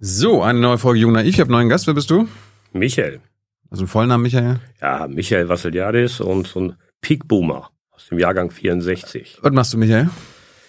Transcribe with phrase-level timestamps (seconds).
[0.00, 1.26] So, eine neue Folge Jung Naiv.
[1.34, 1.88] Ich habe einen neuen Gast.
[1.88, 2.28] Wer bist du?
[2.72, 3.18] Michael.
[3.68, 4.60] Also Vollnamen Michael?
[4.80, 9.38] Ja, Michael Vassiliadis und so ein Peak-Boomer aus dem Jahrgang 64.
[9.42, 10.08] Was machst du, Michael?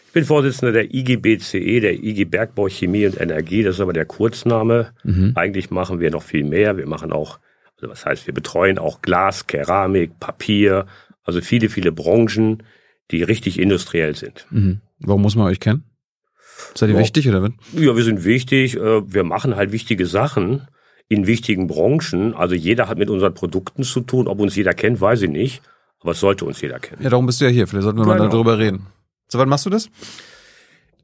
[0.08, 3.62] Ich bin Vorsitzender der IGBCE, der IG Bergbau, Chemie und Energie.
[3.62, 4.94] Das ist aber der Kurzname.
[5.04, 5.34] Mhm.
[5.36, 6.78] Eigentlich machen wir noch viel mehr.
[6.78, 7.38] Wir machen auch,
[7.76, 10.88] also was heißt, wir betreuen auch Glas, Keramik, Papier,
[11.24, 12.64] also viele, viele Branchen,
[13.12, 14.48] die richtig industriell sind.
[14.50, 14.82] Mhm.
[14.98, 15.84] Warum muss man euch kennen?
[16.76, 17.02] Seid ihr ja.
[17.02, 17.52] wichtig oder was?
[17.74, 18.78] Ja, wir sind wichtig.
[18.78, 20.68] Äh, wir machen halt wichtige Sachen
[21.08, 22.34] in wichtigen Branchen.
[22.34, 24.28] Also jeder hat mit unseren Produkten zu tun.
[24.28, 25.62] Ob uns jeder kennt, weiß ich nicht.
[26.02, 27.02] Aber es sollte uns jeder kennen.
[27.04, 27.68] Ja, darum bist du ja hier.
[27.68, 28.18] Vielleicht sollten wir genau.
[28.18, 28.88] mal darüber reden.
[29.28, 29.90] So, wann machst du das?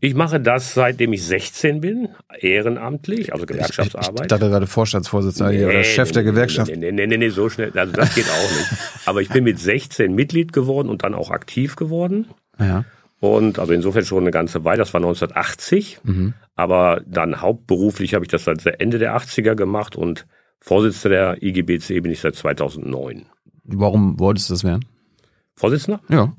[0.02, 2.10] Ich mache das seitdem ich 16 bin,
[2.40, 4.14] ehrenamtlich, also Gewerkschaftsarbeit.
[4.14, 6.70] Ich, ich dachte gerade Vorstandsvorsitzender nee, oder Chef der Gewerkschaft.
[6.76, 8.68] Nee, nee, nee, nee, so schnell, also das geht auch nicht.
[9.06, 12.28] Aber ich bin mit 16 Mitglied geworden und dann auch aktiv geworden.
[12.60, 12.84] Ja.
[13.20, 16.00] Und also insofern schon eine ganze Weile, das war 1980.
[16.04, 16.34] Mhm.
[16.56, 20.26] Aber dann hauptberuflich habe ich das seit Ende der 80er gemacht und
[20.60, 23.28] Vorsitzender der IGBC bin ich seit 2009.
[23.66, 24.86] Warum wolltest du das werden?
[25.54, 26.02] Vorsitzender?
[26.10, 26.34] Ja.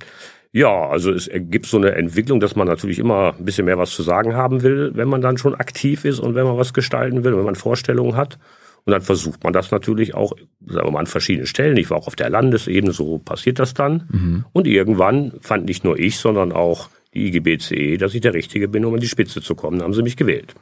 [0.53, 3.91] Ja, also es ergibt so eine Entwicklung, dass man natürlich immer ein bisschen mehr was
[3.91, 7.25] zu sagen haben will, wenn man dann schon aktiv ist und wenn man was gestalten
[7.25, 8.39] will, wenn man Vorstellungen hat.
[8.87, 10.33] Und dann versucht man das natürlich auch,
[10.65, 11.77] sagen wir mal, an verschiedenen Stellen.
[11.77, 14.09] Ich war auch auf der Landesebene, so passiert das dann.
[14.13, 14.45] Mhm.
[14.53, 18.85] Und irgendwann fand nicht nur ich, sondern auch die IGBCE, dass ich der Richtige bin,
[18.85, 19.79] um an die Spitze zu kommen.
[19.79, 20.55] Dann haben sie mich gewählt.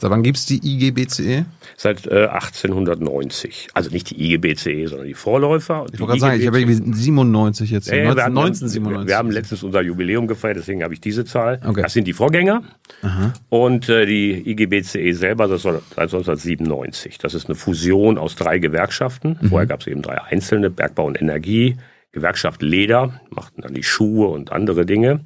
[0.00, 1.44] Seit wann gibt's die IGBCE?
[1.76, 3.68] Seit äh, 1890.
[3.74, 5.84] Also nicht die IGBCE, sondern die Vorläufer.
[5.92, 7.92] Ich wollte gerade sagen, ich habe irgendwie 97 jetzt.
[7.92, 9.08] Äh, 19, wir haben, 1997.
[9.08, 11.60] Wir haben letztens unser Jubiläum gefeiert, deswegen habe ich diese Zahl.
[11.62, 11.82] Okay.
[11.82, 12.62] Das sind die Vorgänger.
[13.02, 13.34] Aha.
[13.50, 17.18] Und äh, die IGBCE selber, das soll seit 1997.
[17.18, 19.38] Das ist eine Fusion aus drei Gewerkschaften.
[19.38, 19.48] Mhm.
[19.48, 21.76] Vorher gab es eben drei einzelne, Bergbau und Energie.
[22.12, 25.20] Gewerkschaft Leder, machten dann die Schuhe und andere Dinge.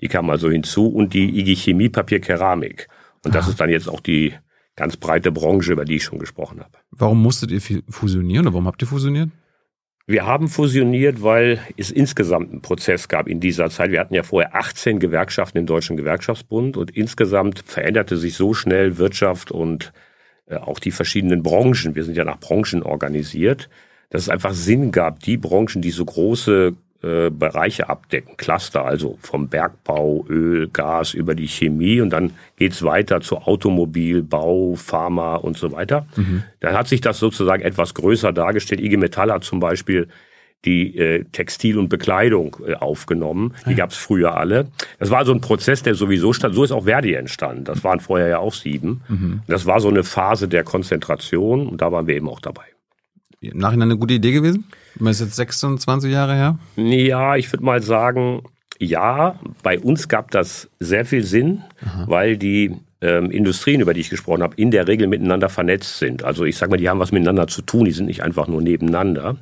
[0.00, 0.88] Die kamen also hinzu.
[0.88, 2.88] Und die IG Chemie, Papier, Keramik.
[3.24, 4.34] Und das ist dann jetzt auch die
[4.76, 6.78] ganz breite Branche, über die ich schon gesprochen habe.
[6.90, 9.30] Warum musstet ihr fusionieren oder warum habt ihr fusioniert?
[10.06, 13.90] Wir haben fusioniert, weil es insgesamt einen Prozess gab in dieser Zeit.
[13.90, 18.96] Wir hatten ja vorher 18 Gewerkschaften im Deutschen Gewerkschaftsbund und insgesamt veränderte sich so schnell
[18.96, 19.92] Wirtschaft und
[20.46, 21.94] äh, auch die verschiedenen Branchen.
[21.94, 23.68] Wir sind ja nach Branchen organisiert,
[24.08, 29.18] dass es einfach Sinn gab, die Branchen, die so große äh, Bereiche abdecken, Cluster, also
[29.20, 35.36] vom Bergbau, Öl, Gas über die Chemie und dann geht's weiter zu Automobil, Bau, Pharma
[35.36, 36.06] und so weiter.
[36.16, 36.42] Mhm.
[36.60, 38.80] Dann hat sich das sozusagen etwas größer dargestellt.
[38.80, 40.08] IG Metall hat zum Beispiel
[40.64, 43.54] die äh, Textil und Bekleidung äh, aufgenommen.
[43.68, 44.66] Die gab's früher alle.
[44.98, 46.54] Das war so ein Prozess, der sowieso stand.
[46.54, 47.64] So ist auch Verdi entstanden.
[47.64, 49.02] Das waren vorher ja auch sieben.
[49.08, 49.42] Mhm.
[49.46, 52.64] Das war so eine Phase der Konzentration und da waren wir eben auch dabei.
[53.40, 54.64] Im Nachhinein eine gute Idee gewesen?
[55.00, 56.58] Ist jetzt 26 Jahre her?
[56.76, 58.42] Ja, ich würde mal sagen,
[58.78, 59.38] ja.
[59.62, 62.04] Bei uns gab das sehr viel Sinn, Aha.
[62.06, 66.24] weil die ähm, Industrien, über die ich gesprochen habe, in der Regel miteinander vernetzt sind.
[66.24, 68.62] Also ich sage mal, die haben was miteinander zu tun, die sind nicht einfach nur
[68.62, 69.36] nebeneinander.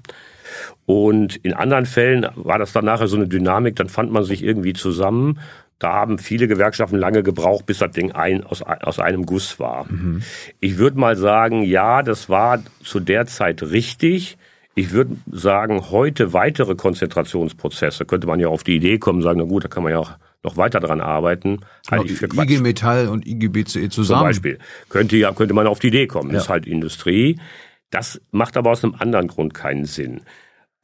[0.85, 4.43] Und in anderen Fällen war das dann nachher so eine Dynamik, dann fand man sich
[4.43, 5.39] irgendwie zusammen
[5.79, 9.85] da haben viele Gewerkschaften lange gebraucht, bis das Ding ein, aus, aus einem Guss war.
[9.91, 10.23] Mhm.
[10.59, 14.39] Ich würde mal sagen, ja, das war zu der Zeit richtig.
[14.79, 19.47] Ich würde sagen, heute weitere Konzentrationsprozesse könnte man ja auf die Idee kommen, sagen, na
[19.47, 21.61] gut, da kann man ja auch noch weiter dran arbeiten.
[21.91, 22.51] Halte ich für Quatsch.
[22.51, 24.21] IG Metall und IG BCE zusammen.
[24.21, 24.59] Zum Beispiel.
[24.91, 26.29] Könnte ja, könnte man auf die Idee kommen.
[26.29, 26.35] Ja.
[26.35, 27.41] Das ist halt Industrie.
[27.91, 30.21] Das macht aber aus einem anderen Grund keinen Sinn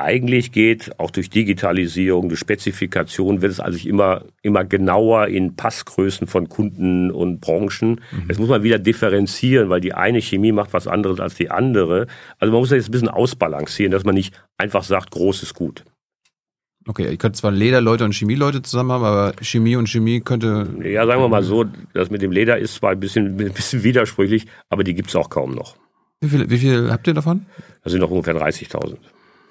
[0.03, 6.27] eigentlich geht, auch durch Digitalisierung, durch Spezifikation, wird es also immer, immer genauer in Passgrößen
[6.27, 8.01] von Kunden und Branchen.
[8.11, 8.25] Mhm.
[8.29, 12.07] Jetzt muss man wieder differenzieren, weil die eine Chemie macht was anderes als die andere.
[12.39, 15.55] Also man muss das jetzt ein bisschen ausbalancieren, dass man nicht einfach sagt, groß ist
[15.55, 15.85] gut.
[16.87, 20.69] Okay, ich könnte zwar Lederleute und Chemieleute zusammen haben, aber Chemie und Chemie könnte.
[20.83, 21.65] Ja, sagen wir mal so,
[21.95, 25.31] das mit dem Leder ist zwar ein bisschen, ein bisschen widersprüchlich, aber die gibt's auch
[25.31, 25.77] kaum noch.
[26.21, 27.47] Wie viel, wie viel habt ihr davon?
[27.83, 28.97] Das sind noch ungefähr 30.000.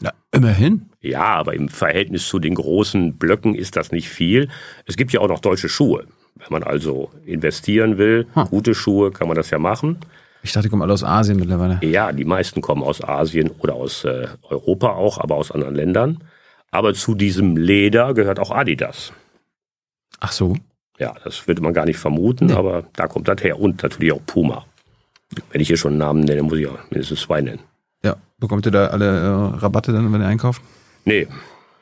[0.01, 0.89] Na, immerhin.
[1.01, 4.49] Ja, aber im Verhältnis zu den großen Blöcken ist das nicht viel.
[4.85, 6.05] Es gibt ja auch noch deutsche Schuhe.
[6.35, 8.45] Wenn man also investieren will, hm.
[8.45, 9.97] gute Schuhe, kann man das ja machen.
[10.43, 11.79] Ich dachte, die kommen alle aus Asien mittlerweile.
[11.83, 16.23] Ja, die meisten kommen aus Asien oder aus äh, Europa auch, aber aus anderen Ländern.
[16.71, 19.13] Aber zu diesem Leder gehört auch Adidas.
[20.19, 20.55] Ach so.
[20.97, 22.53] Ja, das würde man gar nicht vermuten, nee.
[22.53, 23.59] aber da kommt das her.
[23.59, 24.65] Und natürlich auch Puma.
[25.51, 27.61] Wenn ich hier schon einen Namen nenne, muss ich auch mindestens zwei nennen.
[28.41, 30.61] Bekommt ihr da alle äh, Rabatte dann, wenn ihr einkauft?
[31.05, 31.27] Nee.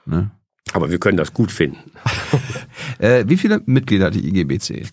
[0.05, 0.29] Ne?
[0.73, 1.91] Aber wir können das gut finden.
[2.99, 4.83] äh, wie viele Mitglieder hat die IGBC?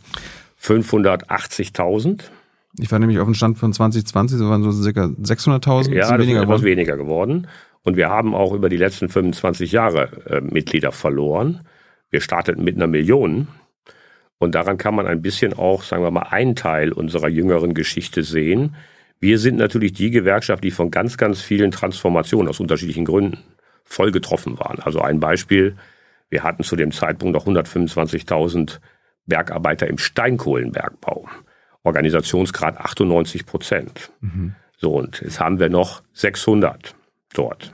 [0.62, 2.22] 580.000.
[2.78, 5.92] Ich war nämlich auf dem Stand von 2020, so waren so circa 600.000.
[5.92, 7.48] Ja, das weniger ist etwas weniger geworden.
[7.82, 11.62] Und wir haben auch über die letzten 25 Jahre äh, Mitglieder verloren.
[12.10, 13.48] Wir starteten mit einer Million
[14.38, 18.22] Und daran kann man ein bisschen auch, sagen wir mal, einen Teil unserer jüngeren Geschichte
[18.22, 18.76] sehen.
[19.20, 23.38] Wir sind natürlich die Gewerkschaft, die von ganz, ganz vielen Transformationen aus unterschiedlichen Gründen
[23.84, 24.80] voll getroffen waren.
[24.80, 25.76] Also ein Beispiel,
[26.28, 28.80] wir hatten zu dem Zeitpunkt noch 125.000
[29.26, 31.28] Bergarbeiter im Steinkohlenbergbau.
[31.82, 34.10] Organisationsgrad 98 Prozent.
[34.20, 34.54] Mhm.
[34.76, 36.94] So, und jetzt haben wir noch 600
[37.32, 37.72] dort.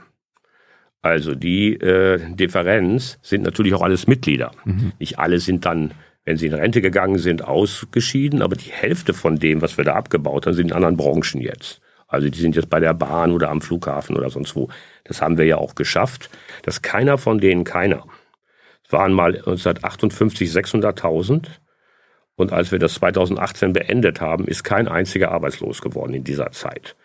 [1.01, 4.51] Also die äh, Differenz sind natürlich auch alles Mitglieder.
[4.63, 4.93] Mhm.
[4.99, 5.91] Nicht alle sind dann,
[6.25, 9.93] wenn sie in Rente gegangen sind, ausgeschieden, aber die Hälfte von dem, was wir da
[9.93, 11.81] abgebaut haben, sind in anderen Branchen jetzt.
[12.07, 14.69] Also die sind jetzt bei der Bahn oder am Flughafen oder sonst wo.
[15.03, 16.29] Das haben wir ja auch geschafft,
[16.61, 18.05] dass keiner von denen, keiner,
[18.85, 21.47] es waren mal 1958 600.000
[22.35, 26.95] und als wir das 2018 beendet haben, ist kein einziger arbeitslos geworden in dieser Zeit.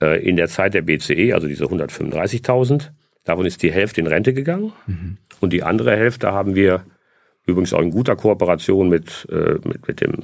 [0.00, 2.90] Äh, in der Zeit der BCE, also diese 135.000,
[3.28, 5.18] Davon ist die Hälfte in Rente gegangen mhm.
[5.40, 6.84] und die andere Hälfte haben wir
[7.48, 10.14] übrigens auch in guter Kooperation mit, äh, mit, mit, dem,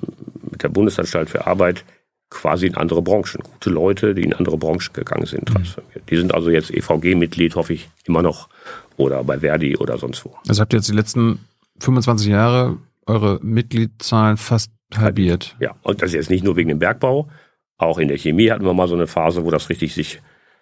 [0.50, 1.84] mit der Bundesanstalt für Arbeit
[2.30, 3.42] quasi in andere Branchen.
[3.42, 5.54] Gute Leute, die in andere Branchen gegangen sind, mhm.
[5.54, 6.10] transformiert.
[6.10, 8.48] Die sind also jetzt EVG-Mitglied, hoffe ich, immer noch.
[8.96, 10.34] Oder bei Verdi oder sonst wo.
[10.46, 11.40] Also habt ihr jetzt die letzten
[11.80, 15.56] 25 Jahre eure Mitgliedszahlen fast halbiert.
[15.60, 17.28] Ja, und das ist jetzt nicht nur wegen dem Bergbau.
[17.76, 20.20] Auch in der Chemie hatten wir mal so eine Phase, wo das richtig sich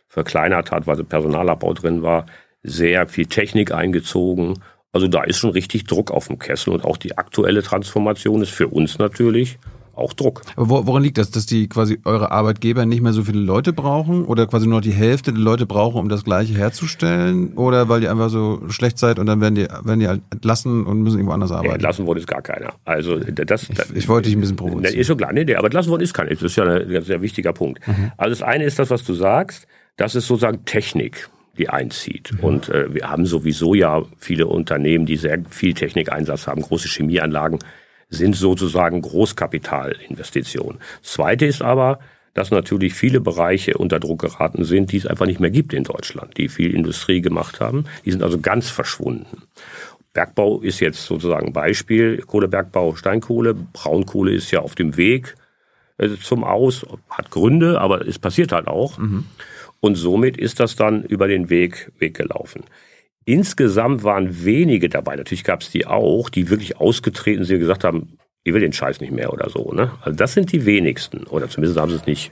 [0.09, 2.27] verkleinert hat, weil Personalabbau drin war,
[2.63, 4.59] sehr viel Technik eingezogen.
[4.93, 8.51] Also da ist schon richtig Druck auf dem Kessel und auch die aktuelle Transformation ist
[8.51, 9.59] für uns natürlich
[9.95, 10.43] auch Druck.
[10.57, 14.25] Aber woran liegt das, dass die quasi eure Arbeitgeber nicht mehr so viele Leute brauchen
[14.25, 17.55] oder quasi nur die Hälfte der Leute brauchen, um das Gleiche herzustellen?
[17.55, 20.87] Oder weil ihr einfach so schlecht seid und dann werden die, werden die halt entlassen
[20.87, 21.75] und müssen irgendwo anders arbeiten?
[21.75, 22.75] entlassen worden ist gar keiner.
[22.85, 24.95] Also das, ich, ich wollte dich ein bisschen provozieren.
[24.95, 26.31] Ist schon klar, nee, nee, aber entlassen worden ist keiner.
[26.31, 27.87] Das ist ja ein sehr wichtiger Punkt.
[27.87, 28.13] Mhm.
[28.17, 29.67] Also das eine ist das, was du sagst.
[29.97, 31.29] Das ist sozusagen Technik,
[31.59, 32.33] die einzieht.
[32.41, 37.59] Und äh, wir haben sowieso ja viele Unternehmen, die sehr viel Technikeinsatz haben, große Chemieanlagen
[38.13, 40.79] sind sozusagen Großkapitalinvestitionen.
[41.03, 41.99] Zweite ist aber,
[42.35, 45.85] dass natürlich viele Bereiche unter Druck geraten sind, die es einfach nicht mehr gibt in
[45.85, 47.85] Deutschland, die viel Industrie gemacht haben.
[48.05, 49.43] Die sind also ganz verschwunden.
[50.13, 52.19] Bergbau ist jetzt sozusagen Beispiel.
[52.19, 53.55] Kohlebergbau, Steinkohle.
[53.55, 55.35] Braunkohle ist ja auf dem Weg
[55.99, 58.99] äh, zum Aus, hat Gründe, aber es passiert halt auch.
[58.99, 59.25] Mhm.
[59.83, 62.63] Und somit ist das dann über den Weg, Weg gelaufen.
[63.25, 67.83] Insgesamt waren wenige dabei, natürlich gab es die auch, die wirklich ausgetreten sind und gesagt
[67.83, 69.73] haben, ich will den Scheiß nicht mehr oder so.
[69.73, 69.91] Ne?
[70.03, 71.25] Also das sind die wenigsten.
[71.25, 72.31] Oder zumindest haben sie es nicht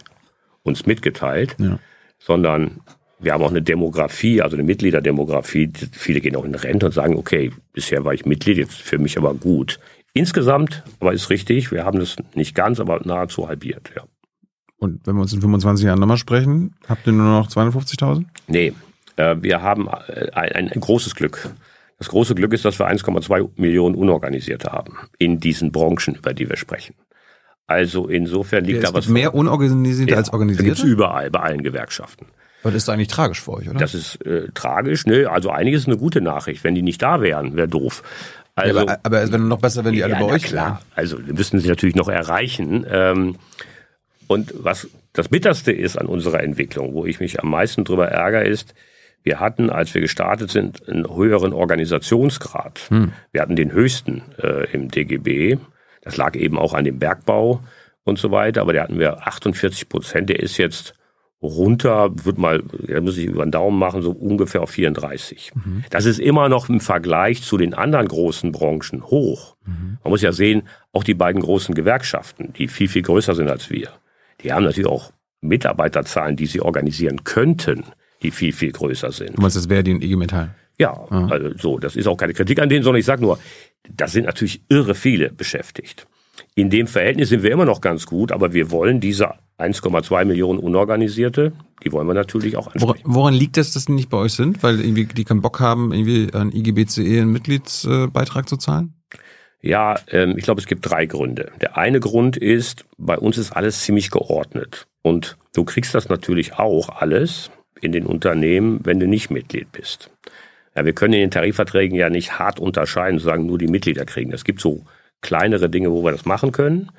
[0.62, 1.80] uns mitgeteilt, ja.
[2.20, 2.82] sondern
[3.18, 5.72] wir haben auch eine Demografie, also eine Mitgliederdemografie.
[5.92, 9.18] Viele gehen auch in Rente und sagen, okay, bisher war ich Mitglied, jetzt für mich
[9.18, 9.80] aber gut.
[10.14, 14.04] Insgesamt, aber ist richtig, wir haben das nicht ganz, aber nahezu halbiert, ja.
[14.80, 18.24] Und wenn wir uns in 25 Jahren nochmal sprechen, habt ihr nur noch 250.000?
[18.48, 18.72] Nee,
[19.16, 21.50] äh, wir haben äh, ein, ein, großes Glück.
[21.98, 26.48] Das große Glück ist, dass wir 1,2 Millionen Unorganisierte haben in diesen Branchen, über die
[26.48, 26.94] wir sprechen.
[27.66, 29.06] Also insofern liegt ja, da was.
[29.08, 30.64] Mehr Unorganisierte ja, als Organisierte?
[30.64, 32.26] Gibt's überall, bei allen Gewerkschaften.
[32.62, 33.78] Aber das ist eigentlich tragisch für euch, oder?
[33.78, 35.30] Das ist äh, tragisch, ne?
[35.30, 36.64] Also einiges ist eine gute Nachricht.
[36.64, 38.02] Wenn die nicht da wären, wäre doof.
[38.54, 40.66] Also, ja, aber, aber es wäre noch besser, wenn die alle bei euch klar.
[40.66, 40.78] Wären.
[40.94, 42.84] Also wir müssten sie natürlich noch erreichen.
[42.90, 43.36] Ähm,
[44.30, 48.44] und was das Bitterste ist an unserer Entwicklung, wo ich mich am meisten drüber ärgere,
[48.44, 48.76] ist,
[49.24, 52.78] wir hatten, als wir gestartet sind, einen höheren Organisationsgrad.
[52.90, 53.12] Hm.
[53.32, 55.58] Wir hatten den höchsten äh, im DGB.
[56.02, 57.64] Das lag eben auch an dem Bergbau
[58.04, 58.60] und so weiter.
[58.60, 60.28] Aber da hatten wir 48 Prozent.
[60.28, 60.94] Der ist jetzt
[61.42, 65.52] runter, wird mal, da muss ich über den Daumen machen, so ungefähr auf 34.
[65.56, 65.84] Mhm.
[65.90, 69.56] Das ist immer noch im Vergleich zu den anderen großen Branchen hoch.
[69.66, 69.98] Mhm.
[70.04, 73.70] Man muss ja sehen, auch die beiden großen Gewerkschaften, die viel, viel größer sind als
[73.70, 73.88] wir,
[74.42, 77.84] die haben natürlich auch Mitarbeiterzahlen, die sie organisieren könnten,
[78.22, 79.36] die viel, viel größer sind.
[79.36, 80.54] Du meinst, das wäre die IG Metall?
[80.78, 81.28] Ja, Aha.
[81.28, 83.38] also so, das ist auch keine Kritik an denen, sondern ich sage nur,
[83.88, 86.06] da sind natürlich irre viele beschäftigt.
[86.54, 90.58] In dem Verhältnis sind wir immer noch ganz gut, aber wir wollen diese 1,2 Millionen
[90.58, 91.52] Unorganisierte,
[91.84, 93.02] die wollen wir natürlich auch ansprechen.
[93.04, 94.62] Woran liegt es, dass die nicht bei euch sind?
[94.62, 98.94] Weil irgendwie die keinen Bock haben, irgendwie an IGBCE einen Mitgliedsbeitrag zu zahlen?
[99.62, 101.52] Ja, ähm, ich glaube, es gibt drei Gründe.
[101.60, 104.86] Der eine Grund ist, bei uns ist alles ziemlich geordnet.
[105.02, 107.50] Und du kriegst das natürlich auch alles
[107.80, 110.10] in den Unternehmen, wenn du nicht Mitglied bist.
[110.76, 114.32] Ja, wir können in den Tarifverträgen ja nicht hart unterscheiden, sagen nur die Mitglieder kriegen.
[114.32, 114.84] Es gibt so
[115.20, 116.90] kleinere Dinge, wo wir das machen können.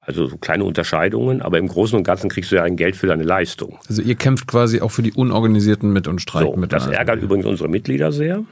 [0.00, 3.06] Also so kleine Unterscheidungen, aber im Großen und Ganzen kriegst du ja ein Geld für
[3.06, 3.78] deine Leistung.
[3.86, 6.72] Also ihr kämpft quasi auch für die Unorganisierten mit und streikt so, mit.
[6.72, 8.44] Das ärgert übrigens unsere Mitglieder sehr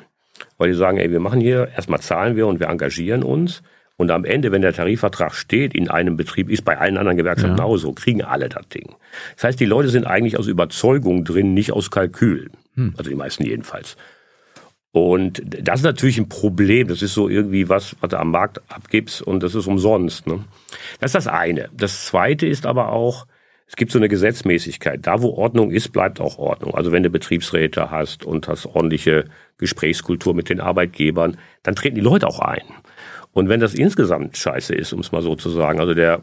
[0.57, 3.63] weil die sagen, ey, wir machen hier, erstmal zahlen wir und wir engagieren uns.
[3.97, 7.59] Und am Ende, wenn der Tarifvertrag steht in einem Betrieb, ist bei allen anderen Gewerkschaften
[7.59, 7.65] ja.
[7.65, 8.95] auch so, kriegen alle das Ding.
[9.35, 12.51] Das heißt, die Leute sind eigentlich aus Überzeugung drin, nicht aus Kalkül.
[12.75, 12.95] Hm.
[12.97, 13.97] Also die meisten jedenfalls.
[14.93, 16.89] Und das ist natürlich ein Problem.
[16.89, 20.27] Das ist so irgendwie was, was du am Markt abgibst und das ist umsonst.
[20.27, 20.45] Ne?
[21.01, 21.69] Das ist das eine.
[21.77, 23.27] Das zweite ist aber auch,
[23.69, 25.07] es gibt so eine Gesetzmäßigkeit.
[25.07, 26.75] Da, wo Ordnung ist, bleibt auch Ordnung.
[26.75, 29.27] Also wenn du Betriebsräte hast und hast ordentliche
[29.59, 32.63] Gesprächskultur mit den Arbeitgebern, dann treten die Leute auch ein.
[33.33, 36.23] Und wenn das insgesamt scheiße ist, um es mal so zu sagen, also der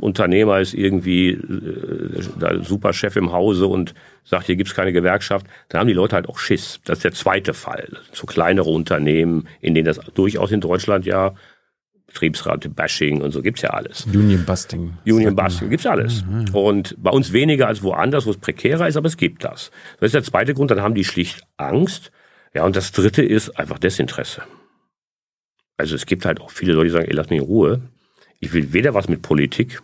[0.00, 3.92] Unternehmer ist irgendwie äh, der super Chef im Hause und
[4.24, 6.80] sagt, hier gibt's keine Gewerkschaft, dann haben die Leute halt auch Schiss.
[6.84, 7.88] Das ist der zweite Fall.
[8.12, 11.34] So kleinere Unternehmen, in denen das durchaus in Deutschland ja
[12.14, 14.06] Betriebsrat-Bashing und so gibt's ja alles.
[14.06, 14.96] Union Busting.
[15.04, 16.24] Union Busting, gibt's alles.
[16.24, 16.54] Mhm.
[16.54, 19.70] Und bei uns weniger als woanders, wo es prekärer ist, aber es gibt das.
[19.98, 22.12] Das ist der zweite Grund, dann haben die schlicht Angst.
[22.54, 24.42] Ja, und das dritte ist einfach Desinteresse.
[25.76, 27.82] Also es gibt halt auch viele Leute, die sagen, ey, lass mich in Ruhe.
[28.38, 29.82] Ich will weder was mit Politik,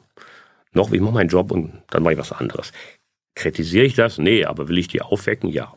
[0.73, 2.73] noch ich mache meinen Job und dann mache ich was anderes.
[3.35, 4.19] Kritisiere ich das?
[4.19, 5.51] Nee, aber will ich die aufwecken?
[5.51, 5.75] Ja.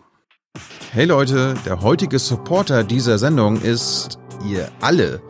[0.92, 5.22] Hey Leute, der heutige Supporter dieser Sendung ist ihr alle.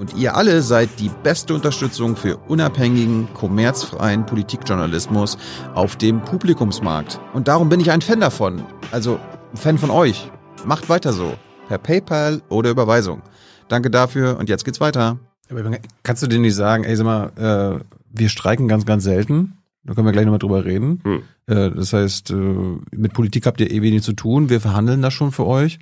[0.00, 5.36] Und ihr alle seid die beste Unterstützung für unabhängigen, kommerzfreien Politikjournalismus
[5.74, 7.20] auf dem Publikumsmarkt.
[7.34, 8.64] Und darum bin ich ein Fan davon.
[8.92, 9.20] Also
[9.52, 10.30] ein Fan von euch.
[10.64, 11.34] Macht weiter so.
[11.68, 13.20] Per PayPal oder Überweisung.
[13.68, 15.18] Danke dafür und jetzt geht's weiter.
[15.50, 15.70] Aber
[16.02, 19.58] kannst du dir nicht sagen, ey, sag mal, äh, wir streiken ganz, ganz selten.
[19.84, 21.02] Da können wir gleich nochmal drüber reden.
[21.04, 21.22] Hm.
[21.46, 22.34] Äh, das heißt, äh,
[22.92, 24.48] mit Politik habt ihr eh wenig zu tun.
[24.48, 25.78] Wir verhandeln das schon für euch.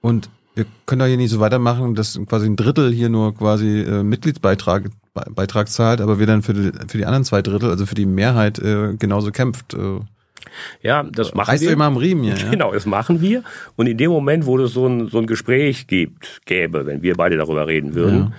[0.00, 3.82] Und wir können doch hier nicht so weitermachen, dass quasi ein Drittel hier nur quasi
[3.82, 7.84] äh, Mitgliedsbeitrag Beitrag zahlt, aber wir dann für die, für die anderen zwei Drittel, also
[7.84, 9.74] für die Mehrheit, äh, genauso kämpft.
[9.74, 10.00] Äh.
[10.82, 11.72] Ja, das machen Reißt wir.
[11.72, 12.36] immer am Riemen hier.
[12.38, 12.50] Ja?
[12.50, 13.42] Genau, das machen wir.
[13.76, 17.14] Und in dem Moment, wo es so ein, so ein Gespräch gibt, gäbe, wenn wir
[17.16, 18.32] beide darüber reden würden, ja.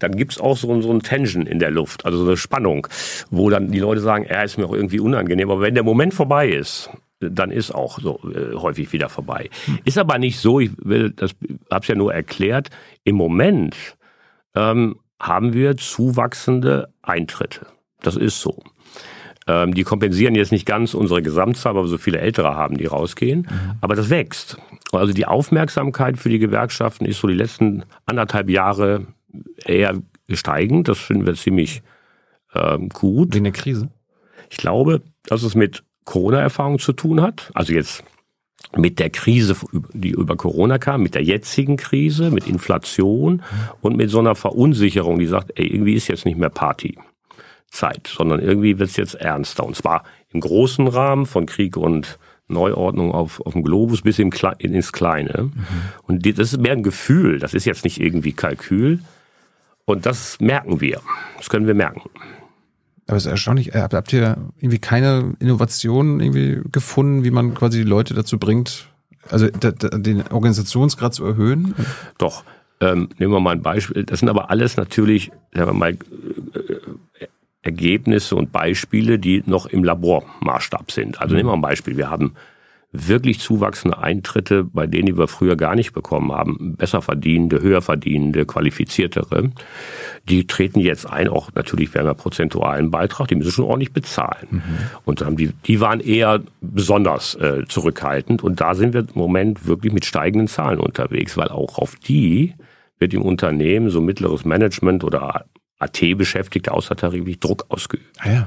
[0.00, 2.88] dann gibt's auch so, so ein Tension in der Luft, also so eine Spannung,
[3.30, 5.50] wo dann die Leute sagen, er ist mir auch irgendwie unangenehm.
[5.50, 9.50] Aber wenn der Moment vorbei ist, dann ist auch so äh, häufig wieder vorbei.
[9.84, 11.34] Ist aber nicht so, ich will, das
[11.70, 12.70] hab's ja nur erklärt,
[13.04, 13.76] im Moment
[14.54, 17.66] ähm, haben wir zuwachsende Eintritte.
[18.00, 18.62] Das ist so.
[19.48, 22.86] Ähm, die kompensieren jetzt nicht ganz unsere Gesamtzahl, weil wir so viele Ältere haben, die
[22.86, 23.40] rausgehen.
[23.40, 23.78] Mhm.
[23.80, 24.58] Aber das wächst.
[24.92, 29.06] Also die Aufmerksamkeit für die Gewerkschaften ist so die letzten anderthalb Jahre
[29.64, 29.98] eher
[30.32, 30.88] steigend.
[30.88, 31.82] Das finden wir ziemlich
[32.54, 33.34] ähm, gut.
[33.34, 33.88] Wegen der Krise?
[34.50, 37.50] Ich glaube, dass es mit Corona-Erfahrung zu tun hat.
[37.54, 38.02] Also jetzt
[38.76, 39.56] mit der Krise,
[39.92, 43.42] die über Corona kam, mit der jetzigen Krise, mit Inflation
[43.80, 46.98] und mit so einer Verunsicherung, die sagt, ey, irgendwie ist jetzt nicht mehr Party.
[47.70, 49.64] Zeit, sondern irgendwie wird es jetzt ernster.
[49.66, 54.54] Und zwar im großen Rahmen von Krieg und Neuordnung auf, auf dem Globus bis Kle
[54.58, 55.50] ins Kleine.
[55.52, 55.64] Mhm.
[56.04, 59.00] Und das ist mehr ein Gefühl, das ist jetzt nicht irgendwie Kalkül.
[59.84, 61.00] Und das merken wir.
[61.36, 62.08] Das können wir merken.
[63.08, 67.78] Aber es ist erstaunlich, äh, habt ihr irgendwie keine Innovationen irgendwie gefunden, wie man quasi
[67.78, 68.86] die Leute dazu bringt,
[69.30, 71.74] also den Organisationsgrad zu erhöhen?
[72.18, 72.44] Doch.
[72.80, 74.04] Ähm, nehmen wir mal ein Beispiel.
[74.04, 77.26] Das sind aber alles natürlich, sagen wir mal, äh,
[77.62, 81.20] Ergebnisse und Beispiele, die noch im Labormaßstab sind.
[81.20, 81.96] Also nehmen wir ein Beispiel.
[81.96, 82.34] Wir haben
[82.90, 86.74] wirklich zuwachsende Eintritte, bei denen wir früher gar nicht bekommen haben.
[86.76, 89.50] Besser verdienende, höher verdienende, qualifiziertere.
[90.28, 94.48] Die treten jetzt ein, auch natürlich während einer prozentualen Beitrag, die müssen schon ordentlich bezahlen.
[94.50, 94.62] Mhm.
[95.04, 98.42] Und haben die, die waren eher besonders äh, zurückhaltend.
[98.42, 102.54] Und da sind wir im Moment wirklich mit steigenden Zahlen unterwegs, weil auch auf die
[102.98, 105.44] wird im Unternehmen so mittleres Management oder
[105.78, 108.06] AT-Beschäftigte außertariflich Druck ausgeübt.
[108.18, 108.46] Ah ja.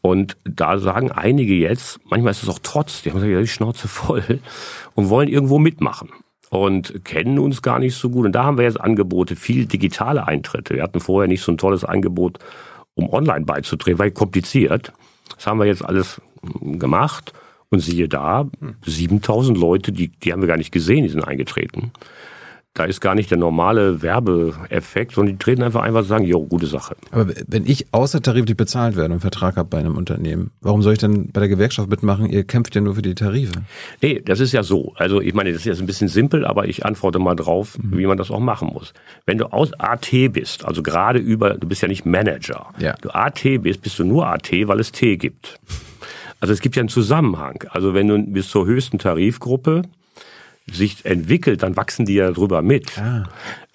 [0.00, 3.46] Und da sagen einige jetzt, manchmal ist es auch trotz, die haben gesagt, ja, die
[3.46, 4.40] Schnauze voll
[4.94, 6.10] und wollen irgendwo mitmachen
[6.50, 8.26] und kennen uns gar nicht so gut.
[8.26, 10.74] Und da haben wir jetzt Angebote, viel digitale Eintritte.
[10.74, 12.38] Wir hatten vorher nicht so ein tolles Angebot,
[12.94, 14.92] um online beizutreten, weil kompliziert.
[15.36, 16.20] Das haben wir jetzt alles
[16.60, 17.32] gemacht.
[17.72, 18.48] Und siehe da,
[18.84, 21.92] 7000 Leute, die, die haben wir gar nicht gesehen, die sind eingetreten.
[22.74, 26.46] Da ist gar nicht der normale Werbeeffekt, sondern die treten einfach einfach und sagen, jo,
[26.46, 26.94] gute Sache.
[27.10, 30.92] Aber wenn ich außertariflich bezahlt werde und einen Vertrag habe bei einem Unternehmen, warum soll
[30.92, 32.30] ich dann bei der Gewerkschaft mitmachen?
[32.30, 33.54] Ihr kämpft ja nur für die Tarife.
[34.00, 34.92] Nee, das ist ja so.
[34.94, 37.98] Also ich meine, das ist jetzt ein bisschen simpel, aber ich antworte mal drauf, mhm.
[37.98, 38.94] wie man das auch machen muss.
[39.26, 42.66] Wenn du aus AT bist, also gerade über, du bist ja nicht Manager.
[42.78, 42.94] Ja.
[43.02, 45.58] Du AT bist, bist du nur AT, weil es T gibt.
[46.38, 47.64] Also es gibt ja einen Zusammenhang.
[47.70, 49.82] Also wenn du bis zur höchsten Tarifgruppe
[50.72, 52.98] sich entwickelt, dann wachsen die ja drüber mit.
[52.98, 53.24] Ah.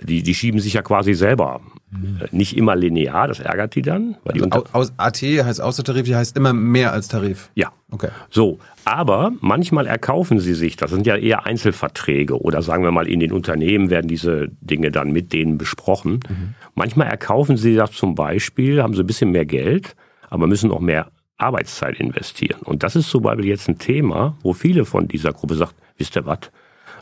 [0.02, 1.62] Die, die schieben sich ja quasi selber.
[1.92, 2.22] Mhm.
[2.32, 4.18] Nicht immer linear, das ärgert die dann.
[4.24, 7.50] Weil also die aus, AT heißt Außertarif, die heißt immer mehr als Tarif.
[7.56, 7.72] Ja.
[7.92, 8.10] Okay.
[8.30, 13.08] So, aber manchmal erkaufen sie sich, das sind ja eher Einzelverträge oder sagen wir mal
[13.08, 16.20] in den Unternehmen werden diese Dinge dann mit denen besprochen.
[16.28, 16.56] Mhm.
[16.74, 19.96] Manchmal erkaufen sie das zum Beispiel, haben sie ein bisschen mehr Geld,
[20.30, 22.62] aber müssen auch mehr Arbeitszeit investieren.
[22.62, 26.16] Und das ist zum Beispiel jetzt ein Thema, wo viele von dieser Gruppe sagt, wisst
[26.16, 26.40] ihr was,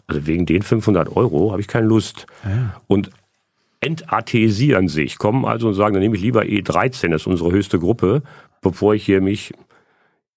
[0.07, 2.25] Also wegen den 500 Euro habe ich keine Lust.
[2.43, 2.81] Ja.
[2.87, 3.09] Und
[3.79, 7.79] entathesieren sich, kommen also und sagen, dann nehme ich lieber E13, das ist unsere höchste
[7.79, 8.23] Gruppe,
[8.61, 9.53] bevor ich hier mich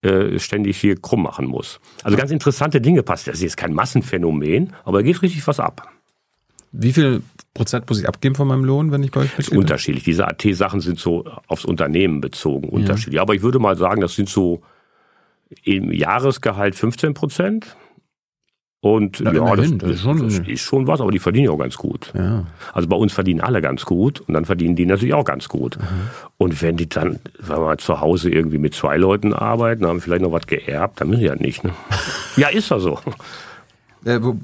[0.02, 1.80] äh, ständig hier krumm machen muss.
[2.02, 3.32] Also ganz interessante Dinge passieren.
[3.32, 5.88] Das ist jetzt kein Massenphänomen, aber da geht richtig was ab.
[6.72, 7.22] Wie viel
[7.54, 9.36] Prozent muss ich abgeben von meinem Lohn, wenn ich bei euch bin?
[9.38, 10.04] Das ist unterschiedlich.
[10.04, 13.14] Diese AT-Sachen sind so aufs Unternehmen bezogen unterschiedlich.
[13.14, 13.22] Ja.
[13.22, 14.60] Aber ich würde mal sagen, das sind so
[15.62, 17.76] im Jahresgehalt 15 Prozent.
[18.94, 21.58] Und ja, ja das, das, ist schon, das, ist schon, was, aber die verdienen auch
[21.58, 22.12] ganz gut.
[22.14, 22.44] Ja.
[22.72, 25.76] Also bei uns verdienen alle ganz gut und dann verdienen die natürlich auch ganz gut.
[25.76, 25.84] Mhm.
[26.38, 30.00] Und wenn die dann, wenn wir mal zu Hause irgendwie mit zwei Leuten arbeiten, haben
[30.00, 31.64] vielleicht noch was geerbt, dann müssen sie ja nicht.
[31.64, 31.72] Ne?
[32.36, 33.00] ja, ist ja so.
[34.04, 34.36] Äh, wo,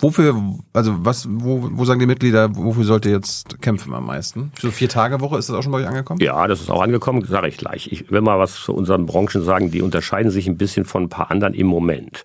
[0.00, 0.34] wofür,
[0.72, 4.50] also was, wo, wo sagen die Mitglieder, wofür sollt ihr jetzt kämpfen am meisten?
[4.58, 6.20] So vier Tage Woche, ist das auch schon bei euch angekommen?
[6.22, 7.92] Ja, das ist auch angekommen, sage ich gleich.
[7.92, 11.08] Ich will mal was zu unseren Branchen sagen, die unterscheiden sich ein bisschen von ein
[11.10, 12.24] paar anderen im Moment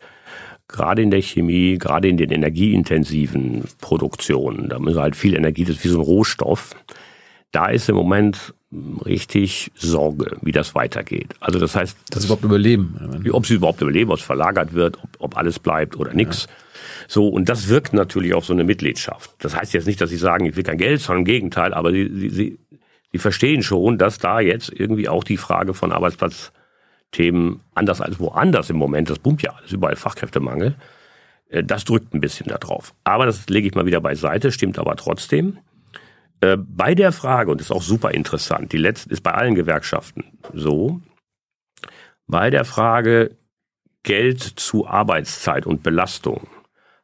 [0.68, 5.78] gerade in der Chemie, gerade in den energieintensiven Produktionen, da müssen halt viel Energie, das
[5.78, 6.76] ist wie so ein Rohstoff.
[7.52, 8.54] Da ist im Moment
[9.06, 11.36] richtig Sorge, wie das weitergeht.
[11.40, 14.98] Also das heißt, dass sie überhaupt überleben, ob sie überhaupt überleben, ob es verlagert wird,
[15.04, 16.48] ob, ob alles bleibt oder nichts.
[16.48, 16.54] Ja.
[17.08, 19.32] So und das wirkt natürlich auf so eine Mitgliedschaft.
[19.40, 21.74] Das heißt jetzt nicht, dass sie sagen, ich will kein Geld, sondern im Gegenteil.
[21.74, 22.60] Aber sie, sie, sie,
[23.12, 26.52] sie verstehen schon, dass da jetzt irgendwie auch die Frage von Arbeitsplatz
[27.14, 30.76] Themen anders als woanders im Moment, das boomt ja alles, überall Fachkräftemangel,
[31.50, 32.94] äh, das drückt ein bisschen darauf.
[33.06, 35.60] Aber das lege ich mal wieder beiseite, stimmt aber trotzdem.
[36.42, 39.56] Äh, bei der Frage, und das ist auch super interessant, die letzte ist bei allen
[39.56, 41.00] Gewerkschaften so,
[42.28, 43.38] bei der Frage
[44.04, 46.48] Geld zu Arbeitszeit und Belastung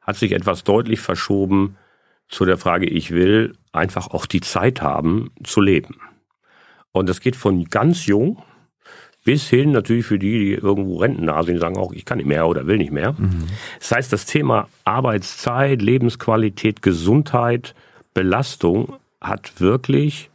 [0.01, 1.77] hat sich etwas deutlich verschoben
[2.27, 5.95] zu der Frage, ich will einfach auch die Zeit haben zu leben.
[6.91, 8.43] Und das geht von ganz jung,
[9.29, 12.25] bis hin natürlich für die, die irgendwo rentennah sind, die sagen auch, ich kann nicht
[12.25, 13.11] mehr oder will nicht mehr.
[13.11, 13.43] Mhm.
[13.77, 17.75] Das heißt, das Thema Arbeitszeit, Lebensqualität, Gesundheit,
[18.15, 20.31] Belastung hat wirklich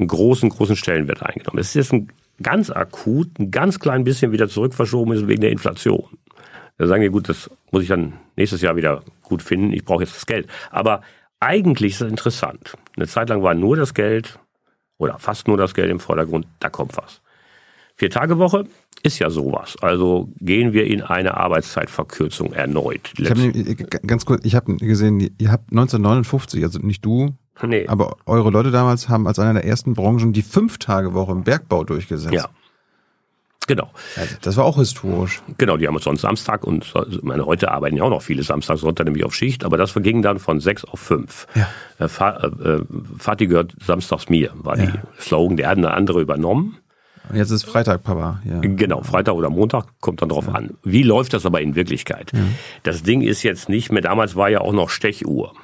[0.00, 1.60] einen großen, großen Stellenwert eingenommen.
[1.60, 2.08] Es ist jetzt ein
[2.42, 6.18] ganz akut, ein ganz klein bisschen wieder zurückverschoben ist wegen der Inflation.
[6.76, 10.02] Da sagen die, gut, das muss ich dann nächstes Jahr wieder gut finden, ich brauche
[10.02, 10.48] jetzt das Geld.
[10.72, 11.02] Aber
[11.38, 12.76] eigentlich ist das interessant.
[12.96, 14.40] Eine Zeit lang war nur das Geld
[14.98, 17.20] oder fast nur das Geld im Vordergrund, da kommt was.
[17.96, 18.64] Vier-Tage-Woche
[19.02, 19.76] ist ja sowas.
[19.80, 23.12] Also gehen wir in eine Arbeitszeitverkürzung erneut.
[23.18, 23.52] Ich habe
[24.06, 27.86] ganz kurz, ich habe gesehen, ihr habt 1959, also nicht du, nee.
[27.86, 32.34] aber eure Leute damals haben als einer der ersten Branchen die Fünf-Tage-Woche im Bergbau durchgesetzt.
[32.34, 32.48] Ja.
[33.66, 33.90] Genau.
[34.16, 35.40] Also das war auch historisch.
[35.56, 38.78] Genau, die haben uns sonst Samstag und meine heute arbeiten ja auch noch viele Samstag,
[38.78, 41.46] Sonntag nämlich auf Schicht, aber das verging dann von sechs auf fünf.
[41.54, 41.68] Ja.
[41.98, 42.84] Äh, äh,
[43.18, 44.86] Vati gehört samstags mir, war ja.
[44.86, 46.78] die Slogan, der hat eine andere übernommen.
[47.32, 48.40] Jetzt ist Freitag, Papa.
[48.44, 48.60] Ja.
[48.60, 50.54] Genau, Freitag oder Montag kommt dann drauf ja.
[50.54, 50.74] an.
[50.82, 52.32] Wie läuft das aber in Wirklichkeit?
[52.34, 52.40] Ja.
[52.82, 55.54] Das Ding ist jetzt nicht mehr, damals war ja auch noch Stechuhr.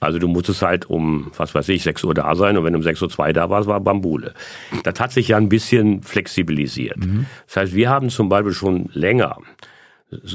[0.00, 2.80] Also du musstest halt um, was weiß ich, 6 Uhr da sein und wenn du
[2.80, 4.34] um 6.02 Uhr da warst, war Bambule.
[4.82, 6.98] Das hat sich ja ein bisschen flexibilisiert.
[6.98, 7.26] Mhm.
[7.46, 9.36] Das heißt, wir haben zum Beispiel schon länger,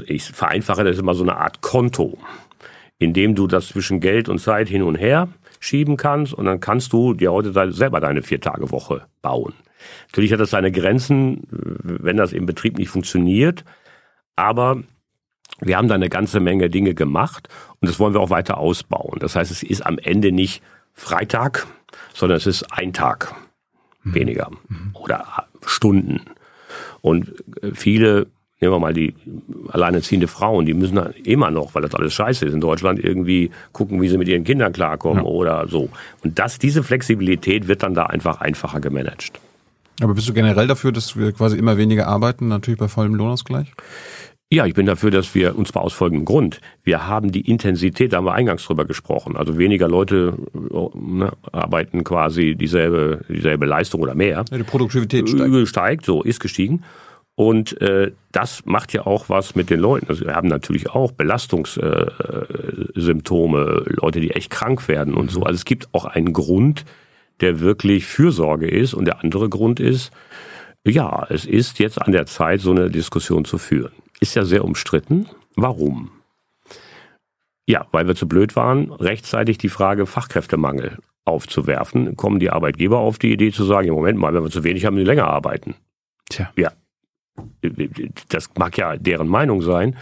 [0.05, 2.17] ich vereinfache das immer so eine Art Konto,
[2.97, 5.27] in dem du das zwischen Geld und Zeit hin und her
[5.59, 9.53] schieben kannst und dann kannst du dir heute selber deine Vier-Tage-Woche bauen.
[10.07, 13.63] Natürlich hat das seine Grenzen, wenn das im Betrieb nicht funktioniert,
[14.35, 14.83] aber
[15.61, 19.19] wir haben da eine ganze Menge Dinge gemacht und das wollen wir auch weiter ausbauen.
[19.19, 20.61] Das heißt, es ist am Ende nicht
[20.93, 21.67] Freitag,
[22.13, 23.33] sondern es ist ein Tag
[24.03, 24.15] mhm.
[24.15, 24.91] weniger mhm.
[24.93, 26.21] oder Stunden.
[27.01, 27.33] Und
[27.73, 28.27] viele,
[28.59, 29.15] nehmen wir mal die
[29.69, 34.01] alleinerziehende Frauen, die müssen immer noch, weil das alles scheiße ist in Deutschland, irgendwie gucken,
[34.01, 35.29] wie sie mit ihren Kindern klarkommen ja.
[35.29, 35.89] oder so.
[36.23, 39.39] Und das, diese Flexibilität wird dann da einfach einfacher gemanagt.
[40.01, 43.73] Aber bist du generell dafür, dass wir quasi immer weniger arbeiten, natürlich bei vollem Lohnausgleich?
[44.49, 48.13] Ja, ich bin dafür, dass wir, und zwar aus folgendem Grund, wir haben die Intensität,
[48.13, 53.99] da haben wir eingangs drüber gesprochen, also weniger Leute ne, arbeiten quasi dieselbe, dieselbe Leistung
[53.99, 54.45] oder mehr.
[54.49, 55.67] Ja, die Produktivität steigt.
[55.67, 56.85] Steigt, so, ist gestiegen.
[57.35, 60.07] Und äh, das macht ja auch was mit den Leuten.
[60.07, 65.43] Also wir haben natürlich auch Belastungssymptome, äh, Leute, die echt krank werden und so.
[65.43, 66.85] Also es gibt auch einen Grund,
[67.41, 68.93] der wirklich Fürsorge ist.
[68.93, 70.11] Und der andere Grund ist,
[70.85, 73.91] ja, es ist jetzt an der Zeit, so eine Diskussion zu führen.
[74.19, 75.27] Ist ja sehr umstritten.
[75.55, 76.11] Warum?
[77.67, 83.19] Ja, weil wir zu blöd waren, rechtzeitig die Frage Fachkräftemangel aufzuwerfen, kommen die Arbeitgeber auf
[83.19, 85.75] die Idee zu sagen, im Moment mal, wenn wir zu wenig haben, die länger arbeiten.
[86.29, 86.51] Tja.
[86.55, 86.71] Ja.
[88.29, 89.97] Das mag ja deren Meinung sein,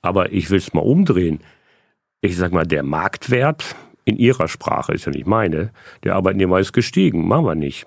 [0.00, 1.40] aber ich will es mal umdrehen.
[2.20, 3.74] Ich sag mal, der Marktwert
[4.10, 5.70] in ihrer Sprache, ist ja nicht meine,
[6.04, 7.86] der Arbeitnehmer ist gestiegen, machen wir nicht.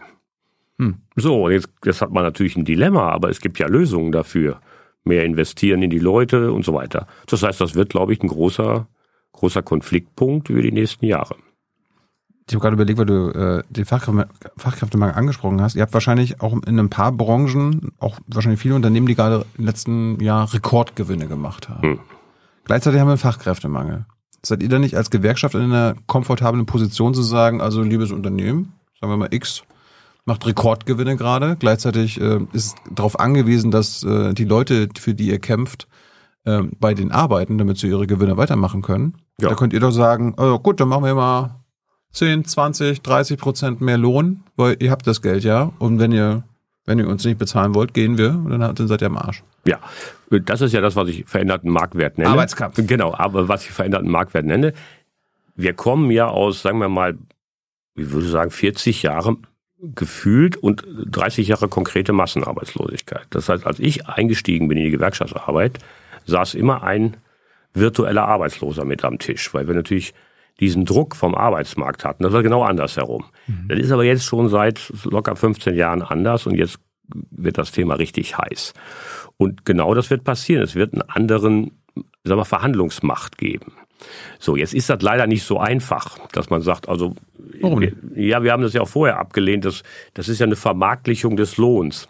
[0.79, 0.95] Hm.
[1.15, 4.59] So, jetzt, jetzt hat man natürlich ein Dilemma, aber es gibt ja Lösungen dafür.
[5.05, 7.07] Mehr investieren in die Leute und so weiter.
[7.27, 8.87] Das heißt, das wird, glaube ich, ein großer
[9.33, 11.35] großer Konfliktpunkt über die nächsten Jahre.
[12.47, 15.75] Ich habe gerade überlegt, weil du äh, den Fachkräfte, Fachkräftemangel angesprochen hast.
[15.75, 19.65] Ihr habt wahrscheinlich auch in ein paar Branchen, auch wahrscheinlich viele Unternehmen, die gerade im
[19.65, 21.81] letzten Jahr Rekordgewinne gemacht haben.
[21.83, 21.99] Hm.
[22.65, 24.05] Gleichzeitig haben wir einen Fachkräftemangel.
[24.45, 28.73] Seid ihr da nicht als Gewerkschaft in einer komfortablen Position zu sagen, also liebes Unternehmen,
[28.99, 29.63] sagen wir mal X,
[30.25, 31.55] macht Rekordgewinne gerade.
[31.57, 35.87] Gleichzeitig äh, ist darauf angewiesen, dass äh, die Leute, für die ihr kämpft,
[36.45, 39.15] äh, bei den arbeiten, damit sie ihre Gewinne weitermachen können.
[39.39, 39.49] Ja.
[39.49, 41.63] Da könnt ihr doch sagen, oh, gut, dann machen wir mal
[42.11, 45.71] 10, 20, 30 Prozent mehr Lohn, weil ihr habt das Geld ja.
[45.79, 46.43] Und wenn ihr,
[46.85, 49.43] wenn ihr uns nicht bezahlen wollt, gehen wir und dann, dann seid ihr am Arsch.
[49.65, 49.79] Ja,
[50.39, 52.29] das ist ja das, was ich veränderten Marktwert nenne.
[52.29, 52.75] Arbeitskampf.
[52.87, 54.73] Genau, aber was ich veränderten Marktwert nenne.
[55.55, 57.17] Wir kommen ja aus, sagen wir mal,
[57.95, 59.37] ich würde sagen, 40 Jahre
[59.79, 63.27] gefühlt und 30 Jahre konkrete Massenarbeitslosigkeit.
[63.29, 65.79] Das heißt, als ich eingestiegen bin in die Gewerkschaftsarbeit,
[66.25, 67.17] saß immer ein
[67.73, 70.13] virtueller Arbeitsloser mit am Tisch, weil wir natürlich
[70.59, 72.23] diesen Druck vom Arbeitsmarkt hatten.
[72.23, 73.25] Das war genau andersherum.
[73.47, 73.67] Mhm.
[73.67, 76.79] Das ist aber jetzt schon seit locker 15 Jahren anders und jetzt
[77.31, 78.73] wird das Thema richtig heiß.
[79.43, 80.63] Und genau das wird passieren.
[80.63, 81.71] Es wird einen anderen
[82.23, 83.73] sagen wir, Verhandlungsmacht geben.
[84.39, 87.15] So, jetzt ist das leider nicht so einfach, dass man sagt, also
[87.61, 90.55] Warum wir, ja, wir haben das ja auch vorher abgelehnt, das, das ist ja eine
[90.55, 92.07] Vermarktlichung des Lohns.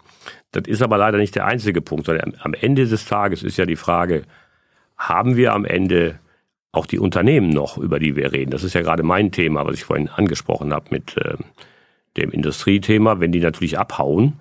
[0.52, 3.66] Das ist aber leider nicht der einzige Punkt, sondern am Ende des Tages ist ja
[3.66, 4.22] die Frage,
[4.96, 6.18] haben wir am Ende
[6.72, 8.50] auch die Unternehmen noch, über die wir reden.
[8.50, 11.36] Das ist ja gerade mein Thema, was ich vorhin angesprochen habe mit äh,
[12.16, 13.20] dem Industriethema.
[13.20, 14.40] Wenn die natürlich abhauen,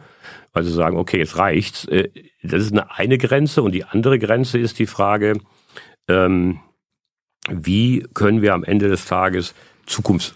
[0.53, 1.86] weil sie sagen, okay, jetzt reicht's.
[1.86, 2.09] Äh,
[2.43, 5.39] das ist eine, eine Grenze und die andere Grenze ist die Frage,
[6.07, 6.59] ähm,
[7.49, 9.53] wie können wir am Ende des Tages
[9.86, 10.36] Zukunfts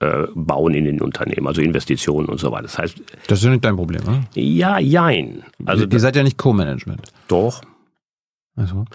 [0.00, 2.62] äh, bauen in den Unternehmen, also Investitionen und so weiter.
[2.62, 4.24] Das heißt, das ist ja nicht dein Problem, oder?
[4.34, 5.44] Ja, jein.
[5.66, 7.12] Also ihr seid ja nicht Co-Management.
[7.28, 7.60] Doch.
[8.56, 8.86] Also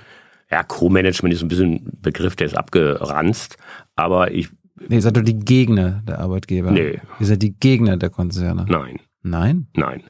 [0.50, 3.58] ja, Co-Management ist ein bisschen ein Begriff, der ist abgeranzt,
[3.96, 4.50] aber ich.
[4.88, 6.72] Nee, ihr seid doch die Gegner der Arbeitgeber.
[6.72, 7.00] Nee.
[7.20, 8.66] Ihr seid die Gegner der Konzerne.
[8.68, 9.00] Nein.
[9.26, 9.68] Nein?
[9.76, 10.04] Nein.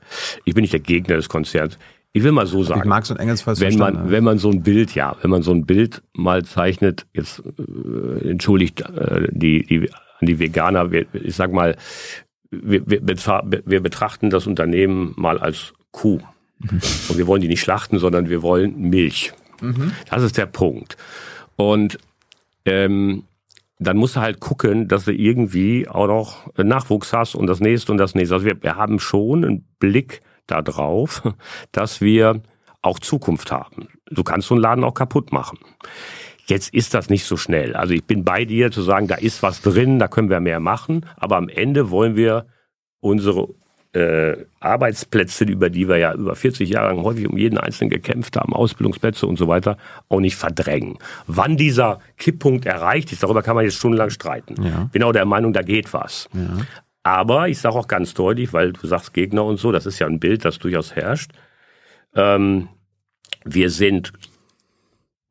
[0.44, 1.78] Ich bin nicht der Gegner des Konzerns.
[2.12, 2.82] Ich will mal so sagen.
[2.82, 5.42] Ich Marx und Engels falsch wenn man, wenn man so ein Bild, ja, wenn man
[5.42, 11.06] so ein Bild mal zeichnet, jetzt äh, entschuldigt äh, die, die, an die Veganer, wir,
[11.14, 11.78] ich sag mal,
[12.52, 13.02] wir, wir,
[13.66, 16.20] wir betrachten das Unternehmen mal als Kuh.
[16.60, 16.82] Mhm.
[17.10, 19.34] Und wir wollen die nicht schlachten, sondern wir wollen Milch.
[19.62, 19.94] Mhm.
[20.10, 20.98] Das ist der Punkt.
[21.56, 21.98] Und
[22.66, 23.24] ähm,
[23.80, 27.92] dann musst du halt gucken, dass du irgendwie auch noch Nachwuchs hast und das nächste
[27.92, 28.36] und das nächste.
[28.36, 31.24] Also wir, wir haben schon einen Blick darauf,
[31.72, 32.42] dass wir
[32.82, 33.88] auch Zukunft haben.
[34.10, 35.60] Du kannst so einen Laden auch kaputt machen.
[36.48, 37.76] Jetzt ist das nicht so schnell.
[37.76, 40.60] Also ich bin bei dir zu sagen, da ist was drin, da können wir mehr
[40.60, 42.46] machen, aber am Ende wollen wir
[43.00, 43.48] unsere
[43.96, 48.36] äh, Arbeitsplätze, über die wir ja über 40 Jahre lang häufig um jeden Einzelnen gekämpft
[48.36, 49.78] haben, Ausbildungsplätze und so weiter,
[50.10, 50.98] auch nicht verdrängen.
[51.28, 54.62] Wann dieser Kipppunkt erreicht ist, darüber kann man jetzt stundenlang streiten.
[54.62, 54.90] Ja.
[54.92, 56.30] Bin auch der Meinung, da geht was.
[56.34, 56.58] Ja.
[57.04, 60.08] Aber ich sage auch ganz deutlich, weil du sagst Gegner und so, das ist ja
[60.08, 61.32] ein Bild, das durchaus herrscht.
[62.16, 62.68] Ähm,
[63.46, 64.12] wir sind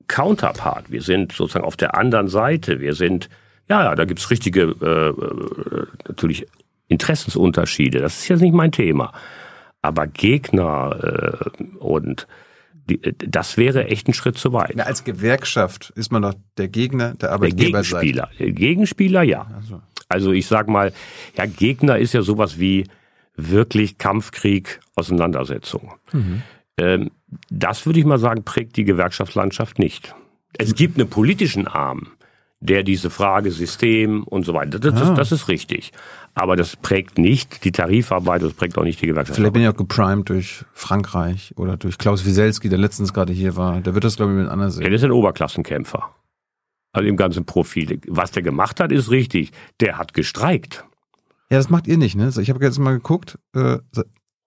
[0.06, 3.28] Counterpart, wir sind sozusagen auf der anderen Seite, wir sind,
[3.68, 6.46] ja, ja, da gibt's richtige, äh, äh natürlich
[6.88, 9.12] Interessensunterschiede, das ist jetzt nicht mein Thema.
[9.82, 12.26] Aber Gegner äh, und
[12.88, 14.76] die, das wäre echt ein Schritt zu weit.
[14.76, 17.82] Ja, als Gewerkschaft ist man doch der Gegner der Arbeitgeber.
[17.82, 18.30] Der Gegenspieler.
[18.38, 19.46] Der Gegenspieler, ja.
[19.54, 19.80] Also.
[20.08, 20.92] also ich sag mal,
[21.36, 22.86] ja, Gegner ist ja sowas wie
[23.36, 25.94] wirklich Kampfkrieg, Auseinandersetzung.
[26.12, 26.42] Mhm.
[26.76, 27.10] Ähm,
[27.50, 30.14] das würde ich mal sagen, prägt die Gewerkschaftslandschaft nicht.
[30.56, 32.08] Es gibt einen politischen Arm,
[32.60, 34.98] der diese Frage System und so weiter, das, ah.
[34.98, 35.92] das, das ist richtig.
[36.34, 39.36] Aber das prägt nicht die Tarifarbeit, das prägt auch nicht die Gewerkschaft.
[39.36, 43.56] Vielleicht bin ich auch geprimed durch Frankreich oder durch Klaus Wieselski, der letztens gerade hier
[43.56, 43.80] war.
[43.80, 44.82] Der wird das, glaube ich, mit anderen sehen.
[44.82, 46.10] Der ist ein Oberklassenkämpfer.
[46.92, 48.00] Also im ganzen Profil.
[48.08, 49.52] Was der gemacht hat, ist richtig.
[49.80, 50.84] Der hat gestreikt.
[51.50, 52.32] Ja, das macht ihr nicht, ne?
[52.40, 53.78] Ich habe jetzt mal geguckt, äh,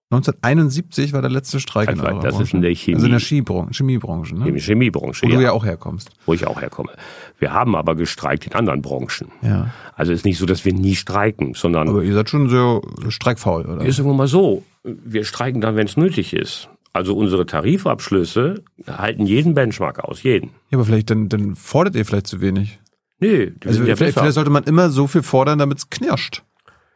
[0.10, 2.44] 1971 war der letzte Streik in eurer Das Branche.
[2.44, 2.96] ist in der Chemie.
[2.96, 4.48] Also in der Chemiebranche, Chemiebranche ne?
[4.48, 5.36] In Chemiebranche, Wo ja.
[5.36, 6.12] du ja auch herkommst.
[6.26, 6.92] Wo ich auch herkomme.
[7.40, 9.32] Wir haben aber gestreikt in anderen Branchen.
[9.42, 9.72] Ja.
[9.96, 11.90] Also ist nicht so, dass wir nie streiken, sondern...
[11.90, 13.86] Aber ihr seid schon so streikfaul, oder?
[13.86, 14.64] Ist irgendwo mal so.
[14.84, 16.70] Wir streiken dann, wenn es nötig ist.
[16.94, 20.52] Also unsere Tarifabschlüsse halten jeden Benchmark aus, jeden.
[20.72, 22.80] Ja, aber vielleicht, dann, dann fordert ihr vielleicht zu wenig.
[23.20, 26.44] Nee, also ja vielleicht, vielleicht sollte man immer so viel fordern, damit es knirscht.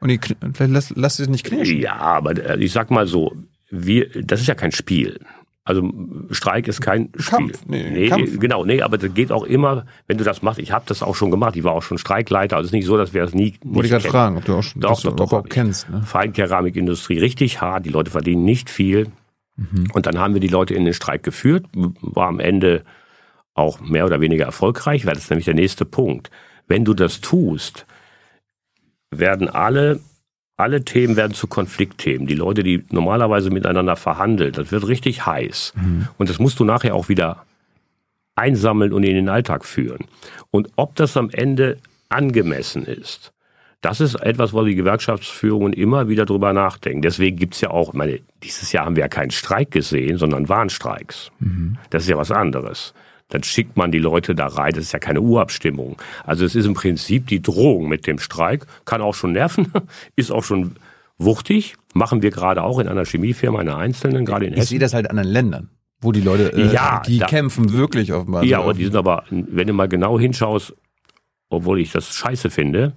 [0.01, 0.19] Und die,
[0.53, 1.79] vielleicht lasst, lasst es nicht knirschen.
[1.79, 3.35] Ja, aber äh, ich sag mal so,
[3.69, 5.19] wir, das ist ja kein Spiel.
[5.63, 5.87] Also
[6.31, 7.37] Streik ist kein Spiel.
[7.37, 8.39] Kampf, nee, nee Kampf.
[8.39, 10.59] genau, nee, aber das geht auch immer, wenn du das machst.
[10.59, 11.55] Ich habe das auch schon gemacht.
[11.55, 12.57] Ich war auch schon Streikleiter.
[12.57, 13.53] Also es ist nicht so, dass wir das nie.
[13.63, 15.87] Wollte ich gerade fragen, ob du auch schon doch, das doch, doch, überhaupt kennst.
[15.89, 16.01] Ne?
[16.03, 17.85] Feinkeramikindustrie richtig hart.
[17.85, 19.07] Die Leute verdienen nicht viel.
[19.55, 19.87] Mhm.
[19.93, 21.67] Und dann haben wir die Leute in den Streik geführt.
[21.73, 22.83] War am Ende
[23.53, 26.31] auch mehr oder weniger erfolgreich, weil das ist nämlich der nächste Punkt.
[26.67, 27.85] Wenn du das tust,
[29.11, 29.99] werden alle
[30.61, 32.27] alle Themen werden zu Konfliktthemen.
[32.27, 35.73] Die Leute, die normalerweise miteinander verhandeln, das wird richtig heiß.
[35.75, 36.07] Mhm.
[36.17, 37.45] Und das musst du nachher auch wieder
[38.35, 40.05] einsammeln und in den Alltag führen.
[40.51, 41.77] Und ob das am Ende
[42.09, 43.33] angemessen ist,
[43.81, 47.01] das ist etwas, wo die Gewerkschaftsführungen immer wieder drüber nachdenken.
[47.01, 51.31] Deswegen gibt's ja auch, meine, dieses Jahr haben wir ja keinen Streik gesehen, sondern Warnstreiks.
[51.39, 51.77] Mhm.
[51.89, 52.93] Das ist ja was anderes.
[53.31, 54.73] Dann schickt man die Leute da rein.
[54.73, 55.97] Das ist ja keine Urabstimmung.
[56.23, 58.67] Also es ist im Prinzip die Drohung mit dem Streik.
[58.85, 59.71] Kann auch schon nerven,
[60.15, 60.75] ist auch schon
[61.17, 61.75] wuchtig.
[61.93, 64.63] Machen wir gerade auch in einer Chemiefirma, einer einzelnen, gerade in Hessen.
[64.63, 65.69] Ich sehe das halt in anderen Ländern
[66.01, 68.43] wo die Leute, äh, ja, die da, kämpfen wirklich offenbar.
[68.43, 70.75] Ja, und die sind aber, wenn du mal genau hinschaust,
[71.49, 72.93] obwohl ich das scheiße finde,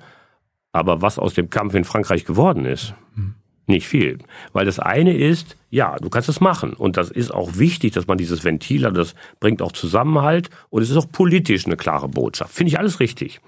[0.72, 3.34] aber was aus dem Kampf in Frankreich geworden ist, hm.
[3.66, 4.18] Nicht viel.
[4.52, 6.74] Weil das eine ist, ja, du kannst es machen.
[6.74, 10.82] Und das ist auch wichtig, dass man dieses Ventil hat, das bringt auch Zusammenhalt und
[10.82, 12.52] es ist auch politisch eine klare Botschaft.
[12.52, 13.40] Finde ich alles richtig.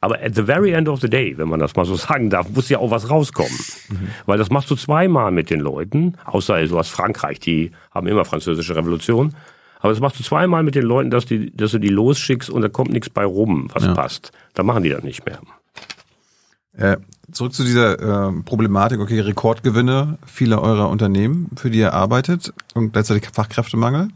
[0.00, 2.48] Aber at the very end of the day, wenn man das mal so sagen darf,
[2.50, 3.56] muss ja auch was rauskommen.
[3.88, 4.08] Mhm.
[4.26, 8.24] Weil das machst du zweimal mit den Leuten, außer du hast Frankreich, die haben immer
[8.24, 9.34] französische Revolution.
[9.78, 12.62] Aber das machst du zweimal mit den Leuten, dass, die, dass du die losschickst und
[12.62, 13.94] da kommt nichts bei rum, was ja.
[13.94, 14.30] passt.
[14.54, 15.40] Da machen die das nicht mehr.
[16.76, 16.96] Äh,
[17.30, 22.92] zurück zu dieser äh, Problematik, okay, Rekordgewinne vieler eurer Unternehmen, für die ihr arbeitet und
[22.92, 24.08] gleichzeitig Fachkräftemangel.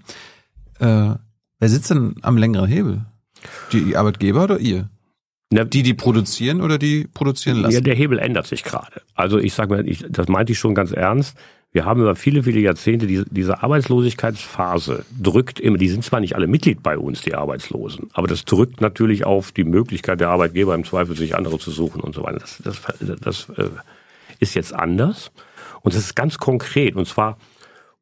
[0.78, 1.14] Äh,
[1.58, 3.04] wer sitzt denn am längeren Hebel?
[3.72, 4.88] Die Arbeitgeber oder ihr?
[5.52, 7.74] Die, die produzieren oder die produzieren lassen?
[7.74, 9.02] Ja, der Hebel ändert sich gerade.
[9.14, 11.36] Also ich sage mal, ich, das meinte ich schon ganz ernst.
[11.76, 16.34] Wir haben über viele, viele Jahrzehnte diese, diese Arbeitslosigkeitsphase drückt immer, die sind zwar nicht
[16.34, 20.74] alle Mitglied bei uns, die Arbeitslosen, aber das drückt natürlich auf die Möglichkeit der Arbeitgeber
[20.74, 22.38] im Zweifel, sich andere zu suchen und so weiter.
[22.38, 22.80] Das, das,
[23.20, 23.68] das äh,
[24.38, 25.32] ist jetzt anders
[25.82, 27.36] und das ist ganz konkret und zwar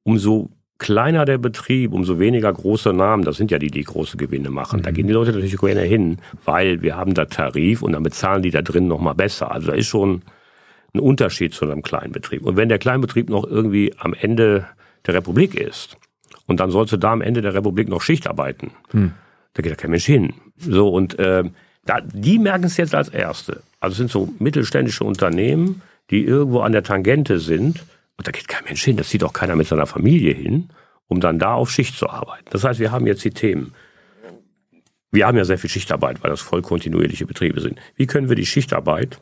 [0.05, 4.51] umso kleiner der Betrieb, umso weniger große Namen, das sind ja die, die große Gewinne
[4.51, 4.83] machen.
[4.83, 4.95] Da mhm.
[4.95, 8.53] gehen die Leute natürlich gerne hin, weil wir haben da Tarif und dann bezahlen die
[8.53, 9.51] da drin nochmal besser.
[9.51, 10.23] Also da ist schon
[10.94, 12.44] ein Unterschied zu einem kleinen Betrieb.
[12.44, 14.66] Und wenn der Kleinbetrieb noch irgendwie am Ende
[15.07, 15.96] der Republik ist
[16.46, 19.12] und dann sollst du da am Ende der Republik noch Schicht arbeiten, hm.
[19.54, 20.35] da geht da kein Mensch hin.
[20.57, 21.44] So und äh,
[21.85, 23.62] da, die merken es jetzt als Erste.
[23.80, 27.85] Also es sind so mittelständische Unternehmen, die irgendwo an der Tangente sind
[28.16, 30.68] und da geht kein Mensch hin, das sieht auch keiner mit seiner Familie hin,
[31.09, 32.46] um dann da auf Schicht zu arbeiten.
[32.50, 33.74] Das heißt, wir haben jetzt die Themen.
[35.11, 37.78] Wir haben ja sehr viel Schichtarbeit, weil das voll kontinuierliche Betriebe sind.
[37.96, 39.18] Wie können wir die Schichtarbeit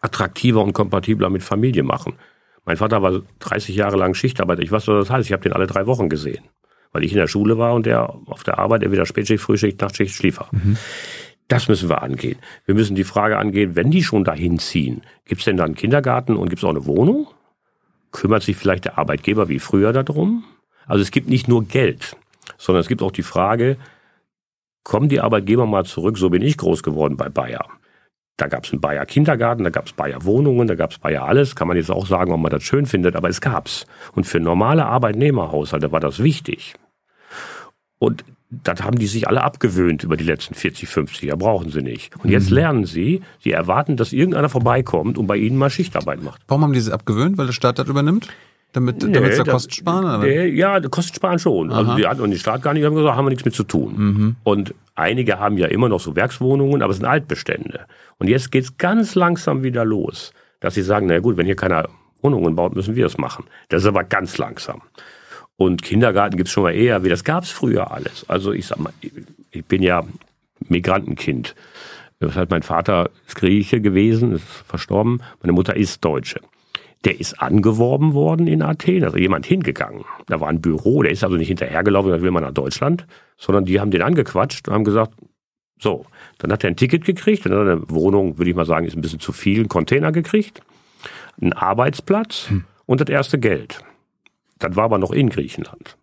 [0.00, 2.14] attraktiver und kompatibler mit Familie machen?
[2.64, 4.62] Mein Vater war 30 Jahre lang Schichtarbeiter.
[4.62, 5.26] Ich weiß, was das heißt.
[5.26, 6.44] Ich habe den alle drei Wochen gesehen,
[6.92, 10.14] weil ich in der Schule war und der auf der Arbeit entweder Spätschicht, Frühschicht, Nachtschicht,
[10.14, 10.48] Schliefer.
[10.52, 10.76] Mhm.
[11.48, 12.38] Das müssen wir angehen.
[12.64, 15.74] Wir müssen die Frage angehen, wenn die schon dahin ziehen, gibt es denn da einen
[15.74, 17.26] Kindergarten und gibt es auch eine Wohnung?
[18.14, 20.44] kümmert sich vielleicht der Arbeitgeber wie früher darum?
[20.86, 22.16] Also es gibt nicht nur Geld,
[22.56, 23.76] sondern es gibt auch die Frage,
[24.84, 27.66] kommen die Arbeitgeber mal zurück, so bin ich groß geworden bei Bayer.
[28.36, 31.24] Da gab es einen Bayer Kindergarten, da gab es Bayer Wohnungen, da gab es Bayer
[31.24, 31.54] alles.
[31.54, 33.86] Kann man jetzt auch sagen, ob man das schön findet, aber es gab's.
[34.12, 36.74] Und für normale Arbeitnehmerhaushalte war das wichtig.
[37.98, 41.82] Und das haben die sich alle abgewöhnt über die letzten 40, 50 Jahre, brauchen sie
[41.82, 42.14] nicht.
[42.22, 42.56] Und jetzt mhm.
[42.56, 46.42] lernen sie, sie erwarten, dass irgendeiner vorbeikommt und bei ihnen mal Schichtarbeit macht.
[46.48, 47.38] Warum haben die sie abgewöhnt?
[47.38, 48.28] Weil der Staat das übernimmt?
[48.74, 50.20] Damit, nee, damit da Kosten sparen?
[50.20, 51.70] Nee, ja, Kosten sparen schon.
[51.70, 51.90] Also Aha.
[51.92, 53.62] Also die hatten und die Staat gar nicht, haben gesagt, haben wir nichts mit zu
[53.62, 53.94] tun.
[53.96, 54.36] Mhm.
[54.42, 57.86] Und einige haben ja immer noch so Werkswohnungen, aber es sind Altbestände.
[58.18, 61.88] Und jetzt geht's ganz langsam wieder los, dass sie sagen, na gut, wenn hier keiner
[62.20, 63.44] Wohnungen baut, müssen wir es machen.
[63.68, 64.82] Das ist aber ganz langsam.
[65.56, 68.28] Und Kindergarten gibt's schon mal eher, wie das gab's früher alles.
[68.28, 68.92] Also ich sag mal,
[69.52, 70.02] ich bin ja
[70.68, 71.54] Migrantenkind.
[72.18, 75.20] Das heißt, mein Vater ist Grieche gewesen, ist verstorben.
[75.42, 76.40] Meine Mutter ist Deutsche.
[77.04, 80.04] Der ist angeworben worden in Athen, also jemand hingegangen.
[80.26, 83.66] Da war ein Büro, der ist also nicht hinterhergelaufen, da will man nach Deutschland, sondern
[83.66, 85.12] die haben den angequatscht und haben gesagt,
[85.78, 86.06] so,
[86.38, 88.86] dann hat er ein Ticket gekriegt, dann hat er eine Wohnung, würde ich mal sagen,
[88.86, 90.62] ist ein bisschen zu viel, einen Container gekriegt,
[91.40, 92.64] einen Arbeitsplatz hm.
[92.86, 93.80] und das erste Geld.
[94.58, 95.98] Das war aber noch in Griechenland.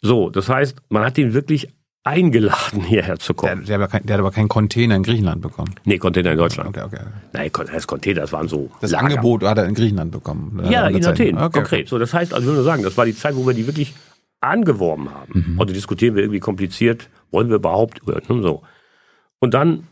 [0.00, 1.68] So, das heißt, man hat ihn wirklich
[2.06, 3.64] eingeladen, hierher zu kommen.
[3.64, 5.74] Der, der, der, hat aber keinen Container in Griechenland bekommen.
[5.84, 6.68] Nee, Container in Deutschland.
[6.70, 7.00] Okay, okay.
[7.32, 8.70] Nein, das Container, das waren so.
[8.80, 9.06] Das Lager.
[9.06, 10.62] Angebot hat er in Griechenland bekommen.
[10.70, 11.88] Ja, in Athen, okay, konkret.
[11.88, 13.94] So, das heißt, also ich nur sagen, das war die Zeit, wo wir die wirklich
[14.40, 15.44] angeworben haben.
[15.54, 15.58] Mhm.
[15.58, 18.62] Heute diskutieren wir irgendwie kompliziert, wollen wir überhaupt, ne, so.
[19.40, 19.88] Und dann,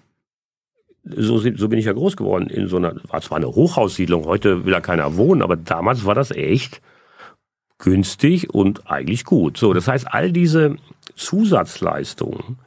[1.03, 4.64] so, so bin ich ja groß geworden, in so einer, war zwar eine Hochhaussiedlung, heute
[4.64, 6.81] will da keiner wohnen, aber damals war das echt
[7.79, 9.57] günstig und eigentlich gut.
[9.57, 10.77] So, das heißt, all diese
[11.14, 12.59] Zusatzleistungen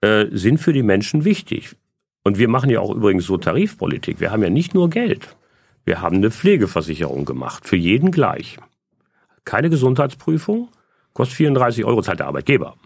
[0.00, 1.76] äh, sind für die Menschen wichtig.
[2.24, 4.20] Und wir machen ja auch übrigens so Tarifpolitik.
[4.20, 5.36] Wir haben ja nicht nur Geld.
[5.84, 8.58] Wir haben eine Pflegeversicherung gemacht, für jeden gleich.
[9.44, 10.68] Keine Gesundheitsprüfung,
[11.12, 12.76] kostet 34 Euro, zahlt der Arbeitgeber.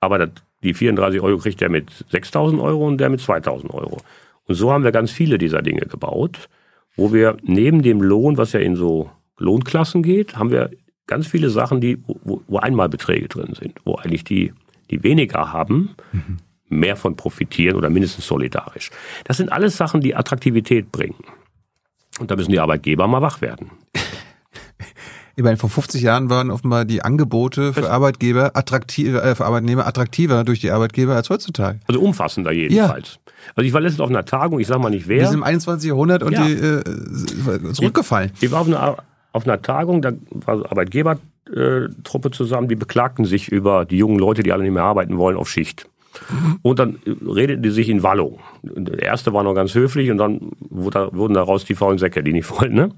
[0.00, 0.30] aber
[0.62, 3.98] die 34 Euro kriegt der mit 6.000 Euro und der mit 2.000 Euro.
[4.46, 6.48] Und so haben wir ganz viele dieser Dinge gebaut,
[6.96, 10.70] wo wir neben dem Lohn, was ja in so Lohnklassen geht, haben wir
[11.08, 14.52] ganz viele Sachen, die, wo, wo Einmalbeträge drin sind, wo eigentlich die,
[14.90, 16.36] die weniger haben, mhm.
[16.68, 18.90] mehr von profitieren oder mindestens solidarisch.
[19.24, 21.24] Das sind alles Sachen, die Attraktivität bringen.
[22.20, 23.72] Und da müssen die Arbeitgeber mal wach werden.
[25.36, 29.86] Ich meine, vor 50 Jahren waren offenbar die Angebote für Arbeitgeber attraktiver, äh, für Arbeitnehmer
[29.86, 31.78] attraktiver durch die Arbeitgeber als heutzutage.
[31.86, 33.20] Also umfassender jedenfalls.
[33.24, 33.32] Ja.
[33.54, 35.20] Also ich war letztens auf einer Tagung, ich sag mal nicht wer.
[35.20, 35.90] Wir sind im 21.
[35.90, 36.44] Jahrhundert und ja.
[36.44, 38.32] die äh, zurückgefallen.
[38.34, 38.96] Ich, ich war auf einer,
[39.38, 44.52] auf einer Tagung, da war Arbeitgebertruppe zusammen, die beklagten sich über die jungen Leute, die
[44.52, 45.88] alle nicht mehr arbeiten wollen, auf Schicht.
[46.62, 48.40] Und dann redeten die sich in Wallung.
[48.62, 52.50] Der erste war noch ganz höflich und dann wurden daraus die faulen Säcke, die nicht
[52.60, 52.74] wollen.
[52.74, 52.90] Ne?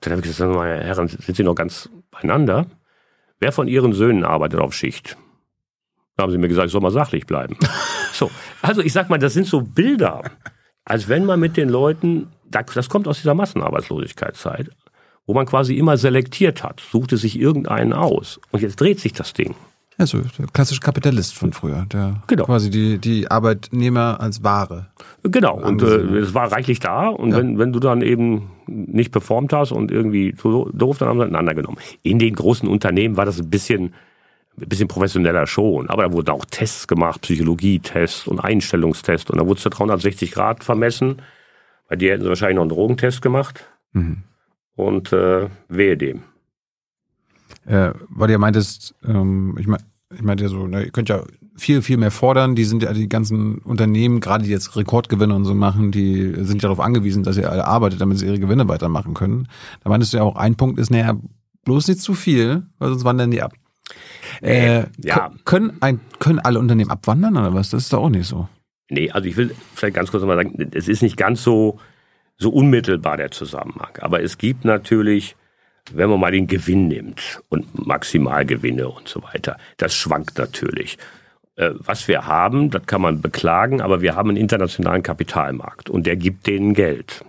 [0.00, 2.66] Dann habe ich gesagt, meine Herren, sind Sie noch ganz beieinander?
[3.38, 5.16] Wer von Ihren Söhnen arbeitet auf Schicht?
[6.16, 7.58] Da haben sie mir gesagt, ich soll mal sachlich bleiben.
[8.12, 8.30] so,
[8.62, 10.22] also ich sag mal, das sind so Bilder,
[10.84, 14.70] als wenn man mit den Leuten, das kommt aus dieser Massenarbeitslosigkeitszeit,
[15.26, 18.40] wo man quasi immer selektiert hat, suchte sich irgendeinen aus.
[18.52, 19.54] Und jetzt dreht sich das Ding.
[19.98, 22.44] Also der klassische Kapitalist von früher, der genau.
[22.44, 24.88] quasi die, die Arbeitnehmer als Ware.
[25.22, 27.38] Genau, und äh, es war reichlich da und ja.
[27.38, 31.24] wenn, wenn du dann eben nicht performt hast und irgendwie so doof, dann haben sie
[31.24, 31.78] aneinander genommen.
[32.02, 33.94] In den großen Unternehmen war das ein bisschen,
[34.60, 39.46] ein bisschen professioneller schon, aber da wurden auch Tests gemacht, Psychologietests und Einstellungstests und da
[39.46, 41.22] wurde es 360 Grad vermessen.
[41.88, 44.24] Bei dir hätten sie wahrscheinlich noch einen Drogentest gemacht mhm.
[44.76, 46.22] Und äh, wehe dem.
[47.66, 49.82] Äh, weil ihr meintest, ähm, ich meine,
[50.14, 51.24] ich meinte ja so, ne, ihr könnt ja
[51.56, 52.54] viel, viel mehr fordern.
[52.54, 56.62] Die sind ja die ganzen Unternehmen, gerade die jetzt Rekordgewinne und so machen, die sind
[56.62, 59.48] ja darauf angewiesen, dass ihr alle arbeitet, damit sie ihre Gewinne weitermachen können.
[59.82, 61.16] Da meintest du ja auch, ein Punkt ist, naja,
[61.64, 63.52] bloß nicht zu viel, weil sonst wandern die ab.
[64.42, 65.32] Äh, äh, ja.
[65.44, 67.70] Können, ein, können alle Unternehmen abwandern oder was?
[67.70, 68.48] Das ist doch auch nicht so.
[68.88, 71.78] Nee, also ich will vielleicht ganz kurz mal sagen, es ist nicht ganz so,
[72.38, 73.98] so unmittelbar der Zusammenhang.
[74.00, 75.36] Aber es gibt natürlich
[75.92, 80.98] wenn man mal den Gewinn nimmt und Maximalgewinne und so weiter, das schwankt natürlich.
[81.56, 86.06] Äh, was wir haben, das kann man beklagen, aber wir haben einen internationalen Kapitalmarkt und
[86.06, 87.24] der gibt denen Geld.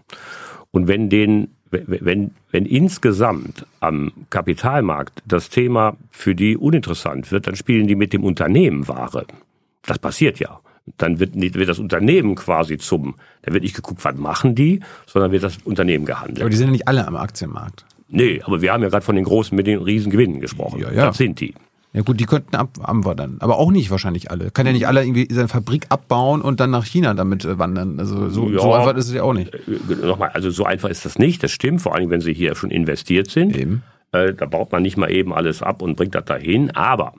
[0.71, 7.55] Und wenn den, wenn, wenn insgesamt am Kapitalmarkt das Thema für die uninteressant wird, dann
[7.55, 9.25] spielen die mit dem Unternehmen Ware.
[9.85, 10.59] Das passiert ja.
[10.97, 15.32] Dann wird, wird das Unternehmen quasi zum, da wird nicht geguckt, was machen die, sondern
[15.32, 16.41] wird das Unternehmen gehandelt.
[16.41, 17.86] Aber die sind ja nicht alle am Aktienmarkt.
[18.10, 20.80] Nee, aber wir haben ja gerade von den großen mit den riesen Gewinnen gesprochen.
[20.80, 21.06] Ja, ja.
[21.08, 21.54] Das sind die.
[21.93, 24.52] Ja gut, die könnten ab abwandern, aber auch nicht wahrscheinlich alle.
[24.52, 28.00] Kann ja nicht alle irgendwie seine Fabrik abbauen und dann nach China damit äh, wandern.
[28.00, 29.54] Also so, ja, so einfach ist es ja auch nicht.
[29.54, 31.41] Äh, nochmal, also so einfach ist das nicht.
[31.43, 33.58] Das stimmt, vor allem wenn sie hier schon investiert sind.
[33.58, 33.84] Eben.
[34.12, 36.71] Äh, da baut man nicht mal eben alles ab und bringt das dahin.
[36.71, 37.13] Aber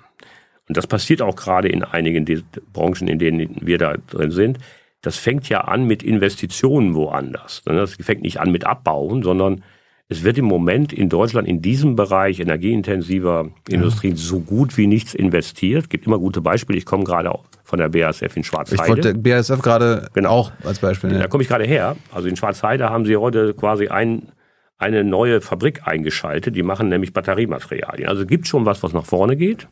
[0.69, 2.25] und das passiert auch gerade in einigen
[2.73, 4.59] Branchen, in denen wir da drin sind.
[5.01, 7.63] Das fängt ja an mit Investitionen woanders.
[7.65, 9.63] Das fängt nicht an mit Abbauen, sondern
[10.11, 14.21] es wird im Moment in Deutschland in diesem Bereich energieintensiver Industrien ja.
[14.21, 15.83] so gut wie nichts investiert.
[15.83, 16.79] Es gibt immer gute Beispiele.
[16.79, 17.31] Ich komme gerade
[17.63, 18.83] von der BASF in Schwarzheide.
[18.83, 20.31] Ich wollte BASF gerade genau.
[20.31, 21.13] auch als Beispiel.
[21.13, 21.19] Ja.
[21.19, 21.97] Da komme ich gerade her.
[22.11, 24.33] Also in Schwarzheide haben sie heute quasi ein,
[24.79, 26.57] eine neue Fabrik eingeschaltet.
[26.57, 28.09] Die machen nämlich Batteriematerialien.
[28.09, 29.69] Also es gibt schon was, was nach vorne geht.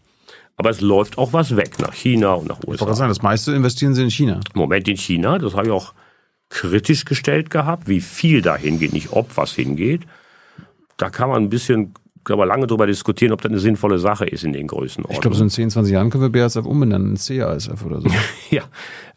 [0.56, 2.88] Aber es läuft auch was weg nach China und nach USA.
[2.88, 4.40] Ich sagen, das meiste investieren sie in China.
[4.54, 5.92] Moment in China, das habe ich auch
[6.48, 10.02] kritisch gestellt gehabt, wie viel da hingeht, nicht ob was hingeht
[10.96, 11.94] da kann man ein bisschen
[12.28, 15.14] aber lange darüber diskutieren, ob das eine sinnvolle Sache ist in den Größenordnungen.
[15.14, 18.08] Ich glaube, so in 10, 20 Jahren können wir BASF umbenennen in CASF oder so.
[18.50, 18.62] ja,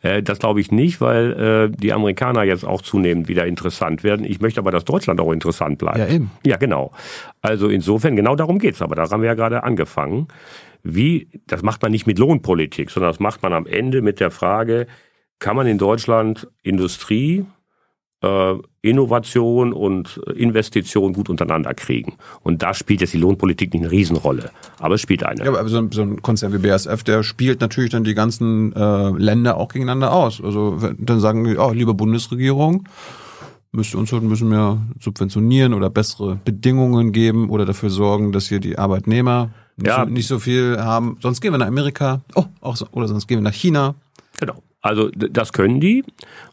[0.04, 4.24] äh, das glaube ich nicht, weil äh, die Amerikaner jetzt auch zunehmend wieder interessant werden.
[4.28, 5.98] Ich möchte aber, dass Deutschland auch interessant bleibt.
[5.98, 6.30] Ja, eben.
[6.46, 6.92] Ja, genau.
[7.42, 8.80] Also insofern, genau darum geht's.
[8.80, 10.28] Aber da haben wir ja gerade angefangen.
[10.84, 14.32] Wie, das macht man nicht mit Lohnpolitik, sondern das macht man am Ende mit der
[14.32, 14.88] Frage,
[15.40, 17.46] kann man in Deutschland Industrie
[18.22, 22.14] äh, Innovation und Investition gut untereinander kriegen.
[22.42, 25.44] Und da spielt jetzt die Lohnpolitik nicht eine Riesenrolle, aber es spielt eine.
[25.44, 28.74] Ja, aber so ein, so ein Konzern wie BASF, der spielt natürlich dann die ganzen
[28.74, 30.42] äh, Länder auch gegeneinander aus.
[30.42, 32.88] Also dann sagen die, oh, liebe Bundesregierung,
[33.72, 38.60] müsste uns halt bisschen mehr subventionieren oder bessere Bedingungen geben oder dafür sorgen, dass hier
[38.60, 39.52] die Arbeitnehmer
[39.82, 40.06] nicht, ja.
[40.06, 41.18] so, nicht so viel haben.
[41.22, 43.96] Sonst gehen wir nach Amerika, oh, auch so, oder sonst gehen wir nach China.
[44.40, 44.62] Genau.
[44.82, 46.06] Also das können die,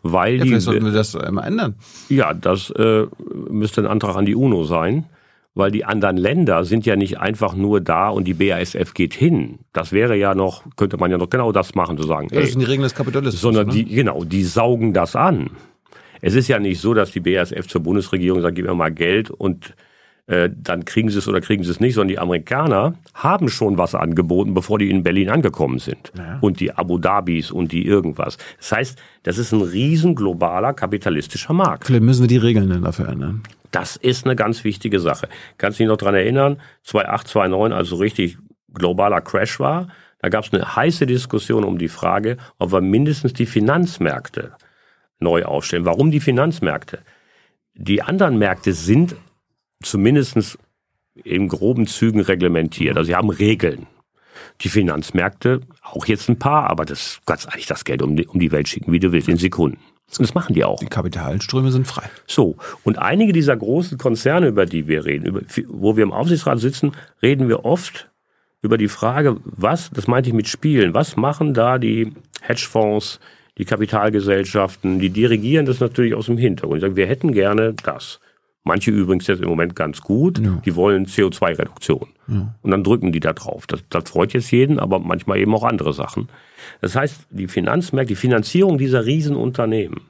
[0.02, 0.48] weil ja, die.
[0.48, 1.76] Vielleicht sollten wir das immer ändern.
[2.08, 3.06] Ja, das äh,
[3.50, 5.04] müsste ein Antrag an die UNO sein,
[5.54, 9.60] weil die anderen Länder sind ja nicht einfach nur da und die BASF geht hin.
[9.72, 12.28] Das wäre ja noch, könnte man ja noch genau das machen, zu sagen.
[12.32, 13.40] Ja, das sind die Regeln des Kapitalismus.
[13.40, 13.72] Sondern ne?
[13.72, 15.50] die, genau, die saugen das an.
[16.20, 19.30] Es ist ja nicht so, dass die BASF zur Bundesregierung sagt, gib mir mal Geld
[19.30, 19.74] und
[20.26, 23.78] äh, dann kriegen sie es oder kriegen sie es nicht, sondern die Amerikaner haben schon
[23.78, 26.12] was angeboten, bevor die in Berlin angekommen sind.
[26.18, 26.38] Ja.
[26.40, 28.36] Und die Abu Dhabis und die irgendwas.
[28.58, 31.86] Das heißt, das ist ein riesen globaler kapitalistischer Markt.
[31.86, 33.42] Vielleicht müssen wir die Regeln dann dafür ändern.
[33.70, 35.28] Das ist eine ganz wichtige Sache.
[35.58, 36.60] Kannst du dich noch dran erinnern?
[36.82, 38.38] 2008, 2009, also richtig
[38.72, 39.88] globaler Crash war.
[40.20, 44.52] Da gab es eine heiße Diskussion um die Frage, ob wir mindestens die Finanzmärkte
[45.20, 45.84] neu aufstellen.
[45.84, 46.98] Warum die Finanzmärkte?
[47.74, 49.14] Die anderen Märkte sind
[49.90, 50.58] zumindest
[51.24, 52.96] in groben Zügen reglementiert.
[52.96, 53.86] Also sie haben Regeln.
[54.60, 58.38] Die Finanzmärkte, auch jetzt ein paar, aber das kannst eigentlich das Geld um die, um
[58.38, 59.78] die Welt schicken, wie du willst, in Sekunden.
[60.08, 60.78] Und das machen die auch.
[60.78, 62.08] Die Kapitalströme sind frei.
[62.26, 62.56] So.
[62.84, 66.92] Und einige dieser großen Konzerne, über die wir reden, über, wo wir im Aufsichtsrat sitzen,
[67.22, 68.08] reden wir oft
[68.62, 73.20] über die Frage, was, das meinte ich mit Spielen, was machen da die Hedgefonds,
[73.58, 76.78] die Kapitalgesellschaften, die dirigieren das natürlich aus dem Hintergrund.
[76.78, 78.20] Die sagen, wir hätten gerne das.
[78.66, 80.60] Manche übrigens jetzt im Moment ganz gut, ja.
[80.64, 82.08] die wollen CO2-Reduktion.
[82.26, 82.52] Ja.
[82.62, 83.68] Und dann drücken die da drauf.
[83.68, 86.28] Das, das freut jetzt jeden, aber manchmal eben auch andere Sachen.
[86.80, 90.00] Das heißt, die Finanzmärkte, die Finanzierung dieser Riesenunternehmen,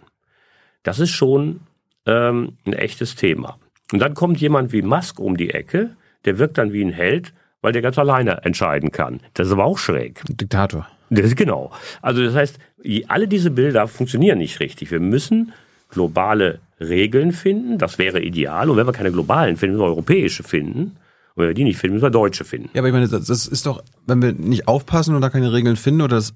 [0.85, 1.61] das ist schon
[2.07, 3.59] ähm, ein echtes Thema.
[3.93, 5.91] Und dann kommt jemand wie Musk um die Ecke,
[6.25, 9.21] der wirkt dann wie ein Held, weil der ganz alleine entscheiden kann.
[9.35, 10.23] Das ist aber auch schräg.
[10.29, 10.89] Diktator.
[11.11, 11.73] Das ist genau.
[12.01, 12.59] Also das heißt,
[13.07, 14.91] alle diese Bilder funktionieren nicht richtig.
[14.91, 15.53] Wir müssen
[15.91, 17.79] globale Regeln finden.
[17.79, 18.71] Das wäre ideal.
[18.71, 20.97] Und wenn wir keine globalen finden, müssen wir europäische finden.
[21.35, 22.71] Und wenn wir die nicht finden, müssen wir deutsche finden.
[22.75, 25.77] Ja, aber ich meine, das ist doch, wenn wir nicht aufpassen und da keine Regeln
[25.77, 26.35] finden oder das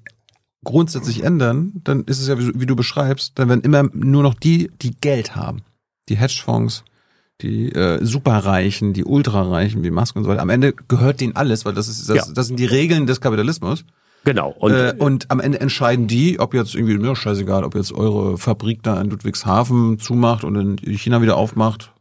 [0.63, 4.69] grundsätzlich ändern, dann ist es ja, wie du beschreibst, dann werden immer nur noch die,
[4.81, 5.63] die Geld haben.
[6.09, 6.83] Die Hedgefonds,
[7.41, 10.41] die äh, Superreichen, die Ultrareichen wie Musk und so weiter.
[10.41, 12.33] Am Ende gehört denen alles, weil das ist das, ja.
[12.33, 13.85] das sind die Regeln des Kapitalismus.
[14.23, 14.51] Genau.
[14.51, 18.37] Und, äh, und am Ende entscheiden die, ob jetzt irgendwie, mir scheißegal, ob jetzt eure
[18.37, 21.91] Fabrik da in Ludwigshafen zumacht und in China wieder aufmacht.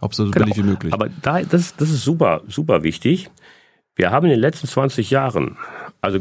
[0.00, 0.46] Hauptsache so genau.
[0.46, 0.92] billig wie möglich.
[0.92, 3.30] Aber da, das, das ist super, super wichtig.
[3.94, 5.56] Wir haben in den letzten 20 Jahren,
[6.00, 6.18] also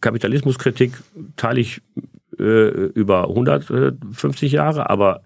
[0.00, 1.02] Kapitalismuskritik
[1.36, 1.80] teile ich
[2.38, 5.22] äh, über 150 Jahre, aber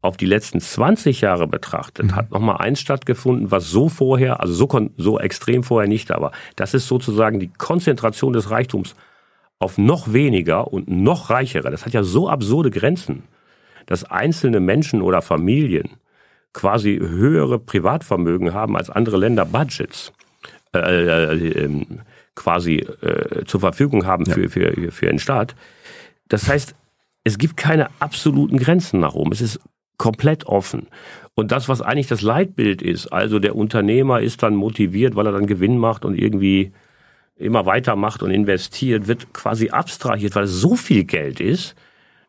[0.00, 2.16] auf die letzten 20 Jahre betrachtet, mhm.
[2.16, 6.32] hat nochmal eins stattgefunden, was so vorher, also so, so extrem vorher nicht da war.
[6.56, 8.94] Das ist sozusagen die Konzentration des Reichtums
[9.58, 11.70] auf noch weniger und noch reichere.
[11.70, 13.24] Das hat ja so absurde Grenzen,
[13.86, 15.90] dass einzelne Menschen oder Familien
[16.52, 20.12] quasi höhere Privatvermögen haben als andere Länder Budgets
[20.74, 21.86] äh, äh, äh,
[22.34, 24.48] quasi äh, zur Verfügung haben für, ja.
[24.48, 25.54] für, für den Staat.
[26.28, 26.74] Das heißt,
[27.24, 29.32] es gibt keine absoluten Grenzen nach oben.
[29.32, 29.60] Es ist
[29.96, 30.86] komplett offen.
[31.34, 35.32] Und das, was eigentlich das Leitbild ist, also der Unternehmer ist dann motiviert, weil er
[35.32, 36.72] dann Gewinn macht und irgendwie
[37.38, 41.74] immer weitermacht und investiert, wird quasi abstrahiert, weil es so viel Geld ist,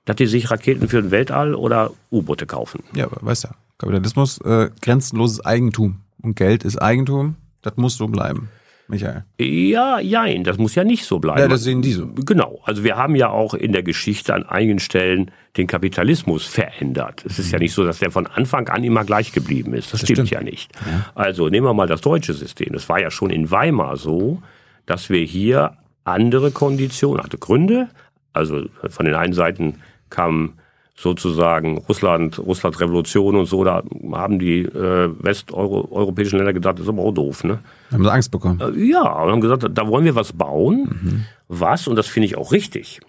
[0.05, 2.83] dass die sich Raketen für den Weltall oder U-Boote kaufen.
[2.95, 3.47] Ja, aber weißt du,
[3.77, 6.01] Kapitalismus, äh, grenzenloses Eigentum.
[6.21, 8.49] Und Geld ist Eigentum, das muss so bleiben.
[8.89, 9.23] Michael?
[9.37, 11.39] Ja, jein, das muss ja nicht so bleiben.
[11.39, 12.07] Ja, das sehen die so.
[12.07, 12.59] Genau.
[12.63, 17.23] Also wir haben ja auch in der Geschichte an einigen Stellen den Kapitalismus verändert.
[17.23, 17.53] Es ist mhm.
[17.53, 19.93] ja nicht so, dass der von Anfang an immer gleich geblieben ist.
[19.93, 20.71] Das, das stimmt, stimmt, ja nicht.
[20.89, 21.05] Ja.
[21.13, 22.73] Also nehmen wir mal das deutsche System.
[22.73, 24.41] Es war ja schon in Weimar so,
[24.89, 27.89] dass wir hier andere Konditionen, hatte Gründe.
[28.33, 29.75] Also von den einen Seiten
[30.09, 30.53] kamen
[30.95, 36.89] sozusagen Russland, Russland Revolution und so, da haben die äh, westeuropäischen Länder gedacht, das ist
[36.89, 37.59] aber auch doof, ne?
[37.91, 38.59] Haben sie Angst bekommen?
[38.59, 41.25] Äh, ja, und haben gesagt, da wollen wir was bauen, mhm.
[41.47, 42.99] was, und das finde ich auch richtig,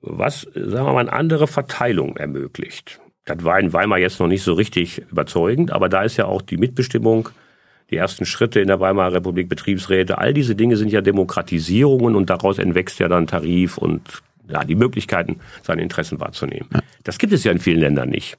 [0.00, 2.98] was, sagen wir mal, eine andere Verteilung ermöglicht.
[3.26, 6.40] Das war in Weimar jetzt noch nicht so richtig überzeugend, aber da ist ja auch
[6.40, 7.28] die Mitbestimmung,
[7.90, 12.30] die ersten Schritte in der Weimarer Republik, Betriebsräte, all diese Dinge sind ja Demokratisierungen und
[12.30, 16.68] daraus entwächst ja dann Tarif und ja, die Möglichkeiten, seine Interessen wahrzunehmen.
[17.04, 18.38] Das gibt es ja in vielen Ländern nicht.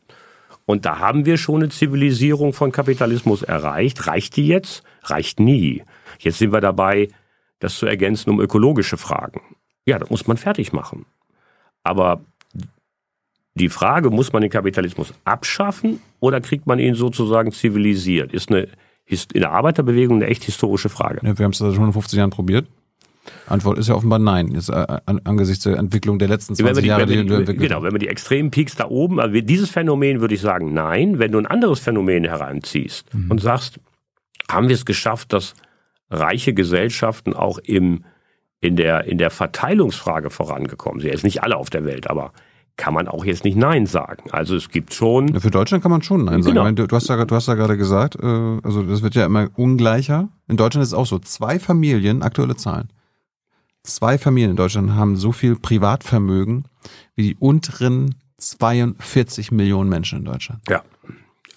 [0.65, 4.07] Und da haben wir schon eine Zivilisierung von Kapitalismus erreicht.
[4.07, 4.83] Reicht die jetzt?
[5.03, 5.83] Reicht nie.
[6.19, 7.07] Jetzt sind wir dabei,
[7.59, 9.41] das zu ergänzen um ökologische Fragen.
[9.85, 11.05] Ja, das muss man fertig machen.
[11.83, 12.21] Aber
[13.55, 18.67] die Frage, muss man den Kapitalismus abschaffen oder kriegt man ihn sozusagen zivilisiert, ist eine,
[19.07, 21.21] in der Arbeiterbewegung eine echt historische Frage.
[21.23, 22.67] Ja, wir haben es schon in 50 Jahren probiert.
[23.47, 27.05] Antwort ist ja offenbar nein, jetzt, äh, angesichts der Entwicklung der letzten 20 die, Jahre.
[27.05, 30.41] Die, die, genau, wenn man die extremen Peaks da oben, also dieses Phänomen würde ich
[30.41, 31.19] sagen nein.
[31.19, 33.31] Wenn du ein anderes Phänomen heranziehst mhm.
[33.31, 33.79] und sagst,
[34.49, 35.55] haben wir es geschafft, dass
[36.09, 38.05] reiche Gesellschaften auch im,
[38.61, 41.11] in, der, in der Verteilungsfrage vorangekommen sind.
[41.11, 42.31] Jetzt nicht alle auf der Welt, aber
[42.77, 44.29] kann man auch jetzt nicht Nein sagen.
[44.31, 45.29] Also es gibt schon.
[45.29, 46.55] Ja, für Deutschland kann man schon Nein sagen.
[46.55, 46.71] Genau.
[46.71, 48.25] Du, du, hast ja, du hast ja gerade gesagt, äh,
[48.63, 50.29] also das wird ja immer ungleicher.
[50.47, 51.19] In Deutschland ist es auch so.
[51.19, 52.89] Zwei Familien, aktuelle Zahlen,
[53.83, 56.65] zwei Familien in Deutschland haben so viel Privatvermögen
[57.15, 60.61] wie die unteren 42 Millionen Menschen in Deutschland.
[60.69, 60.83] Ja.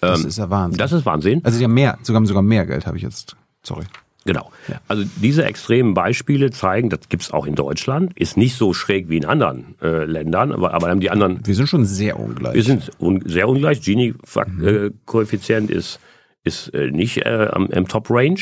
[0.01, 0.79] Das ist ja Wahnsinn.
[0.79, 1.41] Das ist Wahnsinn.
[1.45, 3.35] Also haben mehr, sogar, sogar mehr Geld habe ich jetzt.
[3.61, 3.85] Sorry.
[4.25, 4.51] Genau.
[4.87, 9.17] Also diese extremen Beispiele zeigen, das gibt's auch in Deutschland, ist nicht so schräg wie
[9.17, 11.39] in anderen äh, Ländern, aber, aber haben die anderen.
[11.45, 12.53] Wir sind schon sehr ungleich.
[12.53, 13.81] Wir sind un sehr ungleich.
[13.81, 15.75] Gini-Koeffizient mhm.
[15.75, 15.99] äh, ist,
[16.43, 18.41] ist äh, nicht äh, am, im Top-Range.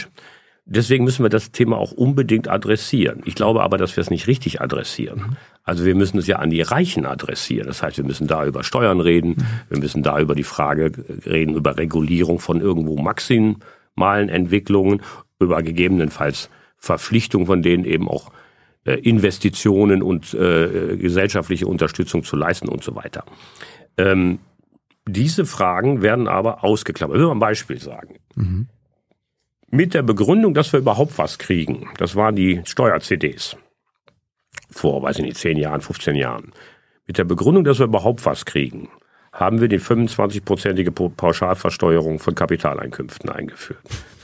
[0.65, 3.21] Deswegen müssen wir das Thema auch unbedingt adressieren.
[3.25, 5.19] Ich glaube aber, dass wir es nicht richtig adressieren.
[5.19, 5.37] Mhm.
[5.63, 7.67] Also wir müssen es ja an die Reichen adressieren.
[7.67, 9.45] Das heißt, wir müssen da über Steuern reden, mhm.
[9.69, 10.91] wir müssen da über die Frage
[11.25, 15.01] reden, über Regulierung von irgendwo maximalen Entwicklungen,
[15.39, 18.31] über gegebenenfalls Verpflichtung von denen eben auch
[18.85, 23.25] äh, Investitionen und äh, gesellschaftliche Unterstützung zu leisten und so weiter.
[23.97, 24.39] Ähm,
[25.07, 27.15] diese Fragen werden aber ausgeklammert.
[27.15, 28.19] Ich will mal ein Beispiel sagen.
[28.35, 28.67] Mhm
[29.71, 31.89] mit der Begründung, dass wir überhaupt was kriegen.
[31.97, 33.57] Das waren die Steuer-CDs.
[34.71, 36.53] Vor, weiß ich nicht, 10 Jahren, 15 Jahren.
[37.05, 38.89] Mit der Begründung, dass wir überhaupt was kriegen,
[39.31, 43.79] haben wir die 25-prozentige Pauschalversteuerung von Kapitaleinkünften eingeführt.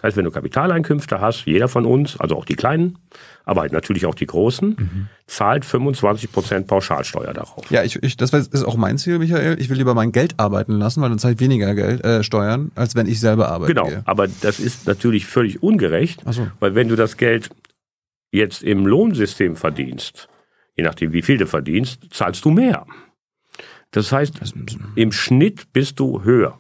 [0.06, 3.00] Das heißt, wenn du Kapitaleinkünfte hast, jeder von uns, also auch die Kleinen,
[3.44, 5.08] aber halt natürlich auch die Großen, mhm.
[5.26, 7.72] zahlt 25 Prozent Pauschalsteuer darauf.
[7.72, 9.60] Ja, ich, ich, das ist auch mein Ziel, Michael.
[9.60, 12.72] Ich will lieber mein Geld arbeiten lassen, weil dann zahle ich weniger Geld, äh, Steuern,
[12.76, 13.74] als wenn ich selber arbeite.
[13.74, 14.04] Genau, gehe.
[14.06, 16.48] aber das ist natürlich völlig ungerecht, so.
[16.60, 17.50] weil wenn du das Geld
[18.32, 20.30] jetzt im Lohnsystem verdienst,
[20.76, 22.86] je nachdem wie viel du verdienst, zahlst du mehr.
[23.90, 24.40] Das heißt,
[24.94, 26.60] im Schnitt bist du höher.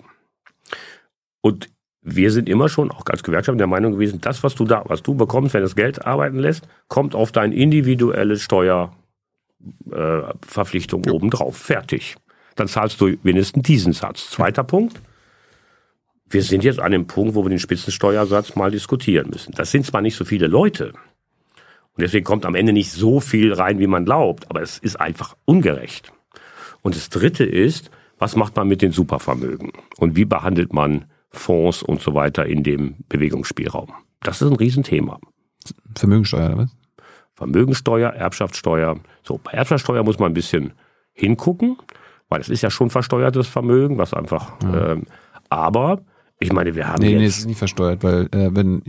[1.41, 1.69] Und
[2.07, 5.01] wir sind immer schon, auch als Gewerkschaft, der Meinung gewesen, das, was du da, was
[5.01, 11.57] du bekommst, wenn das Geld arbeiten lässt, kommt auf dein individuelle Steuerverpflichtung äh, obendrauf.
[11.57, 12.15] Fertig.
[12.55, 14.29] Dann zahlst du wenigstens diesen Satz.
[14.29, 15.01] Zweiter Punkt.
[16.29, 19.55] Wir sind jetzt an dem Punkt, wo wir den Spitzensteuersatz mal diskutieren müssen.
[19.55, 20.89] Das sind zwar nicht so viele Leute.
[20.89, 25.01] Und deswegen kommt am Ende nicht so viel rein, wie man glaubt, aber es ist
[25.01, 26.11] einfach ungerecht.
[26.83, 27.89] Und das dritte ist,
[28.19, 29.71] was macht man mit den Supervermögen?
[29.97, 31.05] Und wie behandelt man
[31.35, 33.93] Fonds und so weiter in dem Bewegungsspielraum?
[34.21, 35.19] Das ist ein Riesenthema.
[35.95, 36.75] Vermögensteuer oder was?
[37.35, 38.97] Vermögensteuer, Erbschaftssteuer.
[39.23, 40.73] So, bei Erbschaftssteuer muss man ein bisschen
[41.13, 41.77] hingucken,
[42.29, 44.91] weil es ist ja schon versteuertes Vermögen, was einfach, ja.
[44.91, 45.03] ähm,
[45.49, 46.01] aber
[46.39, 47.19] ich meine, wir haben nee, jetzt...
[47.19, 48.81] Nee, es ist nicht versteuert, weil äh, wenn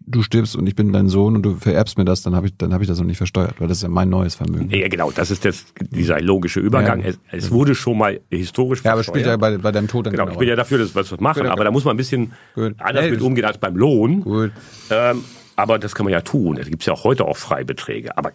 [0.00, 2.56] du stirbst und ich bin dein Sohn und du vererbst mir das, dann habe ich,
[2.56, 4.70] dann habe ich das noch nicht versteuert, weil das ist ja mein neues Vermögen.
[4.70, 7.00] Ja, genau, das ist das, dieser logische Übergang.
[7.00, 8.84] Ja, es, es wurde schon mal historisch versteuert.
[8.84, 10.94] Ja, aber spielt ja bei, bei deinem Tod dann Genau, ich bin ja dafür, dass
[10.94, 12.74] wir das machen, Gut, aber da muss man ein bisschen Gut.
[12.78, 14.20] anders mit umgehen als beim Lohn.
[14.20, 14.52] Gut.
[14.90, 15.24] Ähm,
[15.56, 16.58] aber das kann man ja tun.
[16.58, 18.16] Es gibt ja auch heute auch Freibeträge.
[18.16, 18.32] Aber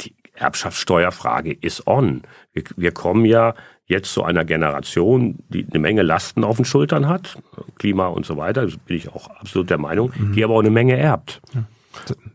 [0.00, 2.22] die Erbschaftssteuerfrage ist on.
[2.52, 3.54] Wir, wir kommen ja
[3.86, 7.38] jetzt zu einer Generation, die eine Menge Lasten auf den Schultern hat,
[7.78, 10.32] Klima und so weiter, das bin ich auch absolut der Meinung, mhm.
[10.32, 11.40] die aber auch eine Menge erbt.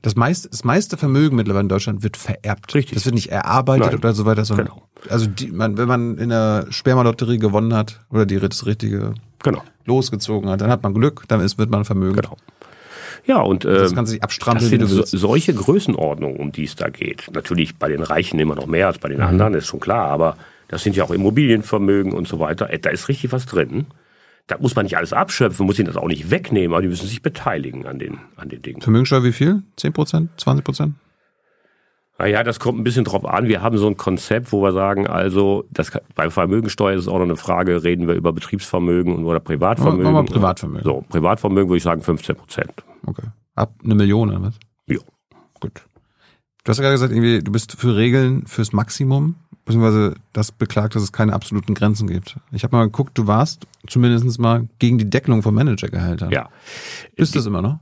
[0.02, 2.74] Das meiste, das meiste Vermögen mittlerweile in Deutschland wird vererbt.
[2.76, 2.95] Richtig.
[2.95, 3.95] Das wird nicht erarbeitet Nein.
[3.95, 4.88] oder so weiter, sondern genau.
[5.10, 9.64] also die, man, wenn man in der Spermalotterie gewonnen hat oder die das richtige genau.
[9.86, 12.16] losgezogen hat, dann hat man Glück, dann ist, wird man Vermögen.
[12.16, 12.38] Genau.
[13.26, 16.76] Ja, und äh, das kann sich abstrampeln, das sind so, solche Größenordnungen, um die es
[16.76, 17.30] da geht.
[17.34, 19.26] Natürlich bei den Reichen immer noch mehr als bei den mhm.
[19.26, 20.38] anderen, ist schon klar, aber
[20.70, 22.67] das sind ja auch Immobilienvermögen und so weiter.
[22.67, 23.88] Da ist richtig was drin.
[24.47, 27.07] Da muss man nicht alles abschöpfen, muss ihnen das auch nicht wegnehmen, aber die müssen
[27.07, 28.82] sich beteiligen an den, an den Dingen.
[28.82, 29.63] Vermögensteuer wie viel?
[29.76, 30.30] 10 Prozent?
[30.38, 30.95] 20 Prozent?
[32.17, 33.47] Naja, das kommt ein bisschen drauf an.
[33.47, 37.17] Wir haben so ein Konzept, wo wir sagen, also das, bei Vermögensteuer ist es auch
[37.17, 40.11] noch eine Frage, reden wir über Betriebsvermögen oder Privatvermögen.
[40.11, 40.84] Machen wir Privatvermögen.
[40.84, 42.74] So, Privatvermögen würde ich sagen 15 Prozent.
[43.05, 43.28] Okay.
[43.55, 44.59] Ab eine Million oder was?
[44.88, 44.97] Ja.
[45.59, 45.82] Gut.
[46.70, 49.34] Du hast ja gerade gesagt, irgendwie, du bist für Regeln fürs Maximum
[49.65, 52.36] beziehungsweise das beklagt, dass es keine absoluten Grenzen gibt.
[52.51, 56.30] Ich habe mal geguckt, du warst zumindest mal gegen die Deckelung von Managergehältern.
[56.30, 56.49] Ja.
[57.15, 57.80] Ist das immer noch?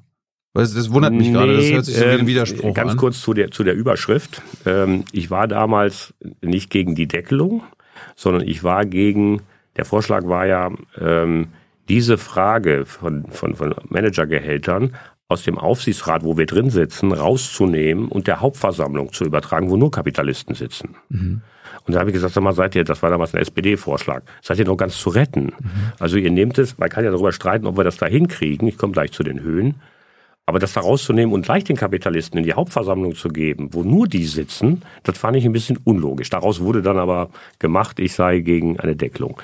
[0.54, 2.92] Weil das, wundert mich nee, gerade, das hört sich so wie ein ähm, Widerspruch ganz
[2.92, 2.98] an.
[2.98, 4.42] kurz zu der, zu der Überschrift.
[4.66, 7.64] Ähm, ich war damals nicht gegen die Deckelung,
[8.16, 9.42] sondern ich war gegen,
[9.76, 11.50] der Vorschlag war ja, ähm,
[11.90, 14.94] diese Frage von, von, von Managergehältern
[15.30, 19.92] aus dem Aufsichtsrat, wo wir drin sitzen, rauszunehmen und der Hauptversammlung zu übertragen, wo nur
[19.92, 20.96] Kapitalisten sitzen.
[21.10, 21.42] Mhm.
[21.86, 24.60] Und da habe ich gesagt, sag mal, seid ihr, das war damals ein SPD-Vorschlag, seid
[24.60, 25.54] ihr noch ganz zu retten?
[25.60, 25.94] Mhm.
[26.00, 28.78] Also ihr nehmt es, man kann ja darüber streiten, ob wir das da hinkriegen, ich
[28.78, 29.76] komme gleich zu den Höhen,
[30.46, 34.08] aber das da rauszunehmen und gleich den Kapitalisten in die Hauptversammlung zu geben, wo nur
[34.08, 36.30] die sitzen, das fand ich ein bisschen unlogisch.
[36.30, 39.42] Daraus wurde dann aber gemacht, ich sei gegen eine Deckelung.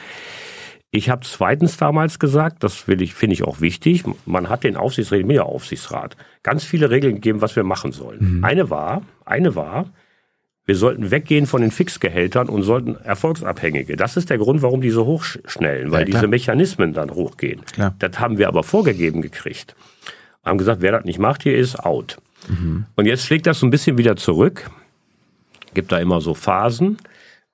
[0.95, 4.77] Ich habe zweitens damals gesagt, das will ich, finde ich auch wichtig, man hat den
[4.77, 8.37] Aufsichtsrat, den Aufsichtsrat, ganz viele Regeln gegeben, was wir machen sollen.
[8.37, 8.43] Mhm.
[8.43, 9.87] Eine war, eine war,
[10.67, 13.95] wir sollten weggehen von den Fixgehältern und sollten Erfolgsabhängige.
[13.95, 17.65] Das ist der Grund, warum die so hochschnellen, weil ja, diese Mechanismen dann hochgehen.
[17.65, 17.95] Klar.
[17.97, 19.75] Das haben wir aber vorgegeben gekriegt.
[20.45, 22.17] Haben gesagt, wer das nicht macht, hier ist out.
[22.47, 22.85] Mhm.
[22.95, 24.69] Und jetzt schlägt das so ein bisschen wieder zurück.
[25.73, 26.99] Gibt da immer so Phasen.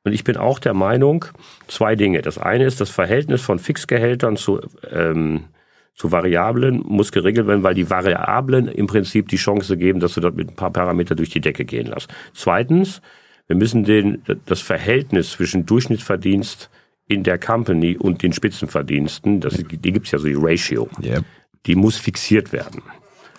[0.04, 1.26] Und ich bin auch der Meinung,
[1.68, 2.22] zwei Dinge.
[2.22, 5.46] Das eine ist, das Verhältnis von Fixgehältern zu, ähm,
[5.94, 10.22] zu Variablen muss geregelt werden, weil die Variablen im Prinzip die Chance geben, dass du
[10.22, 12.10] dort mit ein paar Parameter durch die Decke gehen lässt.
[12.34, 13.02] Zweitens,
[13.48, 16.70] wir müssen den, das Verhältnis zwischen Durchschnittsverdienst
[17.08, 21.24] in der Company und den Spitzenverdiensten, das, die gibt's ja so, die Ratio, Yeah.
[21.66, 22.84] die muss fixiert werden.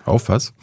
[0.05, 0.53] Auf was?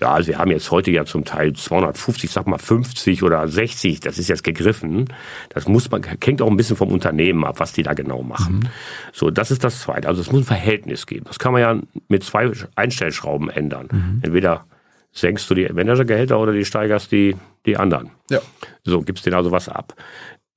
[0.00, 4.00] Ja, also wir haben jetzt heute ja zum Teil 250, sag mal 50 oder 60,
[4.00, 5.06] das ist jetzt gegriffen.
[5.50, 8.68] Das muss man, hängt auch ein bisschen vom Unternehmen ab, was die da genau machen.
[9.12, 10.08] So, das ist das Zweite.
[10.08, 11.24] Also es muss ein Verhältnis geben.
[11.26, 14.20] Das kann man ja mit zwei Einstellschrauben ändern.
[14.22, 14.64] Entweder
[15.12, 18.10] senkst du die Managergehälter oder die steigerst die, die anderen.
[18.30, 18.40] Ja.
[18.84, 19.94] So, gibst denen also was ab.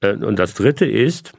[0.01, 1.33] Äh, Und das Dritte ist,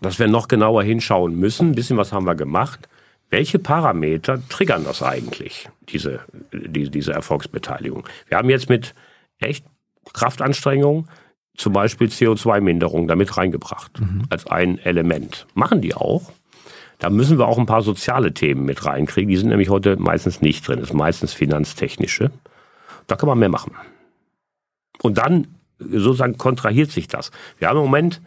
[0.00, 1.70] dass wir noch genauer hinschauen müssen.
[1.70, 2.88] Ein bisschen was haben wir gemacht.
[3.34, 6.20] Welche Parameter triggern das eigentlich, diese,
[6.52, 8.06] die, diese Erfolgsbeteiligung?
[8.28, 8.94] Wir haben jetzt mit
[9.40, 9.66] echt
[10.12, 11.08] Kraftanstrengung
[11.56, 15.48] zum Beispiel CO2-Minderung damit reingebracht, als ein Element.
[15.54, 16.30] Machen die auch.
[17.00, 19.28] Da müssen wir auch ein paar soziale Themen mit reinkriegen.
[19.28, 20.78] Die sind nämlich heute meistens nicht drin.
[20.78, 22.30] Das ist meistens finanztechnische.
[23.08, 23.74] Da kann man mehr machen.
[25.02, 25.48] Und dann
[25.80, 27.32] sozusagen kontrahiert sich das.
[27.58, 28.22] Wir haben im Moment,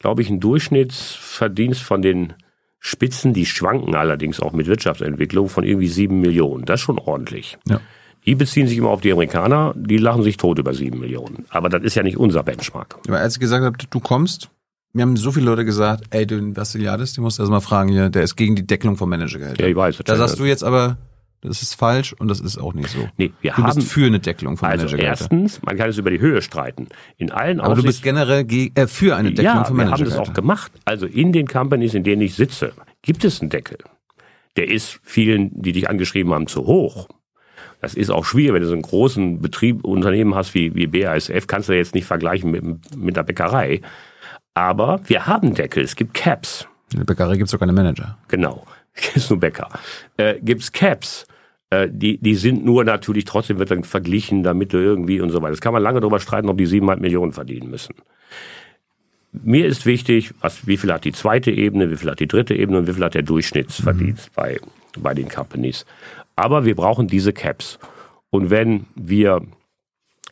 [0.00, 2.34] glaube ich, einen Durchschnittsverdienst von den
[2.80, 6.64] Spitzen, die schwanken allerdings auch mit Wirtschaftsentwicklung von irgendwie sieben Millionen.
[6.64, 7.58] Das ist schon ordentlich.
[7.68, 7.80] Ja.
[8.26, 11.44] Die beziehen sich immer auf die Amerikaner, die lachen sich tot über sieben Millionen.
[11.50, 12.98] Aber das ist ja nicht unser Benchmark.
[13.06, 14.50] Aber als ich gesagt habe, du kommst,
[14.92, 17.90] mir haben so viele Leute gesagt, ey, du Vassiliadis, die musst du erst mal fragen
[17.90, 19.64] hier, der ist gegen die Deckelung von Managergehältern.
[19.64, 19.98] Ja, ich weiß.
[20.04, 20.96] Da sagst du jetzt aber,
[21.42, 23.08] das ist falsch und das ist auch nicht so.
[23.16, 25.40] Nee, wir du haben, bist für eine Deckelung von also Managergehältern.
[25.42, 26.88] erstens, man kann es über die Höhe streiten.
[27.16, 29.90] In allen Aber du bist generell ge äh, für eine Deckelung ja, von wir haben
[29.90, 30.30] das Managergehältern.
[30.30, 30.72] auch gemacht.
[30.84, 32.72] Also in den Companies, in denen ich sitze,
[33.02, 33.78] gibt es einen Deckel.
[34.56, 37.08] Der ist vielen, die dich angeschrieben haben, zu hoch.
[37.80, 41.46] Das ist auch schwierig, wenn du so einen großen Betrieb, Unternehmen hast wie, wie BASF,
[41.46, 43.80] kannst du jetzt nicht vergleichen mit, mit der Bäckerei.
[44.52, 46.66] Aber wir haben Deckel, es gibt Caps.
[46.92, 48.18] In der Bäckerei gibt's doch keine Manager.
[48.28, 48.66] Genau.
[49.38, 49.68] Bäcker.
[50.16, 51.26] Äh, gibt's Caps.
[51.70, 55.40] Äh, die, die sind nur natürlich, trotzdem wird dann verglichen, damit du irgendwie und so
[55.40, 55.52] weiter.
[55.52, 57.94] Das kann man lange darüber streiten, ob die siebeneinhalb Millionen verdienen müssen.
[59.32, 62.54] Mir ist wichtig, was, wie viel hat die zweite Ebene, wie viel hat die dritte
[62.54, 64.58] Ebene und wie viel hat der Durchschnittsverdienst bei,
[64.98, 65.86] bei den Companies.
[66.34, 67.78] Aber wir brauchen diese Caps.
[68.30, 69.42] Und wenn wir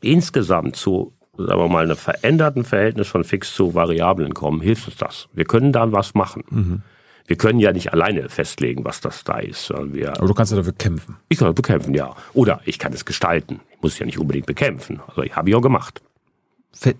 [0.00, 4.96] insgesamt zu, sagen wir mal, einem veränderten Verhältnis von Fix zu Variablen kommen, hilft uns
[4.96, 5.28] das.
[5.32, 6.82] Wir können da was machen.
[7.28, 9.70] Wir können ja nicht alleine festlegen, was das da ist.
[9.92, 11.16] Wir, Aber du kannst ja dafür kämpfen.
[11.28, 12.16] ich kann es bekämpfen, ja.
[12.32, 13.60] Oder ich kann es gestalten.
[13.76, 15.00] Ich muss es ja nicht unbedingt bekämpfen.
[15.06, 16.00] Also ich habe ich auch gemacht.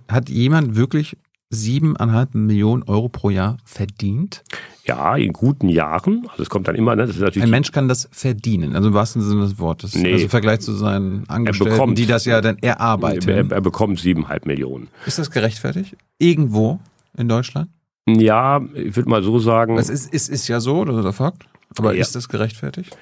[0.08, 1.16] Hat jemand wirklich
[1.50, 4.44] siebeneinhalb Millionen Euro pro Jahr verdient?
[4.84, 6.26] Ja, in guten Jahren.
[6.30, 8.88] Also es kommt dann immer, ne, das ist natürlich Ein Mensch kann das verdienen, also
[8.88, 9.94] im wahrsten Sinne des Wortes.
[9.94, 10.12] Nee.
[10.12, 13.28] Also im Vergleich zu seinen Angestellten, bekommt- die das ja dann erarbeiten.
[13.30, 14.88] er, er bekommt siebeneinhalb Millionen.
[15.06, 15.96] Ist das gerechtfertigt?
[16.18, 16.80] Irgendwo
[17.16, 17.70] in Deutschland?
[18.16, 21.12] Ja, ich würde mal so sagen, Das ist, ist, ist ja so, das ist der
[21.12, 21.44] Fakt.
[21.78, 22.00] Aber Ja.
[22.00, 22.96] ist das gerechtfertigt?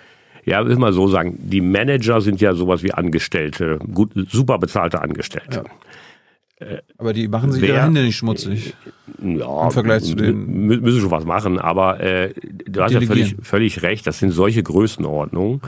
[0.44, 4.58] ja, ich will mal so sagen, die Manager sind ja sowas wie Angestellte, gut, super
[4.58, 5.64] bezahlte Angestellte.
[6.96, 8.74] Aber die machen sich ihre Hände nicht schmutzig.
[9.22, 12.32] Ja, Im Vergleich zu den- mü- müssen schon was machen, aber äh,
[12.66, 15.60] du hast ja völlig, völlig recht, das sind solche Größenordnungen,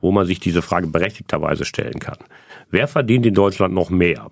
[0.00, 2.18] wo man sich diese Frage berechtigterweise stellen kann.
[2.70, 4.28] Wer verdient in Deutschland noch mehr?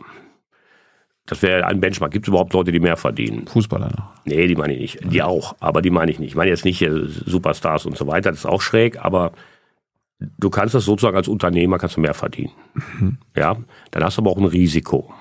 [1.27, 2.13] Das wäre ein Benchmark.
[2.13, 3.47] Gibt es überhaupt Leute, die mehr verdienen?
[3.49, 4.13] Fußballer noch.
[4.25, 5.13] Nee, die meine ich nicht.
[5.13, 6.31] Die auch, aber die meine ich nicht.
[6.31, 9.33] Ich meine jetzt nicht hier Superstars und so weiter, das ist auch schräg, aber
[10.19, 12.53] du kannst das sozusagen als Unternehmer kannst du mehr verdienen.
[13.37, 13.57] Ja,
[13.91, 15.13] dann hast du aber auch ein Risiko.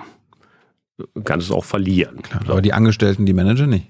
[0.97, 2.19] Du kannst es auch verlieren.
[2.47, 3.87] Aber die Angestellten, die Manager nicht.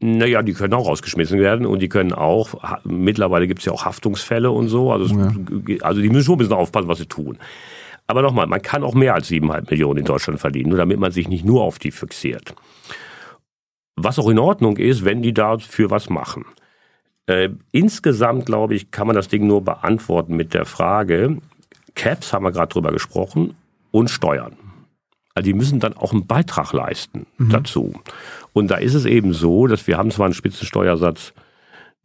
[0.00, 3.84] Naja, die können auch rausgeschmissen werden und die können auch, mittlerweile gibt es ja auch
[3.84, 7.38] Haftungsfälle und so, also, es, also die müssen schon ein bisschen aufpassen, was sie tun.
[8.06, 11.12] Aber nochmal, man kann auch mehr als siebeneinhalb Millionen in Deutschland verdienen, nur damit man
[11.12, 12.54] sich nicht nur auf die fixiert.
[13.96, 16.44] Was auch in Ordnung ist, wenn die dafür was machen.
[17.26, 21.38] Äh, insgesamt, glaube ich, kann man das Ding nur beantworten mit der Frage,
[21.94, 23.54] Caps haben wir gerade drüber gesprochen
[23.90, 24.56] und Steuern.
[25.34, 27.94] Also die müssen dann auch einen Beitrag leisten dazu.
[28.52, 31.32] Und da ist es eben so, dass wir haben zwar einen Spitzensteuersatz,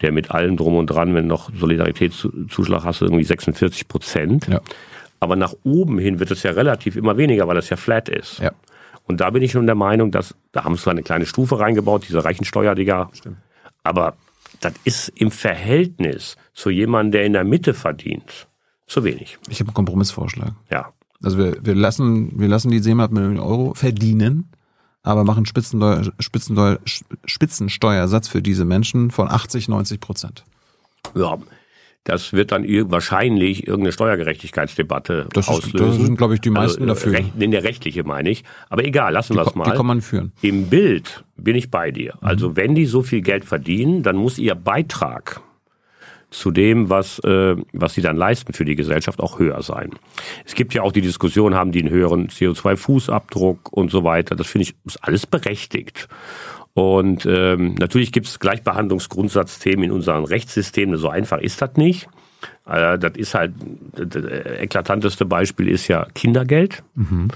[0.02, 4.48] der mit allem drum und dran, wenn du noch Solidaritätszuschlag hast, irgendwie 46 Prozent.
[4.48, 4.62] Ja.
[5.20, 8.40] Aber nach oben hin wird es ja relativ immer weniger, weil das ja flat ist.
[8.40, 8.52] Ja.
[9.06, 11.60] Und da bin ich schon der Meinung, dass, da haben sie zwar eine kleine Stufe
[11.60, 13.10] reingebaut, diese Reichensteuer, Digga.
[13.84, 14.18] Aber
[14.60, 18.48] das ist im Verhältnis zu jemandem, der in der Mitte verdient,
[18.86, 19.38] zu wenig.
[19.50, 20.54] Ich habe einen Kompromissvorschlag.
[20.70, 20.94] Ja.
[21.24, 24.52] Also wir, wir lassen, wir lassen die 700 Millionen Euro verdienen,
[25.04, 26.80] aber machen Spitzensteuer, Spitzensteuer,
[27.26, 30.44] Spitzensteuersatz für diese Menschen von 80, 90 Prozent.
[31.16, 31.38] Ja,
[32.08, 35.88] Das wird dann wahrscheinlich irgendeine Steuergerechtigkeitsdebatte das auslösen.
[35.88, 37.20] das sind, glaube ich, die meisten also, dafür.
[37.20, 38.46] Recht, in der rechtliche meine ich.
[38.70, 39.66] Aber egal, lassen wir es mal.
[39.66, 40.32] Die kann man führen.
[40.42, 42.14] Im Bild bin ich bei dir.
[42.22, 45.42] Also wenn die so viel Geld verdienen, dann muss ihr Beitrag
[46.30, 49.92] zu dem, was, äh, was sie dann leisten für die Gesellschaft, auch höher sein.
[50.46, 54.38] Es gibt ja auch die Diskussion, haben die einen höheren CO2-Fußabdruck und so weiter.
[54.38, 56.08] Das finde ich ist alles berechtigt.
[56.78, 60.96] Und ähm, natürlich gibt es Gleichbehandlungsgrundsatzthemen in unserem Rechtssystem.
[60.96, 62.08] So einfach ist das nicht.
[62.68, 63.54] Äh, das ist halt,
[63.96, 64.24] das
[64.60, 66.84] eklatanteste Beispiel ist ja Kindergeld.
[66.94, 67.30] Mhm.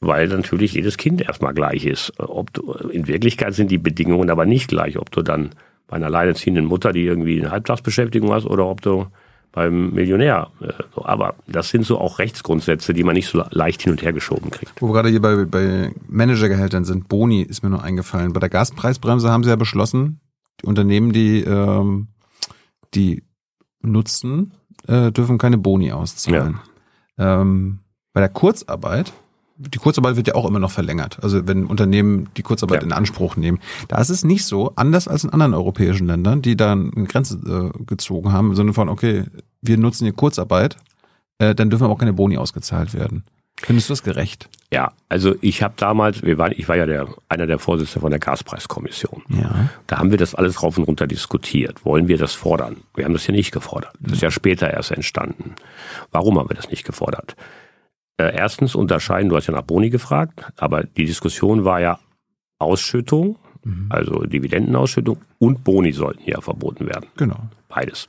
[0.00, 2.14] Weil natürlich jedes Kind erstmal gleich ist.
[2.18, 5.50] Ob du, in Wirklichkeit sind die Bedingungen aber nicht gleich, ob du dann
[5.86, 9.06] bei einer alleinerziehenden Mutter, die irgendwie eine Halbtagsbeschäftigung hast, oder ob du
[9.54, 10.50] beim Millionär.
[10.60, 14.12] Äh, aber das sind so auch Rechtsgrundsätze, die man nicht so leicht hin und her
[14.12, 14.82] geschoben kriegt.
[14.82, 18.32] Wo wir gerade hier bei, bei Managergehältern sind, Boni ist mir nur eingefallen.
[18.32, 20.20] Bei der Gaspreisbremse haben sie ja beschlossen,
[20.60, 22.08] die Unternehmen, die ähm,
[22.94, 23.24] die
[23.80, 24.54] nutzen,
[24.86, 26.60] äh, dürfen keine Boni auszahlen.
[27.18, 27.40] Ja.
[27.40, 27.80] Ähm,
[28.12, 29.12] bei der Kurzarbeit
[29.56, 31.18] die Kurzarbeit wird ja auch immer noch verlängert.
[31.22, 32.86] Also wenn Unternehmen die Kurzarbeit ja.
[32.86, 33.60] in Anspruch nehmen.
[33.88, 37.72] Da ist es nicht so, anders als in anderen europäischen Ländern, die da eine Grenze
[37.74, 39.24] äh, gezogen haben, im Sinne von, okay,
[39.62, 40.76] wir nutzen hier Kurzarbeit,
[41.38, 43.24] äh, dann dürfen aber auch keine Boni ausgezahlt werden.
[43.56, 44.48] Findest du das gerecht?
[44.72, 48.10] Ja, also ich habe damals, wir waren, ich war ja der, einer der Vorsitzenden von
[48.10, 49.22] der Gaspreiskommission.
[49.28, 49.70] Ja.
[49.86, 51.84] Da haben wir das alles rauf und runter diskutiert.
[51.84, 52.78] Wollen wir das fordern?
[52.94, 53.92] Wir haben das ja nicht gefordert.
[54.00, 55.54] Das ist ja später erst entstanden.
[56.10, 57.36] Warum haben wir das nicht gefordert?
[58.16, 61.98] Äh, erstens unterscheiden, du hast ja nach Boni gefragt, aber die Diskussion war ja
[62.58, 63.86] Ausschüttung, mhm.
[63.90, 67.06] also Dividendenausschüttung und Boni sollten ja verboten werden.
[67.16, 67.38] Genau.
[67.68, 68.08] Beides.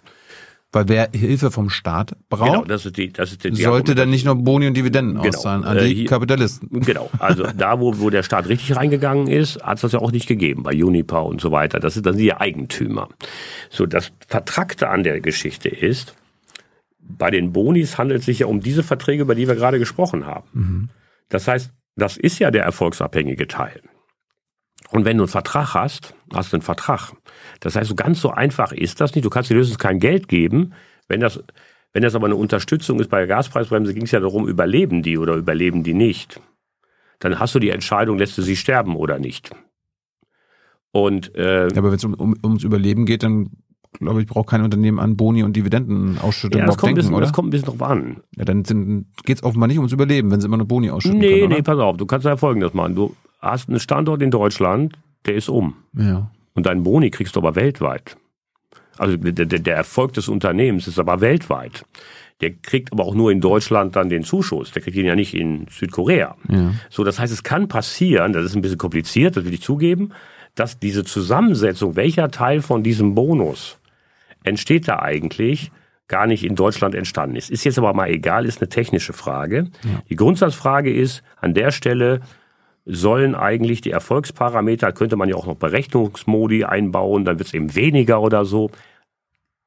[0.76, 3.96] Weil wer Hilfe vom Staat braucht, genau, das ist die, das ist die, die sollte
[3.96, 5.30] dann nicht nur Boni und Dividenden genau.
[5.30, 6.82] auszahlen an die äh, Kapitalisten.
[6.82, 10.12] Genau, also da, wo, wo der Staat richtig reingegangen ist, hat es das ja auch
[10.12, 11.80] nicht gegeben, bei Unipa und so weiter.
[11.80, 13.08] Das ist dann die Eigentümer.
[13.70, 16.14] So, das Vertrackte an der Geschichte ist,
[17.08, 20.26] bei den Bonis handelt es sich ja um diese Verträge, über die wir gerade gesprochen
[20.26, 20.48] haben.
[20.54, 20.90] Mhm.
[21.30, 23.82] Das heißt, das ist ja der erfolgsabhängige Teil.
[24.92, 27.14] Und wenn du einen Vertrag hast, hast du einen Vertrag.
[27.60, 29.26] Das heißt, so ganz so einfach ist das nicht.
[29.26, 30.74] Du kannst dir höchstens kein Geld geben.
[31.08, 31.44] Wenn das,
[31.94, 35.18] wenn das aber eine Unterstützung ist bei der Gaspreisbremse, ging es ja darum, überleben die
[35.18, 36.40] oder überleben die nicht.
[37.20, 39.52] Dann hast du die Entscheidung, lässt du sie sterben oder nicht.
[40.92, 43.50] Und, äh, ja, aber wenn es um, um, ums Überleben geht, dann
[44.00, 47.26] glaube ich, braucht kein Unternehmen an Boni und Dividendenausschüttung ja, das kommt, denken, bisschen, oder?
[47.26, 48.18] das kommt ein bisschen drauf an.
[48.36, 48.64] Ja, dann
[49.24, 51.62] geht es offenbar nicht ums Überleben, wenn sie immer nur Boni ausschütten Nee, können, nee,
[51.62, 52.96] pass auf, du kannst ja folgendes machen.
[52.96, 55.76] Du hast einen Standort in Deutschland, der ist um.
[55.98, 56.32] Ja.
[56.54, 58.18] Und deinen Boni kriegst du aber weltweit.
[58.98, 61.86] Also der, der, der Erfolg des Unternehmens ist aber weltweit.
[62.42, 64.72] Der kriegt aber auch nur in Deutschland dann den Zuschuss.
[64.72, 66.36] Der kriegt ihn ja nicht in Südkorea.
[66.50, 66.74] Ja.
[66.90, 70.12] So, das heißt, es kann passieren, das ist ein bisschen kompliziert, das will ich zugeben,
[70.54, 73.78] dass diese Zusammensetzung, welcher Teil von diesem Bonus
[74.46, 75.72] entsteht da eigentlich,
[76.08, 77.50] gar nicht in Deutschland entstanden ist.
[77.50, 79.70] Ist jetzt aber mal egal, ist eine technische Frage.
[79.84, 80.02] Ja.
[80.10, 82.22] Die Grundsatzfrage ist, an der Stelle
[82.86, 87.74] sollen eigentlich die Erfolgsparameter, könnte man ja auch noch Berechnungsmodi einbauen, dann wird es eben
[87.76, 88.70] weniger oder so.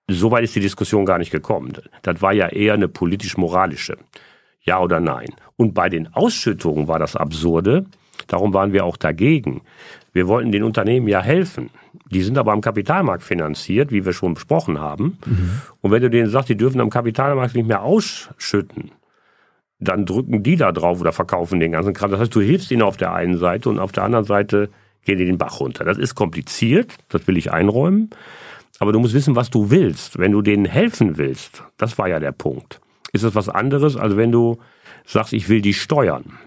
[0.09, 1.73] Soweit ist die Diskussion gar nicht gekommen.
[2.03, 3.99] Das war ja eher eine politisch-moralische.
[4.63, 5.29] Ja oder nein.
[5.57, 7.87] Und bei den Ausschüttungen war das Absurde.
[8.29, 9.63] Darum waren wir auch dagegen.
[10.13, 11.71] Wir wollten den Unternehmen ja helfen.
[12.11, 15.19] Die sind aber am Kapitalmarkt finanziert, wie wir schon besprochen haben.
[15.27, 15.61] Mhm.
[15.81, 18.93] Und wenn du denen sagst, die dürfen am Kapitalmarkt nicht mehr ausschütten,
[19.79, 22.11] dann drücken die da drauf oder verkaufen den ganzen Kram.
[22.11, 24.71] Das heißt, du hilfst ihnen auf der einen Seite und auf der anderen Seite
[25.05, 25.85] gehen die den Bach runter.
[25.85, 28.11] Das ist kompliziert, das will ich einräumen.
[28.81, 30.19] Aber du musst wissen, was du willst.
[30.19, 32.81] Wenn du denen helfen willst, das war ja der Punkt.
[33.13, 34.59] Ist das was anderes, als wenn du
[35.07, 36.39] sagst, ich will die steuern?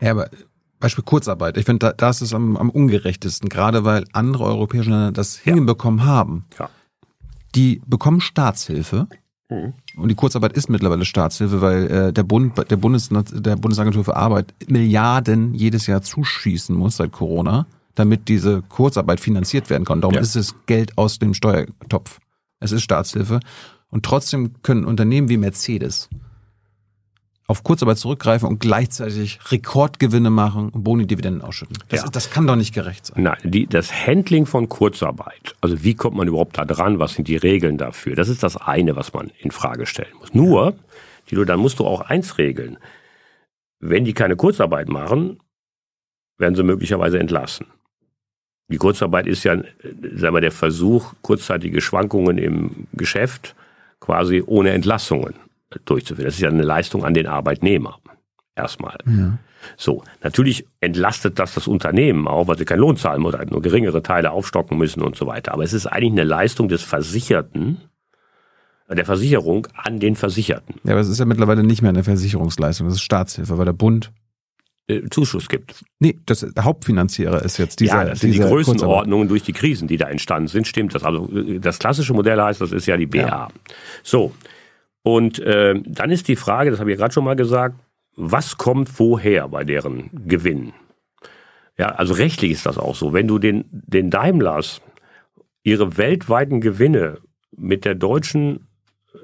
[0.00, 0.28] Ja, aber
[0.78, 1.56] Beispiel Kurzarbeit.
[1.56, 5.44] Ich finde, da, da ist es am, am ungerechtesten, gerade weil andere europäische Länder das
[5.44, 5.54] ja.
[5.54, 6.44] hinbekommen haben.
[6.58, 6.68] Ja.
[7.54, 9.08] Die bekommen Staatshilfe.
[9.48, 9.74] Mhm.
[9.96, 14.16] Und die Kurzarbeit ist mittlerweile Staatshilfe, weil äh, der Bund, der Bundes, der Bundesagentur für
[14.16, 20.00] Arbeit Milliarden jedes Jahr zuschießen muss seit Corona, damit diese Kurzarbeit finanziert werden kann.
[20.00, 20.20] Darum ja.
[20.20, 22.18] ist es Geld aus dem Steuertopf.
[22.60, 23.40] Es ist Staatshilfe.
[23.88, 26.10] Und trotzdem können Unternehmen wie Mercedes
[27.48, 31.78] auf Kurzarbeit zurückgreifen und gleichzeitig Rekordgewinne machen und Boni-Dividenden ausschütten.
[31.88, 32.08] Das, ja.
[32.08, 33.22] das kann doch nicht gerecht sein.
[33.22, 37.28] Nein, die, das Handling von Kurzarbeit, also wie kommt man überhaupt da dran, was sind
[37.28, 40.34] die Regeln dafür, das ist das eine, was man in Frage stellen muss.
[40.34, 40.74] Nur,
[41.30, 42.78] die, dann musst du auch eins regeln.
[43.78, 45.38] Wenn die keine Kurzarbeit machen,
[46.38, 47.66] werden sie möglicherweise entlassen.
[48.68, 53.54] Die Kurzarbeit ist ja, sagen wir, der Versuch, kurzzeitige Schwankungen im Geschäft
[54.00, 55.34] quasi ohne Entlassungen
[55.84, 56.26] durchzuführen.
[56.26, 57.98] Das ist ja eine Leistung an den Arbeitnehmer.
[58.54, 58.98] Erstmal.
[59.06, 59.38] Ja.
[59.76, 64.02] So, natürlich entlastet das das Unternehmen auch, weil sie keinen Lohn zahlen oder nur geringere
[64.02, 65.52] Teile aufstocken müssen und so weiter.
[65.52, 67.80] Aber es ist eigentlich eine Leistung des Versicherten,
[68.88, 70.76] der Versicherung an den Versicherten.
[70.84, 73.72] Ja, aber es ist ja mittlerweile nicht mehr eine Versicherungsleistung, das ist Staatshilfe, weil der
[73.72, 74.12] Bund
[74.88, 75.84] äh, Zuschuss gibt.
[75.98, 77.96] Nee, das Hauptfinanzierer ist jetzt dieser.
[77.96, 81.02] Ja, das sind die Größenordnungen durch die Krisen, die da entstanden sind, stimmt das.
[81.02, 83.18] Also äh, das klassische Modell heißt, das ist ja die BA.
[83.18, 83.48] Ja.
[84.04, 84.32] So.
[85.06, 87.78] Und äh, dann ist die Frage, das habe ich gerade schon mal gesagt,
[88.16, 90.72] was kommt woher bei deren Gewinn?
[91.78, 93.12] Ja, also rechtlich ist das auch so.
[93.12, 94.82] Wenn du den, den Daimlers
[95.62, 97.18] ihre weltweiten Gewinne
[97.56, 98.66] mit der deutschen,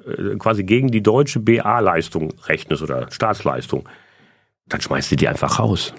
[0.07, 3.89] äh, quasi gegen die deutsche BA-Leistung rechnest oder Staatsleistung,
[4.69, 5.95] dann schmeißt du die einfach raus.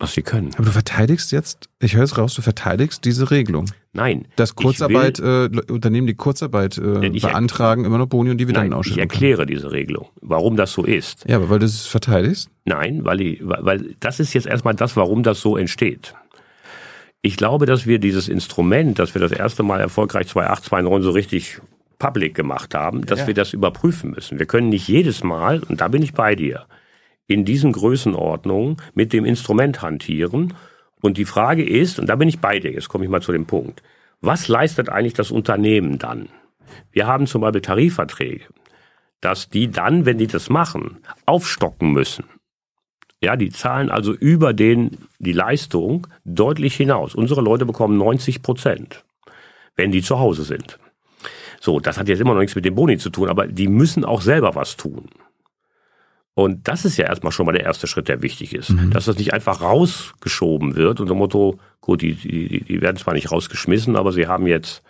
[0.00, 0.50] Was sie können.
[0.54, 3.66] Aber du verteidigst jetzt, ich höre es raus, du verteidigst diese Regelung.
[3.92, 4.26] Nein.
[4.34, 8.98] Dass Kurzarbeit, will, äh, Unternehmen, die Kurzarbeit äh, beantragen, immer noch Boni und Dividenden ausschütten.
[8.98, 11.24] Ich erkläre diese Regelung, warum das so ist.
[11.28, 12.48] Ja, aber weil du es verteidigst?
[12.64, 16.14] Nein, weil, ich, weil das ist jetzt erstmal das, warum das so entsteht.
[17.20, 21.10] Ich glaube, dass wir dieses Instrument, dass wir das erste Mal erfolgreich 2008, 2009 so
[21.10, 21.60] richtig
[21.98, 23.26] public gemacht haben, dass ja.
[23.26, 24.38] wir das überprüfen müssen.
[24.38, 26.64] Wir können nicht jedes Mal, und da bin ich bei dir,
[27.30, 30.54] in diesen Größenordnungen mit dem Instrument hantieren.
[31.00, 33.30] Und die Frage ist, und da bin ich bei dir, jetzt komme ich mal zu
[33.30, 33.84] dem Punkt,
[34.20, 36.28] was leistet eigentlich das Unternehmen dann?
[36.90, 38.46] Wir haben zum Beispiel Tarifverträge,
[39.20, 42.24] dass die dann, wenn die das machen, aufstocken müssen.
[43.22, 47.14] Ja, die zahlen also über den, die Leistung deutlich hinaus.
[47.14, 49.04] Unsere Leute bekommen 90 Prozent,
[49.76, 50.80] wenn die zu Hause sind.
[51.60, 54.04] So, das hat jetzt immer noch nichts mit dem Boni zu tun, aber die müssen
[54.04, 55.10] auch selber was tun.
[56.34, 58.70] Und das ist ja erstmal schon mal der erste Schritt, der wichtig ist.
[58.70, 58.90] Mhm.
[58.90, 63.14] Dass das nicht einfach rausgeschoben wird unter dem Motto, gut, die, die, die werden zwar
[63.14, 64.82] nicht rausgeschmissen, aber sie haben jetzt,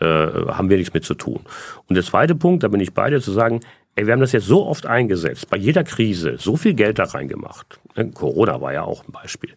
[0.00, 1.40] äh, haben wir nichts mit zu tun.
[1.88, 3.60] Und der zweite Punkt, da bin ich bei dir, zu sagen,
[3.94, 7.04] ey, wir haben das jetzt so oft eingesetzt, bei jeder Krise, so viel Geld da
[7.04, 7.78] reingemacht.
[7.96, 9.54] Ne, Corona war ja auch ein Beispiel.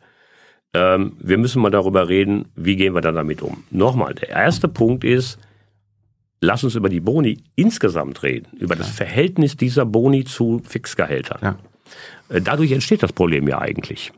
[0.74, 3.64] Ähm, wir müssen mal darüber reden, wie gehen wir dann damit um.
[3.72, 5.40] Nochmal, der erste Punkt ist,
[6.46, 11.40] lass uns über die Boni insgesamt reden, über das Verhältnis dieser Boni zu Fixgehältern.
[11.42, 11.56] Ja.
[12.30, 14.14] Äh, dadurch entsteht das Problem ja eigentlich.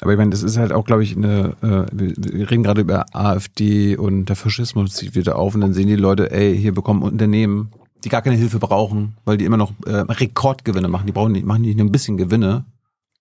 [0.00, 3.04] Aber ich meine, das ist halt auch, glaube ich, eine, äh, wir reden gerade über
[3.12, 7.02] AfD und der Faschismus zieht wieder auf und dann sehen die Leute, ey, hier bekommen
[7.02, 7.70] Unternehmen,
[8.02, 11.06] die gar keine Hilfe brauchen, weil die immer noch äh, Rekordgewinne machen.
[11.06, 12.64] Die brauchen nicht, machen nicht nur ein bisschen Gewinne,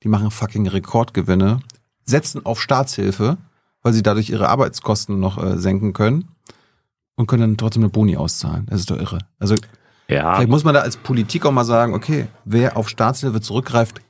[0.01, 1.59] die machen fucking Rekordgewinne,
[2.05, 3.37] setzen auf Staatshilfe,
[3.83, 6.29] weil sie dadurch ihre Arbeitskosten noch äh, senken können
[7.21, 8.65] und können dann trotzdem eine Boni auszahlen.
[8.69, 9.19] Das ist doch irre.
[9.39, 9.55] Also
[10.09, 10.35] ja.
[10.35, 14.01] vielleicht muss man da als Politik auch mal sagen, okay, wer auf Staatshilfe zurückgreift,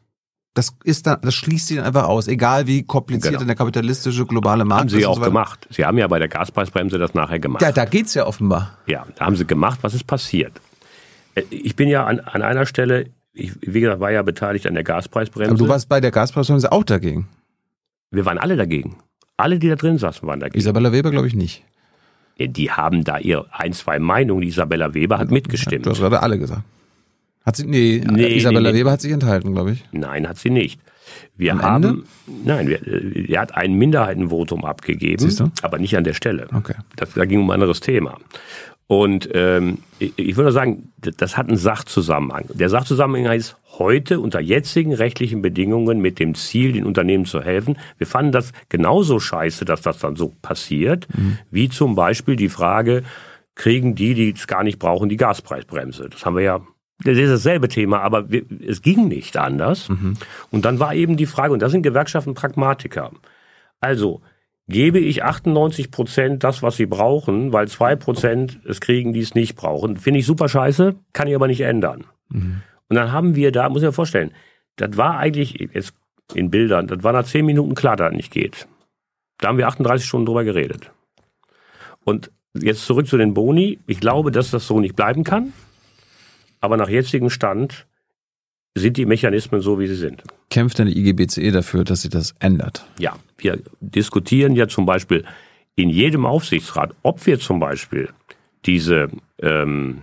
[0.53, 3.45] das ist dann, das schließt sie dann einfach aus, egal wie kompliziert genau.
[3.45, 4.93] der kapitalistische globale Markt ist.
[4.93, 5.67] Haben sie auch so gemacht.
[5.69, 7.61] Sie haben ja bei der Gaspreisbremse das nachher gemacht.
[7.61, 8.77] Ja, da geht's ja offenbar.
[8.87, 9.79] Ja, da haben sie gemacht.
[9.81, 10.53] Was ist passiert?
[11.35, 14.73] Äh, ich bin ja an, an einer Stelle, ich, wie gesagt, war ja beteiligt an
[14.73, 15.51] der Gaspreisbremse.
[15.51, 17.29] Aber du warst bei der Gaspreisbremse auch dagegen.
[18.09, 18.97] Wir waren alle dagegen.
[19.37, 20.59] Alle, die da drin saßen, waren dagegen.
[20.59, 21.63] Isabella Weber, glaube ich, nicht
[22.39, 24.41] die haben da ihr ein, zwei Meinungen.
[24.41, 25.85] Die Isabella Weber hat mitgestimmt.
[25.85, 26.63] du hast gerade alle gesagt.
[27.45, 28.79] Hat sie, nee, nee Isabella nee, nee.
[28.79, 29.83] Weber hat sich enthalten, glaube ich.
[29.91, 30.79] Nein, hat sie nicht.
[31.35, 32.03] Wir Am haben, Ende?
[32.45, 36.47] nein, wir, er hat ein Minderheitenvotum abgegeben, aber nicht an der Stelle.
[36.53, 36.75] Okay.
[36.95, 38.17] Das, da ging um ein anderes Thema.
[38.91, 42.43] Und ähm, ich, würde sagen, das hat einen Sachzusammenhang.
[42.49, 47.77] Der Sachzusammenhang heißt heute unter jetzigen rechtlichen Bedingungen mit dem Ziel, den Unternehmen zu helfen.
[47.97, 51.37] Wir fanden das genauso scheiße, dass das dann so passiert, mhm.
[51.49, 53.03] wie zum Beispiel die Frage,
[53.55, 56.09] kriegen die, die es gar nicht brauchen, die Gaspreisbremse.
[56.09, 56.61] Das haben wir ja
[57.05, 59.87] das ist dasselbe Thema, aber wir, es ging nicht anders.
[59.87, 60.17] Mhm.
[60.51, 63.11] Und dann war eben die Frage, und da sind Gewerkschaften Pragmatiker.
[63.79, 64.21] Also,
[64.67, 69.35] gebe ich 98 Prozent das, was sie brauchen, weil zwei Prozent es kriegen, die es
[69.35, 69.97] nicht brauchen.
[69.97, 72.05] Finde ich super scheiße, kann ich aber nicht ändern.
[72.29, 72.61] Mhm.
[72.89, 74.31] Und dann haben wir da, muss ich mir vorstellen,
[74.77, 75.93] das war eigentlich, jetzt
[76.33, 78.67] in Bildern, das war nach zehn Minuten klar, dass das nicht geht.
[79.39, 80.91] Da haben wir 38 Stunden drüber geredet.
[82.03, 83.79] Und jetzt zurück zu den Boni.
[83.87, 85.53] Ich glaube, dass das so nicht bleiben kann.
[86.59, 87.87] Aber nach jetzigem Stand
[88.75, 90.23] sind die Mechanismen so, wie sie sind.
[90.51, 92.85] Kämpft denn die IGBCE dafür, dass sie das ändert?
[92.99, 95.23] Ja, wir diskutieren ja zum Beispiel
[95.75, 98.09] in jedem Aufsichtsrat, ob wir zum Beispiel
[98.65, 99.07] diese
[99.41, 100.01] ähm,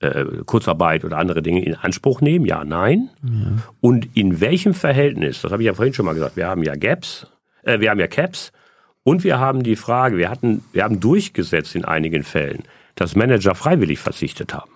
[0.00, 3.10] äh, Kurzarbeit oder andere Dinge in Anspruch nehmen, ja, nein.
[3.22, 3.58] Ja.
[3.80, 6.74] Und in welchem Verhältnis, das habe ich ja vorhin schon mal gesagt, wir haben ja
[6.74, 7.28] Gaps,
[7.62, 8.52] äh, wir haben ja Caps
[9.04, 12.64] und wir haben die Frage, wir hatten, wir haben durchgesetzt in einigen Fällen,
[12.96, 14.70] dass Manager freiwillig verzichtet haben.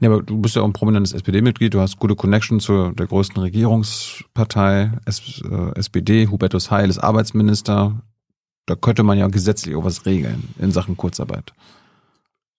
[0.00, 3.06] Ja, aber du bist ja auch ein prominentes SPD-Mitglied, du hast gute Connection zu der
[3.06, 8.00] größten Regierungspartei, S, äh, SPD, Hubertus Heil ist Arbeitsminister.
[8.66, 11.52] Da könnte man ja gesetzlich auch was regeln in Sachen Kurzarbeit.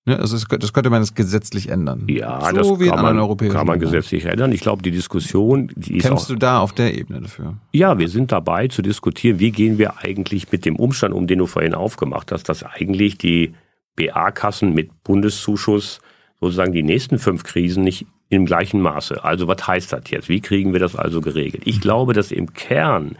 [0.05, 2.03] Ne, also das könnte man das gesetzlich ändern.
[2.09, 4.51] Ja, so das wie kann, man, europäischen kann man gesetzlich ändern.
[4.51, 7.55] Ich glaube, die Diskussion, die ist Kämpfst auch, du da auf der Ebene dafür?
[7.71, 11.39] Ja, wir sind dabei zu diskutieren, wie gehen wir eigentlich mit dem Umstand um, den
[11.39, 13.53] du vorhin aufgemacht hast, dass eigentlich die
[13.95, 16.01] BA-Kassen mit Bundeszuschuss
[16.45, 19.23] sozusagen die nächsten fünf Krisen nicht im gleichen Maße.
[19.23, 20.29] Also was heißt das jetzt?
[20.29, 21.63] Wie kriegen wir das also geregelt?
[21.65, 23.17] Ich glaube, dass im Kern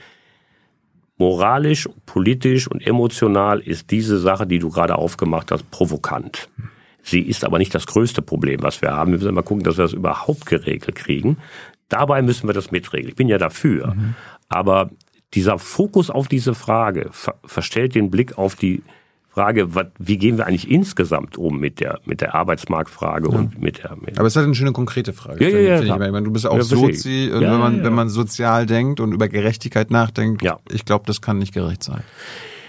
[1.17, 6.49] moralisch, politisch und emotional ist diese Sache, die du gerade aufgemacht hast, provokant.
[7.03, 9.11] Sie ist aber nicht das größte Problem, was wir haben.
[9.11, 11.37] Wir müssen mal gucken, dass wir das überhaupt geregelt kriegen.
[11.89, 13.09] Dabei müssen wir das mitregeln.
[13.09, 13.93] Ich bin ja dafür.
[13.93, 14.15] Mhm.
[14.47, 14.89] Aber
[15.33, 18.83] dieser Fokus auf diese Frage ver verstellt den Blick auf die
[19.33, 23.37] Frage, wat, wie gehen wir eigentlich insgesamt um mit der, mit der Arbeitsmarktfrage ja.
[23.37, 23.95] und mit der.
[23.95, 25.43] Mit Aber es ist halt eine schöne konkrete Frage.
[25.43, 25.89] Ja, ja, ja, ich.
[25.89, 29.27] Meine, du bist auch ja, Sozi und wenn man, wenn man sozial denkt und über
[29.27, 30.59] Gerechtigkeit nachdenkt, ja.
[30.71, 32.03] ich glaube, das kann nicht gerecht sein.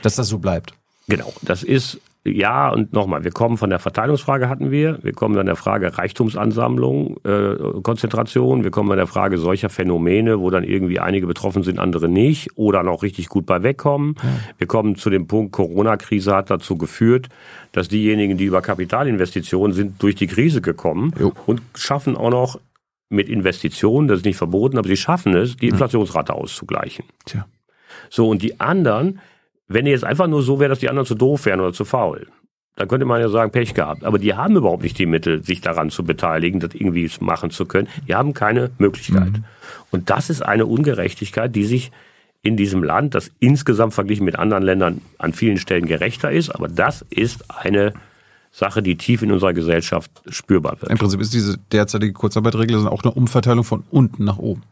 [0.01, 0.73] Dass das so bleibt.
[1.07, 1.35] Genau.
[1.43, 5.45] Das ist ja, und nochmal, wir kommen von der Verteilungsfrage hatten wir, wir kommen an
[5.45, 11.01] der Frage Reichtumsansammlung, äh, Konzentration, wir kommen an der Frage solcher Phänomene, wo dann irgendwie
[11.01, 14.15] einige betroffen sind, andere nicht oder noch richtig gut bei wegkommen.
[14.23, 14.29] Ja.
[14.57, 17.29] Wir kommen zu dem Punkt, Corona-Krise hat dazu geführt,
[17.73, 21.33] dass diejenigen, die über Kapitalinvestitionen sind, durch die Krise gekommen jo.
[21.45, 22.59] und schaffen auch noch
[23.11, 27.05] mit Investitionen, das ist nicht verboten, aber sie schaffen es, die Inflationsrate auszugleichen.
[27.27, 27.47] Tja.
[28.09, 29.21] So, und die anderen,
[29.69, 32.27] wenn jetzt einfach nur so wäre, dass die anderen zu doof wären oder zu faul,
[32.77, 34.05] dann könnte man ja sagen, Pech gehabt.
[34.05, 37.67] Aber die haben überhaupt nicht die Mittel, sich daran zu beteiligen, das irgendwie machen zu
[37.67, 37.89] können.
[38.09, 39.33] Die haben keine Möglichkeit.
[39.33, 39.45] Mhm.
[39.91, 41.93] Und das ist eine Ungerechtigkeit, die sich
[42.43, 46.69] in diesem Land, das insgesamt verglichen mit anderen Ländern an vielen Stellen gerechter ist, aber
[46.69, 47.95] das ist eine
[48.51, 50.93] Sache, die tief in unserer Gesellschaft spürbar wird.
[50.93, 54.63] Im Prinzip ist diese derzeitige Kurzarbeitregel auch eine Umverteilung von unten nach oben.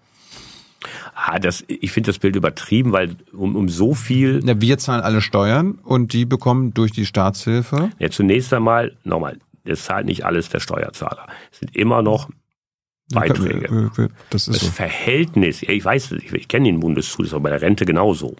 [1.14, 4.40] Ah, das, ich finde das Bild übertrieben, weil um, um so viel.
[4.44, 7.90] Ja, wir zahlen alle Steuern und die bekommen durch die Staatshilfe.
[7.98, 11.26] Ja, zunächst einmal, nochmal, es zahlt nicht alles der Steuerzahler.
[11.52, 12.28] Es sind immer noch
[13.12, 13.90] Beiträge.
[14.30, 14.72] Das, ist das so.
[14.72, 18.36] Verhältnis, ich weiß, ich, ich kenne den Bundeszuschuss, aber bei der Rente genauso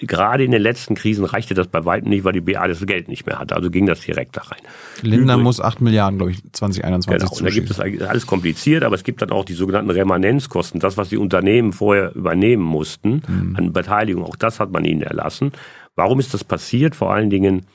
[0.00, 3.08] gerade in den letzten Krisen reichte das bei weitem nicht, weil die BA das Geld
[3.08, 3.56] nicht mehr hatte.
[3.56, 4.60] Also ging das direkt da rein.
[5.02, 8.84] Lindner Übrig, muss 8 Milliarden, glaube ich, 2021 Genau, und da gibt es alles kompliziert,
[8.84, 13.22] aber es gibt dann auch die sogenannten Remanenzkosten, das, was die Unternehmen vorher übernehmen mussten
[13.26, 13.56] mhm.
[13.56, 14.24] an Beteiligung.
[14.24, 15.52] Auch das hat man ihnen erlassen.
[15.96, 16.96] Warum ist das passiert?
[16.96, 17.66] Vor allen Dingen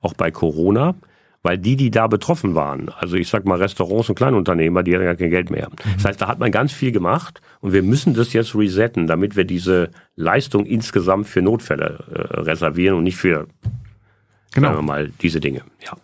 [0.00, 0.94] auch bei Corona
[1.42, 5.04] weil die, die da betroffen waren, also ich sag mal Restaurants und Kleinunternehmer, die hatten
[5.04, 5.68] gar kein Geld mehr.
[5.70, 5.94] Mhm.
[5.94, 9.36] Das heißt, da hat man ganz viel gemacht und wir müssen das jetzt resetten, damit
[9.36, 13.46] wir diese Leistung insgesamt für Notfälle äh, reservieren und nicht für,
[14.52, 14.68] genau.
[14.68, 15.62] sagen wir mal, diese Dinge.
[15.84, 15.96] Ja.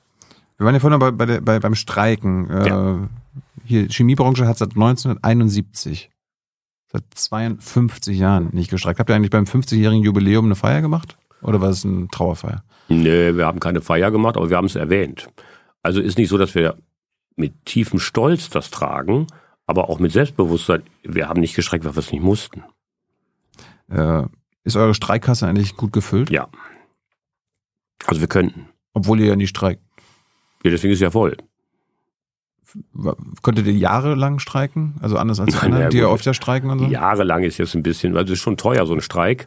[0.56, 2.48] Wir waren ja vorhin bei, bei, bei beim Streiken.
[2.48, 3.08] Äh, ja.
[3.64, 6.10] Hier, Chemiebranche hat seit 1971,
[6.90, 9.00] seit 52 Jahren nicht gestreikt.
[9.00, 11.18] Habt ihr eigentlich beim 50-jährigen Jubiläum eine Feier gemacht?
[11.42, 12.62] Oder war es eine Trauerfeier?
[12.88, 15.28] Nee, wir haben keine Feier gemacht, aber wir haben es erwähnt.
[15.82, 16.76] Also ist nicht so, dass wir
[17.36, 19.26] mit tiefem Stolz das tragen,
[19.66, 20.82] aber auch mit Selbstbewusstsein.
[21.02, 22.62] Wir haben nicht gestreckt, weil wir es nicht mussten.
[23.90, 24.24] Äh,
[24.64, 26.30] ist eure Streikkasse eigentlich gut gefüllt?
[26.30, 26.48] Ja.
[28.06, 28.68] Also wir könnten.
[28.92, 29.82] Obwohl ihr ja nie streikt.
[30.64, 31.36] Ja, deswegen ist es ja voll.
[33.42, 34.96] Könntet ihr jahrelang streiken?
[35.00, 36.86] Also anders als die anderen, ja, die ja öfter streiken und so?
[36.86, 39.46] Jahrelang ist jetzt ein bisschen, also es ist schon teuer, so ein Streik.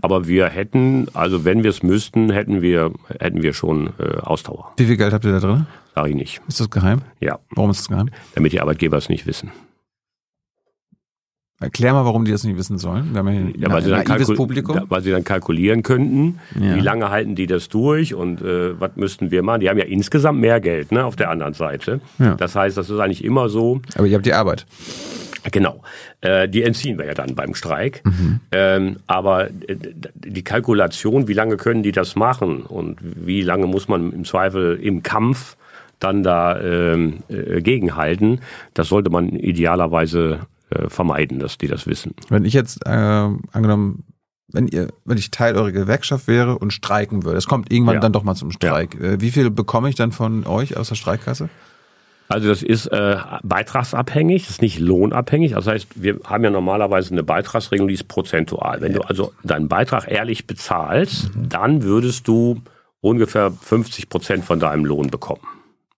[0.00, 4.72] Aber wir hätten, also wenn wir es müssten, hätten wir, hätten wir schon äh, Ausdauer.
[4.76, 5.66] Wie viel Geld habt ihr da drin?
[5.94, 6.40] Sag ich nicht.
[6.46, 7.00] Ist das geheim?
[7.20, 7.38] Ja.
[7.50, 8.10] Warum ist das geheim?
[8.34, 9.50] Damit die Arbeitgeber es nicht wissen.
[11.60, 13.12] Erklär mal, warum die das nicht wissen sollen.
[13.12, 14.80] Wir haben ja, ja weil, sie dann Publikum.
[14.88, 16.76] weil sie dann kalkulieren könnten, ja.
[16.76, 19.62] wie lange halten die das durch und äh, was müssten wir machen.
[19.62, 22.00] Die haben ja insgesamt mehr Geld ne, auf der anderen Seite.
[22.20, 22.36] Ja.
[22.36, 23.80] Das heißt, das ist eigentlich immer so.
[23.96, 24.66] Aber ihr habt die Arbeit.
[25.50, 25.82] Genau.
[26.20, 28.02] Äh, die entziehen wir ja dann beim Streik.
[28.04, 28.40] Mhm.
[28.52, 29.76] Ähm, aber äh,
[30.14, 34.78] die Kalkulation, wie lange können die das machen und wie lange muss man im Zweifel
[34.80, 35.56] im Kampf
[35.98, 38.40] dann da ähm, äh, gegenhalten,
[38.74, 40.40] das sollte man idealerweise
[40.70, 42.14] äh, vermeiden, dass die das wissen.
[42.28, 44.04] Wenn ich jetzt äh, angenommen
[44.50, 48.00] wenn ihr, wenn ich Teil eurer Gewerkschaft wäre und streiken würde, es kommt irgendwann ja.
[48.00, 48.96] dann doch mal zum Streik.
[49.00, 49.20] Ja.
[49.20, 51.50] Wie viel bekomme ich dann von euch aus der Streikkasse?
[52.28, 55.52] Also das ist äh, beitragsabhängig, das ist nicht lohnabhängig.
[55.52, 58.82] Das heißt, wir haben ja normalerweise eine Beitragsregelung, die ist prozentual.
[58.82, 58.98] Wenn ja.
[58.98, 61.48] du also deinen Beitrag ehrlich bezahlst, mhm.
[61.48, 62.60] dann würdest du
[63.00, 65.40] ungefähr 50 Prozent von deinem Lohn bekommen.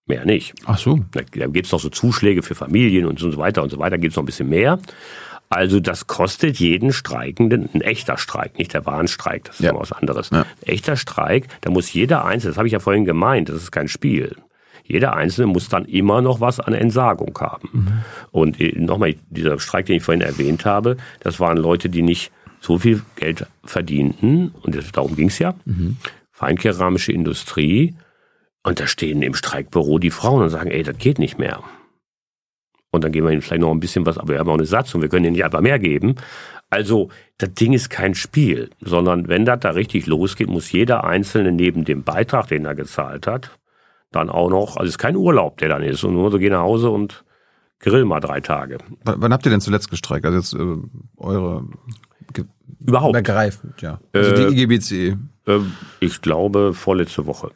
[0.06, 0.54] Mehr nicht.
[0.66, 1.00] Ach so.
[1.10, 3.98] Da, da gibt es noch so Zuschläge für Familien und so weiter und so weiter,
[3.98, 4.78] gibt es noch ein bisschen mehr.
[5.48, 9.74] Also das kostet jeden Streikenden, ein echter Streik, nicht der Warnstreik, das ist ja.
[9.74, 10.30] was anderes.
[10.30, 10.42] Ja.
[10.42, 13.72] Ein echter Streik, da muss jeder Einzelne, das habe ich ja vorhin gemeint, das ist
[13.72, 14.36] kein Spiel.
[14.90, 17.68] Jeder Einzelne muss dann immer noch was an Entsagung haben.
[17.72, 17.92] Mhm.
[18.32, 22.32] Und äh, nochmal, dieser Streik, den ich vorhin erwähnt habe, das waren Leute, die nicht
[22.60, 25.96] so viel Geld verdienten, und darum ging es ja, mhm.
[26.30, 27.94] feinkeramische Industrie,
[28.62, 31.62] und da stehen im Streikbüro die Frauen und sagen, ey, das geht nicht mehr.
[32.90, 34.66] Und dann geben wir ihnen vielleicht noch ein bisschen was, aber wir haben auch eine
[34.66, 36.16] Satzung, wir können ihnen nicht einfach mehr geben.
[36.68, 41.52] Also das Ding ist kein Spiel, sondern wenn das da richtig losgeht, muss jeder Einzelne
[41.52, 43.58] neben dem Beitrag, den er gezahlt hat,
[44.12, 46.50] dann auch noch, also es ist kein Urlaub, der dann ist, und nur so geh
[46.50, 47.24] nach Hause und
[47.78, 48.78] grill mal drei Tage.
[49.04, 50.26] W wann habt ihr denn zuletzt gestreikt?
[50.26, 50.76] Also jetzt äh,
[51.16, 51.64] eure
[52.32, 52.44] Ge
[52.80, 54.00] überhaupt ergreifend, ja.
[54.12, 55.16] Also äh, die IGBC.
[55.46, 55.58] Äh,
[56.00, 57.50] ich glaube vorletzte Woche.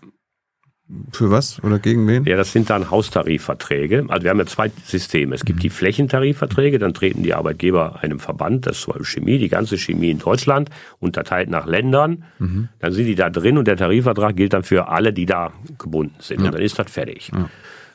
[1.13, 2.25] Für was oder gegen wen?
[2.25, 4.07] Ja, das sind dann Haustarifverträge.
[4.09, 5.35] Also wir haben ja zwei Systeme.
[5.35, 5.63] Es gibt mhm.
[5.63, 9.79] die Flächentarifverträge, dann treten die Arbeitgeber einem Verband, das ist zum Beispiel Chemie, die ganze
[9.79, 10.71] Chemie in Deutschland,
[11.01, 12.25] unterteilt nach Ländern.
[12.39, 12.69] Mhm.
[12.79, 16.17] Dann sind die da drin und der Tarifvertrag gilt dann für alle, die da gebunden
[16.19, 16.41] sind.
[16.41, 16.47] Ja.
[16.47, 17.31] Und dann ist das fertig.
[17.35, 17.49] Ja.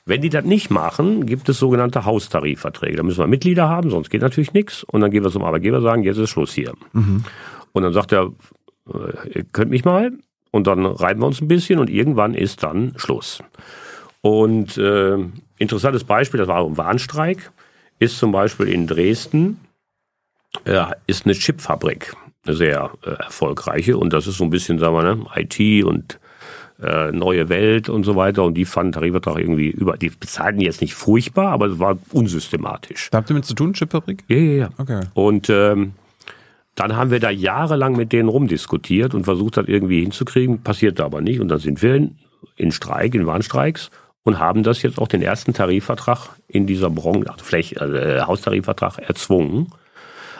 [0.06, 2.98] Wenn die das nicht machen, gibt es sogenannte Haustarifverträge.
[2.98, 4.84] Da müssen wir Mitglieder haben, sonst geht natürlich nichts.
[4.84, 6.74] Und dann gehen wir zum Arbeitgeber und sagen, jetzt ist Schluss hier.
[6.94, 7.24] Mhm.
[7.74, 8.32] Und dann sagt er,
[8.88, 10.12] äh, ihr könnt mich mal,
[10.52, 13.44] und dann reiben wir uns ein bisschen und irgendwann ist dann Schluss.
[14.22, 15.18] Und äh,
[15.58, 17.52] interessantes Beispiel, das war ein Warnstreik,
[18.00, 19.60] ist zum Beispiel in Dresden,
[20.66, 24.96] äh, ist eine Chipfabrik, eine sehr äh, erfolgreiche und das ist so ein bisschen, sagen
[24.96, 26.20] wir, ne, IT und
[26.82, 30.82] äh, neue Welt und so weiter und die fanden Tarifvertrag irgendwie über, die bezahlten jetzt
[30.82, 33.10] nicht furchtbar, aber es war unsystematisch.
[33.12, 34.24] Habt ihr mit zu tun, Chipfabrik?
[34.28, 34.70] Ja, ja, ja.
[34.78, 35.02] Okay.
[35.14, 35.94] Und ähm,
[36.76, 41.22] dann haben wir da jahrelang mit denen rumdiskutiert und versucht, das irgendwie hinzukriegen, passierte aber
[41.22, 41.40] nicht.
[41.40, 42.18] Und dann sind wir in,
[42.56, 43.92] in Streik, in Warnstreiks
[44.24, 49.00] und haben das jetzt auch den ersten Tarifvertrag in dieser Branche, also Fläche, äh, Haustarifvertrag
[49.00, 49.68] erzwungen.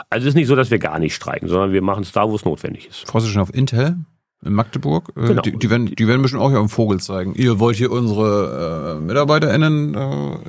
[0.10, 2.30] Also es ist nicht so, dass wir gar nicht streiken, sondern wir machen es da,
[2.30, 3.08] wo es notwendig ist.
[3.08, 3.98] Freust du schon auf Intel?
[4.44, 5.12] In Magdeburg?
[5.16, 5.42] Äh, genau.
[5.42, 7.36] Die, die, werden, die werden bestimmt auch hier am Vogel zeigen.
[7.36, 9.96] Ihr wollt hier unsere äh, MitarbeiterInnen.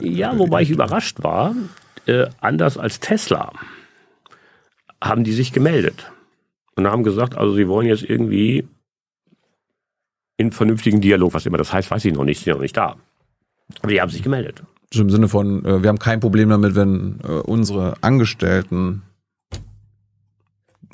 [0.01, 1.55] Äh, ja, wobei ich überrascht war,
[2.07, 3.53] äh, anders als Tesla
[5.03, 6.11] haben die sich gemeldet
[6.77, 8.69] und haben gesagt, also sie wollen jetzt irgendwie
[10.37, 12.97] in vernünftigen Dialog, was immer das heißt, weiß ich noch nicht, sind noch nicht da.
[13.83, 14.63] Aber die haben sich gemeldet.
[14.93, 19.03] So Im Sinne von, äh, wir haben kein Problem damit, wenn äh, unsere Angestellten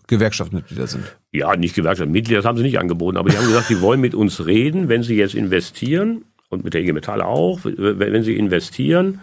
[0.08, 1.16] Gewerkschaftsmitglieder sind.
[1.32, 4.14] Ja, nicht Gewerkschaftsmitglieder, das haben sie nicht angeboten, aber die haben gesagt, sie wollen mit
[4.14, 9.20] uns reden, wenn sie jetzt investieren und mit der IG Metall auch, wenn sie investieren,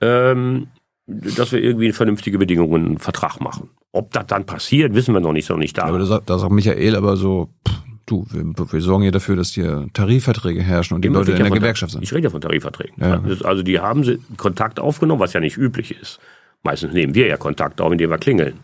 [0.00, 0.68] ähm,
[1.06, 3.70] dass wir irgendwie vernünftige Bedingungen einen Vertrag machen.
[3.94, 5.84] Ob das dann passiert, wissen wir noch nicht, noch nicht da.
[5.84, 7.74] Aber da sagt, da sagt Michael aber so, pff,
[8.06, 11.38] du, wir, wir sorgen ja dafür, dass hier Tarifverträge herrschen und die Immer Leute in
[11.38, 12.02] der Gewerkschaft sind.
[12.02, 12.96] Ich rede ja von Tarifverträgen.
[13.00, 13.22] Ja.
[13.44, 16.18] Also die haben Kontakt aufgenommen, was ja nicht üblich ist.
[16.64, 18.54] Meistens nehmen wir ja Kontakt auf, indem wir klingeln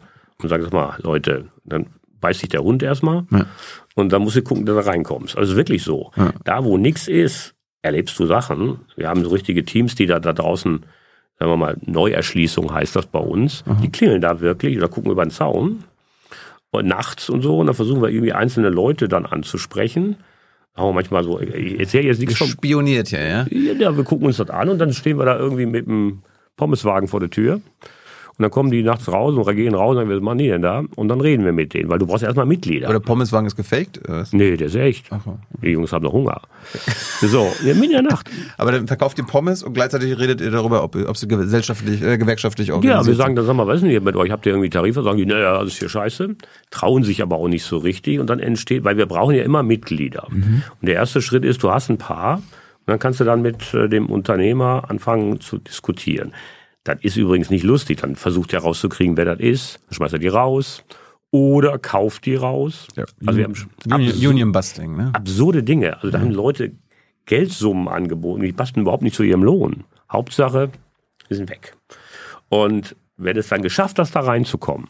[0.43, 1.87] und sagen, sag mal, Leute, dann
[2.21, 3.47] beißt sich der Hund erstmal ja.
[3.95, 5.39] und dann musst du gucken, dass du reinkommst.
[5.39, 6.11] Also wirklich so.
[6.17, 6.33] Ja.
[6.45, 8.81] Da, wo nichts ist, erlebst du Sachen.
[8.97, 10.85] Wir haben so richtige Teams, die da, da draußen
[11.41, 13.65] sagen wir mal, Neuerschließung heißt das bei uns.
[13.65, 13.81] Mhm.
[13.81, 15.85] Die klingeln da wirklich oder gucken über den Zaun
[16.71, 20.17] und nachts und so und dann versuchen wir irgendwie einzelne Leute dann anzusprechen.
[20.77, 22.47] Wir manchmal so, ich erzähle jetzt nichts von.
[22.47, 23.47] Spioniert ja, ja?
[23.51, 26.23] Ja, wir gucken uns das an und dann stehen wir da irgendwie mit dem
[26.57, 27.61] Pommeswagen vor der Tür.
[28.41, 30.63] Und dann kommen die nachts raus und gehen raus und sagen, was machen die denn
[30.63, 30.83] da?
[30.97, 32.89] Und dann reden wir mit denen, weil du brauchst erstmal Mitglieder.
[32.89, 34.01] Oder der Pommeswagen ist gefaked?
[34.33, 35.09] Nee, der ist echt.
[35.11, 35.21] Ach,
[35.61, 36.41] Die Jungs haben noch Hunger.
[37.21, 38.31] so, ja, mitten in der Nacht.
[38.57, 42.17] Aber dann verkauft ihr Pommes und gleichzeitig redet ihr darüber, ob, ob sie gesellschaftlich, äh,
[42.17, 44.31] gewerkschaftlich organisiert Ja, wir sagen dann, sag mal, was ist denn hier mit euch?
[44.31, 45.03] Habt ihr irgendwie Tarife?
[45.03, 46.35] Sagen die, naja, das ist hier scheiße.
[46.71, 48.21] Trauen sich aber auch nicht so richtig.
[48.21, 50.29] Und dann entsteht, weil wir brauchen ja immer Mitglieder.
[50.31, 50.63] Mhm.
[50.81, 52.43] Und der erste Schritt ist, du hast ein paar und
[52.87, 56.33] dann kannst du dann mit äh, dem Unternehmer anfangen zu diskutieren.
[56.95, 58.01] Das ist übrigens nicht lustig.
[58.01, 59.81] Dann versucht er rauszukriegen, wer das ist.
[59.87, 60.85] Dann schmeißt er die raus.
[61.31, 62.89] Oder kauft die raus.
[62.97, 63.05] Ja.
[63.25, 63.55] Also wir haben
[63.93, 65.11] Union, Union Busting, ne?
[65.15, 65.95] Absurde Dinge.
[65.97, 66.25] Also da ja.
[66.25, 66.73] haben Leute
[67.27, 69.85] Geldsummen angeboten, die passen überhaupt nicht zu ihrem Lohn.
[70.11, 70.71] Hauptsache,
[71.29, 71.77] die sind weg.
[72.49, 74.89] Und wenn es dann geschafft hast, da reinzukommen,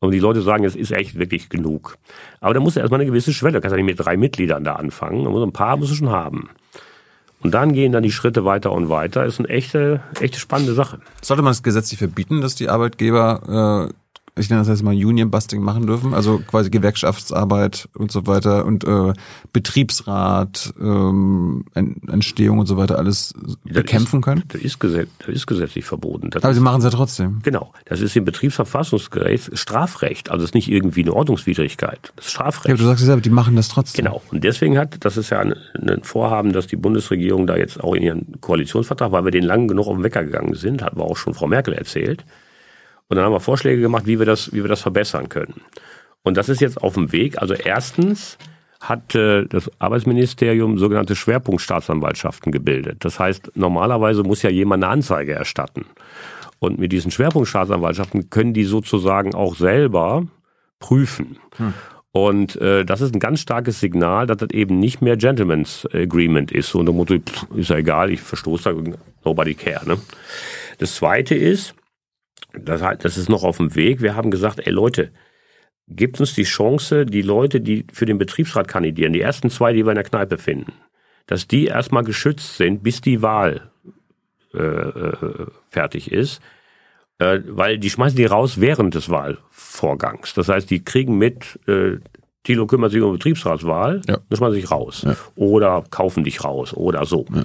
[0.00, 1.98] und die Leute sagen, es ist echt wirklich genug.
[2.40, 3.54] Aber da muss er erstmal eine gewisse Schwelle.
[3.54, 5.24] Du kannst ja nicht mit drei Mitgliedern da anfangen.
[5.24, 6.50] Da muss ein paar musst du schon haben.
[7.40, 9.24] Und dann gehen dann die Schritte weiter und weiter.
[9.24, 10.98] Ist eine echte, echte spannende Sache.
[11.22, 13.94] Sollte man es gesetzlich verbieten, dass die Arbeitgeber äh,
[14.38, 18.64] ich nenne das jetzt mal Union Busting machen dürfen, also quasi Gewerkschaftsarbeit und so weiter
[18.64, 19.12] und äh,
[19.52, 24.44] Betriebsrat, ähm, Entstehung und so weiter alles das bekämpfen können?
[24.48, 26.30] Das ist, gesetz, das ist gesetzlich verboten.
[26.30, 27.40] Das Aber sie machen es ja trotzdem.
[27.42, 27.72] Genau.
[27.86, 30.30] Das ist im Betriebsverfassungsgericht Strafrecht.
[30.30, 32.12] Also es ist nicht irgendwie eine Ordnungswidrigkeit.
[32.16, 32.68] Das ist Strafrecht.
[32.68, 34.04] Ja, du sagst ja selber, die machen das trotzdem.
[34.04, 34.22] Genau.
[34.30, 37.94] Und deswegen hat, das ist ja ein, ein Vorhaben, dass die Bundesregierung da jetzt auch
[37.94, 41.04] in ihren Koalitionsvertrag, weil wir den lang genug auf den Wecker gegangen sind, hat wir
[41.04, 42.24] auch schon Frau Merkel erzählt,
[43.08, 45.62] und dann haben wir Vorschläge gemacht, wie wir das, wie wir das verbessern können.
[46.22, 47.40] Und das ist jetzt auf dem Weg.
[47.40, 48.36] Also erstens
[48.80, 53.04] hat äh, das Arbeitsministerium sogenannte Schwerpunktstaatsanwaltschaften gebildet.
[53.04, 55.86] Das heißt, normalerweise muss ja jemand eine Anzeige erstatten.
[56.58, 60.26] Und mit diesen Schwerpunktstaatsanwaltschaften können die sozusagen auch selber
[60.80, 61.38] prüfen.
[61.56, 61.74] Hm.
[62.10, 66.50] Und äh, das ist ein ganz starkes Signal, dass das eben nicht mehr Gentleman's Agreement
[66.50, 66.70] ist.
[66.70, 68.92] So unter Motto, pff, ist ja egal, ich verstoße da,
[69.24, 69.86] nobody care.
[69.86, 69.98] Ne?
[70.78, 71.74] Das Zweite ist,
[72.52, 75.10] das, das ist noch auf dem Weg, wir haben gesagt, ey Leute,
[75.88, 79.84] gibt uns die Chance, die Leute, die für den Betriebsrat kandidieren, die ersten zwei, die
[79.84, 80.72] wir in der Kneipe finden,
[81.26, 83.70] dass die erstmal geschützt sind, bis die Wahl
[84.54, 86.40] äh, äh fertig ist
[87.18, 90.34] äh, weil die schmeißen die raus während des Wahlvorgangs.
[90.34, 91.98] Das heißt, die kriegen mit, äh,
[92.44, 94.18] Thilo kümmert sich um Betriebsratswahl, ja.
[94.28, 95.02] dann schmeißen sich raus.
[95.04, 95.16] Ja.
[95.34, 97.26] Oder kaufen dich raus oder so.
[97.34, 97.42] Ja.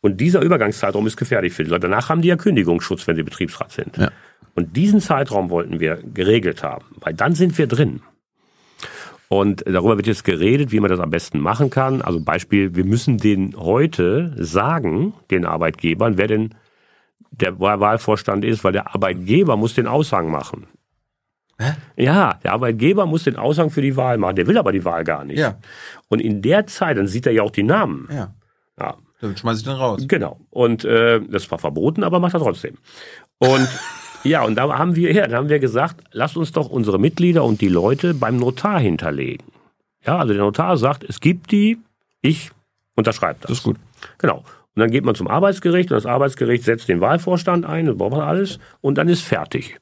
[0.00, 1.88] Und dieser Übergangszeitraum ist gefährlich für die Leute.
[1.88, 3.96] Danach haben die ja Kündigungsschutz, wenn sie Betriebsrat sind.
[3.96, 4.10] Ja.
[4.56, 8.00] Und diesen Zeitraum wollten wir geregelt haben, weil dann sind wir drin.
[9.28, 12.00] Und darüber wird jetzt geredet, wie man das am besten machen kann.
[12.00, 16.54] Also Beispiel, wir müssen den heute sagen, den Arbeitgebern, wer denn
[17.30, 20.68] der Wahlvorstand ist, weil der Arbeitgeber muss den Aushang machen.
[21.58, 21.72] Hä?
[21.96, 24.36] Ja, der Arbeitgeber muss den Aushang für die Wahl machen.
[24.36, 25.38] Der will aber die Wahl gar nicht.
[25.38, 25.58] Ja.
[26.08, 28.08] Und in der Zeit, dann sieht er ja auch die Namen.
[28.10, 28.34] Ja.
[28.78, 28.96] ja.
[29.20, 30.04] Dann schmeiß ich den raus.
[30.06, 30.40] Genau.
[30.50, 32.76] Und äh, das war verboten, aber macht er trotzdem.
[33.38, 33.68] Und
[34.26, 37.44] ja, und da haben wir, ja, da haben wir gesagt, lasst uns doch unsere Mitglieder
[37.44, 39.46] und die Leute beim Notar hinterlegen.
[40.06, 41.78] Ja, also der Notar sagt, es gibt die,
[42.22, 42.50] ich
[42.94, 43.48] unterschreibe das.
[43.48, 43.76] Das ist gut.
[44.18, 44.44] Genau.
[44.74, 48.12] Und dann geht man zum Arbeitsgericht und das Arbeitsgericht setzt den Wahlvorstand ein, das braucht
[48.12, 49.78] man alles, und dann ist fertig.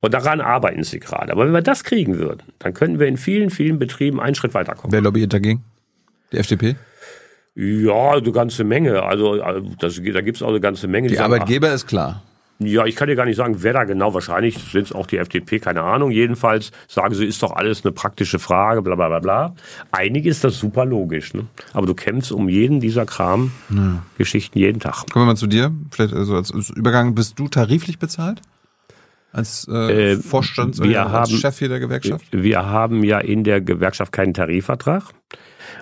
[0.00, 1.32] Und daran arbeiten sie gerade.
[1.32, 4.54] Aber wenn wir das kriegen würden, dann könnten wir in vielen, vielen Betrieben einen Schritt
[4.54, 4.92] weiterkommen.
[4.92, 5.64] Wer lobbyiert dagegen?
[6.32, 6.76] Die FDP?
[7.54, 9.02] Ja, eine ganze Menge.
[9.02, 9.40] Also
[9.80, 11.08] das, da gibt es auch eine ganze Menge.
[11.08, 12.22] Die, die Arbeitgeber sagen, ist klar.
[12.58, 15.18] Ja, ich kann dir gar nicht sagen, wer da genau, wahrscheinlich sind es auch die
[15.18, 16.10] FDP, keine Ahnung.
[16.10, 19.54] Jedenfalls sagen sie, ist doch alles eine praktische Frage, bla bla bla bla.
[19.90, 21.34] Einige ist das super logisch.
[21.34, 21.46] Ne?
[21.74, 24.66] Aber du kämpfst um jeden dieser Kram-Geschichten ja.
[24.66, 25.04] jeden Tag.
[25.10, 25.70] Kommen wir mal zu dir.
[25.90, 28.40] Vielleicht also als Übergang, bist du tariflich bezahlt?
[29.32, 32.24] Als äh, äh, Vorstands- oder als Chef hier der Gewerkschaft?
[32.32, 35.12] Wir haben ja in der Gewerkschaft keinen Tarifvertrag.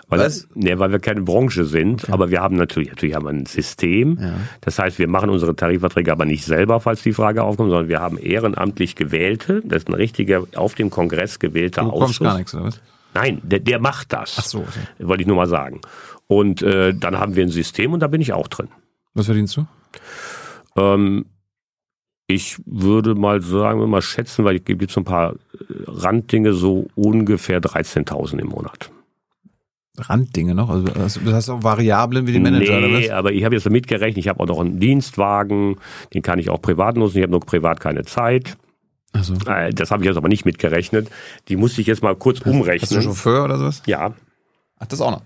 [0.08, 0.48] Weil, Was?
[0.54, 2.12] Ne, weil wir keine Branche sind, okay.
[2.12, 4.18] aber wir haben natürlich, natürlich haben wir ein System.
[4.20, 4.34] Ja.
[4.60, 8.00] Das heißt, wir machen unsere Tarifverträge aber nicht selber, falls die Frage aufkommt, sondern wir
[8.00, 12.20] haben ehrenamtlich gewählte, das ist ein richtiger, auf dem Kongress gewählter du Ausschuss.
[12.20, 12.80] gar nichts, oder was?
[13.14, 14.36] Nein, der, der macht das.
[14.38, 14.58] Ach so.
[14.58, 15.06] Okay.
[15.06, 15.80] Wollte ich nur mal sagen.
[16.26, 18.68] Und äh, dann haben wir ein System und da bin ich auch drin.
[19.14, 19.66] Was verdienst du?
[20.76, 21.26] Ähm,
[22.26, 25.36] ich würde mal sagen, wir mal schätzen, weil es gibt so ein paar äh,
[25.86, 28.90] Randdinge, so ungefähr 13.000 im Monat.
[29.96, 30.70] Randdinge noch?
[30.70, 33.10] Also das heißt auch Variablen wie die Manager nee, oder was?
[33.10, 35.76] aber ich habe jetzt damit gerechnet, ich habe auch noch einen Dienstwagen,
[36.12, 38.56] den kann ich auch privat nutzen, ich habe nur privat keine Zeit.
[39.12, 39.34] Also.
[39.34, 41.08] Das habe ich jetzt aber nicht mitgerechnet.
[41.48, 42.82] Die musste ich jetzt mal kurz hast, umrechnen.
[42.82, 43.82] Hast du einen Chauffeur oder sowas?
[43.86, 44.12] Ja.
[44.80, 45.22] Ach, das auch noch?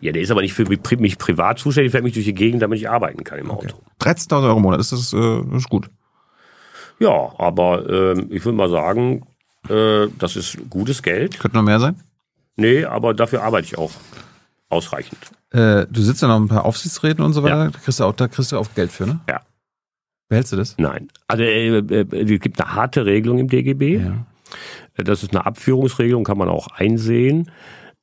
[0.00, 2.78] Ja, der ist aber nicht für mich privat zuständig, fährt mich durch die Gegend, damit
[2.78, 3.68] ich arbeiten kann im okay.
[3.68, 3.82] Auto.
[4.00, 5.90] 13.000 Euro im Monat, ist das, äh, ist gut.
[6.98, 9.26] Ja, aber äh, ich würde mal sagen,
[9.68, 11.38] äh, das ist gutes Geld.
[11.38, 11.96] Könnte noch mehr sein?
[12.56, 13.92] Nee, aber dafür arbeite ich auch
[14.68, 15.18] ausreichend.
[15.50, 17.70] Äh, du sitzt ja noch ein paar Aufsichtsräten und so weiter, ja.
[17.70, 19.20] da, kriegst du auch, da kriegst du auch Geld für, ne?
[19.28, 19.40] Ja.
[20.28, 20.76] Behältst du das?
[20.78, 21.08] Nein.
[21.28, 23.98] Also äh, äh, es gibt eine harte Regelung im DGB.
[23.98, 24.26] Ja.
[24.96, 27.50] Das ist eine Abführungsregelung, kann man auch einsehen.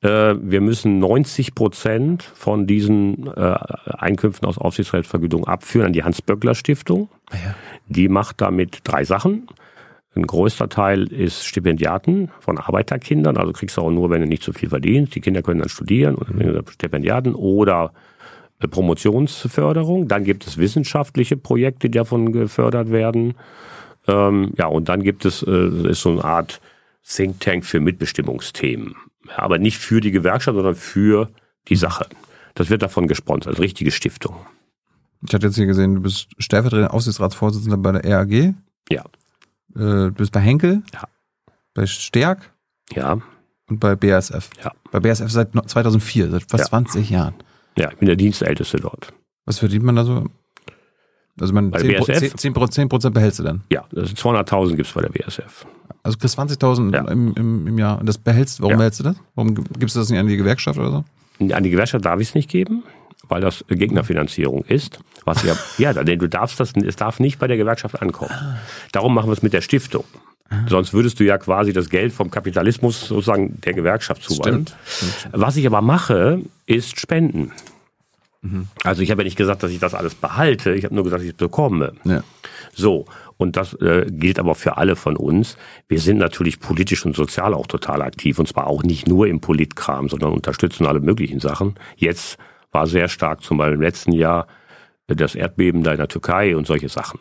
[0.02, 3.56] Äh, wir müssen 90 Prozent von diesen äh,
[3.98, 7.08] Einkünften aus Aufsichtsratsvergütung abführen an die Hans-Böckler-Stiftung.
[7.30, 7.54] Ah ja.
[7.88, 9.48] Die macht damit drei Sachen.
[10.14, 14.42] Ein größter Teil ist Stipendiaten von Arbeiterkindern, also kriegst du auch nur, wenn du nicht
[14.42, 15.14] so viel verdienst.
[15.14, 16.62] Die Kinder können dann studieren und mhm.
[16.68, 17.92] Stipendiaten oder
[18.58, 20.08] äh, Promotionsförderung.
[20.08, 23.34] Dann gibt es wissenschaftliche Projekte, die davon gefördert werden.
[24.08, 26.60] Ähm, ja, und dann gibt es äh, ist so eine Art
[27.06, 28.96] Think Tank für Mitbestimmungsthemen.
[29.36, 31.28] Aber nicht für die Gewerkschaft, sondern für
[31.68, 32.06] die Sache.
[32.54, 34.34] Das wird davon gesponsert, als richtige Stiftung.
[35.26, 38.54] Ich hatte jetzt hier gesehen, du bist stellvertretender Aufsichtsratsvorsitzender bei der RAG.
[38.90, 39.04] Ja.
[39.74, 40.82] Äh, du bist bei Henkel?
[40.92, 41.04] Ja.
[41.74, 42.52] Bei Stärk?
[42.92, 43.18] Ja.
[43.68, 44.50] Und bei BASF?
[44.62, 44.72] Ja.
[44.90, 46.68] Bei BASF seit 2004, seit fast ja.
[46.68, 47.34] 20 Jahren.
[47.76, 49.12] Ja, ich bin der Dienstälteste dort.
[49.46, 50.26] Was verdient man da so?
[51.40, 52.34] Also man bei 10, BASF?
[52.36, 53.62] 10, 10 Prozent behältst du dann?
[53.70, 55.66] Ja, das 200.000 gibt's bei der BASF.
[56.02, 57.08] Also kriegst 20.000 ja.
[57.10, 59.16] im, im, im Jahr und das behältst, warum behältst du das?
[59.34, 61.54] Warum gibst du das nicht an die Gewerkschaft oder so?
[61.54, 62.82] An die Gewerkschaft darf ich es nicht geben,
[63.30, 65.00] weil das Gegnerfinanzierung ist.
[65.24, 68.34] Was ja, ja, denn du darfst das, es darf nicht bei der Gewerkschaft ankommen.
[68.92, 70.04] Darum machen wir es mit der Stiftung.
[70.68, 74.66] Sonst würdest du ja quasi das Geld vom Kapitalismus sozusagen der Gewerkschaft zuweisen.
[75.30, 77.52] Was ich aber mache, ist Spenden.
[78.42, 78.66] Mhm.
[78.82, 81.20] Also ich habe ja nicht gesagt, dass ich das alles behalte, ich habe nur gesagt,
[81.20, 81.92] dass ich es bekomme.
[82.04, 82.24] Ja.
[82.74, 83.04] So,
[83.36, 85.56] und das äh, gilt aber für alle von uns.
[85.88, 89.40] Wir sind natürlich politisch und sozial auch total aktiv, und zwar auch nicht nur im
[89.40, 91.74] Politkram, sondern unterstützen alle möglichen Sachen.
[91.96, 92.38] Jetzt
[92.72, 94.46] war sehr stark, zum Beispiel im letzten Jahr,
[95.06, 97.18] das Erdbeben da in der Türkei und solche Sachen.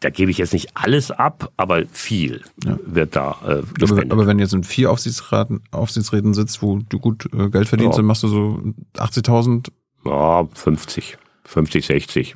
[0.00, 2.78] da gebe ich jetzt nicht alles ab, aber viel ja.
[2.84, 4.12] wird da äh, gespendet.
[4.12, 7.96] Aber, aber wenn jetzt in vier Aufsichtsräten, Aufsichtsräten sitzt, wo du gut äh, Geld verdienst,
[7.96, 8.02] ja.
[8.02, 8.60] dann machst du so
[8.96, 9.70] 80.000?
[10.04, 12.34] Ja, 50, 50, 60.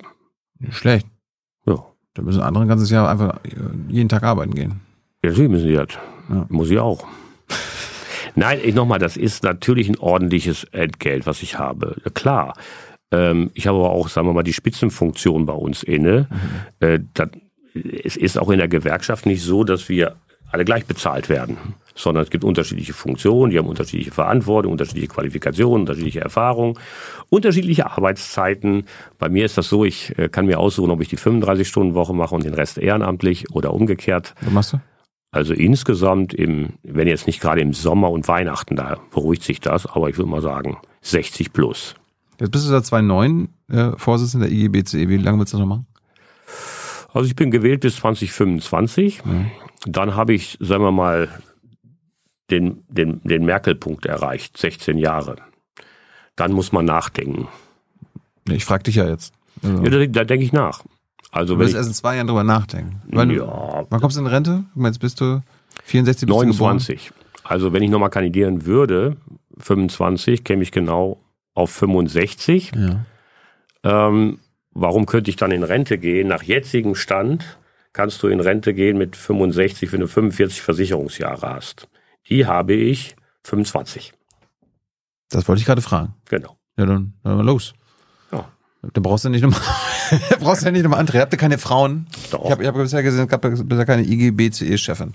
[0.59, 1.07] Nicht schlecht.
[1.67, 1.85] Ja.
[2.15, 3.51] Da müssen andere ein ganzes Jahr einfach äh,
[3.89, 4.81] jeden Tag arbeiten gehen.
[5.23, 5.75] Ja, natürlich müssen die.
[5.75, 5.87] Ja.
[6.49, 7.07] Muss ich auch.
[8.35, 11.97] Nein, ich nochmal, das ist natürlich ein ordentliches Entgelt, was ich habe.
[12.15, 12.55] Klar.
[13.13, 16.29] Ähm, ich habe aber auch, sagen wir mal, die Spitzenfunktion bei uns inne.
[16.31, 16.87] Mhm.
[16.87, 17.29] Äh, das,
[17.75, 20.17] es ist auch in der Gewerkschaft nicht so, dass wir
[20.51, 21.57] alle gleich bezahlt werden,
[21.95, 26.79] sondern es gibt unterschiedliche Funktionen, die haben unterschiedliche Verantwortung, unterschiedliche Qualifikationen, unterschiedliche Erfahrungen,
[27.29, 28.85] unterschiedliche Arbeitszeiten.
[29.19, 32.35] Bei mir ist das so, ich äh, kann mir aussuchen, ob ich die 35-Stunden-Woche mache
[32.35, 34.35] und den Rest ehrenamtlich oder umgekehrt.
[34.41, 34.81] Was machst du?
[35.33, 39.87] Also insgesamt im, wenn jetzt nicht gerade im Sommer und Weihnachten, da beruhigt sich das,
[39.87, 41.95] aber ich würde mal sagen 60 plus.
[42.41, 45.09] Jetzt bist du seit 2009 äh, Vorsitzender der IGBCE.
[45.09, 45.87] Wie lange willst du das noch machen?
[47.13, 49.25] Also ich bin gewählt bis 2025.
[49.25, 49.51] Mhm.
[49.87, 51.29] Dann habe ich, sagen wir mal,
[52.51, 55.37] den, den, den Merkel-Punkt erreicht, 16 Jahre.
[56.35, 57.49] Dann muss man nachdenken.
[58.49, 59.35] Ich frage dich ja jetzt.
[59.63, 59.85] Also.
[59.85, 60.83] Ja, da, da denke ich nach.
[61.31, 63.03] Also du wirst erst in zwei Jahren drüber nachdenken.
[63.07, 63.87] Wann, ja.
[63.89, 64.65] Wann kommst du in Rente?
[64.77, 65.43] Jetzt bist du
[65.85, 67.13] 64 bis 29.
[67.45, 69.17] Also wenn ich nochmal kandidieren würde,
[69.59, 71.19] 25, käme ich genau
[71.55, 72.73] auf 65.
[72.75, 73.05] Ja.
[73.83, 74.39] Ähm,
[74.73, 76.29] warum könnte ich dann in Rente gehen?
[76.29, 77.59] Nach jetzigem Stand
[77.93, 81.89] kannst du in Rente gehen mit 65, wenn du 45 Versicherungsjahre hast.
[82.29, 84.13] Die habe ich 25.
[85.31, 86.15] Das wollte ich gerade fragen.
[86.29, 86.57] Genau.
[86.77, 87.75] Ja, dann, dann los.
[88.33, 88.49] Ja.
[88.83, 89.61] Dann brauchst du nicht nochmal,
[90.41, 91.21] brauchst du ja nicht nochmal andere.
[91.21, 92.07] Habt ihr keine Frauen?
[92.31, 92.45] Doch.
[92.45, 95.15] Ich habe hab bisher gesehen, es gab bisher keine IGBCE-Chefin.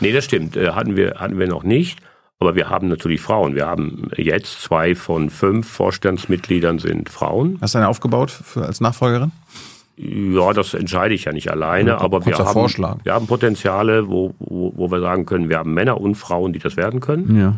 [0.00, 0.56] Nee, das stimmt.
[0.56, 1.98] Äh, hatten wir, hatten wir noch nicht.
[2.38, 3.54] Aber wir haben natürlich Frauen.
[3.54, 7.58] Wir haben jetzt zwei von fünf Vorstandsmitgliedern sind Frauen.
[7.62, 9.32] Hast du eine aufgebaut für, als Nachfolgerin?
[9.96, 14.34] Ja, das entscheide ich ja nicht alleine, ja, aber wir haben, wir haben Potenziale, wo,
[14.38, 17.40] wo, wo wir sagen können, wir haben Männer und Frauen, die das werden können.
[17.40, 17.54] Ja.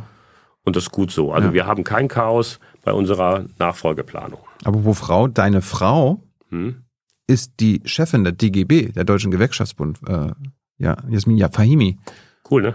[0.65, 1.33] Und das ist gut so.
[1.33, 1.55] Also ja.
[1.55, 4.39] wir haben kein Chaos bei unserer Nachfolgeplanung.
[4.65, 6.21] Aber wo Frau, deine Frau
[6.51, 6.85] hm?
[7.27, 10.33] ist die Chefin der DGB, der Deutschen Gewerkschaftsbund, äh,
[10.79, 11.99] ja, Jasmin Fahimi.
[12.51, 12.75] Cool, ne?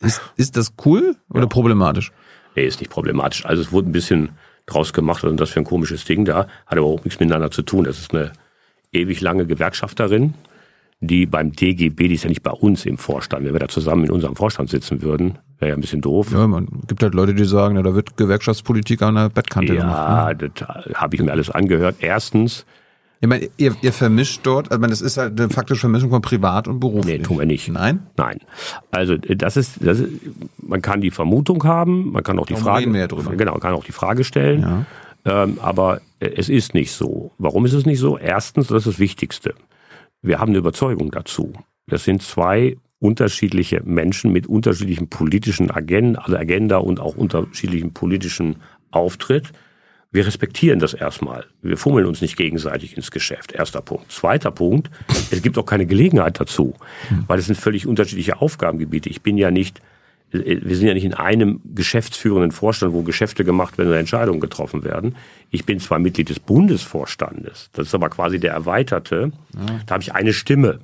[0.00, 1.46] Ist, ist das cool oder ja.
[1.46, 2.12] problematisch?
[2.54, 3.44] Nee, ist nicht problematisch.
[3.44, 4.30] Also es wurde ein bisschen
[4.66, 6.46] draus gemacht und das für ein komisches Ding da.
[6.66, 7.84] Hat aber auch nichts miteinander zu tun.
[7.84, 8.32] Das ist eine
[8.92, 10.34] ewig lange Gewerkschafterin,
[11.00, 13.44] die beim DGB, die ist ja nicht bei uns im Vorstand.
[13.44, 16.32] Wenn wir da zusammen in unserem Vorstand sitzen würden, wäre ja ein bisschen doof.
[16.32, 19.80] Ja, man gibt halt Leute, die sagen, ja, da wird Gewerkschaftspolitik an der Bettkante ja,
[19.80, 20.40] gemacht.
[20.40, 20.52] Ja, ne?
[20.54, 21.96] das habe ich mir alles angehört.
[22.00, 22.64] Erstens
[23.20, 26.68] ich meine, ihr, ihr vermischt dort, also das ist halt eine faktische Vermischung von Privat
[26.68, 27.04] und Beruf.
[27.04, 27.68] Nee, tun wir nicht.
[27.68, 28.06] Nein?
[28.16, 28.38] Nein.
[28.92, 30.12] Also das ist, das ist,
[30.58, 33.34] man kann die Vermutung haben, man kann auch die Warum Frage, wir drüber.
[33.34, 34.86] genau, man kann auch die Frage stellen,
[35.24, 35.42] ja.
[35.42, 37.32] ähm, aber es ist nicht so.
[37.38, 38.16] Warum ist es nicht so?
[38.18, 39.54] Erstens, das ist das Wichtigste.
[40.22, 41.52] Wir haben eine Überzeugung dazu.
[41.88, 48.56] Das sind zwei unterschiedliche Menschen mit unterschiedlichen politischen Agenda, also Agenda und auch unterschiedlichen politischen
[48.90, 49.52] Auftritt
[50.10, 51.44] wir respektieren das erstmal.
[51.60, 53.52] Wir fummeln uns nicht gegenseitig ins Geschäft.
[53.52, 54.10] Erster Punkt.
[54.10, 54.90] Zweiter Punkt.
[55.30, 56.74] Es gibt auch keine Gelegenheit dazu,
[57.26, 59.10] weil es sind völlig unterschiedliche Aufgabengebiete.
[59.10, 59.82] Ich bin ja nicht,
[60.30, 64.82] wir sind ja nicht in einem geschäftsführenden Vorstand, wo Geschäfte gemacht werden und Entscheidungen getroffen
[64.82, 65.14] werden.
[65.50, 67.68] Ich bin zwar Mitglied des Bundesvorstandes.
[67.74, 69.32] Das ist aber quasi der erweiterte.
[69.84, 70.78] Da habe ich eine Stimme.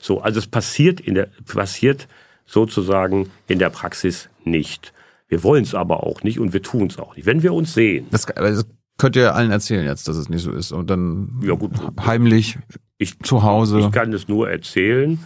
[0.00, 2.08] So, also es passiert in der, passiert
[2.46, 4.92] sozusagen in der Praxis nicht.
[5.28, 7.26] Wir wollen es aber auch nicht und wir tun es auch nicht.
[7.26, 8.06] Wenn wir uns sehen.
[8.10, 8.66] Das, das
[8.98, 10.72] könnt ihr allen erzählen jetzt, dass es nicht so ist.
[10.72, 11.72] Und dann ja, gut.
[12.04, 12.58] heimlich
[12.98, 13.80] ich, zu Hause.
[13.80, 15.18] Ich kann es nur erzählen,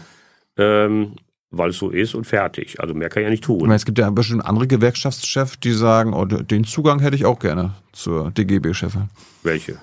[0.56, 1.16] ähm,
[1.50, 2.80] weil es so ist und fertig.
[2.80, 3.62] Also mehr kann ich ja nicht tun.
[3.62, 7.38] Meine, es gibt ja bestimmt andere Gewerkschaftschefs, die sagen, oh, den Zugang hätte ich auch
[7.38, 9.08] gerne zur DGB-Chefin.
[9.42, 9.78] Welche?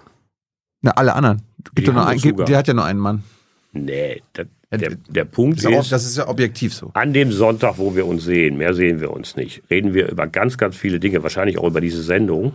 [0.82, 1.42] Na, alle anderen.
[1.76, 3.24] Gibt ja nur einen, gibt, der hat ja nur einen Mann.
[3.74, 4.48] Nee, das,
[4.78, 6.92] der, der Punkt ist, ist, das ist ja objektiv so.
[6.94, 10.28] An dem Sonntag, wo wir uns sehen, mehr sehen wir uns nicht, reden wir über
[10.28, 12.54] ganz, ganz viele Dinge, wahrscheinlich auch über diese Sendung.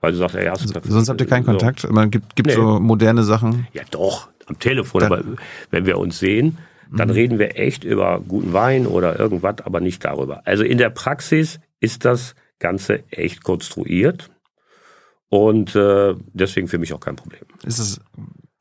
[0.00, 1.52] Weil du sagst, ja, hast, sonst habt ihr keinen so.
[1.52, 1.88] Kontakt.
[1.88, 2.54] Man gibt, gibt nee.
[2.54, 3.68] so moderne Sachen.
[3.72, 5.02] Ja, doch, am Telefon.
[5.02, 5.22] Dann, aber
[5.70, 6.58] wenn wir uns sehen,
[6.90, 7.14] dann mhm.
[7.14, 10.42] reden wir echt über guten Wein oder irgendwas, aber nicht darüber.
[10.44, 14.30] Also in der Praxis ist das Ganze echt konstruiert
[15.28, 17.42] und äh, deswegen für mich auch kein Problem.
[17.64, 18.00] Ist es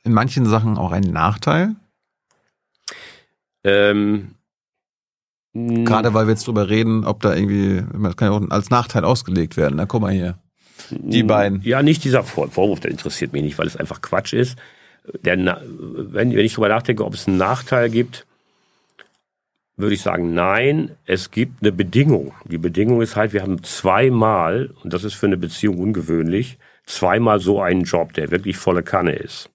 [0.04, 1.76] in manchen Sachen auch ein Nachteil?
[3.64, 4.36] Ähm,
[5.54, 9.04] Gerade weil wir jetzt drüber reden, ob da irgendwie, das kann ja auch als Nachteil
[9.04, 9.76] ausgelegt werden.
[9.76, 10.38] Na, guck mal hier.
[10.90, 11.62] Die beiden.
[11.62, 14.58] Ja, nicht dieser Vorwurf, der interessiert mich nicht, weil es einfach Quatsch ist.
[15.24, 18.26] Der, wenn, wenn ich drüber nachdenke, ob es einen Nachteil gibt,
[19.76, 22.34] würde ich sagen, nein, es gibt eine Bedingung.
[22.46, 27.40] Die Bedingung ist halt, wir haben zweimal, und das ist für eine Beziehung ungewöhnlich, zweimal
[27.40, 29.50] so einen Job, der wirklich volle Kanne ist.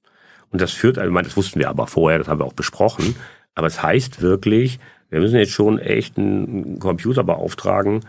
[0.50, 3.14] Und das führt, ich meine, das wussten wir aber vorher, das haben wir auch besprochen.
[3.56, 4.78] Aber es heißt wirklich,
[5.10, 8.00] wir müssen jetzt schon echt einen Computer beauftragen,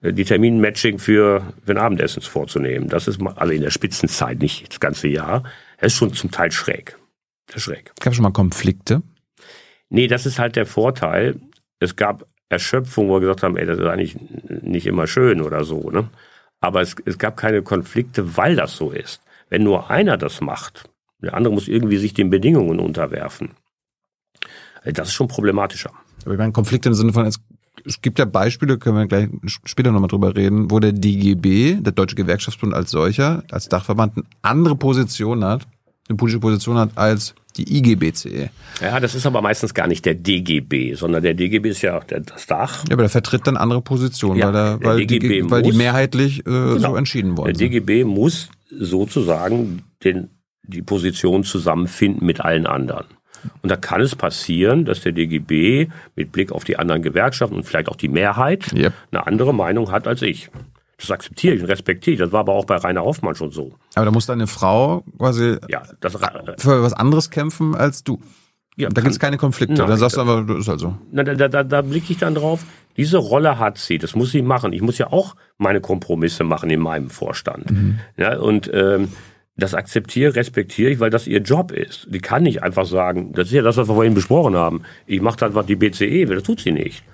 [0.00, 2.88] äh, die Terminmatching für, für ein Abendessen vorzunehmen.
[2.88, 5.42] Das ist mal, also in der Spitzenzeit, nicht das ganze Jahr.
[5.78, 6.96] Das ist schon zum Teil schräg.
[7.54, 7.92] Ist schräg.
[8.00, 9.02] Gab es schon mal Konflikte?
[9.90, 11.36] Nee, das ist halt der Vorteil.
[11.80, 14.16] Es gab Erschöpfung, wo wir gesagt haben, ey, das ist eigentlich
[14.62, 15.90] nicht immer schön oder so.
[15.90, 16.08] Ne?
[16.60, 19.20] Aber es, es gab keine Konflikte, weil das so ist.
[19.50, 20.88] Wenn nur einer das macht,
[21.20, 23.50] der andere muss irgendwie sich den Bedingungen unterwerfen.
[24.84, 25.90] Das ist schon problematischer.
[26.24, 27.40] Aber ich meine, Konflikte im Sinne von, es,
[27.84, 29.28] es gibt ja Beispiele, können wir gleich
[29.64, 34.24] später nochmal drüber reden, wo der DGB, der Deutsche Gewerkschaftsbund als solcher, als Dachverband eine
[34.42, 35.66] andere Position hat,
[36.08, 38.50] eine politische Position hat als die IGBCE.
[38.80, 42.46] Ja, das ist aber meistens gar nicht der DGB, sondern der DGB ist ja das
[42.46, 42.84] Dach.
[42.88, 45.72] Ja, aber der vertritt dann andere Positionen, ja, weil, der, weil, der die, weil die
[45.72, 50.30] mehrheitlich äh, genau, so entschieden worden Der DGB muss sozusagen den,
[50.62, 53.06] die Position zusammenfinden mit allen anderen.
[53.62, 57.64] Und da kann es passieren, dass der DGB mit Blick auf die anderen Gewerkschaften und
[57.64, 58.92] vielleicht auch die Mehrheit yep.
[59.10, 60.50] eine andere Meinung hat als ich.
[60.98, 62.20] Das akzeptiere ich und respektiere ich.
[62.20, 63.72] Das war aber auch bei Rainer Hoffmann schon so.
[63.94, 66.16] Aber da muss deine Frau quasi ja, das,
[66.58, 68.20] für was anderes kämpfen als du.
[68.76, 69.74] Ja, da gibt es keine Konflikte.
[69.74, 70.96] Nein, da sagst du aber, das ist halt so.
[71.10, 72.64] Da, da, da, da blicke ich dann drauf.
[72.96, 73.98] Diese Rolle hat sie.
[73.98, 74.72] Das muss sie machen.
[74.72, 77.70] Ich muss ja auch meine Kompromisse machen in meinem Vorstand.
[77.70, 77.98] Mhm.
[78.16, 79.08] Ja, und ähm,
[79.56, 82.06] das akzeptiere, respektiere ich, weil das ihr Job ist.
[82.08, 84.82] Die kann nicht einfach sagen, das ist ja das, was wir vorhin besprochen haben.
[85.06, 86.36] Ich mache das, was die BCE will.
[86.36, 87.04] Das tut sie nicht.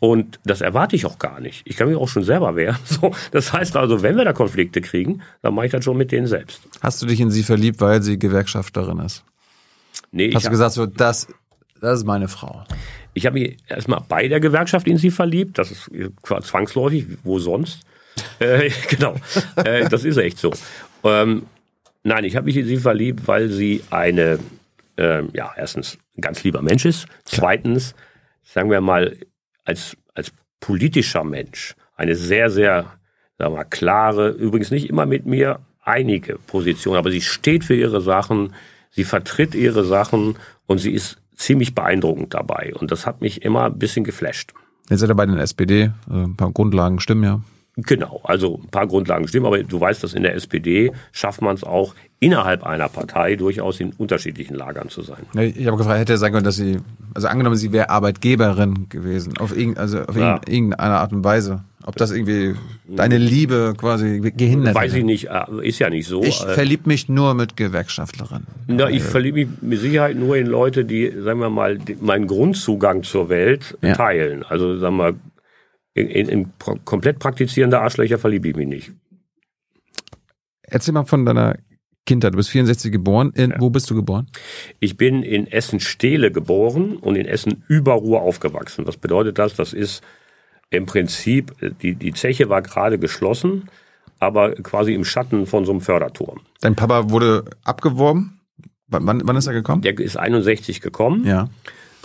[0.00, 1.62] Und das erwarte ich auch gar nicht.
[1.64, 2.76] Ich kann mich auch schon selber wehren.
[2.84, 6.12] So, das heißt also, wenn wir da Konflikte kriegen, dann mache ich das schon mit
[6.12, 6.62] denen selbst.
[6.82, 9.24] Hast du dich in sie verliebt, weil sie Gewerkschafterin ist?
[10.10, 11.28] Nee, Hast du gesagt, so, das,
[11.80, 12.64] das ist meine Frau?
[13.14, 15.58] Ich habe mich erstmal bei der Gewerkschaft in sie verliebt.
[15.58, 15.90] Das ist
[16.42, 17.06] zwangsläufig.
[17.22, 17.80] Wo sonst?
[18.40, 19.14] äh, genau.
[19.56, 20.52] äh, das ist echt so.
[21.04, 21.44] Ähm,
[22.04, 24.38] Nein, ich habe mich in sie verliebt, weil sie eine,
[24.98, 27.06] ähm, ja, erstens ein ganz lieber Mensch ist.
[27.24, 27.94] Zweitens,
[28.42, 29.16] sagen wir mal,
[29.64, 32.84] als, als politischer Mensch eine sehr, sehr,
[33.38, 37.74] sagen wir mal, klare, übrigens nicht immer mit mir einige Position, aber sie steht für
[37.74, 38.54] ihre Sachen,
[38.90, 40.36] sie vertritt ihre Sachen
[40.66, 42.74] und sie ist ziemlich beeindruckend dabei.
[42.78, 44.52] Und das hat mich immer ein bisschen geflasht.
[44.90, 47.40] Jetzt seid ihr bei den SPD, äh, ein paar Grundlagen stimmen ja.
[47.76, 51.56] Genau, also ein paar Grundlagen stimmen, aber du weißt, dass in der SPD schafft man
[51.56, 55.24] es auch, innerhalb einer Partei durchaus in unterschiedlichen Lagern zu sein.
[55.34, 56.78] Ich habe gefragt, hätte er sagen können, dass sie,
[57.14, 60.40] also angenommen, sie wäre Arbeitgeberin gewesen, auf, irgendeine, also auf ja.
[60.46, 61.64] irgendeine Art und Weise.
[61.86, 62.54] Ob das irgendwie
[62.88, 66.22] deine Liebe quasi gehindert Weiß ich nicht, äh, ist ja nicht so.
[66.22, 68.46] Ich äh, verlieb mich nur mit Gewerkschaftlerinnen.
[68.68, 73.02] Na, ich verliebe mich mit Sicherheit nur in Leute, die, sagen wir mal, meinen Grundzugang
[73.02, 73.94] zur Welt ja.
[73.94, 74.44] teilen.
[74.48, 75.14] Also, sagen wir mal,
[75.94, 76.52] in, in, in
[76.84, 78.92] komplett praktizierende Arschlöcher verliebe ich mich nicht.
[80.62, 81.56] Erzähl mal von deiner
[82.04, 82.34] Kindheit.
[82.34, 83.32] Du bist 64 geboren.
[83.34, 83.60] In, ja.
[83.60, 84.26] Wo bist du geboren?
[84.80, 88.86] Ich bin in Essen-Stehle geboren und in Essen-Überruhr aufgewachsen.
[88.86, 89.54] Was bedeutet das?
[89.54, 90.02] Das ist
[90.70, 93.70] im Prinzip, die, die Zeche war gerade geschlossen,
[94.18, 96.40] aber quasi im Schatten von so einem Förderturm.
[96.60, 98.40] Dein Papa wurde abgeworben?
[98.88, 99.82] Wann, wann ist er gekommen?
[99.82, 101.24] Der ist 61 gekommen.
[101.24, 101.48] Ja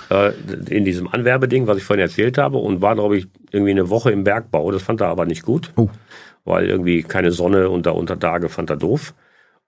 [0.10, 0.32] äh,
[0.70, 4.12] in diesem Anwerbeding, was ich vorhin erzählt habe, und war, glaube ich, irgendwie eine Woche
[4.12, 4.72] im Bergbau.
[4.72, 5.90] Das fand er aber nicht gut, oh.
[6.46, 9.14] weil irgendwie keine Sonne unter Untertage fand er doof.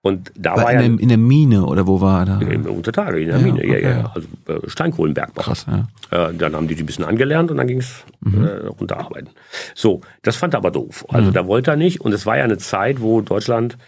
[0.04, 2.40] Und da war, war in, ja, der, in der Mine oder wo war er da?
[2.40, 3.82] Im Untertage, in der ja, Mine, okay.
[3.82, 4.12] ja, ja.
[4.12, 5.42] Also äh, Steinkohlenbergbau.
[5.42, 6.28] Krass, ja.
[6.28, 8.44] Äh, dann haben die die ein bisschen angelernt und dann ging es mhm.
[8.44, 9.30] äh, runterarbeiten.
[9.76, 11.06] So, das fand er aber doof.
[11.08, 11.34] Also mhm.
[11.34, 12.00] da wollte er nicht.
[12.00, 13.78] Und es war ja eine Zeit, wo Deutschland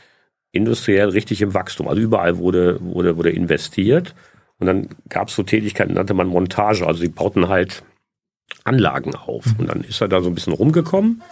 [0.52, 4.14] industriell richtig im Wachstum, also überall wurde, wurde, wurde investiert.
[4.64, 6.86] Und dann gab es so Tätigkeiten, nannte man Montage.
[6.86, 7.82] Also sie bauten halt
[8.64, 9.44] Anlagen auf.
[9.58, 11.22] Und dann ist er da so ein bisschen rumgekommen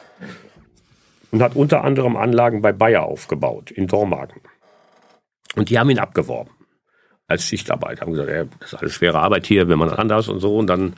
[1.30, 4.42] und hat unter anderem Anlagen bei Bayer aufgebaut, in Dormagen.
[5.56, 6.50] Und die haben ihn abgeworben
[7.26, 8.02] als Schichtarbeiter.
[8.02, 10.58] Haben gesagt, ja, das ist alles schwere Arbeit hier, wenn man anders und so.
[10.58, 10.94] Und dann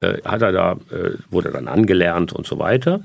[0.00, 3.00] äh, hat er da, äh, wurde er dann angelernt und so weiter.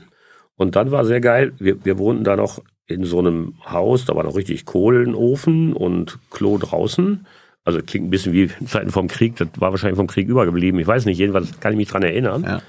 [0.58, 4.16] Und dann war sehr geil, wir, wir wohnten da noch in so einem Haus, da
[4.16, 7.26] war noch richtig Kohlenofen und Klo draußen.
[7.68, 10.80] Also klingt ein bisschen wie Zeiten vom Krieg, das war wahrscheinlich vom Krieg übergeblieben.
[10.80, 12.44] Ich weiß nicht, jedenfalls kann ich mich dran erinnern.
[12.44, 12.62] Ja.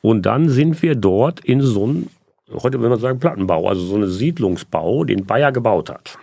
[0.00, 2.06] Und dann sind wir dort in so einem,
[2.50, 6.16] heute würde man sagen Plattenbau, also so eine Siedlungsbau, den Bayer gebaut hat.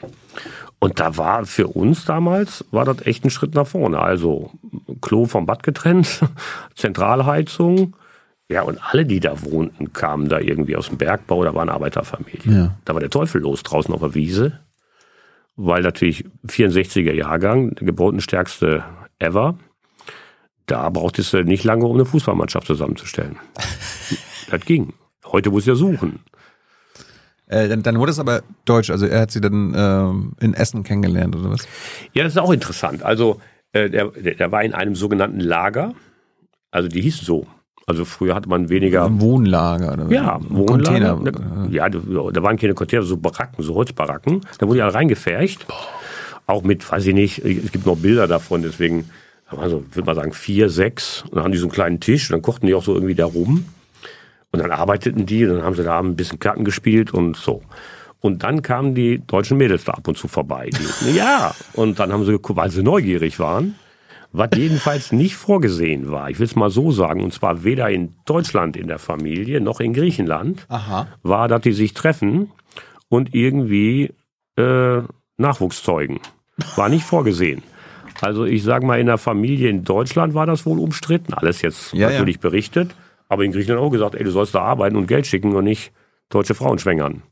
[0.79, 3.99] Und da war für uns damals, war das echt ein Schritt nach vorne.
[3.99, 4.49] Also
[5.01, 6.19] Klo vom Bad getrennt,
[6.75, 7.95] Zentralheizung.
[8.49, 12.55] Ja, und alle, die da wohnten, kamen da irgendwie aus dem Bergbau, da waren Arbeiterfamilien.
[12.55, 12.75] Ja.
[12.85, 14.61] Da war der Teufel los draußen auf der Wiese
[15.55, 18.83] weil natürlich 64er Jahrgang, der geburtenstärkste
[19.19, 19.57] ever,
[20.65, 23.37] da brauchtest du nicht lange, um eine Fußballmannschaft zusammenzustellen.
[24.49, 24.93] das ging.
[25.25, 26.19] Heute muss ja suchen.
[27.47, 30.83] Äh, dann, dann wurde es aber deutsch, also er hat sie dann ähm, in Essen
[30.83, 31.67] kennengelernt oder was?
[32.13, 33.03] Ja, das ist auch interessant.
[33.03, 33.41] Also
[33.73, 35.93] äh, der, der war in einem sogenannten Lager,
[36.71, 37.45] also die hieß so.
[37.85, 39.05] Also früher hatte man weniger.
[39.05, 41.15] Ein Wohnlager oder Ja, Wohnlager.
[41.17, 41.19] Container.
[41.23, 44.41] Da, ja, da, waren keine Container, so Baracken, so Holzbaracken.
[44.57, 45.65] Da wurden die alle reingefercht.
[46.47, 49.09] Auch mit, weiß ich nicht, es gibt noch Bilder davon, deswegen,
[49.49, 51.23] also würde man sagen, vier, sechs.
[51.23, 53.15] Und dann haben die so einen kleinen Tisch und dann kochten die auch so irgendwie
[53.15, 53.65] da rum.
[54.51, 57.63] Und dann arbeiteten die, dann haben sie da ein bisschen Karten gespielt und so.
[58.19, 60.69] Und dann kamen die deutschen Mädels da ab und zu vorbei.
[60.69, 63.75] Die, ja, und dann haben sie, geguckt, weil sie neugierig waren,
[64.33, 66.29] was jedenfalls nicht vorgesehen war.
[66.29, 69.79] Ich will es mal so sagen, und zwar weder in Deutschland in der Familie noch
[69.79, 71.07] in Griechenland, Aha.
[71.21, 72.51] war, dass die sich treffen
[73.09, 74.11] und irgendwie
[74.57, 75.01] äh,
[75.37, 76.19] Nachwuchs zeugen.
[76.75, 77.63] War nicht vorgesehen.
[78.21, 81.33] Also ich sage mal, in der Familie in Deutschland war das wohl umstritten.
[81.33, 82.95] Alles jetzt Ja, natürlich berichtet.
[83.29, 85.91] Aber in Griechenland auch gesagt, ey, du sollst da arbeiten und Geld schicken und nicht
[86.29, 87.23] deutsche Frauen schwängern.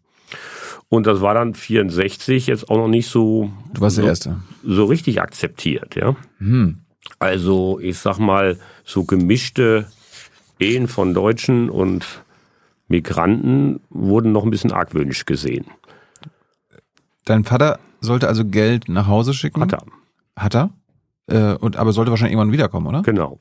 [0.89, 4.35] Und das war dann 64 jetzt auch noch nicht so, Du warst der so, Erste.
[4.63, 6.15] so richtig akzeptiert, ja.
[6.39, 6.80] Hm.
[7.21, 9.85] Also ich sag mal, so gemischte
[10.57, 12.23] Ehen von Deutschen und
[12.87, 15.65] Migranten wurden noch ein bisschen argwöhnisch gesehen.
[17.25, 19.61] Dein Vater sollte also Geld nach Hause schicken?
[19.61, 19.83] Hat er.
[20.35, 20.69] Hat er?
[21.27, 23.03] Äh, und, aber sollte wahrscheinlich irgendwann wiederkommen, oder?
[23.03, 23.37] Genau.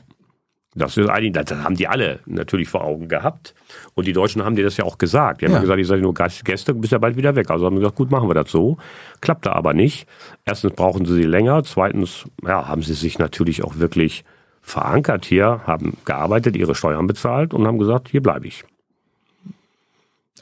[0.74, 3.54] Das, ist eigentlich, das haben die alle natürlich vor Augen gehabt.
[3.94, 5.40] Und die Deutschen haben dir das ja auch gesagt.
[5.40, 5.60] Die haben Ja.
[5.60, 7.50] gesagt, ihr seid nur Gäste, bist ja bald wieder weg.
[7.50, 8.76] Also haben wir gesagt, gut, machen wir das so.
[9.20, 10.06] Klappte aber nicht.
[10.44, 11.64] Erstens brauchen sie sie länger.
[11.64, 14.24] Zweitens ja, haben sie sich natürlich auch wirklich
[14.62, 18.64] verankert hier, haben gearbeitet, ihre Steuern bezahlt und haben gesagt, hier bleibe ich.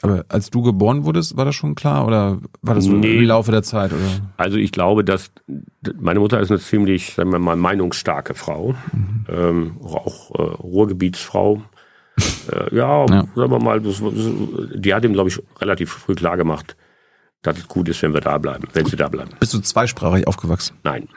[0.02, 3.19] Aber als du geboren wurdest, war das schon klar oder war das so Nee.
[3.19, 3.93] im Laufe der Zeit?
[3.93, 4.31] Oder?
[4.36, 5.32] Also ich glaube, dass
[5.98, 8.74] meine Mutter ist eine ziemlich, sagen wir mal, meinungsstarke Frau,
[9.28, 11.62] ähm, auch äh, Ruhrgebietsfrau.
[12.52, 13.24] äh, ja, Ja.
[13.35, 14.01] sagen wir mal, das,
[14.74, 16.77] die hat ihm, glaube ich, relativ früh klar gemacht,
[17.43, 19.31] dass es gut ist, wenn wir da bleiben, wenn sie da bleiben.
[19.40, 20.77] Bist du zweisprachig aufgewachsen?
[20.85, 21.09] Nein.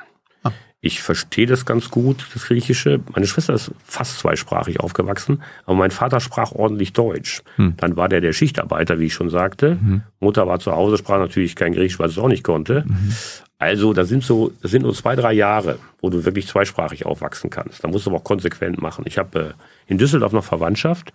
[0.83, 2.99] Ich verstehe das ganz gut, das Griechische.
[3.13, 7.43] Meine Schwester ist fast zweisprachig aufgewachsen, aber mein Vater sprach ordentlich Deutsch.
[7.57, 7.75] Hm.
[7.77, 9.77] Dann war der der Schichtarbeiter, wie ich schon sagte.
[10.19, 12.83] Mutter war zu Hause, sprach natürlich kein Griechisch, weil sie es auch nicht konnte.
[12.87, 13.13] Mhm.
[13.59, 17.51] Also, da sind so, das sind nur zwei, drei Jahre, wo du wirklich zweisprachig aufwachsen
[17.51, 17.83] kannst.
[17.83, 19.03] Da musst du aber auch konsequent machen.
[19.07, 19.53] Ich habe äh,
[19.85, 21.13] in Düsseldorf noch Verwandtschaft.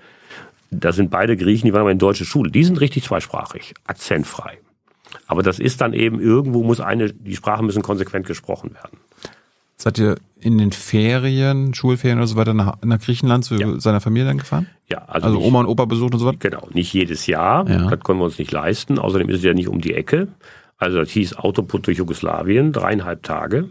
[0.71, 2.53] Da sind beide Griechen, die waren aber in deutsche Schule.
[2.53, 4.59] Die sind richtig zweisprachig, akzentfrei.
[5.27, 8.99] Aber das ist dann eben, irgendwo muss eine, die Sprachen müssen konsequent gesprochen werden.
[9.77, 13.79] Seid ihr in den Ferien, Schulferien oder so weiter nach, nach Griechenland zu Ja.
[13.81, 14.67] seiner Familie dann gefahren?
[14.89, 16.39] Ja, also, Also nicht, Oma und Opa besucht und so weiter?
[16.39, 17.69] Genau, nicht jedes Jahr.
[17.69, 17.89] Ja.
[17.91, 18.99] Das können wir uns nicht leisten.
[18.99, 20.29] Außerdem ist es ja nicht um die Ecke.
[20.79, 23.69] Also das hieß Autoput durch Jugoslawien, dreieinhalb Tage.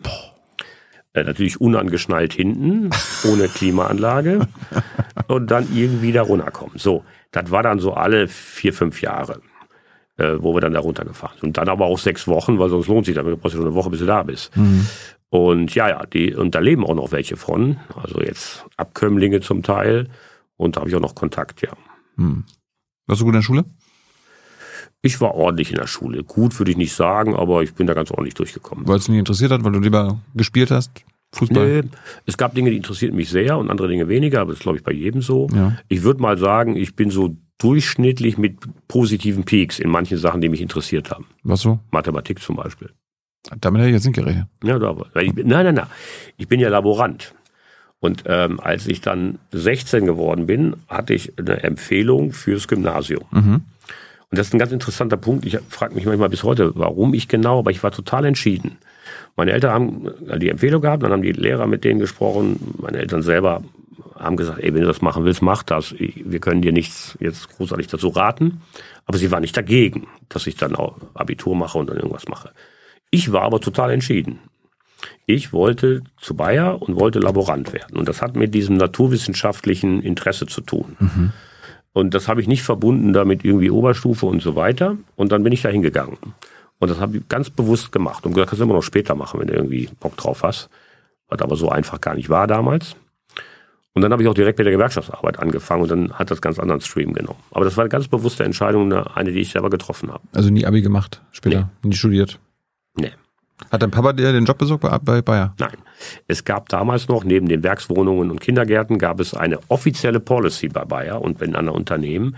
[1.14, 2.90] Äh, natürlich unangeschnallt hinten,
[3.32, 4.48] ohne Klimaanlage.
[5.28, 6.78] und dann irgendwie da runterkommen.
[6.78, 9.40] So, das war dann so alle vier, fünf Jahre,
[10.18, 11.48] äh, wo wir dann da runtergefahren sind.
[11.50, 13.24] Und dann aber auch sechs Wochen, weil sonst lohnt sich das.
[13.24, 14.52] Du brauchst ja schon eine Woche, bis du da bist.
[15.36, 17.78] Und ja, ja, die, und da leben auch noch welche von.
[17.94, 20.08] Also jetzt Abkömmlinge zum Teil.
[20.56, 21.74] Und da habe ich auch noch Kontakt, ja.
[23.06, 23.66] Warst du gut in der Schule?
[25.02, 26.24] Ich war ordentlich in der Schule.
[26.24, 28.88] Gut würde ich nicht sagen, aber ich bin da ganz ordentlich durchgekommen.
[28.88, 31.04] Weil es dich nicht interessiert hat, weil du lieber gespielt hast?
[31.34, 31.82] Fußball?
[31.82, 31.90] Nee,
[32.26, 34.78] es gab Dinge, die interessierten mich sehr und andere Dinge weniger, aber das ist, glaube
[34.78, 35.50] ich, bei jedem so.
[35.54, 35.78] Ja.
[35.90, 38.58] Ich würde mal sagen, ich bin so durchschnittlich mit
[38.88, 41.26] positiven Peaks in manchen Sachen, die mich interessiert haben.
[41.44, 41.80] Was so?
[41.92, 42.92] Mathematik zum Beispiel.
[43.62, 44.48] Damit hätte ich jetzt nicht gerechnet.
[44.64, 45.88] Ja, da, ich, nein, nein, nein.
[46.38, 47.34] Ich bin ja Laborant.
[48.00, 53.24] Und ähm, als ich dann 16 geworden bin, hatte ich eine Empfehlung fürs Gymnasium.
[53.32, 53.62] Mhm.
[54.36, 55.46] Und das ist ein ganz interessanter Punkt.
[55.46, 58.78] Ich frage mich manchmal bis heute, warum ich genau, aber ich war total entschieden.
[59.36, 62.76] Meine Eltern haben äh, die Empfehlung gehabt, dann haben die Lehrer mit denen gesprochen.
[62.82, 63.64] Meine Eltern selber
[64.18, 65.96] haben gesagt, ey, wenn du das machen willst, mach das.
[65.98, 68.62] Wir können dir nichts jetzt großartig dazu raten.
[69.06, 72.52] Aber sie war nicht dagegen, dass ich dann auch Abitur mache und dann irgendwas mache.
[73.12, 74.40] Ich war aber total entschieden.
[75.26, 77.98] Ich wollte zu Bayer und wollte Laborant werden.
[77.98, 80.96] Und das hat mit diesem naturwissenschaftlichen Interesse zu tun.
[81.94, 84.98] Und das habe ich nicht verbunden damit irgendwie Oberstufe und so weiter.
[85.16, 86.18] Und dann bin ich da hingegangen.
[86.80, 88.26] Und das habe ich ganz bewusst gemacht.
[88.26, 90.70] Und gesagt, kannst du immer noch später machen, wenn du irgendwie Bock drauf hast.
[91.30, 92.96] Was aber so einfach gar nicht war damals.
[93.94, 96.60] Und dann habe ich auch direkt mit der Gewerkschaftsarbeit angefangen und dann hat das ganz
[96.60, 97.40] anderen Stream genommen.
[97.52, 100.22] Aber das war eine ganz bewusste Entscheidung, eine, eine, die ich selber getroffen habe.
[100.34, 102.38] Also nie Abi gemacht, später, nie studiert.
[102.96, 103.12] Nee.
[103.72, 105.56] Hat dein Papa dir den Job besorgt bei, bei Bayer?
[105.60, 105.78] Nein.
[106.28, 110.84] Es gab damals noch, neben den Werkswohnungen und Kindergärten, gab es eine offizielle Policy bei
[110.84, 112.36] Bayer und in anderen Unternehmen,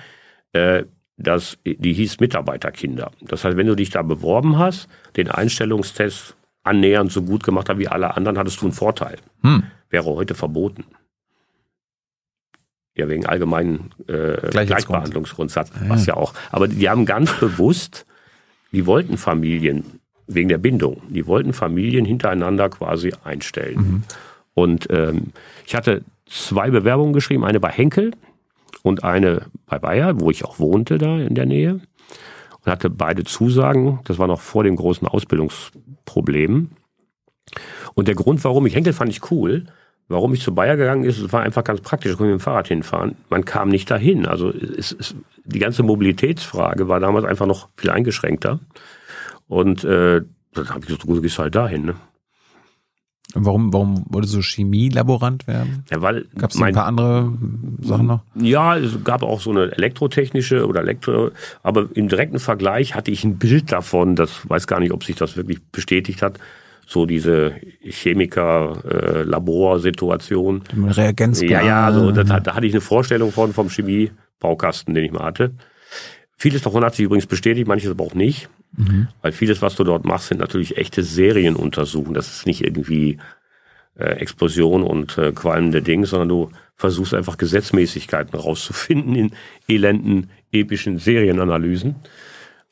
[0.53, 0.83] äh,
[1.17, 3.11] das, die hieß Mitarbeiterkinder.
[3.21, 7.79] Das heißt, wenn du dich da beworben hast, den Einstellungstest annähernd so gut gemacht hast
[7.79, 9.17] wie alle anderen, hattest du einen Vorteil.
[9.41, 9.63] Hm.
[9.89, 10.85] Wäre heute verboten.
[12.95, 15.89] Ja, wegen allgemeinen äh, Gleichbehandlungsgrundsatz, ja.
[15.89, 16.33] was ja auch.
[16.51, 18.05] Aber die haben ganz bewusst,
[18.71, 19.96] die wollten Familien
[20.27, 23.77] wegen der Bindung, die wollten Familien hintereinander quasi einstellen.
[23.77, 24.03] Mhm.
[24.53, 25.27] Und ähm,
[25.65, 28.11] ich hatte zwei Bewerbungen geschrieben, eine bei Henkel
[28.83, 31.79] und eine bei Bayer, wo ich auch wohnte da in der Nähe.
[32.65, 33.99] Und hatte beide Zusagen.
[34.05, 36.71] Das war noch vor dem großen Ausbildungsproblem.
[37.93, 39.65] Und der Grund, warum ich Henkel fand ich cool,
[40.09, 42.11] warum ich zu Bayer gegangen ist, war einfach ganz praktisch.
[42.11, 43.15] Ich konnte mit dem Fahrrad hinfahren.
[43.29, 44.25] Man kam nicht dahin.
[44.25, 48.59] Also es, es, die ganze Mobilitätsfrage war damals einfach noch viel eingeschränkter.
[49.47, 50.21] Und äh,
[50.53, 51.85] dann habe ich gesagt, du gehst halt dahin.
[51.85, 51.95] Ne?
[53.33, 55.83] Warum, warum wolltest du Chemielaborant werden?
[55.91, 57.33] Ja, weil gab es ein paar andere
[57.81, 58.21] Sachen noch?
[58.35, 63.25] Ja, es gab auch so eine elektrotechnische oder Elektro, aber im direkten Vergleich hatte ich
[63.25, 66.39] ein Bild davon, das weiß gar nicht, ob sich das wirklich bestätigt hat.
[66.89, 70.61] So diese Chemiker-Laborsituation.
[70.61, 71.41] Äh, Reagenz.
[71.41, 75.25] Ja, ja, also da, da hatte ich eine Vorstellung von vom Chemiebaukasten, den ich mal
[75.25, 75.51] hatte.
[76.39, 78.47] Vieles davon hat sich übrigens bestätigt, manches aber auch nicht.
[78.75, 79.07] Mhm.
[79.21, 82.13] Weil vieles, was du dort machst, sind natürlich echte Serienuntersuchungen.
[82.13, 83.17] Das ist nicht irgendwie
[83.97, 89.31] äh, Explosion und äh, qualmende Dinge, sondern du versuchst einfach Gesetzmäßigkeiten rauszufinden in
[89.67, 91.95] elenden, epischen Serienanalysen.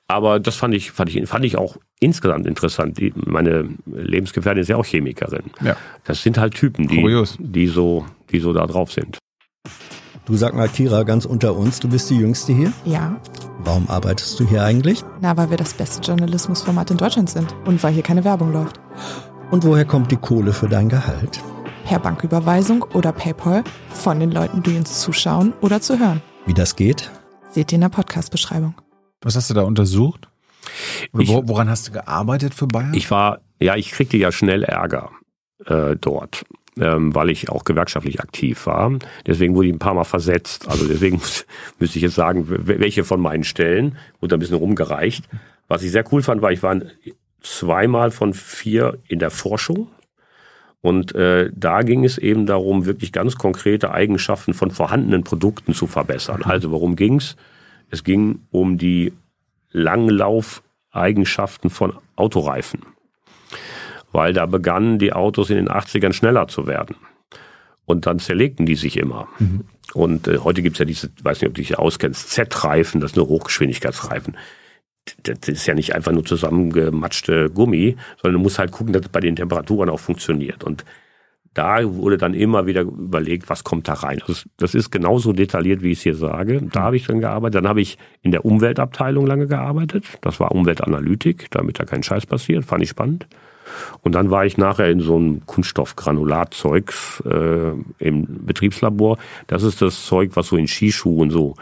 [0.07, 2.99] Aber das fand ich, fand ich, fand ich auch insgesamt interessant.
[2.99, 5.45] Die, meine Lebensgefährtin ist ja auch Chemikerin.
[5.63, 5.75] Ja.
[6.03, 7.01] Das sind halt Typen, die,
[7.39, 9.17] die so, die so da drauf sind.
[10.25, 12.73] Du sag mal, Kira, ganz unter uns, du bist die Jüngste hier?
[12.83, 13.15] Ja.
[13.59, 15.03] Warum arbeitest du hier eigentlich?
[15.21, 18.79] Na, weil wir das beste Journalismusformat in Deutschland sind und weil hier keine Werbung läuft.
[19.51, 21.43] Und woher kommt die Kohle für dein Gehalt?
[21.85, 26.23] Per Banküberweisung oder PayPal von den Leuten, die uns zuschauen oder zu hören.
[26.47, 27.11] Wie das geht?
[27.51, 28.73] Seht ihr in der Podcast-Beschreibung.
[29.21, 30.27] Was hast du da untersucht?
[31.19, 32.95] Ich, woran hast du gearbeitet für Bayern?
[32.95, 35.11] Ich war, ja, ich kriegte ja schnell Ärger
[35.67, 36.45] äh, dort
[36.79, 38.91] ähm, weil ich auch gewerkschaftlich aktiv war.
[39.25, 40.67] Deswegen wurde ich ein paar Mal versetzt.
[40.67, 41.45] Also deswegen muss,
[41.79, 43.97] müsste ich jetzt sagen, welche von meinen Stellen.
[44.19, 45.25] Wurde ein bisschen rumgereicht.
[45.67, 46.79] Was ich sehr cool fand, war, ich war
[47.41, 49.87] zweimal von vier in der Forschung.
[50.81, 55.87] Und äh, da ging es eben darum, wirklich ganz konkrete Eigenschaften von vorhandenen Produkten zu
[55.87, 56.43] verbessern.
[56.43, 57.35] Also worum ging's?
[57.89, 59.13] Es ging um die
[59.71, 62.94] Langlaufeigenschaften von Autoreifen
[64.15, 66.95] weil da begannen die Autos in den 80ern schneller zu werden.
[67.85, 69.27] Und dann zerlegten die sich immer.
[69.39, 69.65] Mhm.
[69.93, 73.17] Und äh, heute gibt's ja diese, weiß nicht, ob du dich auskennst, Z-Reifen, das sind
[73.17, 74.37] nur Hochgeschwindigkeitsreifen.
[75.23, 79.09] Das ist ja nicht einfach nur zusammengematschte Gummi, sondern du musst halt gucken, dass es
[79.09, 80.63] bei den Temperaturen auch funktioniert.
[80.63, 80.83] Und
[81.53, 84.21] da wurde dann immer wieder überlegt, was kommt da rein.
[84.25, 86.61] Also das ist genauso detailliert, wie ich es hier sage.
[86.71, 87.55] Da habe ich drin gearbeitet.
[87.55, 90.05] Dann habe ich in der Umweltabteilung lange gearbeitet.
[90.21, 92.65] Das war Umweltanalytik, damit da kein Scheiß passiert.
[92.65, 93.27] Fand ich spannend.
[94.01, 99.17] Und dann war ich nachher in so einem Kunststoffgranulatzeugs äh, im Betriebslabor.
[99.47, 101.55] Das ist das Zeug, was so in Skischuhen so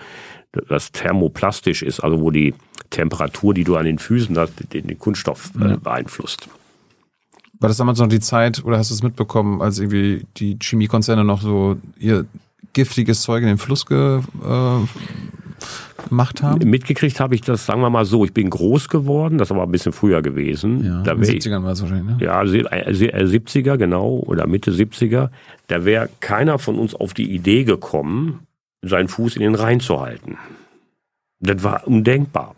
[0.69, 2.53] das thermoplastisch ist, also wo die
[2.89, 6.47] Temperatur, die du an den Füßen hast, den, den Kunststoff äh, beeinflusst.
[7.59, 11.23] War das damals noch die Zeit, oder hast du es mitbekommen, als irgendwie die Chemiekonzerne
[11.23, 12.25] noch so ihr
[12.73, 14.79] giftiges Zeug in den Fluss ge, äh,
[16.09, 16.69] gemacht haben?
[16.69, 19.71] Mitgekriegt habe ich das, sagen wir mal so, ich bin groß geworden, das war ein
[19.71, 20.83] bisschen früher gewesen.
[20.83, 22.25] Ja, da in den 70ern war es wahrscheinlich, ne?
[22.25, 25.29] Ja, 70er, äh, genau, oder Mitte 70er.
[25.67, 28.39] Da wäre keiner von uns auf die Idee gekommen,
[28.81, 30.37] seinen Fuß in den Rhein zu halten.
[31.39, 32.55] Das war undenkbar.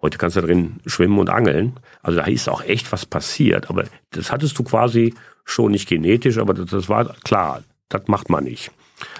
[0.00, 1.74] Heute kannst du drin schwimmen und angeln.
[2.02, 3.68] Also da ist auch echt was passiert.
[3.68, 5.14] Aber das hattest du quasi
[5.44, 8.70] schon nicht genetisch, aber das, das war klar, das macht man nicht.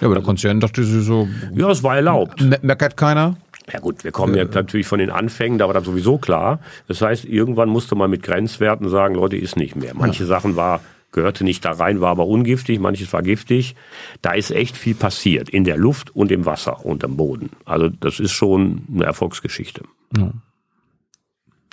[0.01, 1.27] Ja, aber der Konzern dachte sie so.
[1.53, 2.43] Ja, es war erlaubt.
[2.61, 3.37] Meckert keiner?
[3.71, 6.59] Ja gut, wir kommen ja natürlich von den Anfängen, da war das sowieso klar.
[6.87, 9.93] Das heißt, irgendwann musste man mit Grenzwerten sagen, Leute, ist nicht mehr.
[9.93, 10.27] Manche ja.
[10.27, 10.81] Sachen war,
[11.11, 13.75] gehörte nicht da rein, war aber ungiftig, manches war giftig.
[14.21, 17.51] Da ist echt viel passiert, in der Luft und im Wasser und am Boden.
[17.65, 19.83] Also das ist schon eine Erfolgsgeschichte.
[20.17, 20.31] Ja.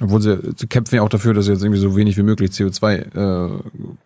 [0.02, 2.51] Obwohl sie, sie kämpfen ja auch dafür, dass sie jetzt irgendwie so wenig wie möglich
[2.51, 3.51] CO2 äh,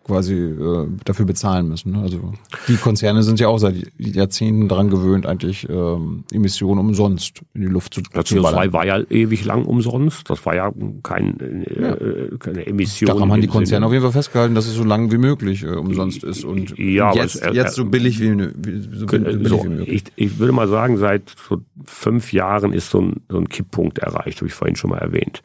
[0.05, 1.91] quasi äh, dafür bezahlen müssen.
[1.91, 1.99] Ne?
[2.01, 2.33] Also
[2.69, 7.67] die Konzerne sind ja auch seit Jahrzehnten daran gewöhnt, eigentlich ähm, Emissionen umsonst in die
[7.67, 10.29] Luft zu, zu CO2 war ja ewig lang umsonst.
[10.29, 10.71] Das war ja
[11.03, 12.37] kein, äh, ja.
[12.39, 13.07] keine Emission.
[13.07, 15.75] Da haben die Konzerne auf jeden Fall festgehalten, dass es so lang wie möglich äh,
[15.75, 19.67] umsonst ist und ja, jetzt, es, jetzt so billig wie, wie, so billig so, wie
[19.67, 20.03] möglich.
[20.15, 23.99] Ich, ich würde mal sagen, seit so fünf Jahren ist so ein, so ein Kipppunkt
[23.99, 25.41] erreicht, habe ich vorhin schon mal erwähnt.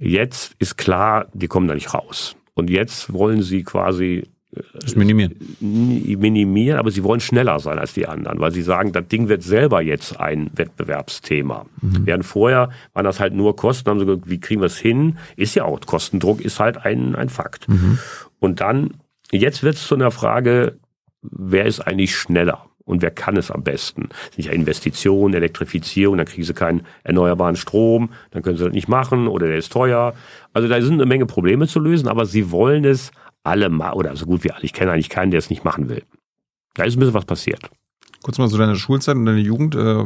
[0.00, 2.34] Jetzt ist klar, die kommen da nicht raus.
[2.54, 4.24] Und jetzt wollen sie quasi
[4.56, 5.34] äh, das minimieren.
[5.60, 9.42] Minimieren, aber sie wollen schneller sein als die anderen, weil sie sagen, das Ding wird
[9.42, 11.66] selber jetzt ein Wettbewerbsthema.
[11.82, 12.06] Mhm.
[12.06, 15.18] Während vorher waren das halt nur Kosten, haben sie gesagt, wie kriegen wir es hin?
[15.36, 17.68] Ist ja auch, Kostendruck ist halt ein, ein Fakt.
[17.68, 17.98] Mhm.
[18.38, 18.94] Und dann,
[19.30, 20.78] jetzt wird es zu einer Frage,
[21.20, 22.69] wer ist eigentlich schneller?
[22.90, 24.08] Und wer kann es am besten?
[24.10, 28.72] Das sind ja Investitionen, Elektrifizierung, dann kriegen sie keinen erneuerbaren Strom, dann können sie das
[28.72, 30.14] nicht machen oder der ist teuer.
[30.52, 33.12] Also da sind eine Menge Probleme zu lösen, aber sie wollen es
[33.42, 34.64] alle mal, oder so gut wie alle.
[34.64, 36.02] Ich kenne eigentlich keinen, der es nicht machen will.
[36.74, 37.70] Da ist ein bisschen was passiert.
[38.22, 40.04] Kurz mal so deine Schulzeit und deine Jugend, äh,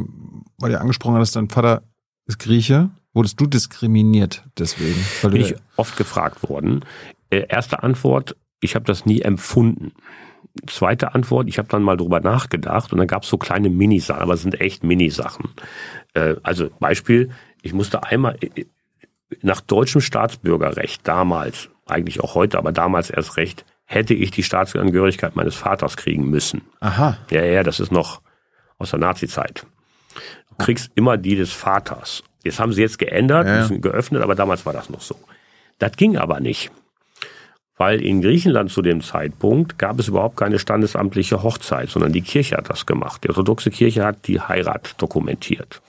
[0.59, 1.83] weil du angesprochen hast, dein Vater
[2.27, 2.91] ist Grieche.
[3.13, 4.99] Wurdest du diskriminiert deswegen?
[5.21, 6.83] Bin ich oft gefragt worden.
[7.29, 9.93] Äh, erste Antwort, ich habe das nie empfunden.
[10.67, 14.21] Zweite Antwort, ich habe dann mal drüber nachgedacht und dann gab es so kleine Minisachen,
[14.21, 15.49] aber es sind echt Minisachen.
[16.13, 17.31] Äh, also Beispiel,
[17.61, 18.65] ich musste einmal äh,
[19.41, 25.35] nach deutschem Staatsbürgerrecht damals, eigentlich auch heute, aber damals erst recht, hätte ich die Staatsangehörigkeit
[25.35, 26.61] meines Vaters kriegen müssen.
[26.79, 27.17] aha.
[27.29, 28.21] Ja, ja, das ist noch
[28.77, 29.65] aus der Nazizeit.
[30.49, 32.23] Du kriegst immer die des Vaters.
[32.43, 35.15] Jetzt haben sie jetzt geändert, Ja, geöffnet, aber damals war das noch so.
[35.79, 36.71] Das ging aber nicht.
[37.77, 42.55] Weil in Griechenland zu dem Zeitpunkt gab es überhaupt keine standesamtliche Hochzeit, sondern die Kirche
[42.55, 43.23] hat das gemacht.
[43.23, 45.81] Die orthodoxe Kirche hat die Heirat dokumentiert.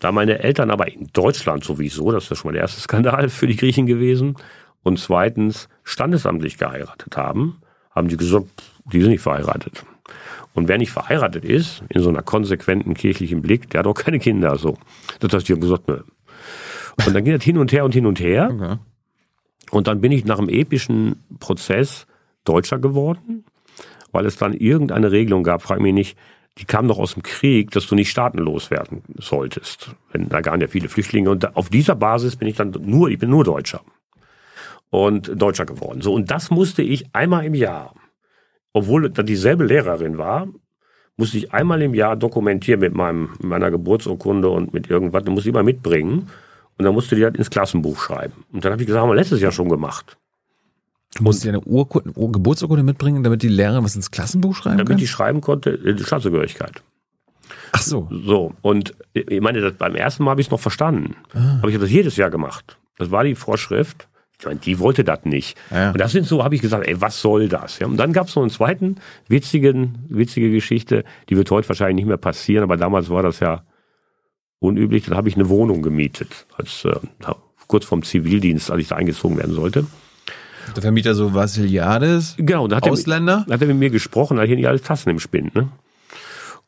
[0.00, 3.46] Da meine Eltern aber in Deutschland sowieso, das ist schon mal der erste Skandal für
[3.46, 4.36] die Griechen gewesen,
[4.82, 7.60] und zweitens standesamtlich geheiratet haben,
[7.94, 8.46] haben die gesagt,
[8.92, 9.84] die sind nicht verheiratet.
[10.54, 14.18] Und wer nicht verheiratet ist, in so einer konsequenten kirchlichen Blick, der hat auch keine
[14.18, 14.76] Kinder, so.
[15.20, 16.00] Das heißt, die haben gesagt, nö.
[17.06, 18.50] Und dann ging das hin und her und hin und her.
[18.52, 18.76] Okay.
[19.70, 22.06] Und dann bin ich nach einem epischen Prozess
[22.44, 23.44] Deutscher geworden,
[24.10, 26.18] weil es dann irgendeine Regelung gab, frag mich nicht,
[26.58, 29.94] die kam doch aus dem Krieg, dass du nicht staatenlos werden solltest.
[30.10, 33.18] Wenn, da gab ja viele Flüchtlinge und auf dieser Basis bin ich dann nur, ich
[33.18, 33.80] bin nur Deutscher.
[34.90, 36.02] Und Deutscher geworden.
[36.02, 37.94] So, und das musste ich einmal im Jahr,
[38.74, 40.48] obwohl da dieselbe Lehrerin war,
[41.16, 45.54] musste ich einmal im Jahr dokumentieren mit meinem, meiner Geburtsurkunde und mit irgendwas, musste ich
[45.54, 46.28] mal mitbringen.
[46.78, 48.44] Und dann musste die das ins Klassenbuch schreiben.
[48.52, 50.16] Und dann habe ich gesagt, haben wir letztes Jahr schon gemacht.
[51.14, 54.78] Du musst dir eine Urkunde, Ur Geburtsurkunde mitbringen, damit die Lehrerin was ins Klassenbuch schreiben
[54.78, 54.98] damit kann?
[54.98, 56.82] ich schreiben konnte, äh, die Staatsangehörigkeit.
[57.72, 58.08] Ach so.
[58.10, 61.16] So, und ich meine, das, beim ersten Mal habe ich es noch verstanden.
[61.32, 62.78] Aber ich habe das jedes Jahr gemacht.
[62.98, 64.08] Das war die Vorschrift.
[64.38, 65.56] Ich meine, die wollte das nicht.
[65.70, 65.92] Ja.
[65.92, 67.78] Und das sind so, habe ich gesagt, ey, was soll das?
[67.78, 68.96] Ja, und dann gab es noch einen zweiten
[69.28, 73.62] witzigen, witzige Geschichte, die wird heute wahrscheinlich nicht mehr passieren, aber damals war das ja
[74.62, 75.04] unüblich.
[75.04, 76.94] Dann habe ich eine Wohnung gemietet, als äh,
[77.66, 79.86] kurz vorm Zivildienst, als ich da eingezogen werden sollte.
[80.76, 83.44] Der Vermieter so Vasiliades, Genau, da hat er, Ausländer.
[83.50, 85.68] hat er mit mir gesprochen, da hat hier nicht alles Tassen im Spind, ne?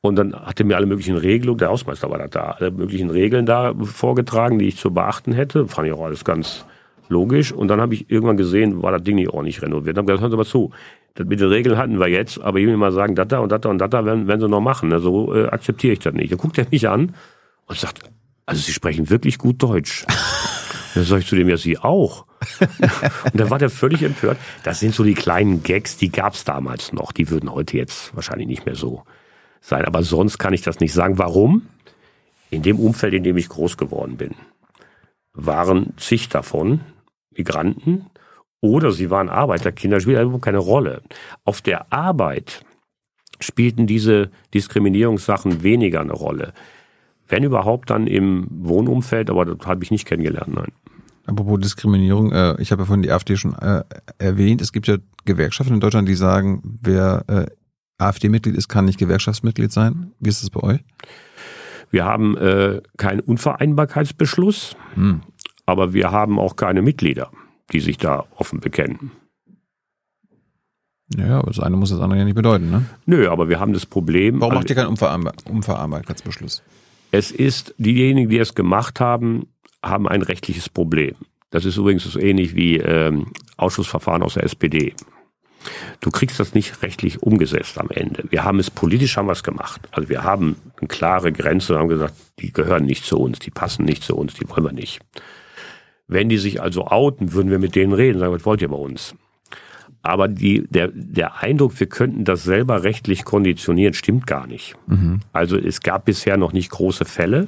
[0.00, 3.08] Und dann hat er mir alle möglichen Regelungen, der Hausmeister war da, da, alle möglichen
[3.08, 5.66] Regeln da vorgetragen, die ich zu beachten hätte.
[5.66, 6.66] Fand ich auch alles ganz
[7.08, 7.52] logisch.
[7.52, 9.96] Und dann habe ich irgendwann gesehen, war das Ding nicht ordentlich renoviert.
[9.96, 10.72] Dann habe ich gesagt, hören Sie mal zu,
[11.14, 13.50] das mit den Regeln hatten wir jetzt, aber ich will mal sagen, das da und
[13.50, 14.90] das da und das da werden, werden Sie noch machen.
[14.90, 14.98] Ne?
[14.98, 16.30] So äh, akzeptiere ich das nicht.
[16.30, 17.14] Dann guckt er mich an
[17.66, 18.00] und sagt,
[18.46, 20.04] also Sie sprechen wirklich gut Deutsch.
[20.94, 22.26] Dann sage ich zu dem, ja, Sie auch.
[22.60, 24.38] Und dann war der völlig empört.
[24.62, 27.12] Das sind so die kleinen Gags, die gab's damals noch.
[27.12, 29.02] Die würden heute jetzt wahrscheinlich nicht mehr so
[29.60, 29.84] sein.
[29.86, 31.18] Aber sonst kann ich das nicht sagen.
[31.18, 31.66] Warum?
[32.50, 34.34] In dem Umfeld, in dem ich groß geworden bin,
[35.32, 36.80] waren zig davon
[37.36, 38.06] Migranten
[38.60, 41.02] oder sie waren Arbeiterkinder, spielt überhaupt keine Rolle.
[41.44, 42.64] Auf der Arbeit
[43.40, 46.52] spielten diese Diskriminierungssachen weniger eine Rolle.
[47.28, 50.72] Wenn überhaupt dann im Wohnumfeld, aber das habe ich nicht kennengelernt, nein.
[51.26, 53.82] Apropos Diskriminierung, äh, ich habe ja vorhin die AfD schon äh,
[54.18, 54.60] erwähnt.
[54.60, 57.46] Es gibt ja Gewerkschaften in Deutschland, die sagen, wer äh,
[57.96, 60.12] AfD-Mitglied ist, kann nicht Gewerkschaftsmitglied sein.
[60.20, 60.80] Wie ist das bei euch?
[61.90, 65.22] Wir haben äh, keinen Unvereinbarkeitsbeschluss, Hm.
[65.64, 67.30] aber wir haben auch keine Mitglieder,
[67.72, 69.12] die sich da offen bekennen.
[71.16, 72.84] Ja, aber das eine muss das andere ja nicht bedeuten, ne?
[73.06, 74.40] Nö, aber wir haben das Problem.
[74.40, 76.62] Warum macht ihr keinen Unvereinbar Unvereinbarkeitsbeschluss?
[77.16, 79.46] Es ist, diejenigen, die es gemacht haben,
[79.84, 81.14] haben ein rechtliches Problem.
[81.50, 84.94] Das ist übrigens so ähnlich wie ähm, Ausschussverfahren aus der SPD.
[86.00, 88.24] Du kriegst das nicht rechtlich umgesetzt am Ende.
[88.30, 89.80] Wir haben es politisch haben wir es gemacht.
[89.92, 93.52] Also wir haben eine klare Grenze und haben gesagt, die gehören nicht zu uns, die
[93.52, 94.98] passen nicht zu uns, die wollen wir nicht.
[96.08, 98.76] Wenn die sich also outen, würden wir mit denen reden, sagen, was wollt ihr bei
[98.76, 99.14] uns?
[100.04, 104.76] Aber die, der, der Eindruck, wir könnten das selber rechtlich konditionieren, stimmt gar nicht.
[105.32, 107.46] Also es gab bisher noch nicht große Fälle,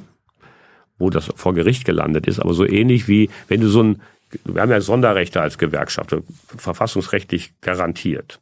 [0.99, 4.01] wo das vor Gericht gelandet ist, aber so ähnlich wie wenn du so ein,
[4.47, 6.17] wir haben ja Sonderrechte als Gewerkschaft,
[6.57, 8.41] verfassungsrechtlich garantiert.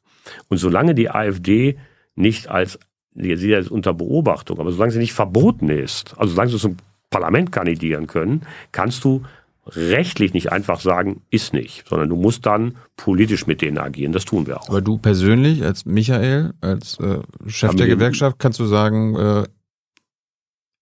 [0.48, 1.76] Und solange die AfD
[2.14, 2.78] nicht als,
[3.14, 6.76] sie ist unter Beobachtung, aber solange sie nicht verboten ist, also solange sie zum
[7.10, 9.24] Parlament kandidieren können, kannst du
[9.66, 14.12] rechtlich nicht einfach sagen, ist nicht, sondern du musst dann politisch mit denen agieren.
[14.12, 14.68] Das tun wir auch.
[14.68, 19.44] Aber du persönlich, als Michael, als äh, Chef Haben der Gewerkschaft, kannst du sagen, äh,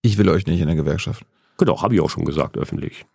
[0.03, 1.25] ich will euch nicht in der Gewerkschaft.
[1.59, 3.07] Genau, habe ich auch schon gesagt, öffentlich.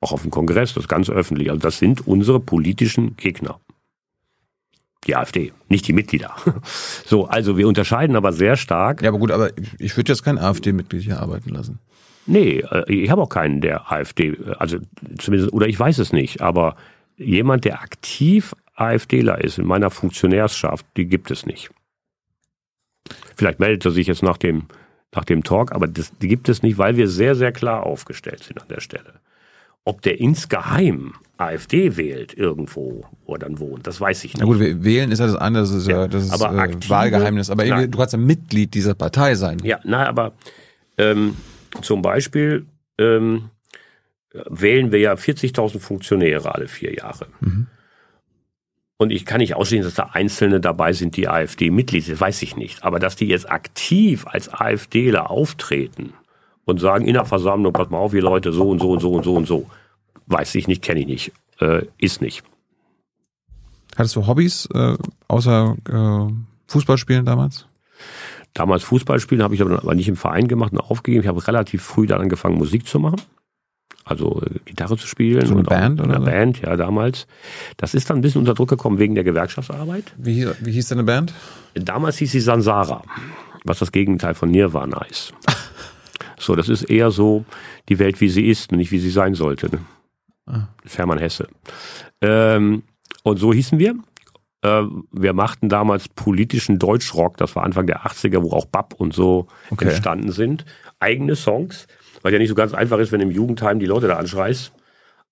[0.00, 1.50] Auch auf dem Kongress, das ganz öffentlich.
[1.50, 3.60] Also das sind unsere politischen Gegner.
[5.06, 6.36] Die AfD, nicht die Mitglieder.
[7.04, 9.02] So, also wir unterscheiden aber sehr stark.
[9.02, 9.50] Ja, aber gut, aber
[9.80, 11.80] ich würde jetzt kein AfD-Mitglied hier arbeiten lassen.
[12.26, 14.78] Nee, äh, ich habe auch keinen der AfD, äh, also
[15.18, 16.74] zumindest, oder ich weiß es nicht, aber
[17.16, 21.70] jemand, der aktiv AfDler ist in meiner Funktionärschaft, die gibt es nicht.
[23.36, 24.64] Vielleicht meldet er sich jetzt nach dem,
[25.14, 28.42] nach dem Talk, aber das, die gibt es nicht, weil wir sehr, sehr klar aufgestellt
[28.42, 29.14] sind an der Stelle.
[29.84, 34.40] Ob der insgeheim AfD wählt irgendwo, wo er dann wohnt, das weiß ich nicht.
[34.40, 36.90] Na gut, wählen ist ja das eine, das ist ja, das ist aber äh, aktive-
[36.90, 37.48] Wahlgeheimnis.
[37.50, 37.90] Aber Nein.
[37.90, 39.58] du kannst ja Mitglied dieser Partei sein.
[39.64, 40.32] Ja, na, aber
[40.98, 41.34] ähm,
[41.82, 42.66] zum Beispiel
[42.98, 43.50] ähm,
[44.32, 47.26] wählen wir ja 40.000 Funktionäre alle vier Jahre.
[48.96, 52.56] Und ich kann nicht ausschließen, dass da Einzelne dabei sind, die AfD-Mitglied sind, weiß ich
[52.56, 52.84] nicht.
[52.84, 56.12] Aber dass die jetzt aktiv als AfDler auftreten
[56.66, 59.12] und sagen in der Versammlung, pass mal auf, ihr Leute, so und so und so
[59.12, 59.70] und so und so,
[60.26, 62.44] weiß ich nicht, kenne ich nicht, äh, ist nicht.
[63.96, 64.96] Hattest du Hobbys äh,
[65.28, 66.32] außer äh,
[66.68, 67.66] Fußballspielen damals?
[68.54, 71.22] Damals Fußball spielen habe ich aber nicht im Verein gemacht und aufgegeben.
[71.22, 73.20] Ich habe relativ früh dann angefangen, Musik zu machen.
[74.04, 75.46] Also äh, Gitarre zu spielen.
[75.46, 76.30] So eine Band oder einer so?
[76.30, 77.26] Band, ja, damals.
[77.76, 80.12] Das ist dann ein bisschen unter Druck gekommen wegen der Gewerkschaftsarbeit.
[80.16, 81.32] Wie, hieß- wie hieß deine Band?
[81.74, 83.02] Damals hieß sie Sansara,
[83.64, 85.32] was das Gegenteil von Nirvana ist.
[86.42, 87.44] So, das ist eher so
[87.90, 89.68] die Welt, wie sie ist und nicht wie sie sein sollte.
[89.70, 89.78] Ne?
[90.46, 90.68] Ah.
[90.96, 91.46] Hermann Hesse.
[92.22, 92.82] Ähm,
[93.24, 93.94] und so hießen wir.
[94.62, 94.82] Äh,
[95.12, 99.46] wir machten damals politischen Deutschrock, das war Anfang der 80er, wo auch Bab und so
[99.70, 99.86] Okay.
[99.86, 100.64] entstanden sind.
[100.98, 101.86] Eigene Songs,
[102.22, 104.72] weil ja nicht so ganz einfach ist, wenn im Jugendheim die Leute da anschreist.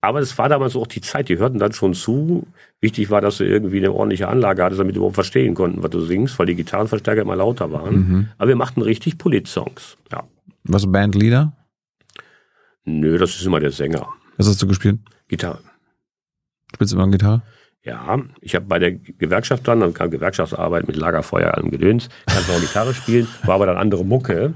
[0.01, 2.47] Aber es war damals auch die Zeit, die hörten dann schon zu.
[2.81, 5.91] Wichtig war, dass du irgendwie eine ordentliche Anlage hattest, damit die überhaupt verstehen konnten, was
[5.91, 7.95] du singst, weil die Gitarrenverstärker immer lauter waren.
[7.97, 8.29] Mhm.
[8.39, 9.97] Aber wir machten richtig Polit-Songs.
[10.13, 10.23] Ja.
[10.63, 11.53] Was Bandleader?
[12.85, 14.09] Nö, das ist immer der Sänger.
[14.37, 15.01] Was hast du gespielt?
[15.27, 15.59] Gitarre.
[16.75, 17.43] Spielst du immer Gitarre?
[17.89, 22.53] Ja, ich habe bei der Gewerkschaft dann, dann kam Gewerkschaftsarbeit mit Lagerfeuer allem Gedöns, kannte
[22.53, 24.53] auch Gitarre spielen, war aber dann andere Mucke.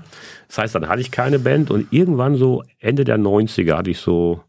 [0.49, 4.01] Das heißt, dann hatte ich keine Band und irgendwann so Ende der 90er hatte ich
[4.01, 4.43] so,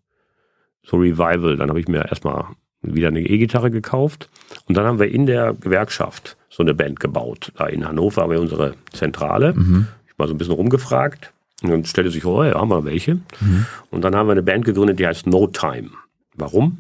[0.84, 1.55] so Revival.
[1.55, 2.47] Dann habe ich mir erstmal
[2.81, 4.30] wieder eine E-Gitarre gekauft
[4.68, 7.53] und dann haben wir in der Gewerkschaft so eine Band gebaut.
[7.55, 9.53] Da in Hannover haben wir unsere Zentrale.
[10.07, 11.31] Ich war so ein bisschen rumgefragt
[11.61, 13.19] und dann stellte sich, oh, ja, haben wir welche.
[13.91, 15.91] Und dann haben wir eine Band gegründet, die heißt No Time.
[16.35, 16.80] Warum?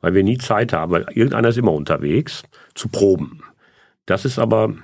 [0.00, 2.42] Weil wir nie Zeit haben, weil irgendeiner ist immer unterwegs
[2.74, 3.42] zu proben.
[4.06, 4.74] Das ist aber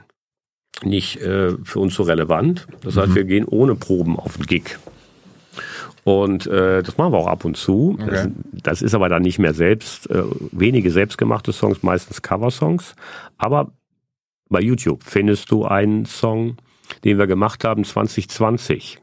[0.83, 2.67] nicht äh, für uns so relevant.
[2.83, 4.79] Das heißt, wir gehen ohne Proben auf den Gig.
[6.05, 7.99] Und äh, das machen wir auch ab und zu.
[7.99, 8.33] Das, Okay.
[8.63, 12.95] das ist aber dann nicht mehr selbst, äh, wenige selbstgemachte Songs, meistens Coversongs.
[13.37, 13.73] Aber
[14.49, 16.57] bei YouTube findest du einen Song,
[17.05, 19.01] den wir gemacht haben 2020,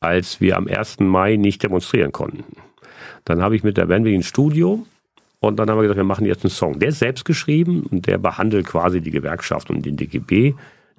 [0.00, 1.00] als wir am 1.
[1.00, 2.44] Mai nicht demonstrieren konnten.
[3.24, 4.86] Dann habe ich mit der Band ins Studio
[5.46, 6.78] und dann haben wir gesagt, wir machen jetzt einen Song.
[6.78, 10.54] Der ist selbst geschrieben und der behandelt quasi die Gewerkschaft und den DGB.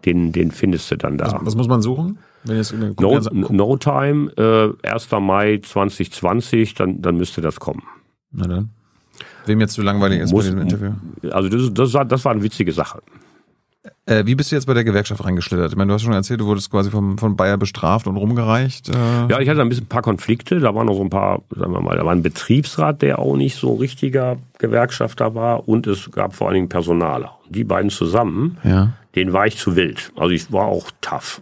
[0.06, 1.26] Den, den findest du dann da.
[1.34, 2.20] Was, was muss man suchen?
[2.44, 3.20] Wenn jetzt eine No,
[3.50, 4.32] no Time,
[4.84, 5.10] äh, 1.
[5.20, 7.84] Mai 2020, dann, dann müsste das kommen.
[8.32, 8.70] Na dann.
[9.48, 10.92] Wem jetzt zu langweilig ist Muss- bei dem Interview?
[11.32, 13.02] Also das, das, war, das war eine witzige Sache.
[14.06, 15.72] Äh, wie bist du jetzt bei der Gewerkschaft reingeschlittert?
[15.72, 18.90] Ich meine, du hast schon erzählt, du wurdest quasi vom, von Bayer bestraft und rumgereicht.
[18.90, 18.94] Äh,
[19.30, 20.60] Ja, ich hatte ein bisschen ein paar Konflikte.
[20.60, 23.36] Da waren noch so ein paar, sagen wir mal, da war ein Betriebsrat, der auch
[23.36, 27.38] nicht so richtiger Gewerkschafter war und es gab vor allen Dingen Personaler.
[27.50, 28.94] Die beiden zusammen, ja.
[29.16, 30.12] den war ich zu wild.
[30.16, 31.42] Also ich war auch tough.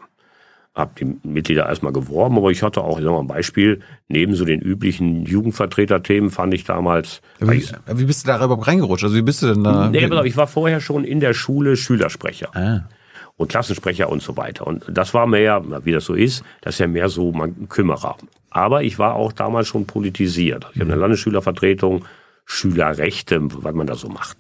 [0.76, 3.82] Hab die Mitglieder erstmal geworben, aber ich hatte auch, ich sag mal ein Beispiel,
[4.14, 9.04] neben so den üblichen Jugendvertreterthemen fand ich damals, Wie, wie bist du da überhaupt reingerutscht?
[9.04, 9.90] Also wie bist du denn da?
[9.90, 12.88] nee, auf, ich war vorher schon in der Schule Schülersprecher ah.
[13.36, 14.66] und Klassensprecher und so weiter.
[14.66, 18.16] Und das war mehr, wie das so ist, das ist ja mehr so man Kümmerer.
[18.50, 20.68] Aber ich war auch damals schon politisiert.
[20.74, 22.06] Ich habe eine Landesschülervertretung,
[22.46, 24.38] Schülerrechte, was man da so macht.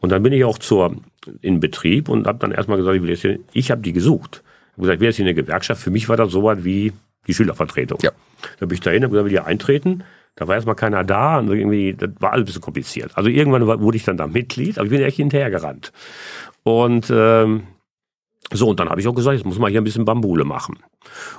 [0.00, 0.96] Und dann bin ich auch zur
[1.42, 4.42] in Betrieb und habe dann erstmal gesagt, ich will jetzt hier, ich habe die gesucht.
[4.42, 5.82] Ich habe gesagt, ich will jetzt hier eine Gewerkschaft.
[5.82, 6.92] Für mich war das so was wie
[7.26, 7.98] die Schülervertretung.
[8.02, 8.10] Ja.
[8.58, 10.04] Da bin ich dahin, habe gesagt, will ich eintreten.
[10.36, 13.16] Da war erstmal keiner da und irgendwie, das war alles ein bisschen kompliziert.
[13.16, 15.92] Also irgendwann wurde ich dann da Mitglied, aber ich bin echt hinterhergerannt.
[16.62, 17.62] Und ähm,
[18.52, 20.78] so, und dann habe ich auch gesagt, jetzt muss man hier ein bisschen Bambule machen.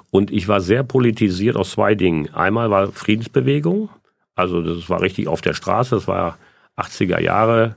[0.10, 2.34] Und ich war sehr politisiert aus zwei Dingen.
[2.34, 3.90] Einmal war Friedensbewegung,
[4.36, 6.38] also das war richtig auf der Straße, das war
[6.76, 7.76] 80er Jahre,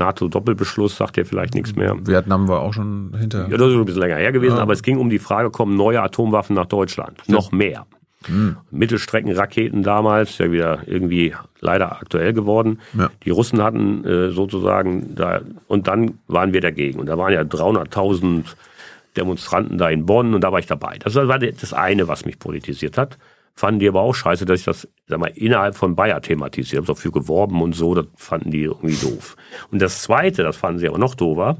[0.00, 1.94] NATO-Doppelbeschluss, sagt ja vielleicht nichts mehr.
[2.04, 3.48] Vietnam war auch schon hinter.
[3.48, 4.62] Ja, das ist schon ein bisschen länger her gewesen, Ja.
[4.62, 7.22] aber es ging um die Frage, kommen neue Atomwaffen nach Deutschland?
[7.28, 7.86] Noch mehr.
[8.26, 8.56] Hm.
[8.70, 12.80] Mittelstreckenraketen damals, ja wieder irgendwie leider aktuell geworden.
[12.98, 13.10] Ja.
[13.24, 17.00] Die Russen hatten äh, sozusagen da, und dann waren wir dagegen.
[17.00, 18.44] Und da waren ja 300.000
[19.16, 20.98] Demonstranten da in Bonn und da war ich dabei.
[20.98, 23.18] Das war das eine, was mich politisiert hat.
[23.54, 26.82] Fanden die aber auch scheiße, dass ich das, sag mal, innerhalb von Bayer thematisiere.
[26.82, 29.36] Ich habe dafür geworben und so, das fanden die irgendwie doof.
[29.70, 31.58] Und das Zweite, das fanden sie aber noch doofer,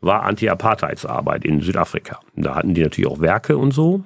[0.00, 2.20] war Anti-Apartheidsarbeit in Südafrika.
[2.36, 4.02] Da hatten die natürlich auch Werke und so.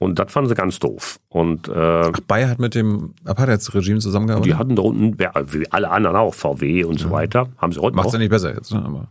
[0.00, 1.18] Und das fanden sie ganz doof.
[1.28, 4.52] Und äh, Ach, Bayer hat mit dem Apartheidsregime zusammengearbeitet.
[4.52, 7.80] die hatten da unten, ja, wie alle anderen auch, VW und so weiter, haben sie
[7.80, 8.12] heute Macht's noch.
[8.14, 8.82] ja nicht besser jetzt, ne?
[8.84, 9.08] Aber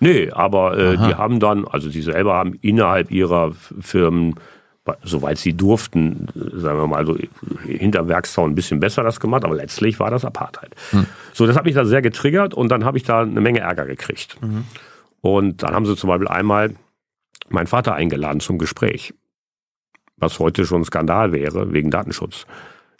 [0.00, 3.50] Nee, aber äh, die haben dann, also die selber haben innerhalb ihrer
[3.80, 4.36] Firmen,
[5.02, 7.16] soweit sie durften, äh, sagen wir mal so
[7.64, 10.74] hinter Werkszaun ein bisschen besser das gemacht, aber letztlich war das Apartheid.
[11.32, 13.86] So, das hat mich da sehr getriggert und dann habe ich da eine Menge Ärger
[13.86, 14.36] gekriegt.
[15.20, 16.74] Und dann haben sie zum Beispiel einmal
[17.48, 19.14] meinen Vater eingeladen zum Gespräch,
[20.16, 22.46] was heute schon ein Skandal wäre, wegen Datenschutz.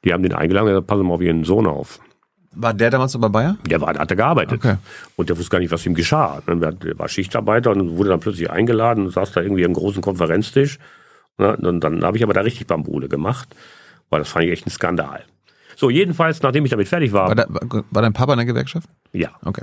[0.04, 2.00] Die haben den eingeladen und gesagt, passen mal auf Ihren Sohn auf.
[2.54, 3.56] war der damals noch bei Bayer?
[3.66, 4.58] Der war, hatte gearbeitet.
[4.58, 4.76] Okay.
[5.16, 6.40] Und der wusste gar nicht, was ihm geschah.
[6.46, 10.78] Der war Schichtarbeiter und wurde dann plötzlich eingeladen und saß da irgendwie am großen Konferenztisch.
[11.38, 13.48] Ne, Und dann habe ich aber da richtig Bambule gemacht,
[14.10, 15.22] weil das fand ich echt ein Skandal.
[15.76, 18.88] So, jedenfalls, nachdem ich damit fertig war, War, da, war, dein Papa in der Gewerkschaft?
[19.12, 19.28] ja.
[19.44, 19.62] Okay.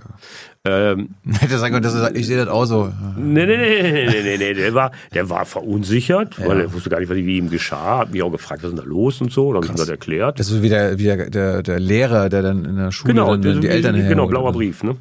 [0.64, 2.90] Ähm, Hätte sagen können, dass er ich sehe das auch so.
[3.18, 6.90] nee, nee, nee, nee, nee, nee, nee, der war, der war verunsichert, weil er wusste
[6.90, 7.98] gar nicht, was wie ihm geschah.
[8.00, 9.48] Hat mich auch gefragt, was ist denn da los und so.
[9.52, 10.40] Dann habe ich ihm das erklärt.
[10.40, 13.14] Das ist so wie der, wie der, der, der Lehrer, der dann in der Schule
[13.14, 14.84] dann das- die Eltern Genau, blauer Brief.
[14.84, 14.96] Ne?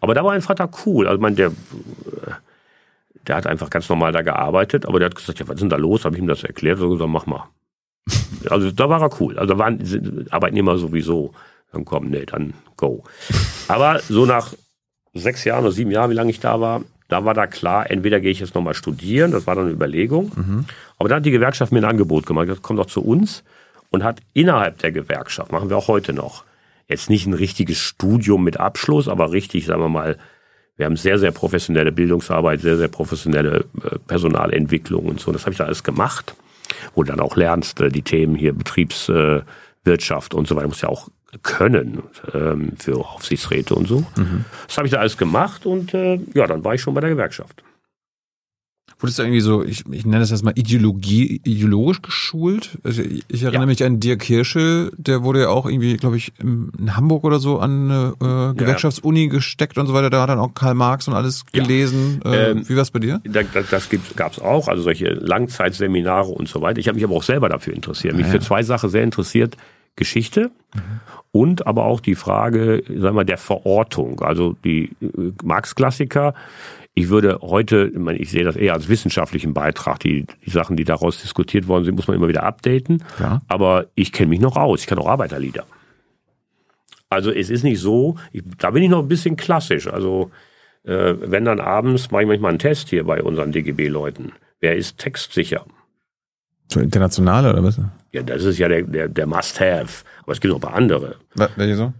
[0.00, 1.06] Aber da war mein Vater cool.
[1.06, 1.50] Also, ich meine, der, äh,
[3.28, 5.68] der hat einfach ganz normal da gearbeitet, aber der hat gesagt, ja, was ist denn
[5.68, 6.04] da los?
[6.04, 6.78] Habe ich ihm das erklärt.
[6.78, 7.48] So gesagt, mach mal.
[8.50, 9.38] Also da war er cool.
[9.38, 11.32] Also da waren Arbeitnehmer sowieso.
[11.72, 13.04] Dann komm, nee, dann go.
[13.68, 14.54] Aber so nach
[15.12, 18.20] sechs Jahren oder sieben Jahren, wie lange ich da war, da war da klar, entweder
[18.20, 20.30] gehe ich jetzt nochmal studieren, das war dann eine Überlegung.
[20.98, 23.44] Aber dann hat die Gewerkschaft mir ein Angebot gemacht, das kommt doch zu uns
[23.90, 26.44] und hat innerhalb der Gewerkschaft, machen wir auch heute noch,
[26.86, 30.18] jetzt nicht ein richtiges Studium mit Abschluss, aber richtig, sagen wir mal,
[30.78, 35.32] wir haben sehr, sehr professionelle Bildungsarbeit, sehr, sehr professionelle äh, Personalentwicklung und so.
[35.32, 36.34] Das habe ich da alles gemacht,
[36.94, 40.80] wo du dann auch lernst, äh, die Themen hier Betriebswirtschaft äh, und so weiter, muss
[40.80, 41.08] ja auch
[41.42, 42.02] können
[42.32, 44.06] ähm, für Aufsichtsräte und so.
[44.66, 47.62] Das habe ich da alles gemacht und ja, dann war ich schon bei der Gewerkschaft.
[49.00, 52.78] Wurdest du irgendwie so, ich, ich nenne das jetzt mal Ideologie, ideologisch geschult?
[52.82, 53.66] Also ich, erinnere Ja.
[53.66, 57.60] mich an Dirk Hirschel, der wurde ja auch irgendwie, glaube ich, in Hamburg oder so
[57.60, 60.10] an eine äh, Gewerkschaftsuni gesteckt und so weiter.
[60.10, 61.62] Da hat dann auch Karl Marx und alles Ja.
[61.62, 62.20] gelesen.
[62.24, 63.20] Äh, Ähm, wie war's bei dir?
[63.24, 66.80] Da, da, das gab es auch, also solche Langzeitseminare und so weiter.
[66.80, 68.14] Ich habe mich aber auch selber dafür interessiert.
[68.14, 68.32] Mich Ah, ja.
[68.34, 69.56] für zwei Sachen sehr interessiert.
[69.96, 70.50] Geschichte
[71.32, 74.20] und aber auch die Frage, sagen wir mal, der Verortung.
[74.22, 76.34] Also die äh, Marx-Klassiker.
[76.98, 80.00] Ich würde heute, ich, meine, ich sehe das eher als wissenschaftlichen Beitrag.
[80.00, 83.04] Die, die Sachen, die daraus diskutiert worden sind, muss man immer wieder updaten.
[83.16, 83.42] Klar.
[83.46, 84.80] Aber ich kenne mich noch aus.
[84.80, 85.64] Ich kann auch Arbeiterlieder.
[87.10, 89.86] Also es ist nicht so, ich, da bin ich noch ein bisschen klassisch.
[89.86, 90.30] Also
[90.84, 94.32] äh, wenn dann abends mache ich manchmal einen Test hier bei unseren DGB-Leuten.
[94.60, 95.64] Wer ist textsicher?
[96.70, 97.80] So internationale oder was?
[98.12, 100.04] Ja, das ist ja der, der, der Must-Have.
[100.24, 101.14] Aber es gibt noch ein paar andere.
[101.34, 101.92] Wa- Welche so?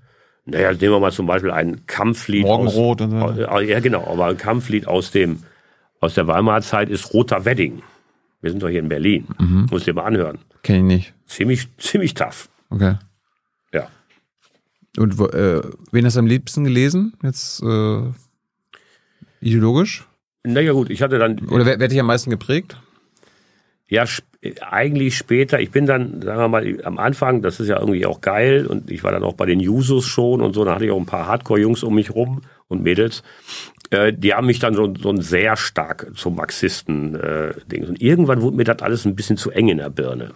[0.51, 2.43] Naja, nehmen wir mal zum Beispiel ein Kampflied.
[2.43, 3.17] Morgenrot und so.
[3.19, 4.07] aus, äh, Ja, genau.
[4.07, 5.43] Aber ein Kampflied aus dem,
[6.01, 7.83] aus der Weimarer Zeit ist Roter Wedding.
[8.41, 9.27] Wir sind doch hier in Berlin.
[9.39, 9.67] Mhm.
[9.71, 10.39] Muss dir mal anhören.
[10.63, 11.15] Kenn ich nicht.
[11.27, 12.49] Ziemlich, ziemlich tough.
[12.71, 12.95] Okay.
[13.75, 13.89] Ja.
[14.97, 15.61] Und äh,
[15.93, 17.13] wen hast du am liebsten gelesen?
[17.23, 18.03] Jetzt äh,
[19.41, 20.07] ideologisch?
[20.45, 21.39] Naja, gut, ich hatte dann.
[21.49, 22.81] Oder wer, wer hat dich am meisten geprägt?
[23.89, 24.25] Ja, sp
[24.61, 25.59] eigentlich später.
[25.59, 28.91] Ich bin dann, sagen wir mal, am Anfang, das ist ja irgendwie auch geil und
[28.91, 31.07] ich war dann auch bei den Jusos schon und so, da hatte ich auch ein
[31.07, 33.25] paar Hardcore-Jungs um mich rum und Mädels.
[33.91, 37.55] Äh, die haben mich dann so, so ein sehr stark zum Marxisten äh.
[37.87, 40.35] Und irgendwann wurde mir das alles ein bisschen zu eng in der Birne.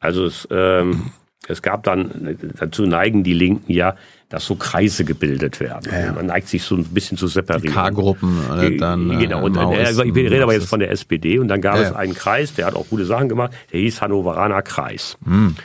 [0.00, 1.10] Also es, ähm,
[1.46, 3.96] es gab dann, dazu neigen die Linken ja,
[4.28, 5.90] dass so Kreise gebildet werden.
[6.14, 7.74] Man neigt sich so ein bisschen zu separieren.
[7.74, 9.10] K-Gruppen oder dann.
[9.10, 11.76] äh, Genau, und äh, Maoisten, ich rede aber jetzt von der SPD und dann gab
[11.76, 11.96] Ja, es ja.
[11.96, 15.16] einen Kreis, der hat auch gute Sachen gemacht, der hieß Hannoveraner Kreis.
[15.24, 15.56] Hm.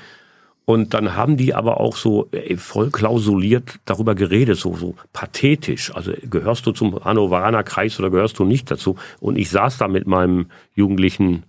[0.65, 5.94] Und dann haben die aber auch so äh, voll klausuliert darüber geredet, so, so pathetisch.
[5.94, 8.95] Also gehörst du zum Hannoveraner Kreis oder gehörst du nicht dazu?
[9.19, 11.44] Und ich saß da mit meinem jugendlichen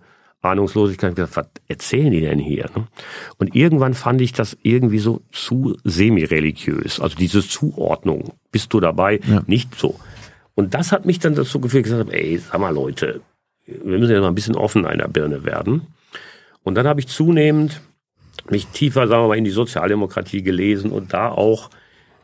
[0.45, 2.69] Ahnungslosigkeit gedacht, was erzählen die denn hier?
[2.75, 2.87] ne?
[3.37, 6.99] Und irgendwann fand ich das irgendwie so zu semi-religiös.
[6.99, 9.19] Also diese Zuordnung, bist du dabei?
[9.47, 9.99] Nicht so.
[10.55, 13.21] Und das hat mich dann dazu geführt, gesagt, habe, ey, sag mal Leute,
[13.65, 15.87] wir müssen ja mal ein bisschen offener in der Birne werden.
[16.63, 17.81] Und dann habe ich zunehmend
[18.49, 21.69] mich tiefer, sagen wir mal, in die Sozialdemokratie gelesen und da auch,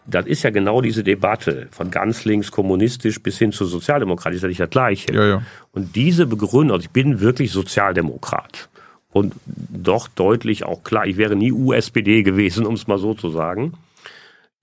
[0.05, 4.41] das ist ja genau diese Debatte von ganz links kommunistisch bis hin zur Sozialdemokratie, ist
[4.41, 5.13] ja nicht das Gleiche.
[5.13, 5.41] Ja, ja.
[5.71, 8.69] Und diese Begründung, also ich bin wirklich Sozialdemokrat
[9.11, 13.29] und doch deutlich auch klar, ich wäre nie USPD gewesen, um es mal so zu
[13.29, 13.73] sagen.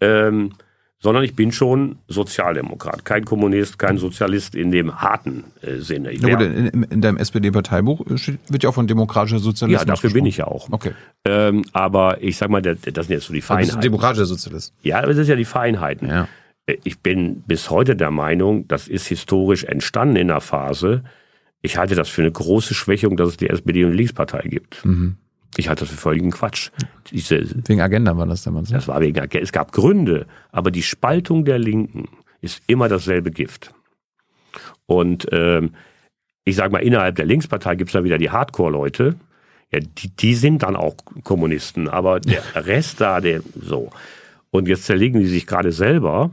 [0.00, 0.52] Ähm,
[1.00, 6.10] sondern ich bin schon Sozialdemokrat, kein Kommunist, kein Sozialist in dem harten äh, Sinne.
[6.10, 9.80] Ich Ja, gut, in, in, in deinem SPD-Parteibuch steht- wird ja auch von demokratischer Sozialismus
[9.80, 10.28] ja, dafür bin gesprochen.
[10.28, 10.68] ich ja auch.
[10.72, 10.92] Okay.
[11.24, 13.80] Ähm, aber ich sag mal, das, das sind jetzt so die ein Feinheiten.
[13.80, 14.74] demokratischer Sozialist?
[14.82, 16.08] Ja, aber das ist ja die Feinheiten.
[16.08, 16.28] Ja.
[16.66, 21.04] Äh, Ich bin bis heute der Meinung, das ist historisch entstanden in der Phase.
[21.62, 24.84] Ich halte das für eine große Schwächung, dass es die SPD und die Linkspartei gibt.
[24.84, 25.16] Mhm.
[25.58, 26.70] Ich halte das für völligen Quatsch.
[27.10, 28.70] Diese, Wegen Agenda war das damals.
[28.70, 28.76] Ne?
[28.76, 32.08] das war wegen, es gab Gründe, aber die Spaltung der Linken
[32.40, 33.74] ist immer dasselbe Gift.
[34.86, 35.74] Und ähm,
[36.44, 39.16] ich sage mal, innerhalb der Linkspartei gibt's da wieder die Hardcore-Leute.
[39.72, 40.94] Ja, die, die sind dann auch
[41.24, 43.90] Kommunisten, aber der Rest da, der so.
[44.50, 46.30] Und jetzt zerlegen die sich gerade selber.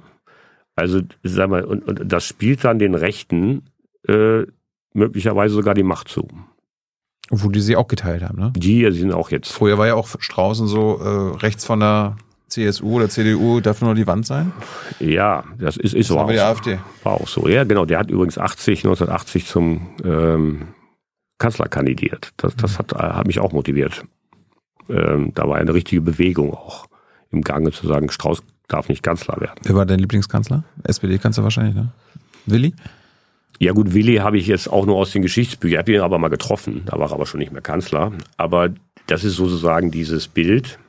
[0.76, 3.64] Also, sag mal, und, und das spielt dann den Rechten
[4.08, 4.44] äh,
[4.94, 6.28] möglicherweise sogar die Macht zu.
[7.32, 8.54] Obwohl die sie auch geteilt haben, ne?
[8.56, 12.98] Die sind auch jetzt Früher war ja auch Straußen so äh, rechts von der CSU
[12.98, 14.52] oder CDU, darf nur die Wand sein.
[15.00, 16.20] Ja, das ist, ist Das so.
[16.20, 16.78] haben wir die auch, AfD.
[17.04, 17.48] war auch so.
[17.48, 17.86] Ja, genau.
[17.86, 20.68] Der hat übrigens 80, 1980 zum ähm,
[21.40, 22.32] Kanzler kandidiert.
[22.38, 24.04] Das, das hat, äh, hat mich auch motiviert.
[24.88, 26.86] Ähm, da war eine richtige Bewegung auch
[27.32, 29.60] im Gange zu sagen, Strauß darf nicht Kanzler werden.
[29.64, 30.64] Wer war dein Lieblingskanzler?
[30.84, 31.92] SPD-Kanzler wahrscheinlich, ne?
[32.46, 32.74] Willi?
[33.60, 35.74] Ja gut, Willi habe ich jetzt auch nur aus den Geschichtsbüchern.
[35.74, 36.84] Ich habe ihn aber mal getroffen.
[36.86, 38.12] Da war er aber schon nicht mehr Kanzler.
[38.38, 38.70] Aber
[39.08, 40.80] das ist sozusagen dieses Bild.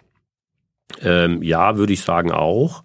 [1.01, 2.83] Ähm, ja, würde ich sagen auch.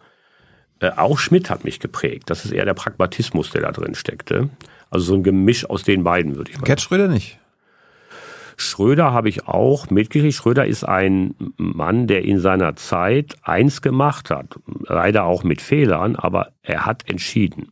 [0.80, 2.30] Äh, auch Schmidt hat mich geprägt.
[2.30, 4.50] Das ist eher der Pragmatismus, der da drin steckte.
[4.90, 7.40] Also so ein Gemisch aus den beiden, würde ich mal Gerd Schröder nicht.
[8.58, 10.36] Schröder habe ich auch mitgekriegt.
[10.36, 14.60] Schröder ist ein Mann, der in seiner Zeit eins gemacht hat.
[14.88, 17.72] Leider auch mit Fehlern, aber er hat entschieden.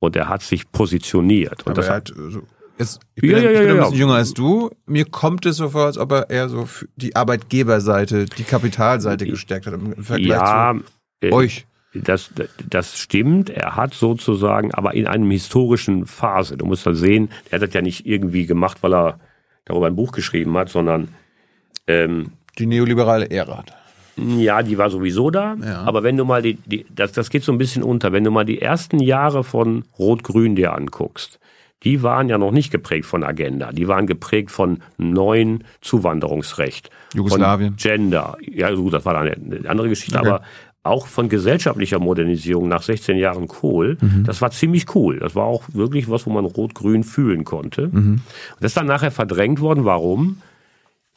[0.00, 1.66] Und er hat sich positioniert.
[1.66, 2.42] Und Aber das hat, hat äh, so,
[2.78, 4.70] jetzt, ich bin, Ja, ja, ja, ich bin ein bisschen jünger als du.
[4.86, 9.66] Mir kommt es so vor, als ob er eher so die Arbeitgeberseite, die Kapitalseite gestärkt
[9.66, 10.74] hat im Vergleich ja,
[11.20, 11.66] zu äh, euch.
[11.94, 12.30] das,
[12.68, 13.50] das stimmt.
[13.50, 16.56] Er hat sozusagen, aber in einem historischen Phase.
[16.56, 19.20] Du musst halt sehen, er hat das ja nicht irgendwie gemacht, weil er
[19.64, 21.08] darüber ein Buch geschrieben hat, sondern
[21.86, 23.77] ähm, Die neoliberale Ära hat.
[24.18, 25.56] Ja, die war sowieso da.
[25.62, 25.82] Ja.
[25.82, 28.12] Aber wenn du mal die, die das, das geht so ein bisschen unter.
[28.12, 31.38] Wenn du mal die ersten Jahre von Rot-Grün dir anguckst,
[31.84, 33.72] die waren ja noch nicht geprägt von Agenda.
[33.72, 36.90] Die waren geprägt von neuen Zuwanderungsrecht.
[37.14, 37.76] Jugoslawien.
[37.76, 38.36] Gender.
[38.40, 40.18] Ja, gut, das war dann eine andere Geschichte.
[40.18, 40.28] Okay.
[40.28, 40.42] Aber
[40.82, 45.18] auch von gesellschaftlicher Modernisierung nach 16 Jahren Kohl, das war ziemlich cool.
[45.18, 47.90] Das war auch wirklich was, wo man Rot-Grün fühlen konnte.
[47.92, 48.22] Und
[48.60, 49.84] das ist dann nachher verdrängt worden.
[49.84, 50.38] Warum?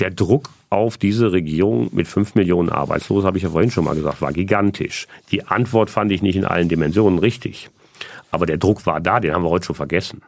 [0.02, 3.94] Der Druck auf diese Regierung mit fünf Millionen Arbeitslosen, habe ich ja vorhin schon mal
[3.94, 5.08] gesagt, war gigantisch.
[5.32, 7.70] Die Antwort fand ich nicht in allen Dimensionen richtig.
[8.32, 10.24] Aber der Druck war da, den haben wir heute schon vergessen.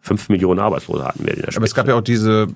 [0.00, 1.58] Fünf Millionen Arbeitslose hatten wir in der Spitze.
[1.58, 2.48] Aber es gab ja auch diese,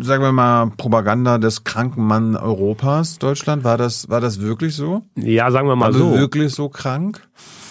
[0.00, 3.62] sagen wir mal, Propaganda des kranken Mann Europas, Deutschland.
[3.62, 5.02] War das, war das wirklich so?
[5.16, 6.14] ja, sagen wir mal wir so.
[6.16, 7.20] wirklich so krank?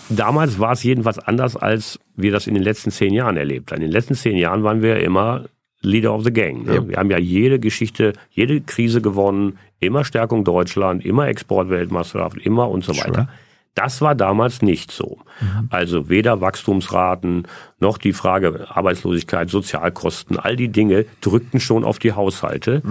[0.09, 3.77] Damals war es jedenfalls anders, als wir das in den letzten zehn Jahren erlebt haben.
[3.77, 5.45] In den letzten zehn Jahren waren wir immer
[5.81, 6.65] Leader of the Gang.
[6.65, 6.75] Ne?
[6.75, 6.87] Ja.
[6.87, 12.83] Wir haben ja jede Geschichte, jede Krise gewonnen, immer Stärkung Deutschland, immer Exportweltmeisterschaft, immer und
[12.83, 13.13] so weiter.
[13.13, 13.29] Sure.
[13.75, 15.19] Das war damals nicht so.
[15.69, 17.47] Also weder Wachstumsraten
[17.79, 22.81] noch die Frage Arbeitslosigkeit, Sozialkosten, all die Dinge drückten schon auf die Haushalte.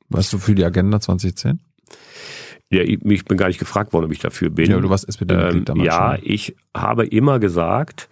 [0.09, 1.61] Warst du für die Agenda 2010?
[2.71, 4.71] Ja, ich, ich bin gar nicht gefragt worden, ob ich dafür bin.
[4.71, 6.25] Ja, du warst SPD-Mitglied Ähm, damals ja, schon.
[6.25, 8.09] ich habe immer gesagt,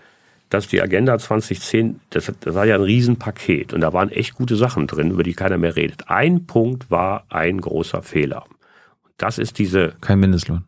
[0.50, 4.56] dass die Agenda 2010, das, das war ja ein Riesenpaket und da waren echt gute
[4.56, 6.08] Sachen drin, über die keiner mehr redet.
[6.08, 8.44] Ein Punkt war ein großer Fehler.
[9.16, 9.94] Das ist diese.
[10.00, 10.64] Kein Mindestlohn.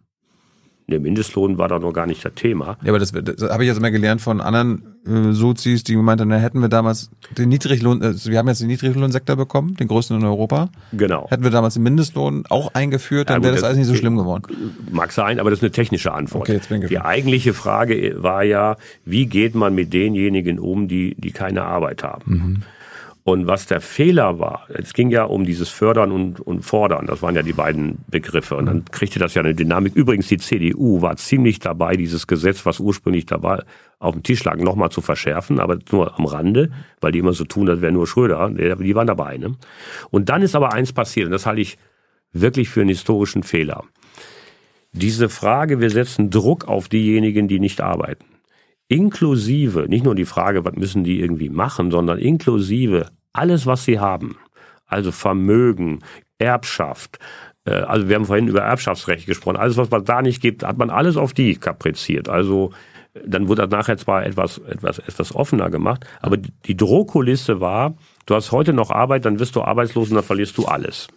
[0.89, 2.77] Der Mindestlohn war da noch gar nicht das Thema.
[2.85, 6.21] Ja, aber das, das habe ich jetzt immer gelernt von anderen äh, Sozis, die gemeint
[6.21, 9.89] haben, na, hätten wir damals den Niedriglohn, äh, wir haben jetzt den Niedriglohnsektor bekommen, den
[9.89, 10.69] größten in Europa.
[10.93, 11.27] Genau.
[11.29, 13.97] Hätten wir damals den Mindestlohn auch eingeführt, dann Ja, wäre gut, das alles nicht so
[13.97, 14.45] schlimm geworden.
[14.93, 16.43] Mag sein, aber das ist eine technische Antwort.
[16.43, 20.87] Okay, jetzt bin ich die eigentliche Frage war ja, wie geht man mit denjenigen um,
[20.87, 22.23] die, die keine Arbeit haben?
[22.33, 22.63] Mhm.
[23.27, 27.23] Und was der Fehler war, es ging ja um dieses Fördern und, und Fordern, das
[27.23, 28.55] waren ja die beiden Begriffe.
[28.55, 29.97] Und dann kriegte das ja eine Dynamik.
[29.97, 33.65] Übrigens, die CDU war ziemlich dabei, dieses Gesetz, was ursprünglich dabei
[33.98, 36.70] auf dem Tisch lag, nochmal zu verschärfen, aber nur am Rande,
[37.01, 38.48] weil die immer so tun, als wäre nur Schröder.
[38.48, 39.39] Die waren dabei.
[39.39, 39.57] Ne?
[40.12, 41.78] Und dann ist aber eins passiert, und das halte ich
[42.32, 43.82] wirklich für einen historischen Fehler.
[44.93, 48.36] Diese Frage, wir setzen Druck auf diejenigen, die nicht arbeiten.
[48.89, 53.99] Inklusive, nicht nur die Frage, was müssen die irgendwie machen, sondern inklusive alles, was sie
[53.99, 54.37] haben.
[54.87, 56.01] Also Vermögen,
[56.39, 57.19] Erbschaft.
[57.65, 59.57] äh, Also wir haben vorhin über Erbschaftsrecht gesprochen.
[59.57, 62.29] Alles, was man da nicht gibt, hat man alles auf die kapriziert.
[62.29, 62.71] Also
[63.15, 67.97] äh, dann wurde das nachher zwar etwas, etwas, etwas offener gemacht, aber die Drohkulisse war,
[68.27, 71.09] du hast heute noch Arbeit, dann wirst du arbeitslos und dann verlierst du alles.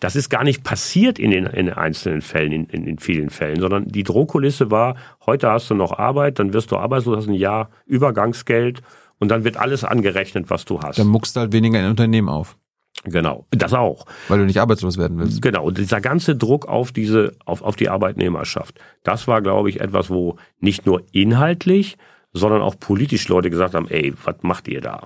[0.00, 3.60] Das ist gar nicht passiert in den, in einzelnen Fällen, in, in, in vielen Fällen,
[3.60, 7.34] sondern die Drohkulisse war, heute hast du noch Arbeit, dann wirst du arbeitslos, hast ein
[7.34, 8.82] Jahr Übergangsgeld
[9.18, 10.98] und dann wird alles angerechnet, was du hast.
[10.98, 12.56] Dann muckst du halt weniger in Unternehmen auf,
[13.04, 14.06] Genau, das auch.
[14.28, 15.42] weil du nicht arbeitslos werden willst.
[15.42, 19.80] Genau, und dieser ganze Druck auf diese, auf, auf die Arbeitnehmerschaft, das war, glaube ich,
[19.80, 21.98] etwas, wo nicht nur inhaltlich,
[22.32, 25.02] sondern auch politisch Leute gesagt haben, ey, was macht ihr da?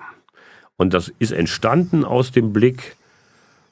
[0.77, 2.97] Und das ist entstanden aus dem Blick,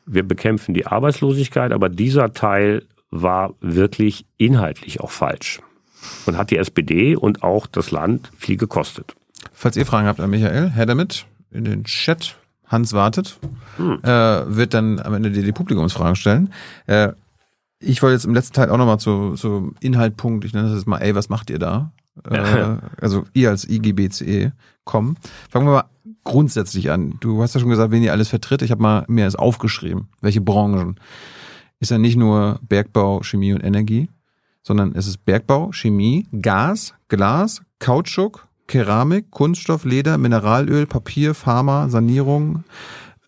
[0.09, 5.61] wir bekämpfen die Arbeitslosigkeit, aber dieser Teil war wirklich inhaltlich auch falsch.
[6.27, 9.15] Und hat die SPD und auch das Land viel gekostet.
[9.53, 12.37] Falls ihr Fragen habt an Michael, her damit in den Chat.
[12.67, 13.39] Hans wartet,
[13.79, 14.01] Hm.
[14.03, 16.53] äh, wird dann am Ende die, die Publikumsfragen stellen.
[16.87, 17.13] Äh,
[17.81, 20.87] ich wollte jetzt im letzten Teil auch nochmal zu, zu Inhaltpunkt, ich nenne das jetzt
[20.87, 21.93] mal, ey, was macht ihr da?
[22.29, 24.53] Äh, also ihr als IGBCE
[24.85, 25.17] kommen.
[25.49, 25.85] Fangen wir mal
[26.29, 27.17] grundsätzlich an.
[27.21, 28.61] Du hast ja schon gesagt, wen ihr alles vertritt.
[28.61, 30.09] Ich habe mal mir das aufgeschrieben.
[30.21, 31.01] Welche Branchen?
[31.81, 34.11] Ist ja nicht nur Bergbau, Chemie und Energie,
[34.63, 42.65] sondern es ist Bergbau, Chemie, Gas, Glas, Kautschuk, Keramik, Kunststoff, Leder, Mineralöl, Papier, Pharma, Sanierung,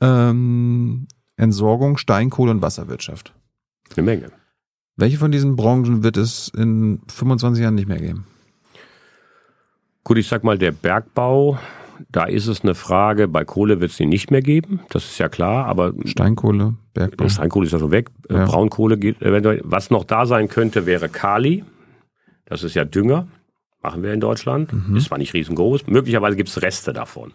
[0.03, 1.07] ähm,
[1.37, 3.33] Entsorgung, Steinkohle und Wasserwirtschaft.
[3.97, 4.33] Eine Menge.
[4.97, 8.27] Welche von diesen Branchen wird es in 25 Jahren nicht mehr geben?
[10.05, 11.59] Gut, ich sag mal, der Bergbau,
[12.09, 15.19] da ist es eine Frage, bei Kohle wird es die nicht mehr geben, das ist
[15.19, 17.29] ja klar, aber Steinkohle, Bergbau.
[17.29, 18.45] Steinkohle ist ja schon weg, Äh, Ja.
[18.47, 19.61] Braunkohle geht eventuell.
[19.65, 21.65] Was noch da sein könnte, wäre Kali,
[22.47, 23.29] das ist ja Dünger,
[23.83, 27.33] machen wir in Deutschland, ist zwar nicht riesengroß, möglicherweise gibt es Reste davon.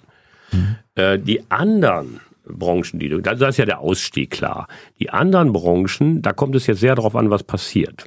[0.95, 4.67] Äh, die anderen Branchen, die du, da da ist ja der Ausstieg klar.
[4.99, 8.05] Die anderen Branchen, da kommt es jetzt sehr darauf an, was passiert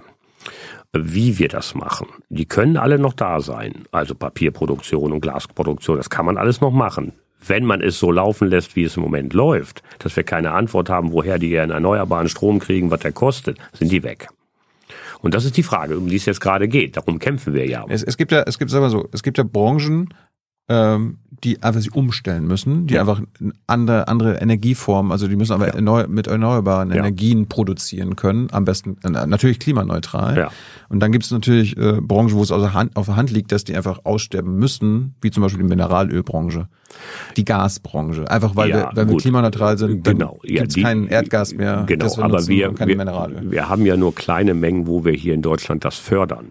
[0.93, 2.09] wie wir das machen.
[2.29, 3.85] Die können alle noch da sein.
[3.93, 7.13] Also Papierproduktion und Glasproduktion, das kann man alles noch machen.
[7.47, 10.89] Wenn man es so laufen lässt, wie es im Moment läuft, dass wir keine Antwort
[10.89, 14.29] haben, woher die ihren erneuerbaren Strom kriegen, was der kostet, sind die weg.
[15.21, 16.97] Und das ist die Frage, um die es jetzt gerade geht.
[16.97, 17.85] Darum kämpfen wir ja.
[17.89, 20.09] Es, es gibt ja, es gibt, sag mal so, es gibt ja Branchen,
[20.69, 23.03] ähm, die einfach sich umstellen müssen, die Ja.
[23.03, 26.97] einfach eine andere, andere Energieformen, also die müssen aber erneu mit erneuerbaren Ja.
[26.97, 30.37] Energien produzieren können, am besten natürlich klimaneutral.
[30.37, 30.51] Ja.
[30.89, 33.31] Und dann gibt es natürlich äh, Branchen, wo es aus der Hand, auf der Hand
[33.31, 36.67] liegt, dass die einfach aussterben müssen, wie zum Beispiel die Mineralölbranche,
[37.37, 38.29] die Gasbranche.
[38.29, 40.41] Einfach weil, Ja, wir, weil wir klimaneutral sind, dann Genau.
[40.43, 41.85] Ja, gibt's die- kein Erdgas mehr.
[41.87, 43.51] Genau, das wir aber nutzen wir, wir, Mineralöl.
[43.53, 46.51] wir haben ja nur kleine Mengen, wo wir hier in Deutschland das fördern.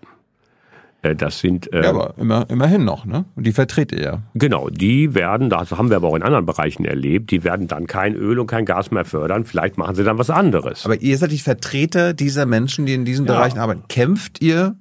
[1.11, 3.25] Äh, Das sind äh, Ja, aber immer, immerhin noch, ne?
[3.35, 4.21] Und die vertritt ihr ja.
[4.33, 7.87] Genau, die werden, das haben wir aber auch in anderen Bereichen erlebt, die werden dann
[7.87, 9.45] kein Öl und kein Gas mehr fördern.
[9.45, 10.85] Vielleicht machen sie dann was anderes.
[10.85, 13.33] Aber ihr seid die Vertreter dieser Menschen, die in diesen Ja.
[13.33, 13.83] Bereichen arbeiten.
[13.89, 14.75] Kämpft ihr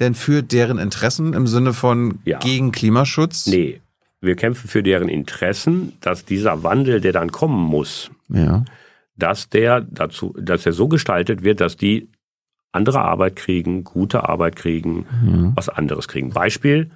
[0.00, 2.38] denn für deren Interessen im Sinne von Ja.
[2.38, 3.46] gegen Klimaschutz?
[3.46, 3.80] nee,
[4.20, 8.64] wir kämpfen für deren Interessen, dass dieser Wandel, der dann kommen muss, Ja.
[9.16, 12.08] dass der dazu, dass er so gestaltet wird, dass die
[12.72, 16.30] andere Arbeit kriegen, gute Arbeit kriegen, was anderes kriegen.
[16.30, 16.90] Beispiel,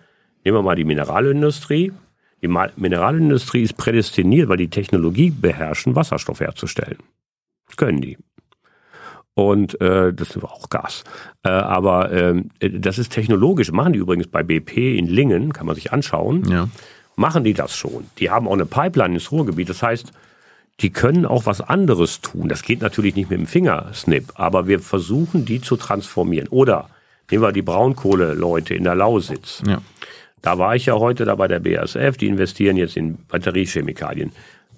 [0.45, 1.93] nehmen wir mal die Mineralindustrie.
[2.43, 6.99] Die Mineralindustrie ist prädestiniert, weil die Technologie beherrschen, Wasserstoff herzustellen.
[7.67, 8.19] Das können die.
[9.35, 11.05] Und äh, das ist auch Gas.
[11.43, 13.73] Äh, aber ähm, das ist technologisch.
[13.73, 16.69] Machen die übrigens bei BP in Lingen, kann man sich anschauen Ja.
[17.17, 18.05] machen die das schon.
[18.19, 19.71] Die haben auch eine Pipeline ins Ruhrgebiet.
[19.71, 20.13] Das heißt,
[20.83, 22.49] die können auch was anderes tun.
[22.49, 26.49] Das geht natürlich nicht mit dem Fingersnip, aber wir versuchen, die zu transformieren.
[26.49, 26.91] Oder
[27.31, 29.63] nehmen wir die Braunkohle-Leute in der Lausitz.
[29.67, 29.81] Ja.
[30.43, 34.33] Da war ich ja heute da bei der BASF, die investieren jetzt in Batteriechemikalien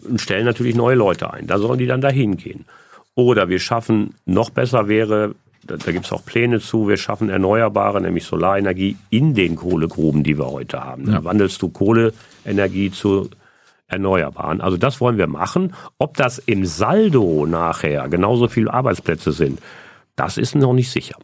[0.07, 1.47] und stellen natürlich neue Leute ein.
[1.47, 2.67] Da sollen die dann dahin gehen.
[3.15, 5.35] Oder wir schaffen, noch besser wäre,
[5.67, 10.23] da, da gibt es auch Pläne zu, wir schaffen Erneuerbare, nämlich Solarenergie in den Kohlegruben,
[10.23, 11.11] die wir heute haben.
[11.11, 13.31] Da wandelst du Kohleenergie zu
[13.95, 14.61] Erneuerbaren.
[14.61, 15.75] Also das wollen wir machen.
[15.99, 19.61] Ob das im Saldo nachher genauso viele Arbeitsplätze sind,
[20.17, 21.17] das ist noch nicht sicher.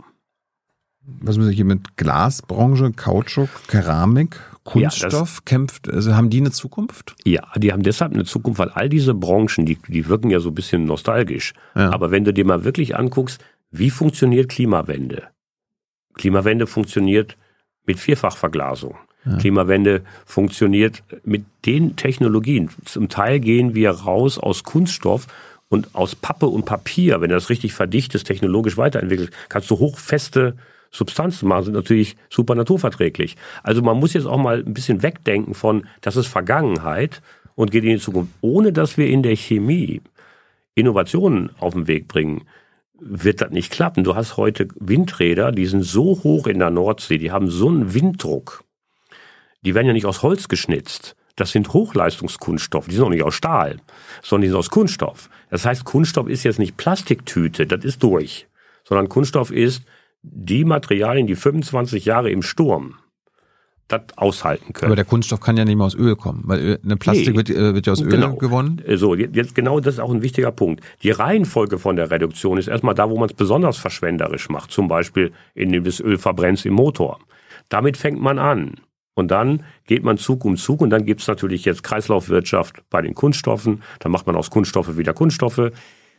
[1.21, 5.91] Was muss ich hier mit Glasbranche, Kautschuk, Keramik, Kunststoff Ja, kämpft?
[5.91, 7.15] Also haben die eine Zukunft?
[7.25, 10.51] Ja, die haben deshalb eine Zukunft, weil all diese Branchen, die, die wirken ja so
[10.51, 11.53] ein bisschen nostalgisch.
[11.75, 11.93] Ja.
[11.93, 15.29] Aber wenn du dir mal wirklich anguckst, wie funktioniert Klimawende?
[16.15, 17.37] Klimawende funktioniert
[17.87, 18.97] mit Vierfachverglasung.
[19.39, 22.71] Klimawende funktioniert mit den Technologien.
[22.85, 25.27] Zum Teil gehen wir raus aus Kunststoff
[25.69, 30.57] und aus Pappe und Papier, wenn du das richtig verdichtest, technologisch weiterentwickelt, kannst du hochfeste
[30.91, 33.37] Substanzen machen, sind natürlich super naturverträglich.
[33.63, 37.23] Also man muss jetzt auch mal ein bisschen wegdenken von, das ist Vergangenheit
[37.55, 38.33] und geht in die Zukunft.
[38.41, 40.01] Ohne dass wir in der Chemie
[40.75, 42.43] Innovationen auf den Weg bringen,
[42.99, 44.03] wird das nicht klappen.
[44.03, 47.95] Du hast heute Windräder, die sind so hoch in der Nordsee, die haben so einen
[47.95, 48.65] Winddruck.
[49.65, 51.17] Die werden ja nicht aus Holz geschnitzt.
[51.37, 52.87] Das sind Hochleistungskunststoffe.
[52.89, 53.77] Die sind auch nicht aus Stahl,
[54.23, 55.31] sondern die sind aus Kunststoff.
[55.51, 58.47] Das heißt, Kunststoff ist jetzt nicht Plastiktüte, das ist durch.
[58.85, 59.83] Sondern Kunststoff ist
[60.23, 62.97] die Materialien, die 25 Jahre im Sturm
[63.89, 64.91] das aushalten können.
[64.91, 67.37] Aber der Kunststoff kann ja nicht mehr aus Öl kommen, weil Öl, eine Plastik Nee.
[67.37, 68.35] wird, äh, wird ja aus Öl Genau.
[68.37, 68.81] gewonnen.
[68.87, 70.85] Äh, So, jetzt jetzt genau das ist auch ein wichtiger Punkt.
[71.03, 74.71] Die Reihenfolge von der Reduktion ist erstmal da, wo man es besonders verschwenderisch macht.
[74.71, 77.19] Zum Beispiel, indem du das Öl verbrennst im Motor.
[77.69, 78.75] Damit fängt man an.
[79.21, 83.15] Und dann geht man Zug um Zug und dann gibt's natürlich jetzt Kreislaufwirtschaft bei den
[83.15, 83.83] Kunststoffen.
[84.01, 85.71] Dann macht man aus Kunststoffe wieder Kunststoffe.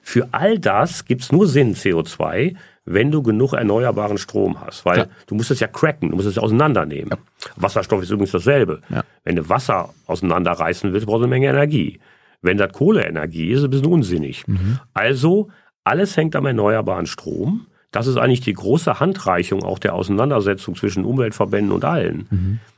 [0.01, 2.55] Für all das gibt's nur Sinn, CO2,
[2.85, 4.85] wenn du genug erneuerbaren Strom hast.
[4.85, 5.07] Weil Klar.
[5.27, 7.13] du musst es ja cracken, du musst es ja auseinandernehmen.
[7.55, 8.81] Wasserstoff ist übrigens dasselbe.
[8.89, 9.03] Ja.
[9.23, 11.99] Wenn du Wasser auseinanderreißen willst, brauchst du eine Menge Energie.
[12.41, 14.45] Wenn das Kohleenergie ist, ist es ein bisschen unsinnig.
[14.93, 15.49] Also,
[15.83, 17.67] alles hängt am erneuerbaren Strom.
[17.91, 22.25] Das ist eigentlich die große Handreichung auch der Auseinandersetzung zwischen Umweltverbänden und allen.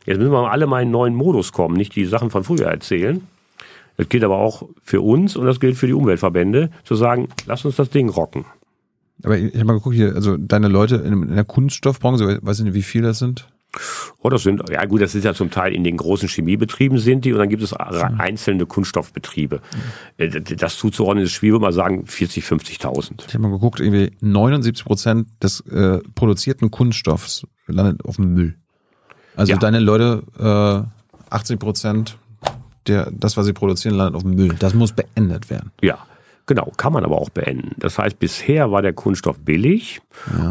[0.06, 2.66] Jetzt müssen wir alle mal in einen neuen Modus kommen, nicht die Sachen von früher
[2.66, 3.22] erzählen.
[3.96, 7.64] Das gilt aber auch für uns und das gilt für die Umweltverbände, zu sagen, lass
[7.64, 8.46] uns das Ding rocken.
[9.24, 12.66] Aber ich habe mal geguckt hier, also deine Leute in, in der Kunststoffbranche, weiß ich
[12.66, 13.48] nicht, wie viele das sind?
[14.20, 17.26] Oh, das sind, ja gut, das ist ja zum Teil in den großen Chemiebetrieben sind
[17.26, 19.62] die und dann gibt es einzelne Kunststoffbetriebe.
[20.18, 23.24] Äh, Das zuzuordnen ist schwierig, würde mal sagen 40, 50.000.
[23.28, 28.56] Ich habe mal geguckt, irgendwie 79 Prozent des äh, produzierten Kunststoffs landet auf dem Müll.
[29.36, 29.58] Also Ja.
[29.58, 32.18] deine Leute, äh, 80 Prozent
[32.88, 34.56] der, das, was sie produzieren, landet auf dem Müll.
[34.60, 35.72] Das muss beendet werden.
[35.82, 35.98] Ja,
[36.46, 37.76] genau, kann man aber auch beenden.
[37.78, 40.02] Das heißt, bisher war der Kunststoff billig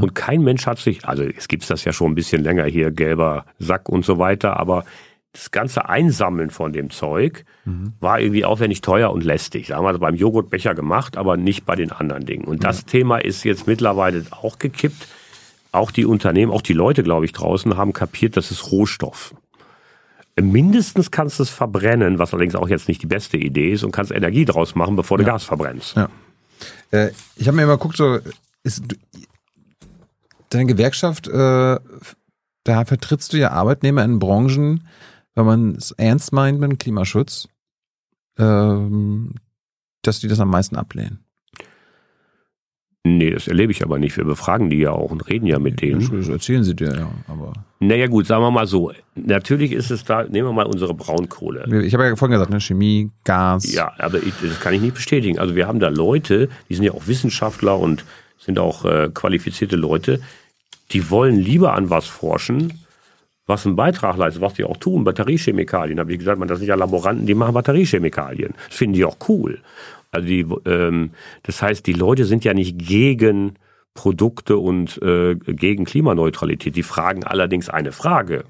[0.01, 2.90] und kein Mensch hat sich, also es gibt das ja schon ein bisschen länger hier,
[2.90, 4.85] gelber Sack und so weiter, aber
[5.32, 7.44] das ganze Einsammeln von dem Zeug
[8.01, 9.69] war irgendwie aufwendig teuer und lästig.
[9.69, 12.44] Da haben wir das beim Joghurtbecher gemacht, aber nicht bei den anderen Dingen.
[12.44, 15.09] Und das Thema ist jetzt mittlerweile auch gekippt.
[15.70, 19.35] Auch die Unternehmen, auch die Leute, glaube ich, draußen haben kapiert, das ist Rohstoff.
[20.41, 23.93] Mindestens kannst du es verbrennen, was allerdings auch jetzt nicht die beste Idee ist, und
[23.93, 25.95] kannst Energie draus machen, bevor du Gas verbrennst.
[25.97, 26.09] Ja.
[26.91, 28.19] Äh, ich habe mir mal geguckt, so
[28.63, 28.97] ist du-
[30.51, 31.79] deine Gewerkschaft, äh,
[32.65, 34.87] da vertrittst du ja Arbeitnehmer in Branchen,
[35.35, 37.49] wenn man es ernst meint mit dem Klimaschutz,
[38.39, 39.35] ähm,
[40.03, 41.25] dass die das am meisten ablehnen.
[43.05, 44.16] Nee, das erlebe ich aber nicht.
[44.16, 46.09] Wir befragen die ja auch und reden ja mit denen.
[46.16, 48.93] Das erzählen sie dir ja, aber Naja gut, sagen wir mal so.
[49.16, 51.83] Natürlich ist es da, nehmen wir mal unsere Braunkohle.
[51.85, 53.73] ich habe ja vorhin gesagt, ne, Chemie, Gas.
[53.73, 55.41] Ja, aber ich, das kann ich nicht bestätigen.
[55.41, 58.05] Also wir haben da Leute, die sind ja auch Wissenschaftler und
[58.39, 60.20] sind auch äh, qualifizierte Leute,
[60.93, 62.85] die wollen lieber an was forschen,
[63.47, 65.03] was einen Beitrag leistet, was die auch tun.
[65.03, 68.55] Batteriechemikalien, habe ich gesagt, man, das sind ja Laboranten, die machen Batteriechemikalien.
[68.69, 69.61] Das finden die auch cool.
[70.13, 71.11] Also die, ähm,
[71.43, 73.55] das heißt, die Leute sind ja nicht gegen
[73.95, 76.77] Produkte und äh, gegen Klimaneutralität.
[76.77, 78.45] Die fragen allerdings eine Frage.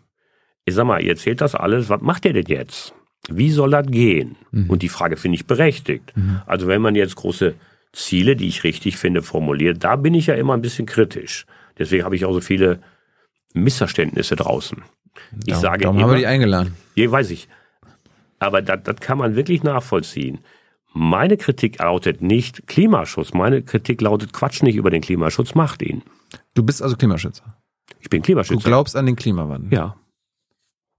[0.65, 2.95] Ich sag mal, ihr erzählt das alles, was macht ihr denn jetzt?
[3.29, 4.37] Wie soll das gehen?
[4.69, 6.13] Und die Frage finde ich berechtigt.
[6.47, 7.55] Also wenn man jetzt große
[7.93, 11.47] Ziele, die ich richtig finde, formuliert, da bin ich ja immer ein bisschen kritisch.
[11.79, 12.81] Deswegen habe ich auch so viele
[13.55, 14.83] Missverständnisse draußen.
[15.41, 16.75] Ich Darum- sage darum immer, haben wir die eingeladen.
[16.95, 17.49] ja, weiß ich.
[18.39, 20.39] Aber das kann man wirklich nachvollziehen.
[20.95, 23.33] Meine Kritik lautet nicht Klimaschutz.
[23.33, 26.03] Meine Kritik lautet Quatsch nicht über den Klimaschutz, macht ihn.
[26.55, 27.57] Du bist also Klimaschützer.
[28.01, 28.69] Ich bin Du Klimaschützer.
[28.69, 29.73] glaubst an den Klimawandel.
[29.73, 29.97] ja.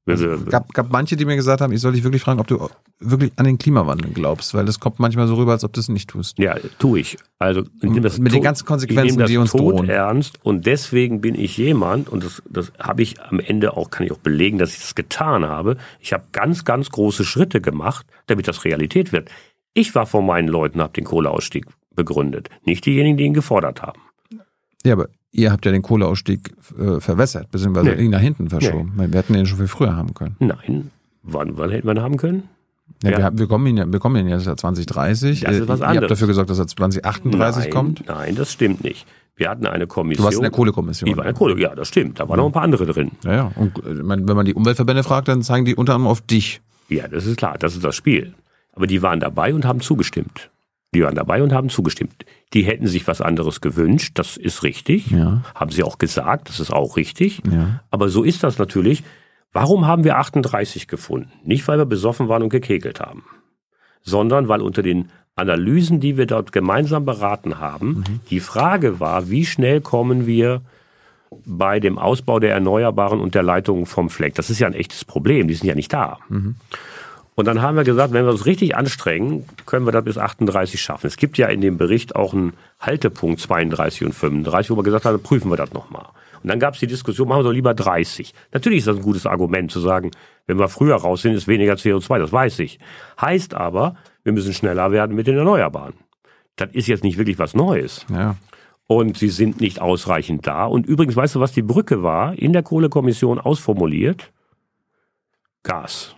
[0.06, 2.48] Wenn wir, gab, gab manche, die mir gesagt haben, ich soll dich wirklich fragen, ob
[2.48, 2.68] du
[3.00, 5.88] wirklich an den Klimawandel glaubst, weil das kommt manchmal so rüber, als ob du es
[5.88, 6.38] nicht tust.
[6.40, 7.18] ja, tue ich.
[7.40, 9.88] Also ich Mit den tot- ganzen Konsequenzen, ich die uns tot drohen.
[9.90, 14.06] ernst und deswegen bin ich jemand und das, das habe ich am Ende auch kann
[14.06, 15.78] ich auch belegen, dass ich das getan habe.
[16.02, 19.30] Ich habe ganz ganz große Schritte gemacht, damit das Realität wird.
[19.74, 24.00] Ich war vor meinen Leuten, habe den Kohleausstieg begründet, nicht diejenigen, die ihn gefordert haben.
[24.86, 28.04] Ja, aber ihr habt ja den Kohleausstieg äh, verwässert, beziehungsweise Nee.
[28.04, 28.94] ihn nach hinten verschoben.
[28.96, 30.36] Wir hätten den schon viel früher haben können.
[30.40, 30.92] Nein,
[31.24, 32.44] wann, wann hätte man haben können?
[33.04, 33.18] Ja, Ja.
[33.18, 35.42] Wir, haben- wir kommen ihn ja, wir kommen ihn jetzt ja 2030.
[35.42, 36.02] Das ist was Ihr anderes.
[36.04, 38.04] habt dafür gesorgt, dass er 2038 nein, kommt.
[38.08, 39.08] Nein, das stimmt nicht.
[39.36, 40.22] Wir hatten eine Kommission.
[40.22, 41.10] Du warst in der Kohlekommission.
[41.10, 42.20] Ich war in der Kohle, ja, das stimmt.
[42.20, 43.12] Da waren noch ein paar andere drin.
[43.24, 43.52] Ja, ja.
[43.56, 46.62] Und äh, wenn man die Umweltverbände fragt, dann zeigen die unter anderem auf dich.
[46.90, 48.34] Ja, das ist klar, das ist das Spiel.
[48.74, 50.50] Aber die waren dabei und haben zugestimmt.
[50.94, 52.26] Die waren dabei und haben zugestimmt.
[52.54, 55.10] Die hätten sich was anderes gewünscht, das ist richtig.
[55.10, 55.42] Ja.
[55.56, 57.42] Haben sie auch gesagt, das ist auch richtig.
[57.52, 57.84] Ja.
[57.90, 59.04] Aber so ist das natürlich.
[59.52, 61.32] Warum haben wir 38 gefunden?
[61.44, 63.24] Nicht, weil wir besoffen waren und gekekelt haben,
[64.02, 69.46] sondern weil unter den Analysen, die wir dort gemeinsam beraten haben, die Frage war, wie
[69.46, 70.62] schnell kommen wir
[71.46, 74.36] bei dem Ausbau der Erneuerbaren und der Leitungen vom Fleck.
[74.36, 76.20] Das ist ja ein echtes Problem, die sind ja nicht da.
[77.36, 80.80] Und dann haben wir gesagt, wenn wir uns richtig anstrengen, können wir das bis 38
[80.80, 81.08] schaffen.
[81.08, 85.06] Es gibt ja in dem Bericht auch einen Haltepunkt 32 und 35, wo wir gesagt
[85.06, 86.06] haben, prüfen wir das nochmal.
[86.44, 88.34] Und dann gab es die Diskussion, machen wir doch lieber 30.
[88.52, 90.12] Natürlich ist das ein gutes Argument zu sagen,
[90.46, 92.80] wenn wir früher raus sind, ist weniger CO2, das weiß ich.
[93.20, 95.94] Heißt aber, wir müssen schneller werden mit den Erneuerbaren.
[96.58, 98.06] Das ist jetzt nicht wirklich was Neues.
[98.10, 98.36] Ja.
[98.86, 100.66] Und sie sind nicht ausreichend da.
[100.66, 102.38] Und übrigens, weißt du, was die Brücke war?
[102.38, 104.32] In der Kohlekommission ausformuliert?
[105.64, 106.16] Gas.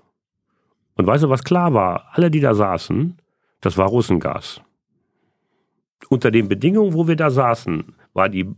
[0.96, 2.08] Und weißt du, was klar war?
[2.12, 3.18] Alle, die da saßen,
[3.62, 4.62] das war Russengas.
[6.10, 8.50] Unter den Bedingungen, wo wir da saßen, war die,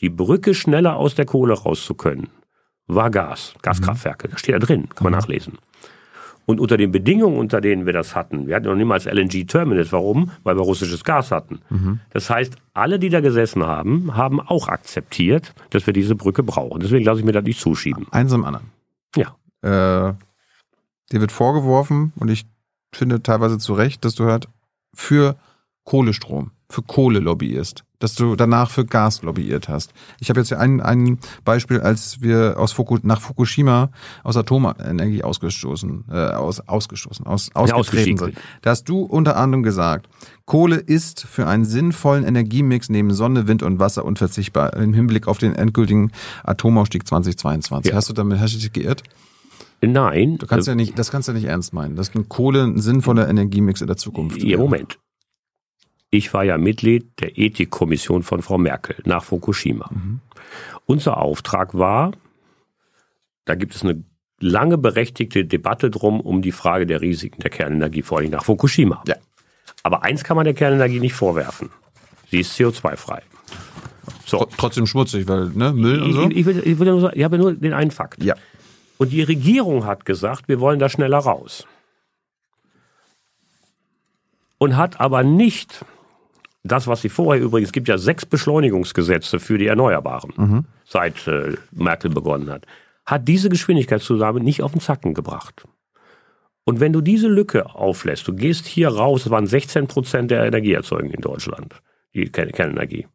[0.00, 2.28] die Brücke schneller aus der Kohle raus zu können,
[2.86, 4.28] war Gas, Gaskraftwerke.
[4.28, 5.58] Das steht da drin, kann man nachlesen.
[6.46, 9.92] Und unter den Bedingungen, unter denen wir das hatten, wir hatten noch niemals LNG-Terminals.
[9.92, 10.30] Warum?
[10.42, 11.60] Weil wir russisches Gas hatten.
[12.10, 16.80] Das heißt, alle, die da gesessen haben, haben auch akzeptiert, dass wir diese Brücke brauchen.
[16.80, 18.06] Deswegen lasse ich mir das nicht zuschieben.
[18.10, 18.66] Eins am anderen.
[19.16, 19.36] Ja.
[19.62, 20.14] Äh,
[21.12, 22.46] dir wird vorgeworfen, und ich
[22.92, 24.48] finde teilweise zu Recht, dass du halt
[24.94, 25.36] für
[25.84, 29.92] Kohlestrom, für Kohle lobbyierst, dass du danach für Gas lobbyiert hast.
[30.18, 33.90] Ich habe jetzt hier ein, ein Beispiel, als wir aus Fuku, nach Fukushima
[34.22, 38.38] aus Atomenergie ausgestoßen, äh, aus, ausgestoßen, aus, ausgetreten sind.
[38.62, 40.08] Da hast du unter anderem gesagt,
[40.46, 45.38] Kohle ist für einen sinnvollen Energiemix neben Sonne, Wind und Wasser unverzichtbar im Hinblick auf
[45.38, 46.12] den endgültigen
[46.44, 47.90] Atomausstieg 2022.
[47.90, 47.96] Ja.
[47.96, 49.02] Hast du damit, hast du dich geirrt?
[49.82, 50.38] Nein.
[50.38, 51.96] Du kannst ja nicht, das kannst du ja nicht ernst meinen.
[51.96, 54.42] Das ist ein Kohle ein sinnvoller Energiemix in der Zukunft.
[54.42, 54.98] Ja, Moment.
[56.10, 59.90] Ich war ja Mitglied der Ethikkommission von Frau Merkel nach Fukushima.
[60.86, 62.12] Unser Auftrag war,
[63.44, 64.04] da gibt es eine
[64.40, 69.02] lange berechtigte Debatte drum um die Frage der Risiken der Kernenergie, vor allem nach Fukushima.
[69.06, 69.16] Ja.
[69.82, 71.70] Aber eins kann man der Kernenergie nicht vorwerfen.
[72.30, 73.22] Sie ist CO2-frei.
[74.24, 74.38] So.
[74.42, 76.30] Tr- Trotzdem schmutzig, weil, ne, Müll und so.
[76.30, 78.22] Ich, ich, will, ich, will nur ich habe nur den einen Fakt.
[78.22, 78.34] Ja.
[78.98, 81.66] Und die Regierung hat gesagt, wir wollen da schneller raus.
[84.58, 85.84] Und hat aber nicht
[86.62, 91.56] das, was sie vorher übrigens, es gibt ja sechs Beschleunigungsgesetze für die Erneuerbaren, seit äh,
[91.72, 92.66] Merkel begonnen hat,
[93.04, 95.66] hat diese Geschwindigkeitszunahme nicht auf den Zacken gebracht.
[96.64, 100.46] Und wenn du diese Lücke auflässt, du gehst hier raus, es waren 16 Prozent der
[100.46, 101.74] Energieerzeugung in Deutschland,
[102.14, 103.06] die Kern- Kernenergie,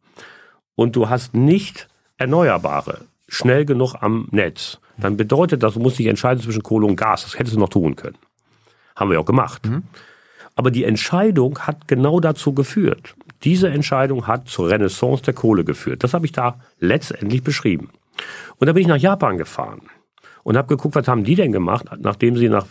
[0.76, 3.00] und du hast nicht Erneuerbare
[3.30, 7.22] schnell genug am Netz, dann bedeutet das, du musst dich entscheiden zwischen Kohle und Gas.
[7.22, 8.18] Das hättest du noch tun können.
[8.96, 9.62] Haben wir auch gemacht.
[10.56, 13.14] Aber die Entscheidung hat genau dazu geführt.
[13.44, 16.04] Diese Entscheidung hat zur Renaissance der Kohle geführt.
[16.04, 17.88] Das habe ich da letztendlich beschrieben.
[18.58, 19.80] Und da bin ich nach Japan gefahren
[20.42, 22.66] und habe geguckt, was haben die denn gemacht, nachdem sie nach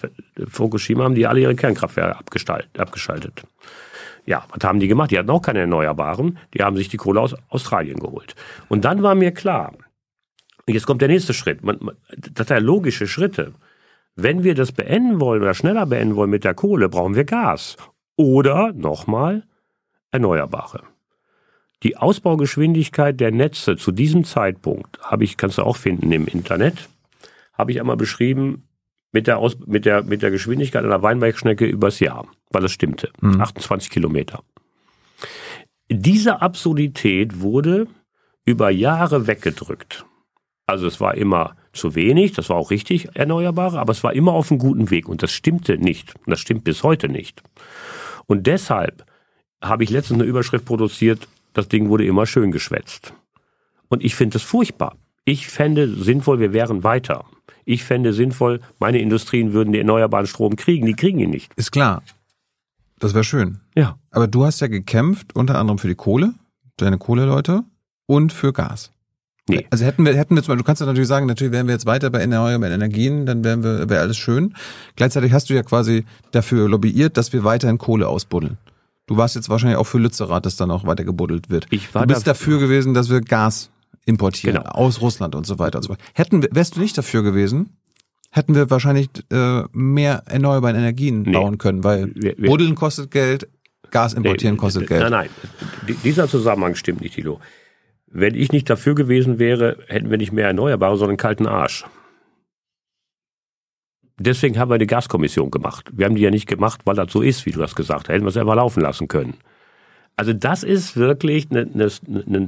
[0.48, 2.19] Fukushima haben die alle ihre Kernkraftwerke
[2.77, 3.44] abgeschaltet.
[4.26, 5.10] Ja, was haben die gemacht?
[5.10, 6.38] Die hatten auch keine Erneuerbaren.
[6.53, 8.36] Die haben sich die Kohle aus Australien geholt.
[8.68, 9.73] Und dann war mir klar,
[10.69, 11.63] und jetzt kommt der nächste Schritt.
[11.63, 13.55] Man, man, das sind ja logische Schritte.
[14.15, 17.75] Wenn wir das beenden wollen oder schneller beenden wollen mit der Kohle, brauchen wir Gas.
[18.17, 19.41] Oder, nochmal,
[20.11, 20.83] Erneuerbare.
[21.81, 26.87] Die Ausbaugeschwindigkeit der Netze zu diesem Zeitpunkt, habe ich, kannst du auch finden im Internet,
[27.53, 28.67] habe ich einmal beschrieben
[29.11, 33.09] mit der, Aus, mit der, mit der Geschwindigkeit einer Weinbergschnecke übers Jahr, weil es stimmte.
[33.39, 34.43] 28 Kilometer.
[35.89, 37.87] Diese Absurdität wurde
[38.45, 40.05] über Jahre weggedrückt.
[40.69, 44.33] Also es war immer zu wenig, das war auch richtig, Erneuerbare, aber es war immer
[44.33, 46.15] auf einem guten Weg und das stimmte nicht.
[46.15, 47.43] Und das stimmt bis heute nicht.
[48.27, 49.05] Und deshalb
[49.61, 53.13] habe ich letztens eine Überschrift produziert, das Ding wurde immer schön geschwätzt.
[53.89, 54.95] Und ich finde es furchtbar.
[55.25, 57.25] Ich fände sinnvoll, wir wären weiter.
[57.65, 60.85] Ich fände sinnvoll, meine Industrien würden den erneuerbaren Strom kriegen.
[60.85, 61.53] Die kriegen ihn nicht.
[61.55, 62.03] Ist klar.
[62.99, 63.59] Das wäre schön.
[63.75, 63.97] Ja.
[64.11, 66.33] Aber du hast ja gekämpft, unter anderem für die Kohle,
[66.77, 67.63] deine Kohleleute
[68.05, 68.91] und für Gas.
[69.49, 69.67] Nee.
[69.69, 71.73] Also hätten wir, hätten wir zum Beispiel, du kannst ja natürlich sagen, natürlich wären wir
[71.73, 74.53] jetzt weiter bei erneuerbaren Energien, dann wären wir, wäre alles schön.
[74.95, 78.57] Gleichzeitig hast du ja quasi dafür lobbyiert, dass wir weiterhin Kohle ausbuddeln.
[79.07, 81.65] Du warst jetzt wahrscheinlich auch für Lützerath, dass dann auch weiter gebuddelt wird.
[81.71, 83.71] Ich war du bist da- dafür gewesen, dass wir Gas
[84.05, 84.69] importieren Genau.
[84.71, 86.01] aus Russland und so weiter und so weiter.
[86.13, 87.69] Hätten wir, wärst du nicht dafür gewesen,
[88.31, 91.31] hätten wir wahrscheinlich äh, mehr erneuerbare Energien Nee.
[91.31, 93.47] bauen können, weil Wir- wir- Buddeln kostet Geld,
[93.91, 95.09] Gas importieren Nee, kostet Nein, Geld.
[95.11, 95.30] nein.
[95.88, 97.39] D- Dieser Zusammenhang stimmt nicht, Thilo.
[98.11, 101.86] Wenn ich nicht dafür gewesen wäre, hätten wir nicht mehr Erneuerbare, sondern einen kalten Arsch.
[104.18, 105.90] Deswegen haben wir eine Gaskommission gemacht.
[105.94, 108.14] Wir haben die ja nicht gemacht, weil das so ist, wie du das gesagt hast.
[108.14, 109.36] Hätten wir es einfach laufen lassen können.
[110.18, 111.90] Also das ist wirklich eine, eine,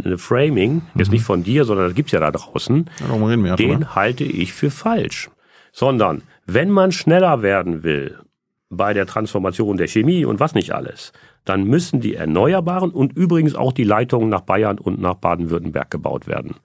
[0.03, 2.89] eine, Framing, jetzt nicht von dir, sondern das gibt's ja da draußen.
[2.99, 3.55] Darum reden wir ja.
[3.55, 5.29] Den halte ich für falsch.
[5.71, 8.19] Sondern, wenn man schneller werden will
[8.69, 11.13] bei der Transformation der Chemie und was nicht alles,
[11.45, 16.27] dann müssen die Erneuerbaren und übrigens auch die Leitungen nach Bayern und nach Baden-Württemberg gebaut
[16.27, 16.55] werden.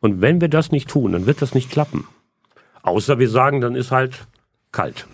[0.00, 2.06] Und wenn wir das nicht tun, dann wird das nicht klappen.
[2.82, 4.26] Außer wir sagen, dann ist halt
[4.72, 5.06] kalt.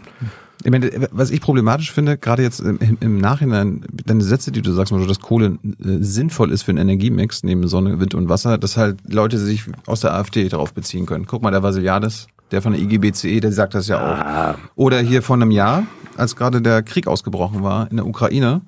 [0.64, 4.72] Ich meine, was ich problematisch finde, gerade jetzt im, im Nachhinein, deine Sätze, die du
[4.72, 8.58] sagst, also, dass Kohle äh, sinnvoll ist für einen Energiemix neben Sonne, Wind und Wasser,
[8.58, 11.26] dass halt Leute sich aus der AfD darauf beziehen können.
[11.26, 14.58] Guck mal, der Vasiliades, der von der IGBCE, der sagt das ja auch.
[14.76, 15.84] Oder hier vor einem Jahr,
[16.16, 18.62] als gerade der Krieg ausgebrochen war in der Ukraine,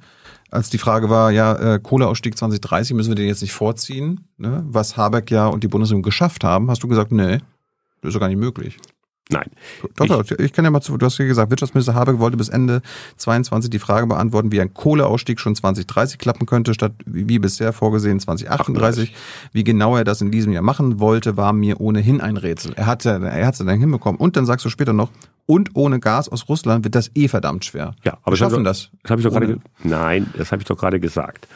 [0.50, 4.64] als die Frage war, ja, äh, Kohleausstieg 2030, müssen wir den jetzt nicht vorziehen, ne?
[4.66, 7.38] was Habeck ja und die Bundesregierung geschafft haben, hast du gesagt, nee,
[8.00, 8.78] das ist doch gar nicht möglich.
[9.30, 9.50] Nein.
[9.96, 12.48] Doch, doch, ich kann ja mal zu, du hast ja gesagt, Wirtschaftsminister Habeck wollte bis
[12.48, 12.80] Ende
[13.16, 18.20] 22 die Frage beantworten, wie ein Kohleausstieg schon 2030 klappen könnte, statt wie bisher vorgesehen
[18.20, 19.14] 2038.
[19.52, 22.72] Wie genau er das in diesem Jahr machen wollte, war mir ohnehin ein Rätsel.
[22.76, 24.18] Er hat ja, er hat es dann hinbekommen.
[24.18, 25.10] Und dann sagst du später noch,
[25.44, 27.94] und ohne Gas aus Russland wird das eh verdammt schwer.
[28.04, 28.90] Ja, aber wir hab schaffen doch- das.
[29.02, 29.58] Das habe ich doch gerade.
[29.84, 31.48] Nein, das habe ich doch gerade gesagt.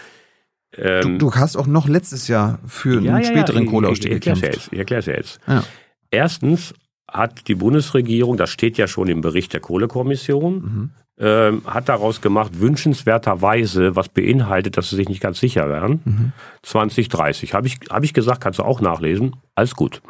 [0.77, 4.41] Ähm, Du hast auch noch letztes Jahr für einen späteren ich- Kohleausstieg ich, ich erklär's
[4.41, 4.69] ja gekämpft.
[4.73, 5.41] Ich erkläre ja jetzt.
[5.47, 5.65] Ja.
[6.11, 6.75] Erstens
[7.13, 10.91] hat die Bundesregierung, das steht ja schon im Bericht der Kohlekommission, Mhm.
[11.19, 16.33] ähm, hat daraus gemacht, wünschenswerterweise, was beinhaltet, dass sie sich nicht ganz sicher wären, Mhm.
[16.63, 17.55] 2030.
[17.55, 20.01] Habe ich, hab ich gesagt, kannst du auch nachlesen, alles gut.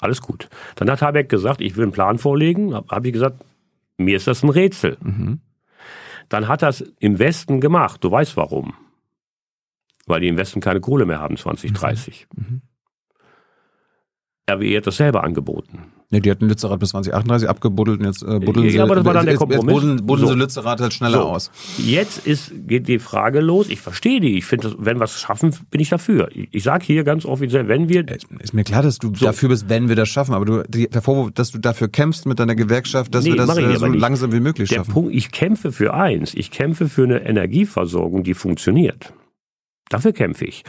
[0.00, 0.48] Alles gut.
[0.76, 2.74] Dann hat Habeck gesagt, ich will einen Plan vorlegen.
[2.74, 3.42] Habe hab ich gesagt,
[3.96, 4.98] mir ist das ein Rätsel.
[5.02, 5.40] Mhm.
[6.28, 8.04] Dann hat es im Westen gemacht.
[8.04, 8.74] Du weißt warum.
[10.06, 12.26] Weil die im Westen keine Kohle mehr haben 2030.
[12.36, 12.60] Mhm.
[14.48, 15.78] RWE hat das selber angeboten.
[16.12, 19.04] Ja, die hatten Lützerath bis 2038 abgebuddelt und jetzt äh, buddeln Ja, sie, aber das
[19.04, 19.74] war dann der Kompromiss.
[19.74, 20.34] buddeln, buddeln So.
[20.34, 21.24] sie Lützerath halt schneller So.
[21.24, 21.50] aus.
[21.78, 23.68] Jetzt ist, geht die Frage los.
[23.68, 24.38] Ich verstehe die.
[24.38, 26.28] Ich finde, wenn wir es schaffen, bin ich dafür.
[26.32, 29.48] Ich, ich sage hier ganz offiziell, wenn wir Ist ist mir klar, dass du dafür
[29.48, 32.38] bist, wenn wir das schaffen, aber du, die, der Vorwurf, dass du dafür kämpfst mit
[32.38, 34.92] deiner Gewerkschaft, dass Nee, wir das äh, so langsam wie möglich Der schaffen.
[34.92, 36.34] Punkt, ich kämpfe für eins.
[36.34, 39.12] Ich kämpfe für eine Energieversorgung, die funktioniert.
[39.88, 40.64] Dafür kämpfe ich.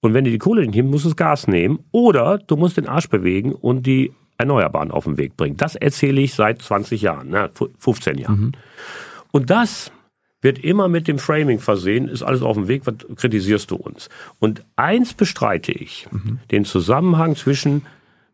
[0.00, 1.80] Und wenn du die Kohle nicht nimmst, musst du das Gas nehmen.
[1.90, 5.56] Oder du musst den Arsch bewegen und die Erneuerbaren auf den Weg bringen.
[5.56, 8.56] Das erzähle ich seit 20 Jahren, ne, 15 Jahren.
[9.30, 9.92] Und das
[10.40, 14.08] wird immer mit dem Framing versehen, ist alles auf dem Weg, was kritisierst du uns?
[14.40, 16.08] Und eins bestreite ich,
[16.50, 17.82] den Zusammenhang zwischen,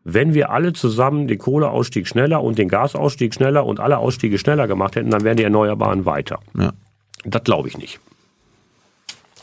[0.03, 4.67] wenn wir alle zusammen den Kohleausstieg schneller und den Gasausstieg schneller und alle Ausstiege schneller
[4.67, 6.39] gemacht hätten, dann wären die Erneuerbaren weiter.
[6.57, 6.73] Ja.
[7.25, 7.99] Das glaube ich nicht.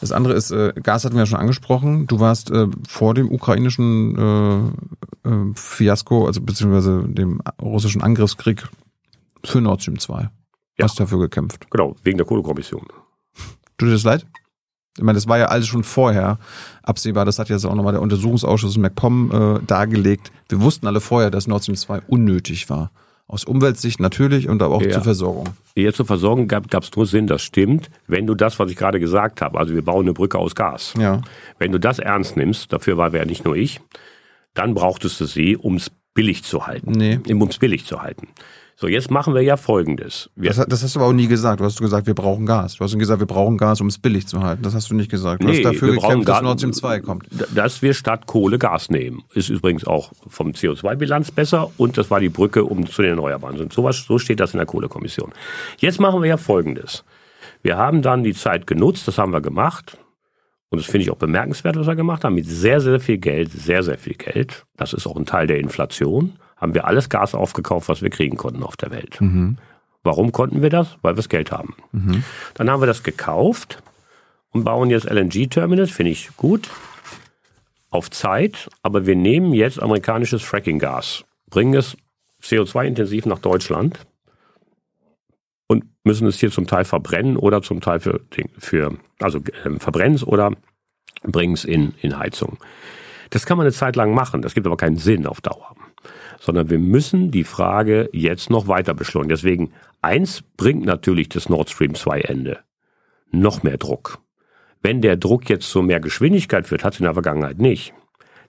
[0.00, 2.06] Das andere ist, äh, Gas hatten wir ja schon angesprochen.
[2.06, 4.74] Du warst äh, vor dem ukrainischen
[5.24, 8.68] äh, äh, Fiasko, also beziehungsweise dem russischen Angriffskrieg
[9.44, 10.30] für Nord Stream 2.
[10.78, 10.84] Ja.
[10.84, 11.70] Hast dafür gekämpft.
[11.70, 12.86] Genau, wegen der Kohlekommission.
[13.78, 14.26] Tut dir das leid?
[14.96, 16.38] Ich meine, das war ja alles schon vorher
[16.82, 17.24] absehbar.
[17.24, 20.32] Das hat jetzt auch nochmal der Untersuchungsausschuss MacPom äh, dargelegt.
[20.48, 22.90] Wir wussten alle vorher, dass Nord Stream 2 unnötig war.
[23.28, 24.90] Aus Umweltsicht natürlich und aber auch Ja.
[24.92, 25.48] zur Versorgung.
[25.74, 29.00] Hier zur Versorgung gab es nur Sinn, das stimmt, wenn du das, was ich gerade
[29.00, 30.94] gesagt habe, also wir bauen eine Brücke aus Gas.
[30.96, 31.22] Ja.
[31.58, 33.80] Wenn du das ernst nimmst, dafür war ja nicht nur ich,
[34.54, 36.92] dann brauchtest du sie, um es billig zu halten.
[36.92, 37.18] Nee.
[37.32, 38.28] Um es billig zu halten.
[38.78, 40.28] So, jetzt machen wir ja Folgendes.
[40.36, 41.60] Wir, Das, das hast du aber auch nie gesagt.
[41.60, 42.74] Du hast gesagt, wir brauchen Gas.
[42.76, 44.62] Du hast gesagt, wir brauchen Gas, um es billig zu halten.
[44.62, 45.42] Das hast du nicht gesagt.
[45.42, 47.26] Du Nee, hast dafür wir gekämpft, dass Gas- Nord Stream 2 kommt.
[47.54, 49.22] dass wir statt Kohle Gas nehmen.
[49.32, 53.58] Ist übrigens auch vom CO2-Bilanz besser und das war die Brücke um zu den Erneuerbaren.
[53.58, 55.32] Und sowas, so steht das in der Kohlekommission.
[55.78, 57.02] Jetzt machen wir ja Folgendes.
[57.62, 59.96] Wir haben dann die Zeit genutzt, das haben wir gemacht.
[60.68, 62.34] Und das finde ich auch bemerkenswert, was wir gemacht haben.
[62.34, 64.66] Mit sehr, sehr viel Geld, sehr, sehr viel Geld.
[64.76, 66.34] Das ist auch ein Teil der Inflation.
[66.56, 69.18] Haben wir alles Gas aufgekauft, was wir kriegen konnten auf der Welt.
[70.02, 70.96] Warum konnten wir das?
[71.02, 71.74] Weil wir das Geld haben.
[72.54, 73.82] Dann haben wir das gekauft
[74.50, 76.70] und bauen jetzt LNG-Terminals, finde ich gut
[77.90, 81.96] auf Zeit, aber wir nehmen jetzt amerikanisches Fracking-Gas, bringen es
[82.42, 84.06] CO2-intensiv nach Deutschland
[85.66, 88.20] und müssen es hier zum Teil verbrennen oder zum Teil für,
[88.58, 90.52] für also äh, verbrennen es oder
[91.22, 92.58] bringen es in, in Heizung.
[93.30, 95.74] Das kann man eine Zeit lang machen, das gibt aber keinen Sinn auf Dauer.
[96.38, 99.30] Sondern wir müssen die Frage jetzt noch weiter beschleunigen.
[99.30, 99.72] Deswegen,
[100.02, 102.58] eins bringt natürlich das Nord Stream 2 Ende.
[103.30, 104.18] Noch mehr Druck.
[104.82, 107.92] Wenn der Druck jetzt zu mehr Geschwindigkeit führt, hat es in der Vergangenheit nicht.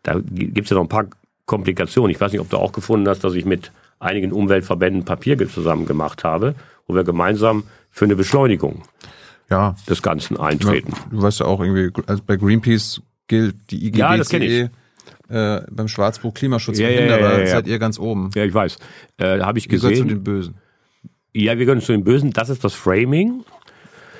[0.03, 1.07] Da gibt es ja noch ein paar
[1.45, 2.11] Komplikationen.
[2.11, 5.85] Ich weiß nicht, ob du auch gefunden hast, dass ich mit einigen Umweltverbänden Papier zusammen
[5.85, 6.55] gemacht habe,
[6.85, 8.83] wo wir gemeinsam für eine Beschleunigung
[9.49, 9.75] ja.
[9.89, 10.93] des Ganzen eintreten.
[11.09, 14.69] Du weißt ja auch irgendwie, also bei Greenpeace gilt die IGBCE ja, das kenn ich.
[15.29, 17.47] Äh, beim Schwarzbuch Klimaschutz Ja, ja, ja, ja, ja, ja.
[17.47, 18.29] seid ihr ganz oben.
[18.35, 18.77] Ja, ich weiß.
[19.17, 20.07] Äh, Habe ich Ihr gehört zu gesehen.
[20.07, 20.55] den Bösen.
[21.33, 22.31] Ja, wir gehören zu den Bösen.
[22.31, 23.43] Das ist das Framing.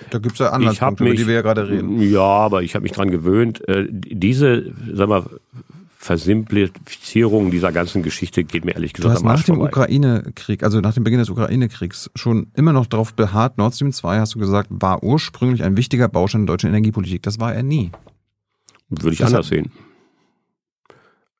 [0.10, 2.00] Da gibt's ja Ich habe Anlandspunkte, über mich, die wir ja gerade reden.
[2.02, 3.68] ja, aber ich habe mich dran gewöhnt.
[3.68, 5.26] Äh, diese, sag mal,
[5.98, 9.62] Versimplifizierung dieser ganzen Geschichte geht mir ehrlich Du gesagt hast am Arsch nach dem.
[9.62, 14.20] Ukraine-Krieg, also nach dem Beginn des Ukraine-Kriegs, schon immer noch darauf beharrt, Nord Stream 2,
[14.20, 17.24] hast du gesagt, war ursprünglich ein wichtiger Baustein der deutschen Energiepolitik.
[17.24, 17.92] Das war er nie.
[18.90, 19.72] Würde ich Das anders sehen.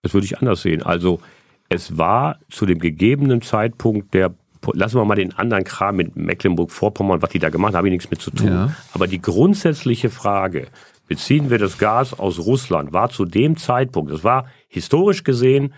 [0.08, 0.84] Das würde ich anders sehen.
[0.84, 1.20] Also
[1.68, 4.34] es war zu dem gegebenen Zeitpunkt der
[4.74, 7.94] Lassen wir mal den anderen Kram mit Mecklenburg-Vorpommern, was die da gemacht haben, habe ich
[7.94, 8.48] nichts mit zu tun.
[8.48, 8.76] Ja.
[8.92, 10.68] Aber die grundsätzliche Frage,
[11.08, 15.74] beziehen wir das Gas aus Russland, war zu dem Zeitpunkt, das war historisch gesehen,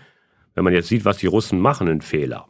[0.54, 2.46] wenn man jetzt sieht, was die Russen machen, ein Fehler.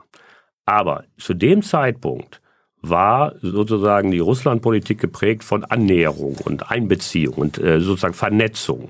[0.65, 2.41] Aber zu dem Zeitpunkt
[2.81, 8.89] war sozusagen die Russlandpolitik geprägt von Annäherung und Einbeziehung und äh, sozusagen Vernetzung.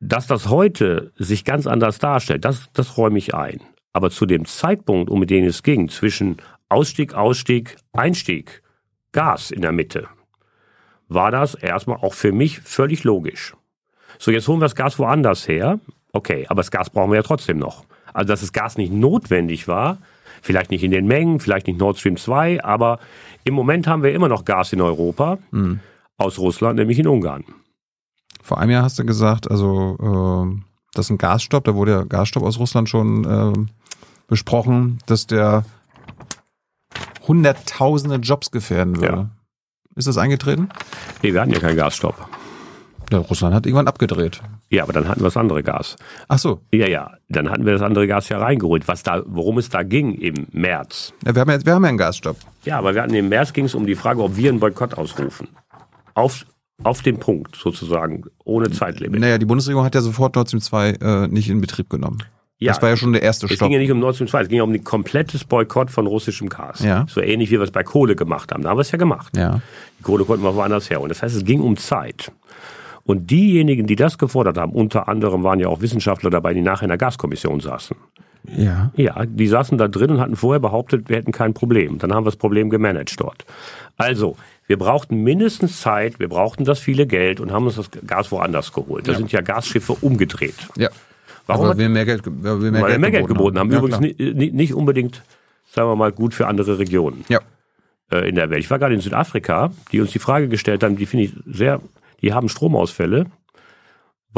[0.00, 3.60] Dass das heute sich ganz anders darstellt, das, das räume ich ein.
[3.92, 6.36] Aber zu dem Zeitpunkt, um den es ging, zwischen
[6.68, 8.62] Ausstieg, Ausstieg, Einstieg,
[9.12, 10.08] Gas in der Mitte,
[11.08, 13.54] war das erstmal auch für mich völlig logisch.
[14.18, 15.80] So, jetzt holen wir das Gas woanders her.
[16.12, 17.84] Okay, aber das Gas brauchen wir ja trotzdem noch.
[18.12, 19.98] Also, dass das Gas nicht notwendig war,
[20.42, 22.98] vielleicht nicht in den Mengen, vielleicht nicht Nord Stream 2, aber
[23.44, 25.38] im Moment haben wir immer noch Gas in Europa
[26.16, 27.44] aus Russland, nämlich in Ungarn.
[28.42, 29.96] Vor einem Jahr hast du gesagt, also
[30.56, 30.62] äh,
[30.94, 33.66] das ist ein Gasstopp, da wurde ja Gasstopp aus Russland schon äh,
[34.26, 35.64] besprochen, dass der
[37.26, 39.16] hunderttausende Jobs gefährden würde.
[39.16, 39.30] Ja.
[39.96, 40.68] Ist das eingetreten?
[41.22, 42.14] Nee, wir hatten ja keinen Gasstopp.
[43.10, 44.42] Ja, Russland hat irgendwann abgedreht.
[44.70, 45.96] Ja, aber dann hatten wir das andere Gas.
[46.28, 48.86] Ach so, Ja, ja, dann hatten wir das andere Gas ja reingeholt.
[48.86, 51.14] Was da, worum es da ging im März.
[51.24, 52.36] ja, wir haben ja, wir haben ja einen Gasstopp.
[52.64, 54.94] Ja, aber wir hatten im März ging es um die Frage, ob wir einen Boykott
[54.94, 55.48] ausrufen.
[56.14, 56.44] Auf,
[56.84, 59.20] auf den Punkt sozusagen, ohne Zeitlimit.
[59.20, 62.18] Naja, die Bundesregierung hat ja sofort Nord Stream 2 äh, nicht in Betrieb genommen.
[62.60, 62.72] Ja.
[62.72, 63.68] Das war ja schon der erste Es Stopp.
[63.68, 66.06] ging ja nicht um Nord Stream 2, es ging ja um ein komplettes Boykott von
[66.06, 66.82] russischem Gas.
[66.82, 67.06] Ja.
[67.08, 68.62] So ähnlich wie wir es bei Kohle gemacht haben.
[68.62, 69.36] Da haben wir es ja gemacht.
[69.36, 69.60] Ja.
[69.98, 71.00] Die Kohle konnten wir woanders her.
[71.00, 72.32] Und das heißt, es ging um Zeit.
[73.04, 76.84] Und diejenigen, die das gefordert haben, unter anderem waren ja auch Wissenschaftler dabei, die nachher
[76.84, 77.96] in der Gaskommission saßen.
[78.56, 78.90] Ja.
[78.96, 81.98] Ja, die saßen da drin und hatten vorher behauptet, wir hätten kein Problem.
[81.98, 83.44] Dann haben wir das Problem gemanagt dort.
[83.96, 84.36] Also,
[84.66, 88.72] wir brauchten mindestens Zeit, wir brauchten das viele Geld und haben uns das Gas woanders
[88.72, 89.08] geholt.
[89.08, 90.54] Da sind ja Gasschiffe umgedreht.
[90.76, 90.88] Ja.
[91.46, 93.70] Warum Aber wir mehr Geld, wir mehr, weil Geld, wir mehr Geld geboten haben.
[93.70, 94.10] Ja, Übrigens klar.
[94.18, 95.22] ni- ni- nicht unbedingt,
[95.70, 97.40] sagen wir mal, gut für andere Regionen Ja.
[98.12, 98.60] äh, in der Welt.
[98.60, 101.80] Ich war gerade in Südafrika, die uns die Frage gestellt haben, die finde ich sehr,
[102.20, 103.26] die haben Stromausfälle,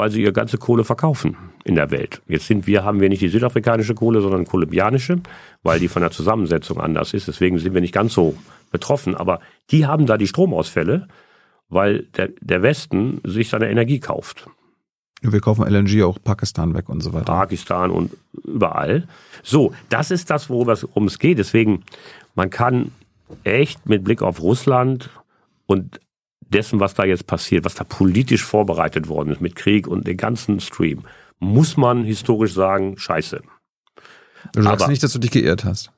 [0.01, 2.22] weil sie ihre ganze Kohle verkaufen in der Welt.
[2.27, 5.20] Jetzt sind wir, haben wir nicht die südafrikanische Kohle, sondern kolumbianische,
[5.62, 7.28] weil die von der Zusammensetzung anders ist.
[7.28, 8.34] Deswegen sind wir nicht ganz so
[8.70, 9.15] betroffen.
[9.15, 11.07] Aber die haben da die Stromausfälle,
[11.68, 14.49] weil der, der Westen sich seine Energie kauft.
[15.20, 17.26] Wir kaufen LNG auch Pakistan weg und so weiter.
[17.26, 19.07] Pakistan und überall.
[19.42, 21.36] So, das ist das, worum es, worum es geht.
[21.36, 21.84] Deswegen,
[22.34, 22.92] man kann
[23.44, 25.10] echt mit Blick auf Russland
[25.66, 26.00] und
[26.53, 30.17] dessen, was da jetzt passiert, was da politisch vorbereitet worden ist mit Krieg und den
[30.17, 31.03] ganzen Stream,
[31.39, 33.41] muss man historisch sagen, scheiße.
[34.53, 35.93] Du sagst aber- nicht, dass du dich geirrt hast.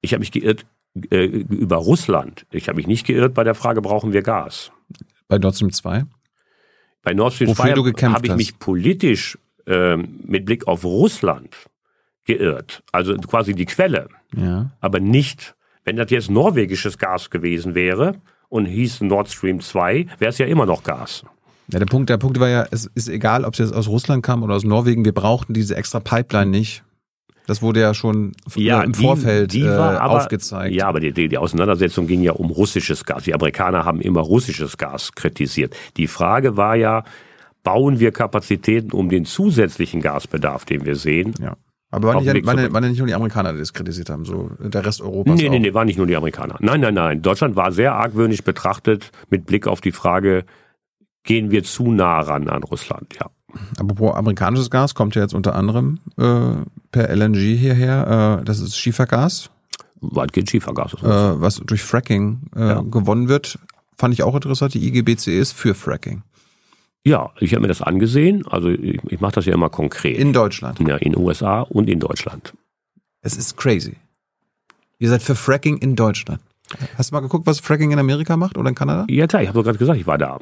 [0.00, 0.66] Ich habe mich geirrt
[1.10, 2.46] äh, über Russland.
[2.52, 4.70] Ich habe mich nicht geirrt bei der Frage, brauchen wir Gas?
[5.28, 6.04] Bei Nord Stream 2?
[7.02, 8.36] Bei Nord Stream Wofür 2 du gekämpft habe ich hast.
[8.38, 11.54] mich politisch ähm, mit Blick auf Russland
[12.24, 12.82] geirrt.
[12.92, 14.08] Also quasi die Quelle.
[14.36, 14.72] Ja.
[14.80, 18.20] aber nicht, wenn das jetzt norwegisches Gas gewesen wäre
[18.54, 21.24] und hieß Nord Stream 2, wäre es ja immer noch Gas.
[21.72, 24.22] Ja, der Punkt, der Punkt war ja, es ist egal, ob es jetzt aus Russland
[24.22, 26.84] kam oder aus Norwegen, wir brauchten diese extra Pipeline nicht.
[27.46, 30.74] Das wurde ja schon f- im die- Vorfeld die äh, aber, aufgezeigt.
[30.74, 33.24] Ja, aber die, die, die Auseinandersetzung ging ja um russisches Gas.
[33.24, 35.74] Die Amerikaner haben immer russisches Gas kritisiert.
[35.96, 37.02] Die Frage war ja,
[37.62, 41.34] bauen wir Kapazitäten um den zusätzlichen Gasbedarf, den wir sehen?
[41.40, 41.56] Ja.
[41.94, 44.84] Aber waren nicht, waren, waren nicht nur die Amerikaner, die das kritisiert haben, so der
[44.84, 45.50] Rest Europas Nee, auch.
[45.52, 46.56] nee, nee, waren nicht nur die Amerikaner.
[46.60, 47.22] Nein, nein, nein.
[47.22, 50.44] Deutschland war sehr argwöhnisch betrachtet mit Blick auf die Frage,
[51.22, 53.14] gehen wir zu nah ran an Russland?
[53.18, 53.30] Ja.
[53.78, 58.38] Apropos amerikanisches Gas kommt ja jetzt unter anderem äh, per LNG hierher.
[58.40, 59.50] Äh, das ist Schiefergas,
[60.00, 60.94] Weitgehend Schiefergas.
[60.94, 61.06] äh,
[61.40, 62.80] was durch Fracking äh, Ja.
[62.82, 63.58] gewonnen wird.
[63.96, 64.74] Fand ich auch interessant.
[64.74, 66.22] Die IGBC ist für Fracking.
[67.04, 68.46] Ja, ich habe mir das angesehen.
[68.46, 70.16] Also ich, ich mache das ja immer konkret.
[70.18, 70.80] In Deutschland.
[70.80, 72.54] ja, in USA und in Deutschland.
[73.20, 73.96] Es ist crazy.
[74.98, 76.40] Ihr seid für Fracking in Deutschland.
[76.96, 79.06] Hast du mal geguckt, was Fracking in Amerika macht oder in Kanada?
[79.10, 80.38] Ja klar, ich habe doch gerade gesagt, ich war da.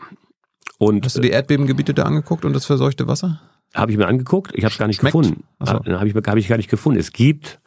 [0.78, 3.40] Und Hast du die Erdbebengebiete da angeguckt und das verseuchte Wasser?
[3.74, 5.12] habe ich mir angeguckt, ich habe es gar nicht Schmeckt?
[5.16, 5.44] gefunden.
[5.60, 5.72] So.
[5.72, 7.00] Habe ich, hab ich gar nicht gefunden.
[7.00, 7.58] Es gibt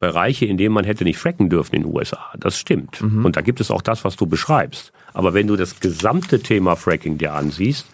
[0.00, 2.18] Bereiche, in denen man hätte nicht fracken dürfen in den USA.
[2.38, 3.00] Das stimmt.
[3.00, 3.24] Mhm.
[3.24, 4.92] Und da gibt es auch das, was du beschreibst.
[5.16, 7.86] Aber wenn du das gesamte Thema Fracking dir ansiehst,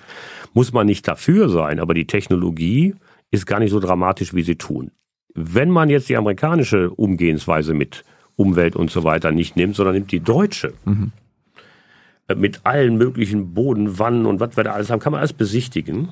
[0.54, 2.94] muss man nicht dafür sein, aber die Technologie
[3.30, 4.90] ist gar nicht so dramatisch, wie sie tun.
[5.34, 8.04] Wenn man jetzt die amerikanische Umgehensweise mit
[8.36, 10.74] Umwelt und so weiter nicht nimmt, sondern nimmt die deutsche,
[12.28, 15.32] äh, mit allen möglichen Boden, Wannen und was wir da alles haben, kann man alles
[15.32, 16.10] besichtigen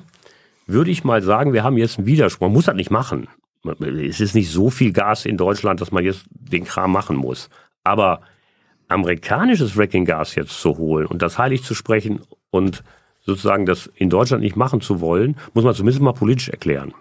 [0.67, 2.47] würde ich mal sagen, wir haben jetzt einen Widerspruch.
[2.47, 3.27] Man muss das nicht machen.
[3.79, 7.49] Es ist nicht so viel Gas in Deutschland, dass man jetzt den Kram machen muss.
[7.83, 8.21] Aber
[8.91, 12.83] amerikanisches Fracking-Gas jetzt zu holen und das heilig zu sprechen und
[13.21, 16.93] sozusagen das in Deutschland nicht machen zu wollen, muss man zumindest mal politisch erklären.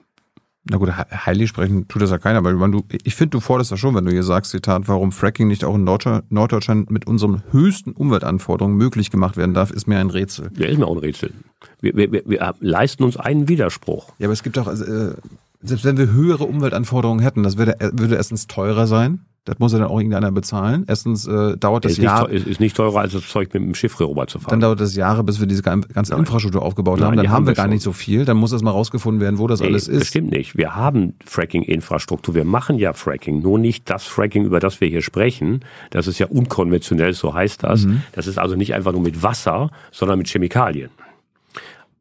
[0.65, 3.73] Na gut, he- heilig sprechen tut das ja keiner, weil du, ich finde, du forderst
[3.73, 7.07] das schon, wenn du hier sagst, Zitat, warum Fracking nicht auch in Deutschland, Norddeutschland mit
[7.07, 10.51] unseren höchsten Umweltanforderungen möglich gemacht werden darf, ist mir ein Rätsel.
[10.51, 11.33] Der ist mir auch ein Rätsel.
[11.81, 14.13] Wir, wir, wir, wir leisten uns einen Widerspruch.
[14.19, 15.15] Ja, aber es gibt auch, also, äh,
[15.63, 19.25] selbst wenn wir höhere Umweltanforderungen hätten, das würde, würde erstens teurer sein.
[19.47, 20.85] Das muss ja dann auch irgendeiner bezahlen.
[20.87, 23.63] Erstens äh, dauert das Ist nicht, Jahr, teu- ist, nicht teurer, als das Zeug mit
[23.63, 24.51] dem Schiff rüber zu fahren.
[24.51, 27.17] dann dauert das Jahre, bis wir diese gan- ganze Infrastruktur aufgebaut Nein, haben.
[27.17, 28.27] Dann haben wir gar nicht so viel.
[28.27, 30.09] Dann muss erstmal rausgefunden werden, wo das Nee, alles Das ist.
[30.09, 30.59] stimmt nicht.
[30.59, 32.35] Wir haben Fracking-Infrastruktur.
[32.35, 33.41] Wir machen ja Fracking.
[33.41, 35.61] Nur nicht das Fracking, über das wir hier sprechen.
[35.91, 37.87] Das ist ja unkonventionell, so heißt das.
[37.87, 38.03] Mhm.
[38.13, 40.91] Das ist also nicht einfach nur mit Wasser, sondern mit Chemikalien.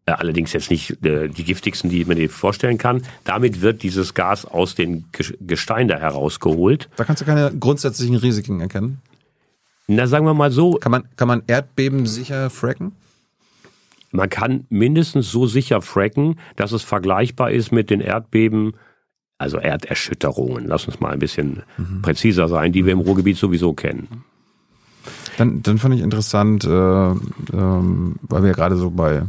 [0.10, 3.02] Äh, Allerdings jetzt nicht äh, die giftigsten, die man sich vorstellen kann.
[3.24, 6.90] Damit wird dieses Gas aus den Ges- Gestein da herausgeholt.
[6.96, 9.02] Da kannst du keine grundsätzlichen Risiken erkennen.
[9.88, 12.92] Na, sagen wir mal so, Kann man, kann man Erdbeben sicher fracken?
[14.12, 18.74] man kann mindestens so sicher fracken, dass es vergleichbar ist mit den Erdbeben,
[19.38, 21.62] also Erderschütterungen, lass uns mal ein bisschen
[22.02, 24.24] präziser sein, die wir im Ruhrgebiet sowieso kennen.
[25.38, 29.24] Dann, dann fand ich interessant, äh, ähm, weil wir ja gerade so bei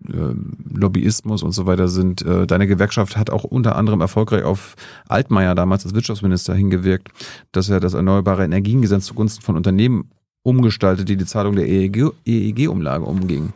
[0.00, 2.22] Lobbyismus und so weiter sind.
[2.22, 4.76] Äh, deine Gewerkschaft hat auch unter anderem erfolgreich auf
[5.08, 7.08] Altmaier damals als Wirtschaftsminister hingewirkt,
[7.52, 10.10] dass er das Erneuerbare Energiengesetz zugunsten von Unternehmen
[10.42, 13.52] umgestaltet, die die Zahlung der E EEG EEG-Umlage umgingen.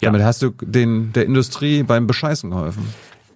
[0.00, 0.10] Ja.
[0.10, 2.82] Damit hast du den, der Industrie beim Bescheißen geholfen.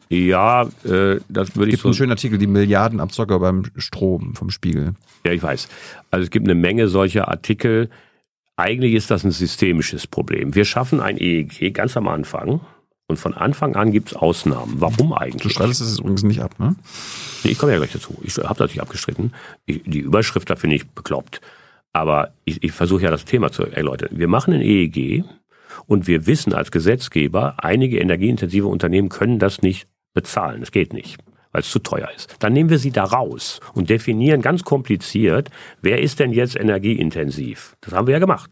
[0.08, 1.88] Ja, äh, das würde ich Gibt so.
[1.88, 4.94] einen schönen Artikel, die Milliardenabzocker beim Strom vom Spiegel.
[5.24, 5.68] Ja, ich weiß.
[6.10, 7.88] Also es gibt eine Menge solcher Artikel.
[8.62, 10.54] Eigentlich ist das ein systemisches Problem.
[10.54, 12.60] Wir schaffen ein EEG ganz am Anfang
[13.08, 14.74] und von Anfang an gibt es Ausnahmen.
[14.76, 15.54] Warum Du eigentlich?
[15.54, 16.76] streitest es übrigens nicht ab, ne?
[17.42, 18.16] Ich komme ja gleich dazu.
[18.22, 19.34] Ich habe das nicht abgestritten.
[19.66, 21.40] Ich, die Überschrift da finde ich bekloppt.
[21.92, 24.10] Aber ich, ich versuche ja das Thema zu erläutern.
[24.12, 25.24] Wir machen ein EEG
[25.86, 30.62] und wir wissen als Gesetzgeber, einige energieintensive Unternehmen können das nicht bezahlen.
[30.62, 31.18] Es geht nicht,
[31.52, 32.36] weil es zu teuer ist.
[32.40, 35.50] Dann nehmen wir sie da raus und definieren ganz kompliziert,
[35.80, 37.76] wer ist denn jetzt energieintensiv?
[37.80, 38.50] Das haben wir ja gemacht.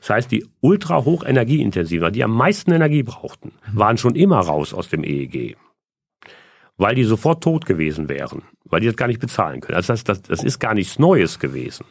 [0.00, 4.72] Das heißt, die ultra hoch energieintensiven, die am meisten Energie brauchten, waren schon immer raus
[4.72, 5.56] aus dem EEG
[6.78, 9.76] weil die sofort tot gewesen wären, weil die das gar nicht bezahlen können.
[9.76, 11.84] Also das, das, das ist gar nichts Neues gewesen.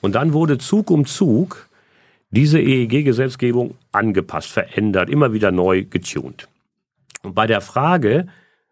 [0.00, 1.68] Und dann wurde Zug um Zug
[2.30, 6.46] diese EEG-Gesetzgebung angepasst, verändert, immer wieder neu getunt.
[7.22, 8.28] Und bei der Frage,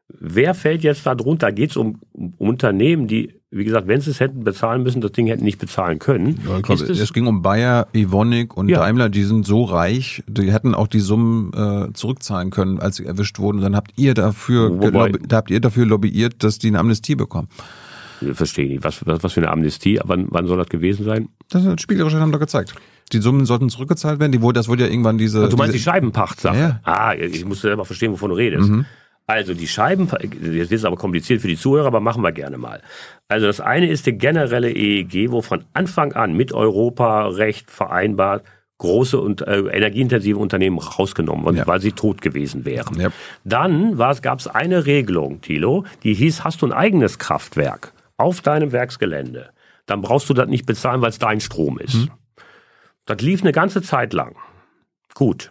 [0.09, 4.11] wer fällt jetzt da drunter, geht es um, um Unternehmen, die, wie gesagt, wenn sie
[4.11, 6.41] es hätten bezahlen müssen, das Ding hätten nicht bezahlen können.
[6.47, 8.79] Ja, Ist es- es ging um Bayer, Evonik und Ja.
[8.79, 13.05] Daimler, die sind so reich, die hätten auch die Summen äh, zurückzahlen können, als sie
[13.07, 13.61] erwischt wurden.
[13.61, 17.49] Dann habt ihr dafür, Wobei- da habt ihr dafür lobbyiert, dass die eine Amnestie bekommen.
[18.33, 18.85] Verstehe ich nicht.
[18.85, 20.01] Was, was, was für eine Amnestie?
[20.05, 21.29] Wann, wann soll das gewesen sein?
[21.51, 22.75] Das hat Spielrecherche haben doch gezeigt.
[23.13, 24.33] Die Summen sollten zurückgezahlt werden.
[24.33, 25.39] Die das wurde ja irgendwann diese.
[25.41, 26.57] Also du meinst die diese, Scheibenpachtsache?
[26.59, 26.81] Ja.
[26.85, 28.71] Ah, ich musste selber verstehen, wovon du redest.
[29.29, 32.59] Also die Scheibenpacht, jetzt wird es aber kompliziert für die Zuhörer, aber machen wir gerne
[32.59, 32.81] mal.
[33.29, 38.45] Also das eine ist der generelle EEG, wo von Anfang an mit Europarecht vereinbart
[38.79, 41.67] große und äh, energieintensive Unternehmen rausgenommen wurden, Ja.
[41.67, 43.01] weil sie tot gewesen wären.
[43.01, 43.09] Ja.
[43.43, 48.73] Dann gab es eine Regelung, Thilo, die hieß, hast du ein eigenes Kraftwerk auf deinem
[48.73, 49.51] Werksgelände,
[49.87, 52.09] dann brauchst du das nicht bezahlen, weil es dein Strom ist.
[53.07, 54.37] Das lief eine ganze Zeit lang.
[55.15, 55.51] Gut.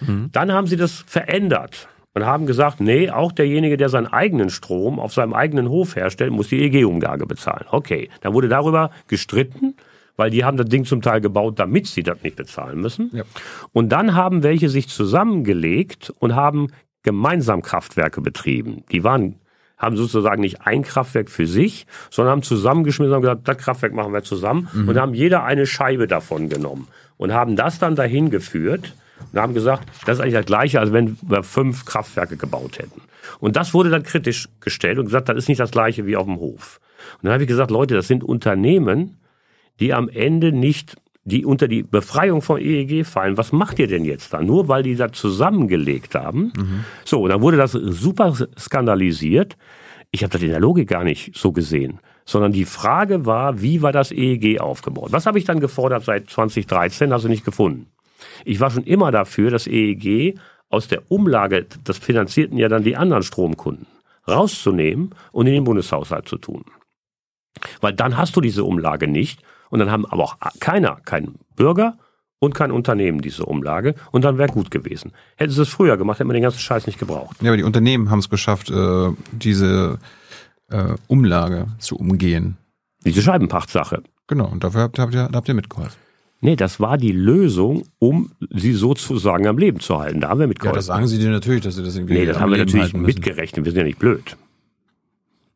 [0.00, 4.98] Dann haben sie das verändert und haben gesagt, nee, auch derjenige, der seinen eigenen Strom
[4.98, 7.66] auf seinem eigenen Hof herstellt, muss die EG-Umlage bezahlen.
[7.70, 9.74] Okay, dann wurde darüber gestritten,
[10.16, 13.10] weil die haben das Ding zum Teil gebaut, damit sie das nicht bezahlen müssen.
[13.12, 13.24] Ja.
[13.72, 16.68] Und dann haben welche sich zusammengelegt und haben
[17.02, 18.84] gemeinsam Kraftwerke betrieben.
[18.92, 19.40] Die waren
[19.76, 24.12] haben sozusagen nicht ein Kraftwerk für sich, sondern haben zusammengeschmissen und gesagt, das Kraftwerk machen
[24.12, 24.88] wir zusammen mhm.
[24.88, 26.86] und haben jeder eine Scheibe davon genommen
[27.16, 28.94] und haben das dann dahin geführt
[29.32, 33.02] und haben gesagt, das ist eigentlich das Gleiche, als wenn wir fünf Kraftwerke gebaut hätten.
[33.40, 36.26] Und das wurde dann kritisch gestellt und gesagt, das ist nicht das Gleiche wie auf
[36.26, 36.80] dem Hof.
[37.14, 39.18] Und dann habe ich gesagt, Leute, das sind Unternehmen,
[39.80, 44.04] die am Ende nicht die unter die Befreiung vom EEG fallen, was macht ihr denn
[44.04, 44.42] jetzt da?
[44.42, 46.52] Nur weil die da zusammengelegt haben.
[46.56, 46.84] Mhm.
[47.04, 49.56] So, und dann wurde das super skandalisiert.
[50.10, 53.80] Ich habe das in der Logik gar nicht so gesehen, sondern die Frage war, wie
[53.80, 55.12] war das EEG aufgebaut?
[55.12, 57.12] Was habe ich dann gefordert seit 2013?
[57.12, 57.86] Hast du nicht gefunden.
[58.44, 60.38] Ich war schon immer dafür, das EEG
[60.68, 63.86] aus der Umlage, das finanzierten ja dann die anderen Stromkunden,
[64.26, 66.64] rauszunehmen und in den Bundeshaushalt zu tun.
[67.80, 71.96] Weil dann hast du diese Umlage nicht und dann haben aber auch keiner, kein Bürger
[72.40, 75.12] und kein Unternehmen diese Umlage und dann wäre gut gewesen.
[75.36, 77.36] Hätten sie es früher gemacht, hätten wir den ganzen Scheiß nicht gebraucht.
[77.40, 79.98] Ja, aber die Unternehmen haben es geschafft, äh, diese
[80.68, 82.56] äh, Umlage zu umgehen.
[83.04, 84.02] Diese Scheibenpachtsache.
[84.26, 86.03] Genau, und dafür habt, habt, ihr, habt ihr mitgeholfen.
[86.44, 90.20] Nee, das war die Lösung, um sie sozusagen am Leben zu halten.
[90.20, 90.74] Da haben wir mitgeholfen.
[90.74, 92.92] Ja, das sagen sie dir natürlich, dass sie das irgendwie Nee, das haben wir natürlich
[92.92, 93.64] mitgerechnet.
[93.64, 94.36] Wir sind ja nicht blöd.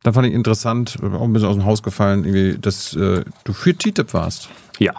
[0.02, 3.52] Dann fand ich interessant, auch ein bisschen aus dem Haus gefallen, irgendwie, dass äh, du
[3.52, 4.48] für TTIP warst.
[4.78, 4.94] Ja.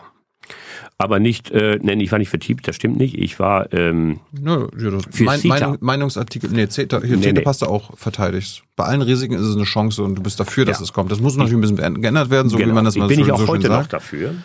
[1.00, 3.18] Aber nicht, äh, nein, ich war nicht für TTIP, das stimmt nicht.
[3.18, 7.46] Ich war ähm, ja, ja, für mein, Meinung, Meinungsartikel, nee, CETA, hier, nee, CETA nee.
[7.48, 8.62] hast du auch verteidigt.
[8.76, 10.84] Bei allen Risiken ist es eine Chance und du bist dafür, dass ja.
[10.84, 11.12] es kommt.
[11.12, 12.70] Das muss natürlich ein bisschen geändert werden, so genau.
[12.70, 14.36] wie man das mal bin so, ich auch so heute noch dafür.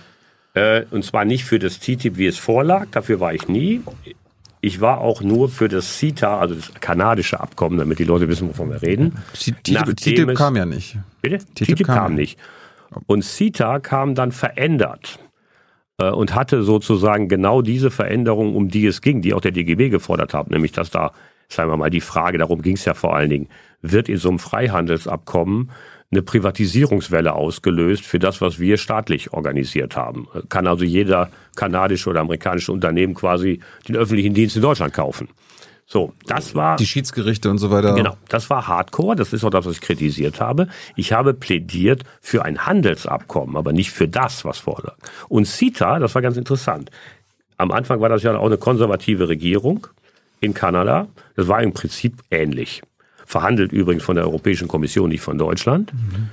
[0.55, 3.83] Äh, und zwar nicht für das TTIP, wie es vorlag, dafür war ich nie.
[4.61, 8.49] Ich war auch nur für das CETA, also das kanadische Abkommen, damit die Leute wissen,
[8.49, 9.17] wovon wir reden.
[9.35, 10.97] TTIP, kam ja nicht.
[11.21, 11.39] Bitte?
[11.55, 12.39] TTIP, kam nicht.
[13.07, 15.19] Und CETA kam dann verändert
[15.99, 19.91] äh, und hatte sozusagen genau diese Veränderung, um die es ging, die auch der DGB
[19.91, 21.13] gefordert hat, nämlich dass da,
[21.49, 23.49] sagen wir mal, die Frage, darum ging es ja vor allen Dingen,
[23.83, 25.71] wird in so einem Freihandelsabkommen
[26.11, 30.29] eine Privatisierungswelle ausgelöst für das, was wir staatlich organisiert haben.
[30.49, 35.29] Kann also jeder kanadische oder amerikanische Unternehmen quasi den öffentlichen Dienst in Deutschland kaufen.
[35.87, 36.77] So, das war.
[36.77, 37.95] Die Schiedsgerichte und so weiter.
[37.95, 39.17] Genau, das war Hardcore.
[39.17, 40.69] Das ist auch das, was ich kritisiert habe.
[40.97, 44.97] Ich habe plädiert für ein Handelsabkommen, aber nicht für das, was vorlag.
[45.29, 46.91] Und CETA, das war ganz interessant.
[47.59, 49.87] Am Anfang war das ja auch eine konservative Regierung
[50.41, 51.07] in Kanada.
[51.37, 52.83] Das war im Prinzip ähnlich
[53.27, 55.93] verhandelt übrigens von der Europäischen Kommission, nicht von Deutschland.
[55.93, 56.31] Mhm.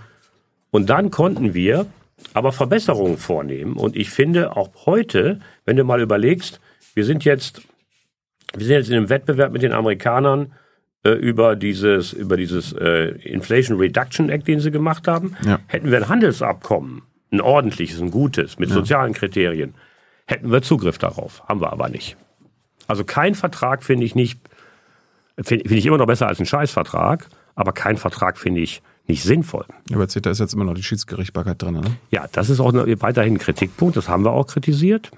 [0.72, 1.86] Und dann konnten wir
[2.34, 3.76] aber Verbesserungen vornehmen.
[3.76, 6.60] Und ich finde auch heute, wenn du mal überlegst,
[6.94, 7.62] wir sind jetzt,
[8.56, 10.54] wir sind jetzt in einem Wettbewerb mit den Amerikanern
[11.04, 15.36] äh, über dieses, über dieses äh, Inflation Reduction Act, den sie gemacht haben.
[15.46, 15.60] Ja.
[15.68, 18.76] Hätten wir ein Handelsabkommen, ein ordentliches, ein gutes, mit ja.
[18.76, 19.74] sozialen Kriterien,
[20.26, 21.44] hätten wir Zugriff darauf.
[21.48, 22.18] Haben wir aber nicht.
[22.88, 24.40] Also kein Vertrag finde ich nicht
[25.44, 29.24] Finde find ich immer noch besser als ein Scheißvertrag, aber kein Vertrag finde ich nicht
[29.24, 29.66] sinnvoll.
[29.90, 31.82] Ja, bei CETA ist jetzt immer noch die Schiedsgerichtbarkeit drin, ne?
[32.12, 35.12] Ja, das ist auch weiterhin ein Kritikpunkt, das haben wir auch kritisiert.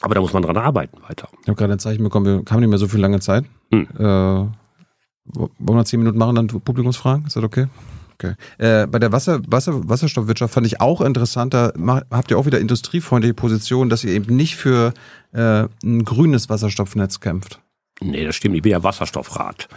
[0.00, 1.28] Aber da muss man dran arbeiten weiter.
[1.42, 3.44] Ich habe gerade ein Zeichen bekommen, wir haben nicht mehr so viel lange Zeit.
[3.70, 3.86] Hm.
[3.96, 7.26] Äh, wollen wir zehn Minuten machen, dann Publikumsfragen?
[7.26, 7.68] Ist das okay?
[8.14, 8.34] Okay.
[8.58, 11.72] Äh, bei der Wasser, Wasser, Wasserstoffwirtschaft fand ich auch interessant, da
[12.10, 14.94] habt ihr auch wieder industriefreundliche Position, dass ihr eben nicht für
[15.32, 17.60] äh, ein grünes Wasserstoffnetz kämpft.
[18.00, 18.56] Nee, das stimmt.
[18.56, 19.68] Ich bin ja Wasserstoffrat.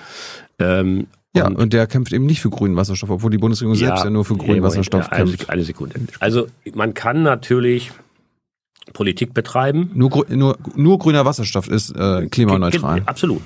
[0.59, 3.87] Ähm, ja, und, und, der kämpft eben nicht für grünen Wasserstoff, obwohl die Bundesregierung ja,
[3.87, 5.49] selbst ja nur für grünen Wasserstoff eine, kämpft.
[5.49, 5.99] Eine Sekunde.
[6.19, 7.91] Also man kann natürlich
[8.93, 9.91] Politik betreiben.
[9.93, 13.03] Nur, nur, nur grüner Wasserstoff ist äh, klimaneutral.
[13.05, 13.43] Absolut.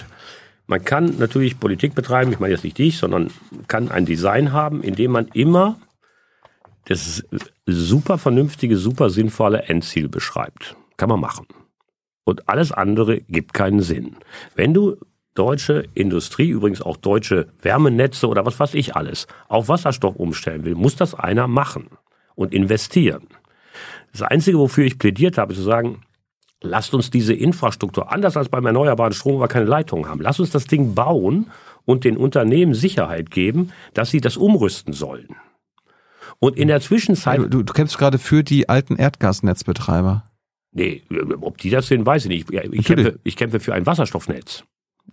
[0.68, 3.30] Man kann natürlich Politik betreiben, ich meine jetzt nicht dich, sondern
[3.68, 5.78] kann ein Design haben, in dem man immer
[6.86, 7.26] das
[7.66, 10.78] super vernünftige, super sinnvolle Endziel beschreibt.
[10.96, 11.46] Kann man machen
[12.24, 14.18] und alles andere gibt keinen Sinn.
[14.56, 14.98] Wenn du
[15.34, 20.76] deutsche Industrie, übrigens auch deutsche Wärmenetze oder was weiß ich alles, auf Wasserstoff umstellen will,
[20.76, 21.88] muss das einer machen
[22.36, 23.28] und investieren.
[24.12, 26.02] Das Einzige, wofür ich plädiert habe, ist zu sagen,
[26.62, 30.40] lasst uns diese Infrastruktur, anders als beim erneuerbaren Strom, wo wir keine Leitungen haben, lasst
[30.40, 31.50] uns das Ding bauen
[31.86, 35.36] und den Unternehmen Sicherheit geben, dass sie das umrüsten sollen.
[36.40, 37.40] Und in der Zwischenzeit.
[37.40, 40.31] Du, du kämpfst gerade für die alten Erdgasnetzbetreiber.
[40.74, 41.04] Nee,
[41.42, 42.52] ob die das sind, weiß ich nicht.
[42.72, 44.64] Ich, kämpfe, ich kämpfe für ein Wasserstoffnetz.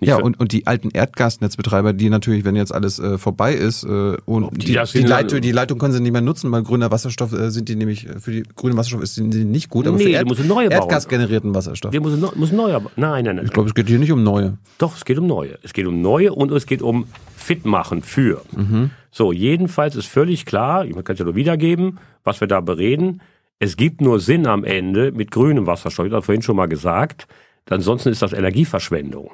[0.01, 3.83] Nicht ja, und, und die alten Erdgasnetzbetreiber, die natürlich, wenn jetzt alles äh, vorbei ist,
[3.83, 6.93] äh, und die, die, die, Leitung, die Leitung können sie nicht mehr nutzen, weil grüner
[6.93, 9.97] Wasserstoff äh, sind die nämlich, äh, für die grüne Wasserstoff ist die nicht gut, aber
[9.97, 11.93] nee, für Erd neue Erdgasgenerierten Wasserstoff.
[11.93, 13.45] Wir müssen, müssen neue Nein, nein, nein.
[13.47, 14.59] Ich glaube, es geht hier nicht um neue.
[14.77, 15.59] Doch, es geht um neue.
[15.65, 17.07] Es geht um neue und es geht um
[17.37, 18.43] fit machen für.
[18.57, 18.91] Mhm.
[19.11, 23.21] So, jedenfalls ist völlig klar, ich kann es ja nur wiedergeben, was wir da bereden,
[23.59, 26.07] es gibt nur Sinn am Ende mit grünem Wasserstoff.
[26.07, 27.27] Ich habe vorhin schon mal gesagt.
[27.69, 29.33] Ansonsten ist das Energieverschwendung.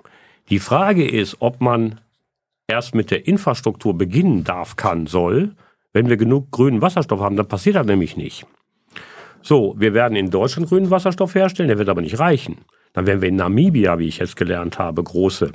[0.50, 2.00] Die Frage ist, ob man
[2.66, 5.52] erst mit der Infrastruktur beginnen darf, kann, soll.
[5.92, 8.46] Wenn wir genug grünen Wasserstoff haben, dann passiert das nämlich nicht.
[9.42, 12.58] So, wir werden in Deutschland grünen Wasserstoff herstellen, der wird aber nicht reichen.
[12.94, 15.52] Dann werden wir in Namibia, wie ich jetzt gelernt habe, große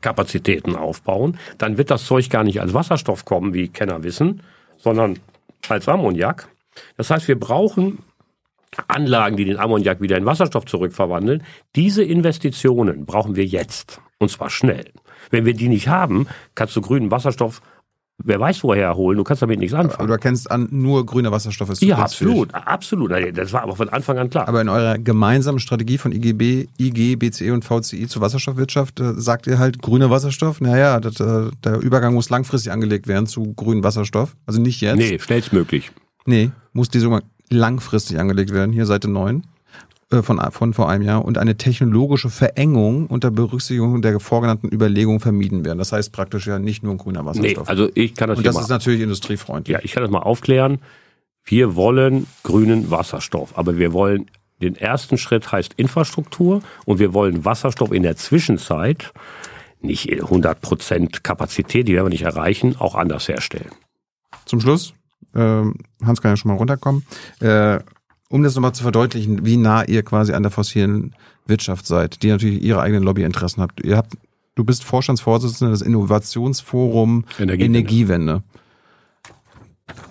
[0.00, 1.38] Kapazitäten aufbauen.
[1.58, 4.42] Dann wird das Zeug gar nicht als Wasserstoff kommen, wie Kenner wissen,
[4.76, 5.18] sondern
[5.68, 6.48] als Ammoniak.
[6.96, 7.98] Das heißt, wir brauchen
[8.88, 11.42] Anlagen, die den Ammoniak wieder in Wasserstoff zurückverwandeln.
[11.76, 14.00] Diese Investitionen brauchen wir jetzt.
[14.18, 14.90] Und zwar schnell.
[15.30, 17.62] Wenn wir die nicht haben, kannst du grünen Wasserstoff
[18.22, 19.98] wer weiß woher holen, du kannst damit nichts anfangen.
[19.98, 23.10] Aber du erkennst an, nur grüner Wasserstoff ist Ja, absolut, absolut.
[23.34, 24.48] Das war aber von Anfang an klar.
[24.48, 29.46] Aber in eurer gemeinsamen Strategie von IGB, IG, BCE und VCI zur Wasserstoffwirtschaft äh, sagt
[29.46, 30.60] ihr halt grüner Wasserstoff.
[30.60, 34.36] Naja, das, äh, der Übergang muss langfristig angelegt werden zu grünem Wasserstoff.
[34.46, 34.96] Also nicht jetzt.
[34.96, 35.90] Nee, schnellstmöglich.
[36.26, 38.72] Nee, muss dieser Übergang langfristig angelegt werden.
[38.72, 39.44] Hier Seite 9
[40.10, 45.20] äh, von, von vor einem Jahr und eine technologische Verengung unter Berücksichtigung der vorgenannten Überlegungen
[45.20, 45.78] vermieden werden.
[45.78, 47.66] Das heißt praktisch ja nicht nur ein grüner Wasserstoff.
[47.66, 49.74] Nee, also ich kann das und das ist natürlich industriefreundlich.
[49.74, 50.78] Ja, ich kann das mal aufklären.
[51.44, 54.30] Wir wollen grünen Wasserstoff, aber wir wollen
[54.62, 59.12] den ersten Schritt heißt Infrastruktur und wir wollen Wasserstoff in der Zwischenzeit
[59.80, 63.70] nicht 100% Kapazität, die werden wir nicht erreichen, auch anders herstellen.
[64.46, 64.94] Zum Schluss,
[65.40, 67.04] Hans kann ja schon mal runterkommen.
[67.40, 67.80] Äh,
[68.28, 71.14] um das nochmal zu verdeutlichen, wie nah ihr quasi an der fossilen
[71.46, 73.84] Wirtschaft seid, die natürlich ihre eigenen Lobbyinteressen habt.
[73.84, 74.14] Ihr habt,
[74.54, 77.64] du bist Vorstandsvorsitzender des Innovationsforum Energiewende.
[77.64, 78.42] Energiewende.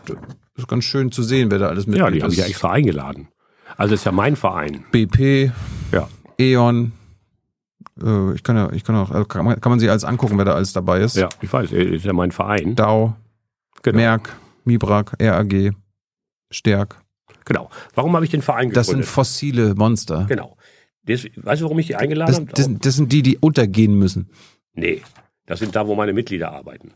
[0.06, 0.18] Das
[0.56, 2.10] ist ganz schön zu sehen, wer da alles mitmacht.
[2.10, 3.28] Ja, die habe ich ja extra eingeladen.
[3.76, 4.86] Also ist ja mein Verein.
[4.92, 5.52] BP,
[5.92, 6.08] ja.
[6.38, 6.92] E.ON,
[8.02, 10.38] äh, ich kann ja, ich kann auch, also kann man, kann man sich alles angucken,
[10.38, 11.16] wer da alles dabei ist.
[11.16, 12.76] Ja, ich weiß, ist ja mein Verein.
[12.76, 13.14] Dow,
[13.82, 13.98] genau.
[13.98, 14.36] Merck,
[14.66, 15.74] Mibrak, RAG,
[16.52, 17.02] Stärk.
[17.46, 17.70] Genau.
[17.96, 18.78] Warum habe ich den Verein gegründet?
[18.78, 20.26] Das sind fossile Monster.
[20.30, 20.58] Genau.
[21.06, 22.46] Das, weißt du, warum ich die eingeladen habe?
[22.54, 24.30] Das, das, sind die, die untergehen müssen.
[24.74, 25.02] Nee,
[25.46, 26.92] das sind da, wo meine Mitglieder arbeiten.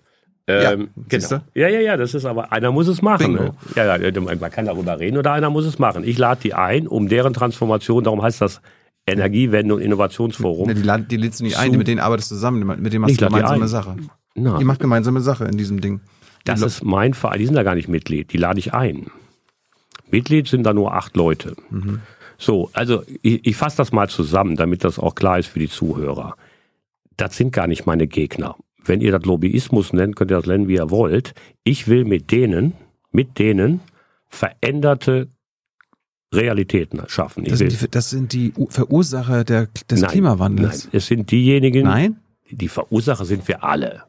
[0.49, 1.41] Ähm, ja, genau.
[1.53, 3.33] ja, ja, ja, das ist aber, einer muss es machen.
[3.33, 3.53] Ne?
[3.75, 6.05] Ja, ja, man kann darüber reden oder einer muss es machen.
[6.05, 8.61] Ich lade die ein, um deren Transformation, darum heißt das
[9.05, 10.67] Energiewende und Innovationsforum.
[10.67, 13.19] Nee, die, die lädst du nicht ein, mit denen arbeitest du zusammen, mit denen machst
[13.19, 13.97] du gemeinsame Sache.
[14.35, 14.57] Na.
[14.57, 15.99] Die macht gemeinsame Sache in diesem Ding.
[16.47, 19.07] Das ist mein Verein, die sind da gar nicht Mitglied, die lade ich ein.
[20.09, 21.55] Mitglied sind da nur acht Leute.
[21.69, 22.01] Mhm.
[22.37, 25.69] So, also ich, ich fasse das mal zusammen, damit das auch klar ist für die
[25.69, 26.35] Zuhörer.
[27.17, 28.55] Das sind gar nicht meine Gegner.
[28.83, 31.33] Wenn ihr das Lobbyismus nennt, könnt ihr das nennen, wie ihr wollt.
[31.63, 32.73] Ich will mit denen,
[33.11, 33.81] mit denen
[34.29, 35.27] veränderte
[36.33, 37.45] Realitäten schaffen.
[37.45, 40.85] Das sind, die, das, sind die, Verursacher der, des nein, Klimawandels.
[40.85, 41.85] Nein, es sind diejenigen.
[41.85, 42.17] Nein?
[42.49, 44.03] Die Verursacher sind wir alle.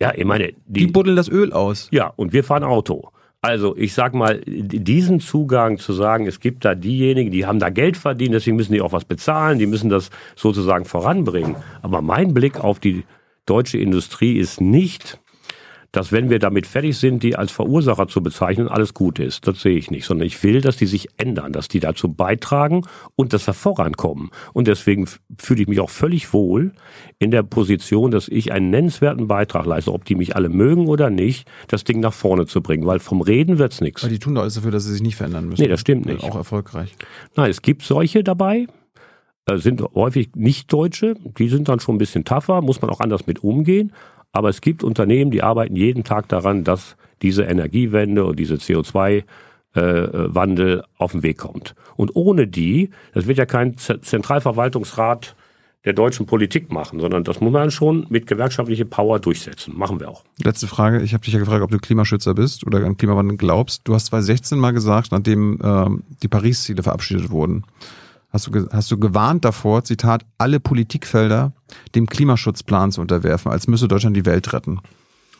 [0.00, 1.88] Ja, ich meine, die, die buddeln das Öl aus.
[1.90, 3.10] Ja, und wir fahren Auto.
[3.40, 7.68] Also ich sag mal, diesen Zugang zu sagen, es gibt da diejenigen, die haben da
[7.68, 11.56] Geld verdient, deswegen müssen die auch was bezahlen, die müssen das sozusagen voranbringen.
[11.82, 13.04] Aber mein Blick auf die
[13.44, 15.20] deutsche Industrie ist nicht,
[15.94, 19.46] dass wenn wir damit fertig sind, die als Verursacher zu bezeichnen, alles gut ist.
[19.46, 22.82] Das sehe ich nicht, sondern ich will, dass die sich ändern, dass die dazu beitragen
[23.14, 24.30] und dass wir vorankommen.
[24.52, 25.06] Und deswegen
[25.38, 26.72] fühle ich mich auch völlig wohl
[27.20, 31.10] in der Position, dass ich einen nennenswerten Beitrag leiste, ob die mich alle mögen oder
[31.10, 34.02] nicht, das Ding nach vorne zu bringen, weil vom Reden wird's nichts.
[34.02, 35.62] Weil die tun doch alles dafür, dass sie sich nicht verändern müssen.
[35.62, 36.24] Nee, das stimmt nicht.
[36.24, 36.92] Auch erfolgreich.
[37.36, 38.66] Nein, es gibt solche dabei,
[39.52, 43.26] sind häufig nicht Deutsche, die sind dann schon ein bisschen tougher, muss man auch anders
[43.26, 43.92] mit umgehen.
[44.34, 50.80] Aber es gibt Unternehmen, die arbeiten jeden Tag daran, dass diese Energiewende und diese CO2-Wandel
[50.80, 51.74] äh, auf den Weg kommt.
[51.96, 55.34] Und ohne die, das wird ja kein Zentralverwaltungsrat
[55.84, 59.76] der deutschen Politik machen, sondern das muss man schon mit gewerkschaftlicher Power durchsetzen.
[59.76, 60.24] Machen wir auch.
[60.42, 61.02] Letzte Frage.
[61.02, 63.82] Ich habe dich ja gefragt, ob du Klimaschützer bist oder an Klimawandel glaubst.
[63.84, 67.62] Du hast 2016 mal gesagt, nachdem ähm, die Paris-Ziele verabschiedet wurden,
[68.34, 71.52] hast du, hast du gewarnt davor, Zitat, alle Politikfelder
[71.94, 74.80] dem Klimaschutzplan zu unterwerfen, als müsse Deutschland die Welt retten.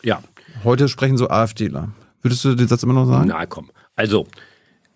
[0.02, 0.22] Ja.
[0.62, 1.88] Heute sprechen so AfDler.
[2.22, 3.28] Würdest du den Satz immer noch sagen?
[3.28, 3.70] Na komm.
[3.96, 4.26] Also,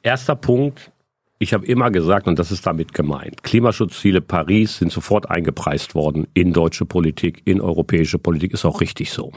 [0.02, 0.93] erster Punkt.
[1.41, 6.27] Ich habe immer gesagt, und das ist damit gemeint, Klimaschutzziele Paris sind sofort eingepreist worden
[6.35, 9.33] in deutsche Politik, in europäische Politik, ist auch richtig so.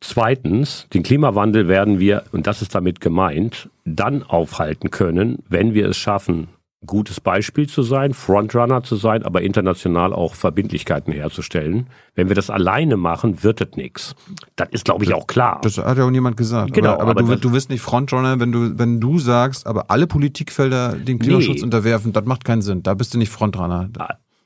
[0.00, 5.88] Zweitens, den Klimawandel werden wir, und das ist damit gemeint, dann aufhalten können, wenn wir
[5.88, 6.48] es schaffen,
[6.86, 11.88] gutes Beispiel zu sein, Frontrunner zu sein, aber international auch Verbindlichkeiten herzustellen.
[12.14, 14.14] Wenn wir das alleine machen, wird das nichts.
[14.56, 15.60] Das ist, glaube ich, auch klar.
[15.62, 16.72] Das hat ja auch niemand gesagt.
[16.72, 19.90] Genau, aber, aber, aber du, du wirst nicht Frontrunner, wenn du, wenn du sagst, aber
[19.90, 21.64] alle Politikfelder den Klimaschutz nee.
[21.64, 22.82] unterwerfen, das macht keinen Sinn.
[22.82, 23.90] Da bist du nicht Frontrunner.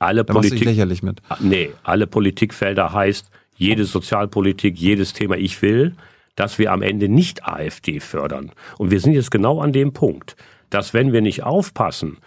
[0.00, 1.22] Alle da Politik, du lächerlich mit.
[1.38, 5.94] Nee, alle Politikfelder heißt, jede Sozialpolitik, jedes Thema ich will,
[6.34, 8.50] dass wir am Ende nicht AfD fördern.
[8.76, 10.34] Und wir sind jetzt genau an dem Punkt
[10.70, 12.18] dass wenn wir nicht aufpassen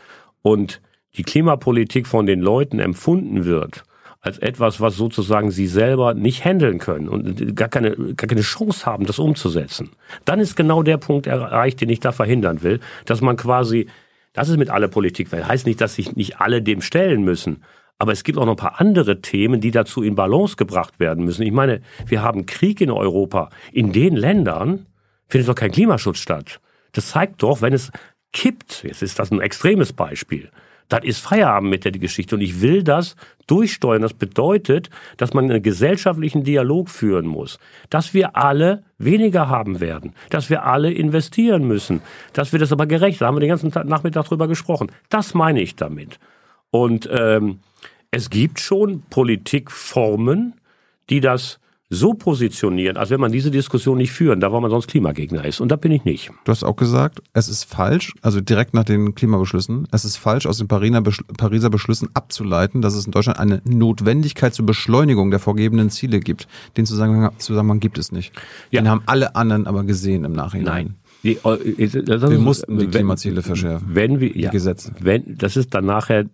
[0.41, 0.81] und
[1.17, 3.83] die Klimapolitik von den Leuten empfunden wird
[4.21, 8.85] als etwas, was sozusagen sie selber nicht handeln können und gar keine, gar keine Chance
[8.85, 9.91] haben, das umzusetzen.
[10.25, 13.87] Dann ist genau der Punkt erreicht, den ich da verhindern will, dass man quasi,
[14.33, 17.63] das ist mit aller Politik, weil heißt nicht, dass sich nicht alle dem stellen müssen.
[17.99, 21.25] Aber es gibt auch noch ein paar andere Themen, die dazu in Balance gebracht werden
[21.25, 21.43] müssen.
[21.43, 23.49] Ich meine, wir haben Krieg in Europa.
[23.71, 24.85] In den Ländern
[25.27, 26.59] findet doch kein Klimaschutz statt.
[26.91, 27.91] Das zeigt doch, wenn es
[28.33, 30.49] kippt, jetzt ist das ein extremes Beispiel,
[30.89, 32.35] dann ist Feierabend mit der Geschichte.
[32.35, 33.15] Und ich will das
[33.47, 34.01] durchsteuern.
[34.01, 37.59] Das bedeutet, dass man einen gesellschaftlichen Dialog führen muss.
[37.89, 40.13] Dass wir alle weniger haben werden.
[40.29, 42.01] Dass wir alle investieren müssen.
[42.33, 44.91] Dass wir das aber gerecht, da haben wir den ganzen Nachmittag drüber gesprochen.
[45.09, 46.19] Das meine ich damit.
[46.71, 47.59] Und ähm,
[48.11, 50.53] es gibt schon Politikformen,
[51.09, 51.59] die das
[51.89, 55.61] so positionieren, als wenn man diese Diskussion nicht führen, da weil man sonst Klimagegner ist.
[55.61, 56.31] Und da bin ich nicht.
[56.43, 60.45] Du hast auch gesagt, es ist falsch, also direkt nach den Klimabeschlüssen, es ist falsch,
[60.45, 65.89] aus den Pariser Beschlüssen abzuleiten, dass es in Deutschland eine Notwendigkeit zur Beschleunigung der vorgegebenen
[65.89, 66.47] Ziele gibt.
[66.75, 68.33] Den Zusammenhang, Zusammenhang gibt es nicht.
[68.69, 68.81] Ja.
[68.81, 70.87] Den haben alle anderen aber gesehen im Nachhinein.
[70.87, 70.95] Nein.
[71.23, 73.87] Die, äh, wir mussten die Klimaziele verschärfen.
[73.91, 74.93] Wenn wir, ja, Gesetze.
[74.99, 76.25] Wenn, das ist dann nachher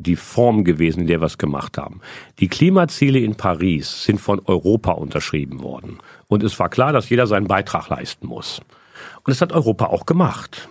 [0.00, 2.00] die Form gewesen, in der wir es gemacht haben.
[2.38, 5.98] Die Klimaziele in Paris sind von Europa unterschrieben worden.
[6.26, 8.60] Und es war klar, dass jeder seinen Beitrag leisten muss.
[9.18, 10.68] Und das hat Europa auch gemacht.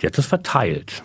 [0.00, 1.02] Die hat das verteilt.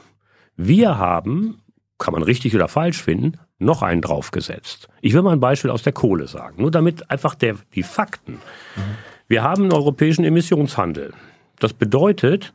[0.56, 1.62] Wir haben,
[1.98, 4.88] kann man richtig oder falsch finden, noch einen draufgesetzt.
[5.02, 8.40] Ich will mal ein Beispiel aus der Kohle sagen, nur damit einfach der, die Fakten.
[9.28, 11.14] Wir haben einen europäischen Emissionshandel.
[11.60, 12.54] Das bedeutet,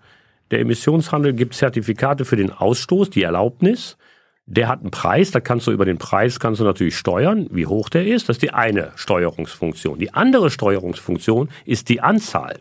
[0.51, 3.97] der Emissionshandel gibt Zertifikate für den Ausstoß, die Erlaubnis,
[4.47, 7.67] der hat einen Preis, da kannst du über den Preis kannst du natürlich steuern, wie
[7.67, 8.29] hoch der ist.
[8.29, 9.99] Das ist die eine Steuerungsfunktion.
[9.99, 12.61] Die andere Steuerungsfunktion ist die Anzahl.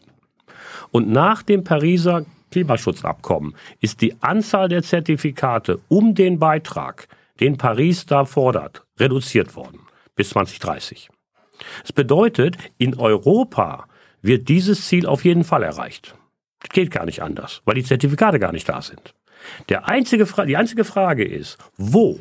[0.92, 7.08] Und nach dem Pariser Klimaschutzabkommen ist die Anzahl der Zertifikate um den Beitrag,
[7.40, 9.80] den Paris da fordert, reduziert worden
[10.16, 11.10] bis 2030.
[11.82, 13.88] Das bedeutet, in Europa
[14.22, 16.16] wird dieses Ziel auf jeden Fall erreicht.
[16.70, 19.14] Geht gar nicht anders, weil die Zertifikate gar nicht da sind.
[19.69, 22.19] Der einzige die einzige Frage ist, wo?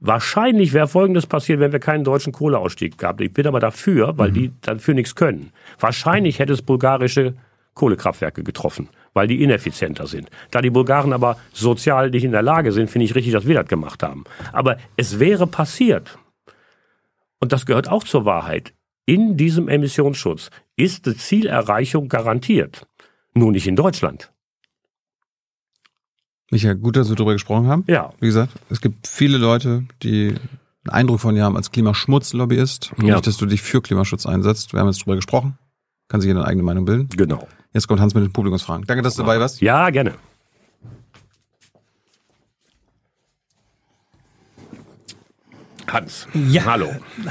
[0.00, 3.22] Wahrscheinlich wäre Folgendes passiert, wenn wir keinen deutschen Kohleausstieg gehabt.
[3.22, 4.34] Ich bin aber dafür, weil mhm.
[4.34, 5.50] die dafür nichts können.
[5.80, 7.34] Wahrscheinlich hätte es bulgarische
[7.72, 10.28] Kohlekraftwerke getroffen, weil die ineffizienter sind.
[10.50, 13.54] Da die Bulgaren aber sozial nicht in der Lage sind, finde ich richtig, dass wir
[13.54, 14.24] das gemacht haben.
[14.52, 16.18] Aber es wäre passiert.
[17.40, 18.74] Und das gehört auch zur Wahrheit.
[19.06, 22.86] In diesem Emissionsschutz ist die Zielerreichung garantiert.
[23.34, 24.33] Nur nicht in Deutschland.
[26.50, 27.84] Michael, gut, dass wir darüber gesprochen haben.
[27.86, 28.12] Ja.
[28.20, 30.34] Wie gesagt, es gibt viele Leute, die
[30.84, 32.92] einen Eindruck von dir haben als Klimaschmutzlobbyist.
[32.96, 33.14] Und ja.
[33.14, 34.72] nicht, dass du dich für Klimaschutz einsetzt.
[34.72, 35.58] Wir haben jetzt darüber gesprochen.
[36.08, 37.08] Kann sich jeder eine eigene Meinung bilden.
[37.08, 37.48] Genau.
[37.72, 38.86] Jetzt kommt Hans mit den Publikumsfragen.
[38.86, 39.60] Danke, dass du dabei warst.
[39.60, 40.14] Ja, gerne.
[45.94, 46.26] Hans.
[46.34, 46.64] Ja.
[46.64, 46.88] Hallo.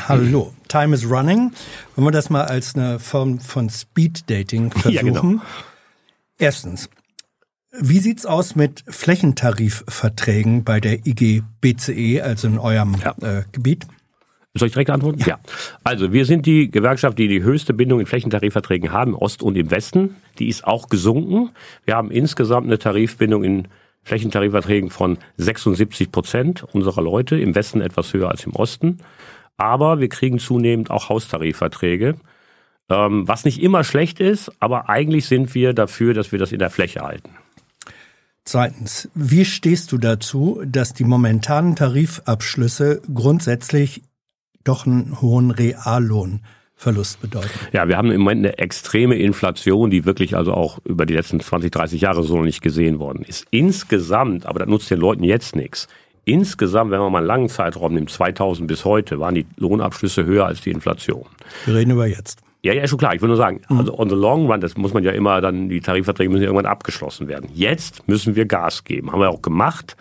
[0.07, 0.53] Hallo.
[0.69, 1.51] Time is running.
[1.95, 4.93] Wollen wir das mal als eine Form von Speed Dating versuchen?
[4.93, 5.41] Ja, genau.
[6.37, 6.89] Erstens,
[7.79, 13.15] wie sieht's aus mit Flächentarifverträgen bei der IG BCE, also in eurem ja.
[13.21, 13.87] äh, Gebiet?
[14.53, 15.19] Soll ich direkt antworten?
[15.21, 15.27] Ja.
[15.27, 15.39] ja.
[15.83, 19.55] Also wir sind die Gewerkschaft, die die höchste Bindung in Flächentarifverträgen haben, im Ost und
[19.55, 20.15] im Westen.
[20.37, 21.49] Die ist auch gesunken.
[21.85, 23.67] Wir haben insgesamt eine Tarifbindung in
[24.03, 28.99] Flächentarifverträgen von 76 Prozent unserer Leute, im Westen etwas höher als im Osten.
[29.57, 32.15] Aber wir kriegen zunehmend auch Haustarifverträge,
[32.89, 36.59] ähm, was nicht immer schlecht ist, aber eigentlich sind wir dafür, dass wir das in
[36.59, 37.29] der Fläche halten.
[38.45, 44.03] Zweitens, wie stehst du dazu, dass die momentanen Tarifabschlüsse grundsätzlich
[44.65, 47.49] doch einen hohen Reallohnverlust bedeuten?
[47.71, 51.39] Ja, wir haben im Moment eine extreme Inflation, die wirklich also auch über die letzten
[51.39, 53.45] 20, 30 Jahre so noch nicht gesehen worden ist.
[53.49, 55.87] Insgesamt, aber das nutzt den Leuten jetzt nichts.
[56.25, 60.45] Insgesamt, wenn man mal einen langen Zeitraum nimmt, 2000 bis heute, waren die Lohnabschlüsse höher
[60.45, 61.25] als die Inflation.
[61.65, 62.42] Wir reden über jetzt.
[62.63, 63.13] Ja, ja, schon klar.
[63.13, 63.79] Ich will nur sagen, mhm.
[63.79, 66.47] also on the long run, das muss man ja immer dann, die Tarifverträge müssen ja
[66.47, 67.49] irgendwann abgeschlossen werden.
[67.53, 69.11] Jetzt müssen wir Gas geben.
[69.11, 69.97] Haben wir auch gemacht.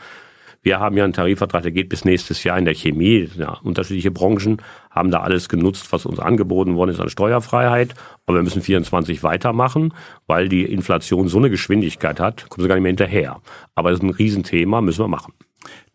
[0.64, 3.28] Wir haben ja einen Tarifvertrag, der geht bis nächstes Jahr in der Chemie.
[3.36, 7.94] Ja, unterschiedliche Branchen haben da alles genutzt, was uns angeboten worden ist an Steuerfreiheit.
[8.26, 9.92] Aber wir müssen 24 weitermachen,
[10.28, 13.40] weil die Inflation so eine Geschwindigkeit hat, kommen sie gar nicht mehr hinterher.
[13.74, 15.34] Aber das ist ein Riesenthema, müssen wir machen.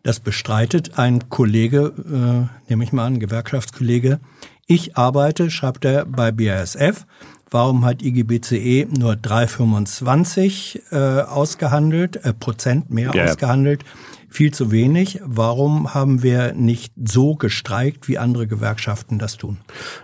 [0.02, 4.20] Das bestreitet ein Kollege, äh, nehme ich mal an, Gewerkschaftskollege,
[4.68, 7.06] ich arbeite, schreibt er, bei BASF.
[7.50, 13.24] Warum hat IGBCE nur 3,25 äh, ausgehandelt, äh, Prozent mehr ja.
[13.24, 13.82] ausgehandelt?
[14.28, 15.20] Viel zu wenig.
[15.24, 19.56] Warum haben wir nicht so gestreikt, wie andere Gewerkschaften das tun?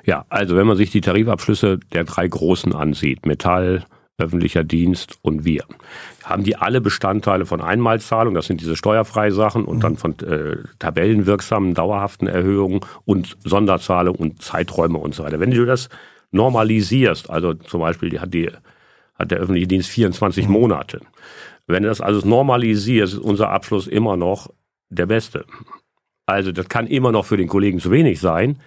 [0.07, 3.85] Ja, also wenn man sich die Tarifabschlüsse der drei Großen ansieht, Metall,
[4.19, 5.65] öffentlicher Dienst und wir.
[6.23, 10.59] Haben die alle Bestandteile von Einmalzahlung, das sind diese steuerfreie Sachen und dann von äh,
[10.79, 15.41] tabellenwirksamen, dauerhaften Erhöhungen und Sonderzahlungen und Zeiträume und so weiter.
[15.41, 15.89] Wenn du das
[16.31, 18.51] normalisierst, also zum Beispiel hat, die,
[19.15, 20.53] hat der öffentliche Dienst 24 mhm.
[20.53, 21.01] Monate.
[21.67, 24.51] Wenn du das also normalisierst, ist unser Abschluss immer noch
[24.91, 25.45] der beste.
[26.27, 28.59] Also das kann immer noch für den Kollegen zu wenig sein.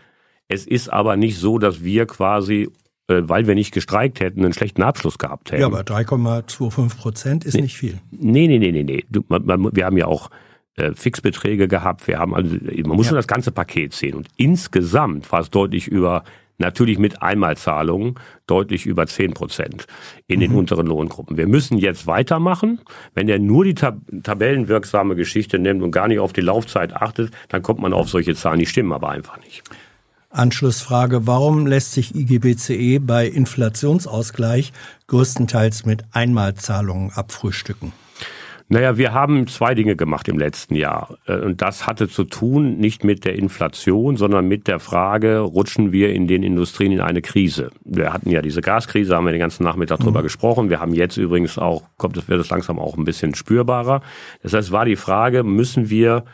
[0.47, 2.69] Es ist aber nicht so, dass wir quasi
[3.07, 5.61] weil wir nicht gestreikt hätten, einen schlechten Abschluss gehabt hätten.
[5.61, 7.99] Ja, aber 3,25 Prozent ist nee, nicht viel.
[8.11, 9.05] Nee, nee, nee, nee, nee.
[9.09, 10.29] Du, man, man, wir haben ja auch
[10.75, 12.07] äh, Fixbeträge gehabt.
[12.07, 13.09] Wir haben also, man muss ja.
[13.09, 14.15] schon das ganze Paket sehen.
[14.15, 16.23] Und insgesamt war es deutlich über,
[16.57, 19.87] natürlich mit Einmalzahlungen, deutlich über 10 Prozent
[20.27, 20.41] in mhm.
[20.41, 21.37] den unteren Lohngruppen.
[21.37, 22.81] Wir müssen jetzt weitermachen.
[23.13, 27.31] Wenn er nur die Tab tabellenwirksame Geschichte nimmt und gar nicht auf die Laufzeit achtet,
[27.49, 28.59] dann kommt man auf solche Zahlen.
[28.59, 29.63] Die stimmen aber einfach nicht.
[30.29, 34.73] Anschlussfrage, warum lässt sich IGBCE bei Inflationsausgleich
[35.07, 37.93] größtenteils mit Einmalzahlungen abfrühstücken?
[38.69, 41.17] Naja, wir haben zwei Dinge gemacht im letzten Jahr.
[41.25, 45.93] Äh, und das hatte zu tun nicht mit der Inflation, sondern mit der Frage, rutschen
[45.93, 47.71] wir in den Industrien in eine Krise?
[47.85, 50.05] Wir hatten ja diese Gaskrise, haben wir den ganzen Nachmittag mhm.
[50.05, 50.69] drüber gesprochen.
[50.69, 54.01] Wir haben jetzt übrigens auch, kommt wird es langsam auch ein bisschen spürbarer.
[54.43, 56.25] Das heißt, war die Frage, müssen wir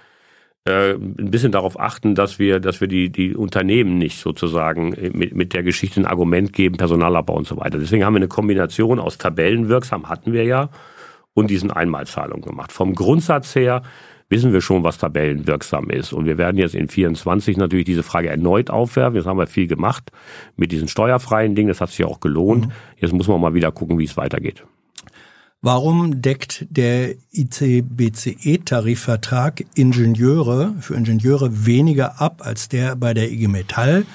[0.66, 5.36] äh, ein bisschen darauf achten, dass wir, dass wir die, die Unternehmen nicht sozusagen mit,
[5.36, 7.80] mit der Geschichte ein Argument geben, Personalabbau und so weiter.
[7.80, 10.70] Deswegen haben wir eine Kombination aus Tabellenwirksam hatten wir ja
[11.34, 12.72] und diesen Einmalzahlungen gemacht.
[12.72, 13.82] Vom Grundsatz her
[14.30, 16.14] wissen wir schon, was tabellenwirksam ist.
[16.14, 19.16] Und wir werden jetzt in 24 natürlich diese Frage erneut aufwerfen.
[19.16, 20.12] Jetzt haben wir viel gemacht
[20.56, 21.68] mit diesen steuerfreien Dingen.
[21.68, 22.68] Das hat sich auch gelohnt.
[22.68, 22.72] Mhm.
[22.98, 24.66] Jetzt muss man mal wieder gucken, wie es weitergeht.
[25.66, 34.06] Warum deckt der ICBCE-Tarifvertrag Ingenieure für Ingenieure weniger ab als der bei der IG Metall?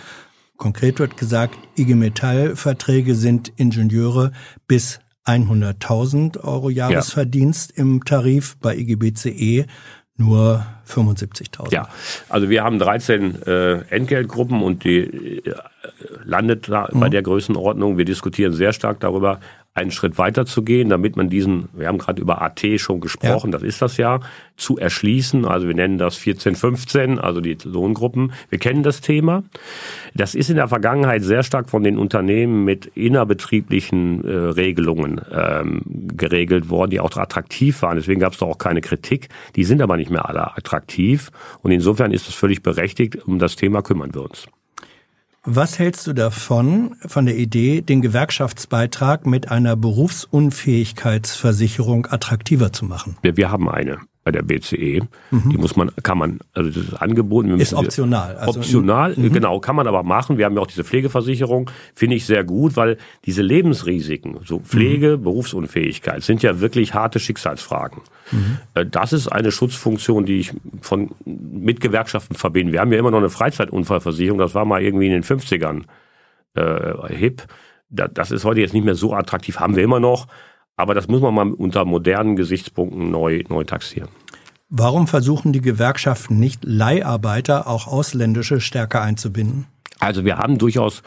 [0.58, 4.32] Konkret wird gesagt, IG Metall-Verträge sind Ingenieure
[4.66, 7.82] bis 100.000 Euro Jahresverdienst ja.
[7.82, 9.64] im Tarif, bei IGBCE
[10.18, 11.72] nur 75.000.
[11.72, 11.88] Ja,
[12.28, 15.42] also wir haben 13 äh, Entgeltgruppen und die äh,
[16.24, 17.00] landet da mhm.
[17.00, 17.96] bei der Größenordnung.
[17.96, 19.40] Wir diskutieren sehr stark darüber,
[19.78, 23.50] einen Schritt weiter zu gehen, damit man diesen, wir haben gerade über AT schon gesprochen,
[23.50, 23.58] ja.
[23.58, 24.20] das ist das ja,
[24.56, 25.44] zu erschließen.
[25.44, 28.32] Also wir nennen das 14, 15, also die Lohngruppen.
[28.50, 29.44] Wir kennen das Thema.
[30.14, 35.82] Das ist in der Vergangenheit sehr stark von den Unternehmen mit innerbetrieblichen äh, Regelungen ähm,
[35.86, 37.96] geregelt worden, die auch attraktiv waren.
[37.96, 39.28] Deswegen gab es da auch keine Kritik.
[39.56, 41.30] Die sind aber nicht mehr alle attraktiv.
[41.62, 43.26] Und insofern ist es völlig berechtigt.
[43.26, 44.48] Um das Thema kümmern wir uns.
[45.44, 53.16] Was hältst du davon, von der Idee, den Gewerkschaftsbeitrag mit einer Berufsunfähigkeitsversicherung attraktiver zu machen?
[53.22, 55.00] Wir, wir haben eine bei der BCE.
[55.30, 55.50] Mhm.
[55.50, 57.58] Die muss man, kann man, also das ist angeboten.
[57.58, 58.36] ist optional.
[58.36, 59.32] Also optional, mhm.
[59.32, 60.36] genau, kann man aber machen.
[60.36, 65.16] Wir haben ja auch diese Pflegeversicherung, finde ich sehr gut, weil diese Lebensrisiken, so Pflege,
[65.16, 65.22] mhm.
[65.22, 68.02] Berufsunfähigkeit, sind ja wirklich harte Schicksalsfragen.
[68.30, 68.58] Mhm.
[68.74, 72.74] Äh, das ist eine Schutzfunktion, die ich von, mit Gewerkschaften verbinde.
[72.74, 75.84] Wir haben ja immer noch eine Freizeitunfallversicherung, das war mal irgendwie in den 50ern
[76.54, 77.46] äh, hip.
[77.88, 80.26] Das ist heute jetzt nicht mehr so attraktiv, haben wir immer noch.
[80.78, 84.08] Aber das muss man mal unter modernen Gesichtspunkten neu, neu taxieren.
[84.70, 89.66] Warum versuchen die Gewerkschaften nicht, Leiharbeiter, auch ausländische, stärker einzubinden?
[89.98, 91.02] Also wir haben durchaus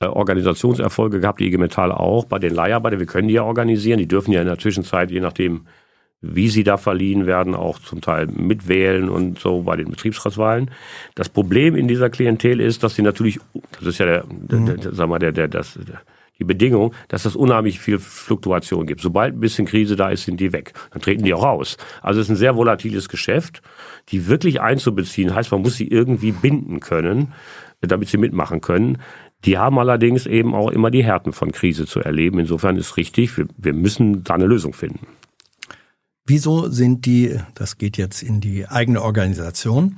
[0.00, 3.00] äh, Organisationserfolge gehabt, die IG Metall auch, bei den Leiharbeitern.
[3.00, 3.98] Wir können die ja organisieren.
[3.98, 5.66] Die dürfen ja in der Zwischenzeit, je nachdem,
[6.20, 10.70] wie sie da verliehen werden, auch zum Teil mitwählen und so bei den Betriebsratswahlen.
[11.14, 13.40] Das Problem in dieser Klientel ist, dass sie natürlich,
[13.78, 14.66] das ist ja der, mhm.
[14.66, 16.02] der, der sag mal, der, der, das, der,
[16.38, 19.00] die Bedingung, dass es unheimlich viel Fluktuation gibt.
[19.00, 20.72] Sobald ein bisschen Krise da ist, sind die weg.
[20.90, 21.76] Dann treten die auch raus.
[22.02, 23.62] Also es ist ein sehr volatiles Geschäft.
[24.10, 27.32] Die wirklich einzubeziehen heißt, man muss sie irgendwie binden können,
[27.80, 28.98] damit sie mitmachen können.
[29.44, 32.38] Die haben allerdings eben auch immer die Härten von Krise zu erleben.
[32.38, 35.06] Insofern ist richtig, wir, wir müssen da eine Lösung finden.
[36.28, 39.96] Wieso sind die, das geht jetzt in die eigene Organisation,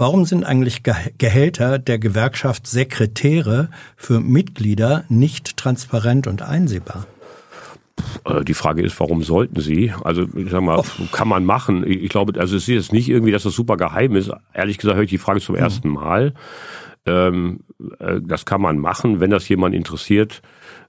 [0.00, 0.82] Warum sind eigentlich
[1.18, 7.06] Gehälter der Gewerkschaft Sekretäre für Mitglieder nicht transparent und einsehbar?
[8.24, 9.92] Äh, die Frage ist, warum sollten sie?
[10.02, 10.84] Also ich sag mal, oh.
[11.12, 11.84] kann man machen.
[11.86, 14.30] Ich glaube, also es ist jetzt nicht irgendwie, dass das super geheim ist.
[14.54, 15.60] Ehrlich gesagt höre ich die Frage zum mhm.
[15.60, 16.32] ersten Mal.
[17.04, 17.60] Ähm,
[17.98, 20.40] äh, das kann man machen, wenn das jemand interessiert.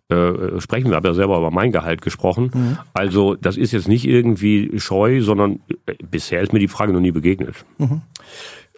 [0.07, 2.51] Äh, sprechen wir, habe ja selber über mein Gehalt gesprochen.
[2.53, 2.77] Mhm.
[2.93, 5.59] Also das ist jetzt nicht irgendwie scheu, sondern
[6.09, 7.65] bisher ist mir die Frage noch nie begegnet.
[7.77, 8.03] Mhm.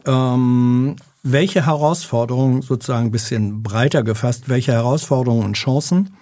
[0.06, 6.16] Ähm, welche Herausforderungen, sozusagen ein bisschen breiter gefasst, welche Herausforderungen und Chancen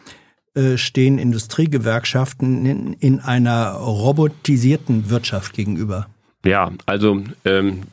[0.54, 6.08] äh, stehen Industriegewerkschaften in, in, einer robotisierten Wirtschaft gegenüber?
[6.46, 7.84] Ja, also ähm,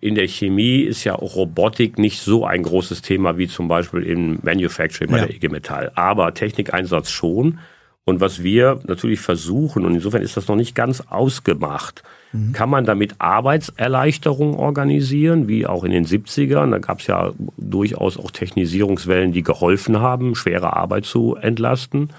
[0.00, 4.02] in der Chemie ist ja auch Robotik nicht so ein großes Thema wie zum Beispiel
[4.02, 5.26] im Manufacturing bei ja.
[5.26, 5.92] der IG Metall.
[5.94, 7.58] Aber Technikeinsatz schon.
[8.04, 12.02] Und was wir natürlich versuchen, und insofern ist das noch nicht ganz ausgemacht,
[12.34, 12.52] mhm.
[12.52, 16.70] kann man damit Arbeitserleichterung organisieren, wie auch in den 70ern.
[16.70, 22.10] Da gab es ja durchaus auch Technisierungswellen, die geholfen haben, schwere Arbeit zu entlasten.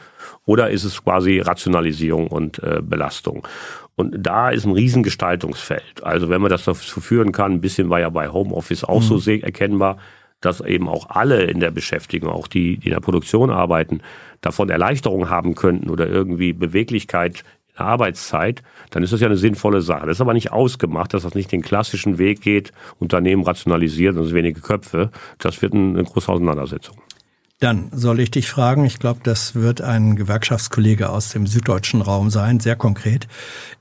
[0.45, 3.47] Oder ist es quasi Rationalisierung und äh, Belastung?
[3.95, 6.03] Und da ist ein Riesengestaltungsfeld.
[6.03, 9.19] Also wenn man das dazu führen kann, ein bisschen war ja bei Homeoffice auch mhm.
[9.19, 9.97] so erkennbar,
[10.41, 14.01] dass eben auch alle in der Beschäftigung, auch die, die in der Produktion arbeiten,
[14.41, 17.43] davon Erleichterung haben könnten oder irgendwie Beweglichkeit
[17.77, 20.05] der Arbeitszeit, dann ist das ja eine sinnvolle Sache.
[20.07, 24.33] Das ist aber nicht ausgemacht, dass das nicht den klassischen Weg geht, Unternehmen rationalisiert und
[24.33, 25.11] wenige Köpfe.
[25.39, 26.97] Das wird eine große Auseinandersetzung.
[27.59, 32.29] Dann soll ich dich fragen, ich glaube, das wird ein Gewerkschaftskollege aus dem süddeutschen Raum
[32.29, 33.27] sein, sehr konkret.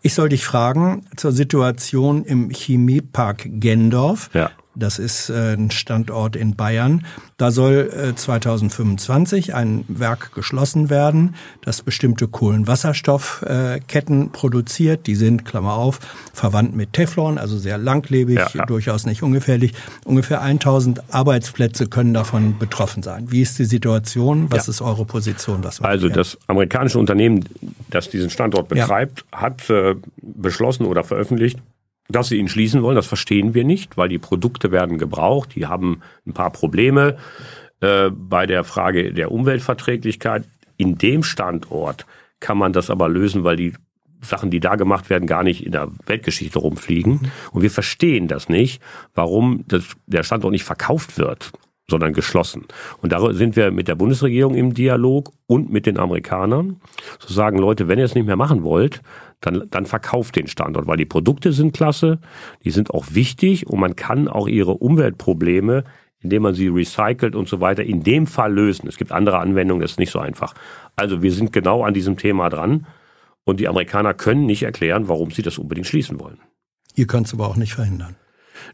[0.00, 4.30] Ich soll dich fragen zur Situation im Chemiepark Gendorf.
[4.32, 4.50] Ja.
[4.76, 7.06] Das ist äh, ein Standort in Bayern.
[7.36, 15.06] Da soll 2025 äh, ein Werk geschlossen werden, das bestimmte Kohlenwasserstoffketten produziert.
[15.06, 16.00] Die sind, Klammer auf,
[16.32, 18.66] verwandt mit Teflon, also sehr langlebig, ja, ja.
[18.66, 19.72] durchaus nicht ungefährlich.
[20.04, 23.30] Ungefähr 1000 Arbeitsplätze können davon betroffen sein.
[23.30, 24.50] Wie ist die Situation?
[24.50, 24.72] Was ja.
[24.72, 25.62] ist eure Position?
[25.62, 27.44] Was also das amerikanische Unternehmen,
[27.90, 31.58] das diesen Standort betreibt, hat äh, beschlossen oder veröffentlicht,
[32.08, 35.66] dass sie ihn schließen wollen, das verstehen wir nicht, weil die Produkte werden gebraucht, die
[35.66, 37.16] haben ein paar Probleme
[37.80, 40.44] äh, bei der Frage der Umweltverträglichkeit.
[40.76, 42.06] In dem Standort
[42.40, 43.72] kann man das aber lösen, weil die
[44.20, 47.12] Sachen, die da gemacht werden, gar nicht in der Weltgeschichte rumfliegen.
[47.12, 47.30] Mhm.
[47.52, 48.82] Und wir verstehen das nicht,
[49.14, 51.52] warum das, der Standort nicht verkauft wird,
[51.88, 52.66] sondern geschlossen.
[53.02, 56.80] Und da sind wir mit der Bundesregierung im Dialog und mit den Amerikanern.
[57.18, 59.02] Zu sagen, Leute, wenn ihr es nicht mehr machen wollt,
[59.40, 62.18] dann, dann verkauft den Standort, weil die Produkte sind klasse,
[62.64, 65.84] die sind auch wichtig und man kann auch ihre Umweltprobleme,
[66.20, 68.88] indem man sie recycelt und so weiter, in dem Fall lösen.
[68.88, 70.54] Es gibt andere Anwendungen, das ist nicht so einfach.
[70.96, 72.86] Also wir sind genau an diesem Thema dran
[73.44, 76.38] und die Amerikaner können nicht erklären, warum sie das unbedingt schließen wollen.
[76.94, 78.16] Ihr könnt es aber auch nicht verhindern.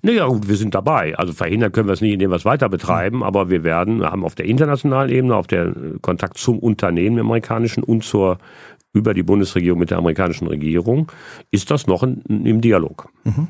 [0.02, 1.16] Naja, gut, wir sind dabei.
[1.16, 4.10] Also verhindern können wir es nicht, indem wir es weiter betreiben, aber wir werden, wir
[4.10, 8.38] haben auf der internationalen Ebene, auf der Kontakt zum Unternehmen im amerikanischen und zur
[8.92, 11.12] über die Bundesregierung mit der amerikanischen Regierung,
[11.50, 13.08] ist das noch in, im Dialog.
[13.24, 13.48] Mhm.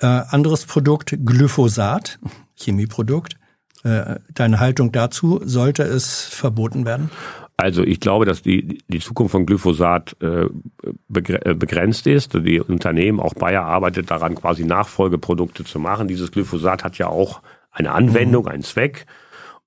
[0.00, 2.18] Äh, anderes Produkt, Glyphosat,
[2.54, 3.36] Chemieprodukt.
[3.84, 7.10] Äh, deine Haltung dazu, sollte es verboten werden?
[7.56, 12.34] Also ich glaube, dass die, die Zukunft von Glyphosat äh, äh begrenzt ist.
[12.34, 16.06] Die Unternehmen, auch Bayer arbeitet daran, quasi Nachfolgeprodukte zu machen.
[16.06, 18.50] Dieses Glyphosat hat ja auch eine Anwendung, mhm.
[18.50, 19.06] einen Zweck.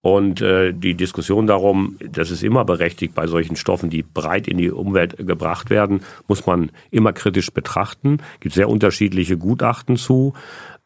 [0.01, 4.57] Und äh, die Diskussion darum, das ist immer berechtigt bei solchen Stoffen, die breit in
[4.57, 8.19] die Umwelt gebracht werden, muss man immer kritisch betrachten.
[8.39, 10.33] Gibt sehr unterschiedliche Gutachten zu.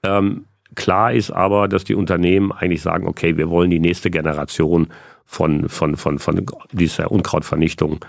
[0.02, 4.88] Ähm, klar ist aber, dass die Unternehmen eigentlich sagen, okay, wir wollen die nächste Generation
[5.26, 8.06] von, von, von, von dieser Unkrautvernichtung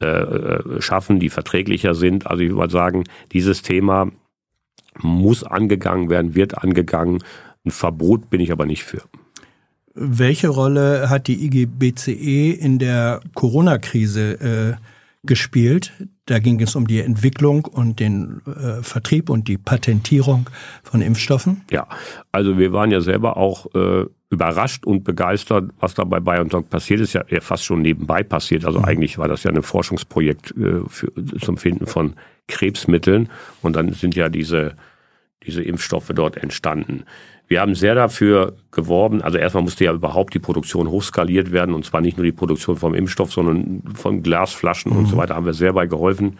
[0.00, 2.26] äh, äh schaffen, die verträglicher sind.
[2.26, 4.10] Also ich würde sagen, dieses Thema
[4.98, 7.22] muss angegangen werden, wird angegangen.
[7.64, 9.02] Ein Verbot bin ich aber nicht für.
[9.94, 14.95] Welche Rolle hat die IGBCE in der Corona-Krise äh,
[15.26, 15.92] gespielt?
[16.26, 20.50] Da ging es um die Entwicklung und den äh, Vertrieb und die Patentierung
[20.82, 21.62] von Impfstoffen.
[21.70, 21.86] Ja,
[22.32, 27.00] also wir waren ja selber auch äh, überrascht und begeistert, was da bei BioNTech passiert
[27.00, 27.12] ist.
[27.12, 28.64] Ja, ja fast schon nebenbei passiert.
[28.64, 28.84] Also mhm.
[28.86, 32.14] eigentlich war das ja ein Forschungsprojekt äh, für, zum Finden von
[32.48, 33.28] Krebsmitteln
[33.62, 34.76] und dann sind ja diese
[35.46, 37.04] diese Impfstoffe dort entstanden.
[37.48, 41.84] Wir haben sehr dafür geworben, also erstmal musste ja überhaupt die Produktion hochskaliert werden und
[41.84, 44.98] zwar nicht nur die Produktion vom Impfstoff, sondern von Glasflaschen mhm.
[44.98, 46.38] und so weiter haben wir sehr bei geholfen,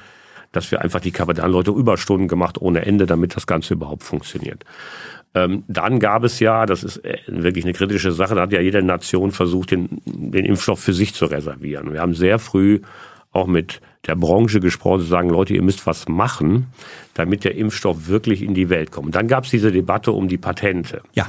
[0.53, 4.65] dass wir einfach die Kapitalleute Überstunden gemacht ohne Ende, damit das Ganze überhaupt funktioniert.
[5.35, 8.61] Ähm, dann gab es ja, das ist äh, wirklich eine kritische Sache, da hat ja
[8.61, 11.93] jede Nation versucht, den, den Impfstoff für sich zu reservieren.
[11.93, 12.81] Wir haben sehr früh
[13.33, 16.67] auch mit der Branche gesprochen, zu sagen, Leute, ihr müsst was machen,
[17.15, 19.07] damit der Impfstoff wirklich in die Welt kommt.
[19.07, 21.03] Und dann gab es diese Debatte um die Patente.
[21.15, 21.27] Ja.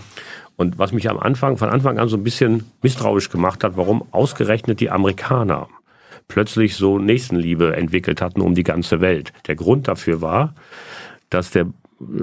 [0.56, 4.04] Und was mich am Anfang, von Anfang an so ein bisschen misstrauisch gemacht hat, warum
[4.12, 5.68] ausgerechnet die Amerikaner
[6.28, 9.34] plötzlich so Nächstenliebe entwickelt hatten um die ganze Welt.
[9.48, 10.56] Der Grund dafür war,
[11.30, 11.68] dass der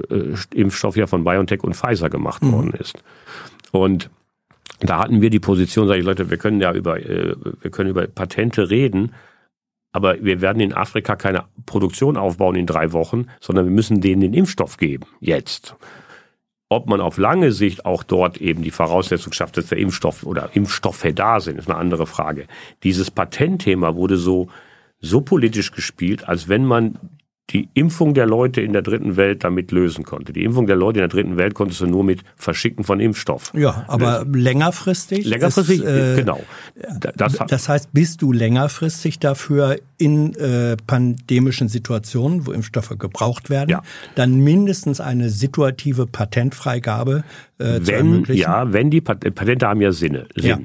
[0.09, 2.51] äh, Impfstoff ja von BioNTech und Pfizer gemacht mhm.
[2.51, 3.03] worden ist.
[3.71, 4.09] Und
[4.79, 7.89] da hatten wir die Position, sage ich Leute, wir können ja über, äh, wir können
[7.89, 9.13] über Patente reden,
[9.95, 14.19] aber wir werden in Afrika keine Produktion aufbauen in drei Wochen, sondern wir müssen denen
[14.19, 15.77] den Impfstoff geben, jetzt.
[16.67, 20.49] Ob man auf lange Sicht auch dort eben die Voraussetzung schafft, dass der Impfstoff oder
[20.53, 22.47] Impfstoffe da sind, ist eine andere Frage.
[22.83, 24.49] Dieses Patentthema wurde so,
[24.99, 26.99] so politisch gespielt, als wenn man
[27.51, 30.33] die Impfung der Leute in der dritten Welt damit lösen konnte.
[30.33, 33.51] Die Impfung der Leute in der dritten Welt konntest du nur mit Verschicken von Impfstoff.
[33.53, 34.33] Ja, aber lösen.
[34.33, 35.25] längerfristig?
[35.25, 36.41] Längerfristig, ist, äh, genau.
[37.15, 43.69] Das, das, heißt, bist du längerfristig dafür in äh, pandemischen Situationen, wo Impfstoffe gebraucht werden,
[43.69, 43.83] ja.
[44.15, 47.23] dann mindestens eine situative Patentfreigabe
[47.59, 48.41] äh, wenn, zu ermöglichen?
[48.41, 50.45] Ja, wenn die Patente haben ja Sinne, Sinn.
[50.45, 50.59] Ja.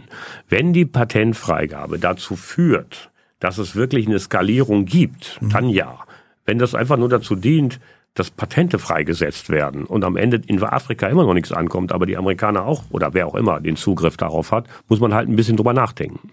[0.49, 5.51] Wenn die Patentfreigabe dazu führt, dass es wirklich eine Skalierung gibt, mhm.
[5.51, 5.99] dann ja.
[6.51, 7.79] Wenn das einfach nur dazu dient,
[8.15, 12.17] dass Patente freigesetzt werden und am Ende in Afrika immer noch nichts ankommt, aber die
[12.17, 15.57] Amerikaner auch oder wer auch immer den Zugriff darauf hat, muss man halt ein bisschen
[15.57, 16.33] drüber nachdenken.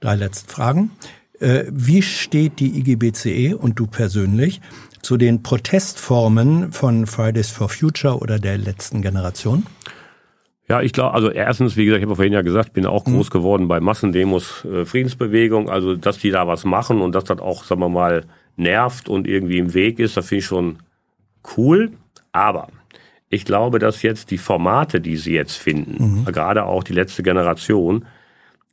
[0.00, 0.90] Drei letzte Fragen.
[1.40, 4.60] Äh, wie steht die IGBCE und du persönlich
[5.00, 9.64] zu den Protestformen von Fridays for Future oder der letzten Generation?
[10.68, 13.30] Ja, ich glaube, also erstens, wie gesagt, ich habe vorhin ja gesagt, bin auch groß
[13.30, 13.32] mhm.
[13.32, 17.64] geworden bei Massendemos, äh, Friedensbewegung, also dass die da was machen und dass das auch,
[17.64, 18.24] sagen wir mal,
[18.56, 20.78] nervt und irgendwie im Weg ist, das finde ich schon
[21.56, 21.92] cool.
[22.32, 22.68] Aber
[23.28, 26.24] ich glaube, dass jetzt die Formate, die sie jetzt finden, mhm.
[26.26, 28.06] gerade auch die letzte Generation,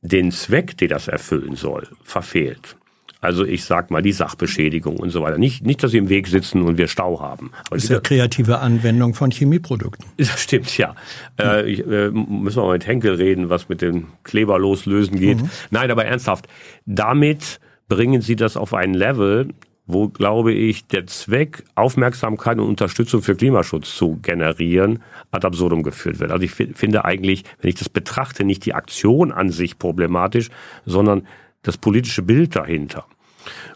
[0.02, 2.76] den Zweck, den das erfüllen soll, verfehlt.
[3.22, 5.38] Also ich sag mal die Sachbeschädigung und so weiter.
[5.38, 7.52] Nicht, nicht, dass sie im Weg sitzen und wir Stau haben.
[7.68, 10.06] Aber das ist ja kreative Anwendung von Chemieprodukten.
[10.18, 10.96] Das stimmt, ja.
[11.40, 11.58] ja.
[11.58, 15.40] Äh, ich, äh, müssen wir mal mit Henkel reden, was mit dem Kleber loslösen geht.
[15.40, 15.50] Mhm.
[15.70, 16.48] Nein, aber ernsthaft.
[16.88, 19.50] Damit bringen sie das auf ein Level,
[19.94, 26.20] wo, glaube ich, der Zweck, Aufmerksamkeit und Unterstützung für Klimaschutz zu generieren, ad absurdum geführt
[26.20, 26.32] wird.
[26.32, 30.50] Also ich finde eigentlich, wenn ich das betrachte, nicht die Aktion an sich problematisch,
[30.86, 31.28] sondern
[31.64, 33.06] das politische Bild dahinter.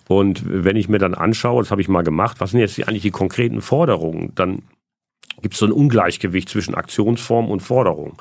[0.08, 3.02] Und wenn ich mir dann anschaue, das habe ich mal gemacht, was sind jetzt eigentlich
[3.02, 4.62] die konkreten Forderungen, dann
[5.42, 8.18] gibt es so ein Ungleichgewicht zwischen Aktionsform und Forderung.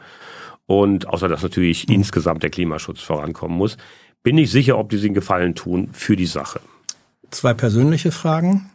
[0.67, 3.77] Und außer dass natürlich insgesamt der Klimaschutz vorankommen muss,
[4.23, 6.61] bin ich sicher, ob die sich einen Gefallen tun für die Sache.
[7.31, 8.71] Zwei persönliche Fragen.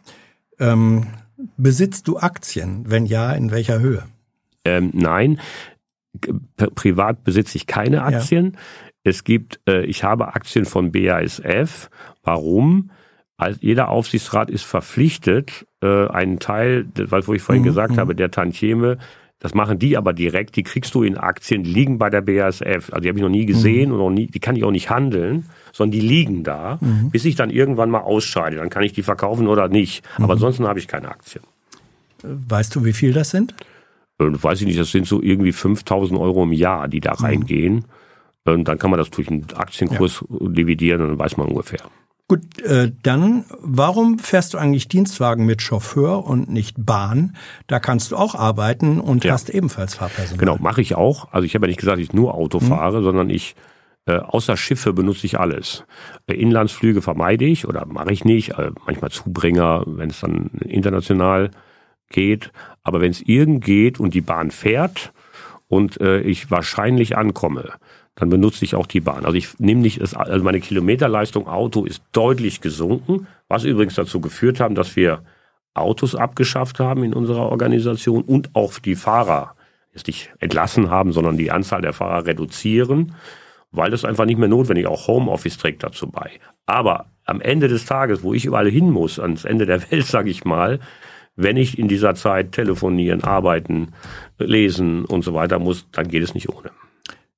[0.58, 1.06] Ähm,
[1.56, 2.84] besitzt du Aktien?
[2.86, 4.04] Wenn ja, in welcher Höhe?
[4.64, 5.40] Ähm, nein,
[6.74, 8.52] privat besitze ich keine Aktien.
[8.52, 8.60] Ja.
[9.04, 11.88] Es gibt, äh, ich habe Aktien von BASF.
[12.22, 12.90] Warum?
[13.38, 17.68] Als jeder Aufsichtsrat ist verpflichtet, äh, einen Teil, weil wo ich vorhin mhm.
[17.68, 18.00] gesagt mhm.
[18.00, 18.98] habe, der Tantieme
[19.40, 22.90] das machen die aber direkt, die kriegst du in Aktien, die liegen bei der BASF.
[22.92, 23.94] Also die habe ich noch nie gesehen mhm.
[23.94, 27.10] und noch nie, die kann ich auch nicht handeln, sondern die liegen da, mhm.
[27.10, 28.56] bis ich dann irgendwann mal ausscheide.
[28.56, 30.04] Dann kann ich die verkaufen oder nicht.
[30.18, 30.24] Mhm.
[30.24, 31.44] Aber ansonsten habe ich keine Aktien.
[32.22, 33.54] Weißt du, wie viel das sind?
[34.18, 37.24] Äh, weiß ich nicht, das sind so irgendwie 5000 Euro im Jahr, die da mhm.
[37.24, 37.84] reingehen.
[38.44, 40.48] Und dann kann man das durch einen Aktienkurs ja.
[40.48, 41.80] dividieren und dann weiß man ungefähr.
[42.30, 47.34] Gut, äh, dann, warum fährst du eigentlich Dienstwagen mit Chauffeur und nicht Bahn?
[47.66, 49.32] Da kannst du auch arbeiten und ja.
[49.32, 50.38] hast ebenfalls Fahrpersonal.
[50.38, 51.32] Genau, mache ich auch.
[51.32, 52.66] Also ich habe ja nicht gesagt, ich nur Auto mhm.
[52.66, 53.56] fahre, sondern ich
[54.06, 55.84] äh, außer Schiffe benutze ich alles.
[56.26, 58.58] Äh, Inlandsflüge vermeide ich oder mache ich nicht.
[58.58, 61.50] Äh, manchmal Zubringer, wenn es dann international
[62.08, 62.52] geht.
[62.82, 65.12] Aber wenn es irgend geht und die Bahn fährt
[65.68, 67.72] und äh, ich wahrscheinlich ankomme,
[68.14, 69.24] dann benutze ich auch die Bahn.
[69.24, 74.60] Also ich nehme nicht, also meine Kilometerleistung Auto ist deutlich gesunken, was übrigens dazu geführt
[74.60, 75.22] haben, dass wir
[75.74, 79.54] Autos abgeschafft haben in unserer Organisation und auch die Fahrer
[79.94, 83.14] jetzt nicht entlassen haben, sondern die Anzahl der Fahrer reduzieren,
[83.72, 86.30] weil das einfach nicht mehr notwendig, auch Homeoffice trägt dazu bei.
[86.66, 90.30] Aber am Ende des Tages, wo ich überall hin muss, ans Ende der Welt, sage
[90.30, 90.80] ich mal,
[91.36, 93.92] wenn ich in dieser Zeit telefonieren, arbeiten,
[94.38, 96.70] lesen und so weiter muss, dann geht es nicht ohne.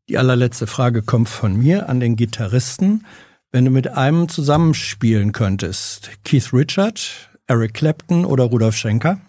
[0.08, 3.06] Die allerletzte Frage kommt von mir an den Gitarristen.
[3.52, 9.20] Wenn du mit einem zusammenspielen könntest, Keith Richard, Eric Clapton oder Rudolf Schenker?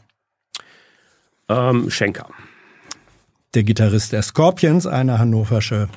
[1.49, 2.29] Ähm, Schenker.
[3.53, 5.89] Der Gitarrist der Scorpions, eine hannoversche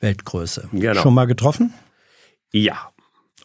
[0.00, 0.68] Weltgröße.
[0.72, 1.00] Genau.
[1.00, 1.72] Schon mal getroffen?
[2.52, 2.90] Ja.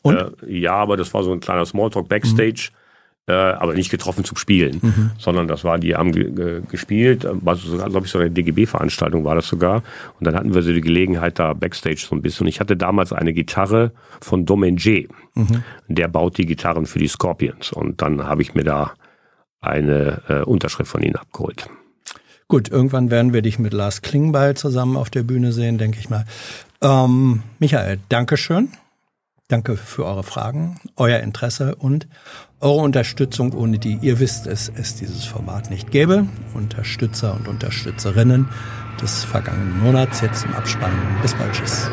[0.01, 0.15] Und?
[0.15, 2.69] Äh, ja, aber das war so ein kleiner Smalltalk Backstage.
[2.71, 2.85] Mhm
[3.27, 5.11] äh, aber nicht getroffen zum Spielen, mhm.
[5.17, 9.35] sondern das war, die haben ge gespielt, war sogar, glaube ich, so eine DGB-Veranstaltung war
[9.35, 9.77] das sogar.
[10.19, 12.45] Und dann hatten wir so die Gelegenheit da Backstage so ein bisschen.
[12.45, 15.07] Und ich hatte damals eine Gitarre von Domenge.
[15.33, 15.63] Mhm.
[15.87, 17.71] Der baut die Gitarren für die Scorpions.
[17.71, 18.93] Und dann habe ich mir da
[19.59, 21.67] eine äh, Unterschrift von ihnen abgeholt.
[22.47, 26.09] Gut, irgendwann werden wir dich mit Lars Klingbeil zusammen auf der Bühne sehen, denke ich
[26.09, 26.25] mal.
[26.81, 28.69] Ähm, Michael, Dankeschön.
[29.47, 32.07] Danke für eure Fragen, euer Interesse und
[32.59, 36.27] eure Unterstützung, ohne die ihr wisst es, es dieses Format nicht gäbe.
[36.55, 38.47] Unterstützer und Unterstützerinnen
[39.01, 40.93] des vergangenen Monats jetzt im Abspann.
[41.21, 41.53] Bis bald.
[41.53, 41.89] Tschüss.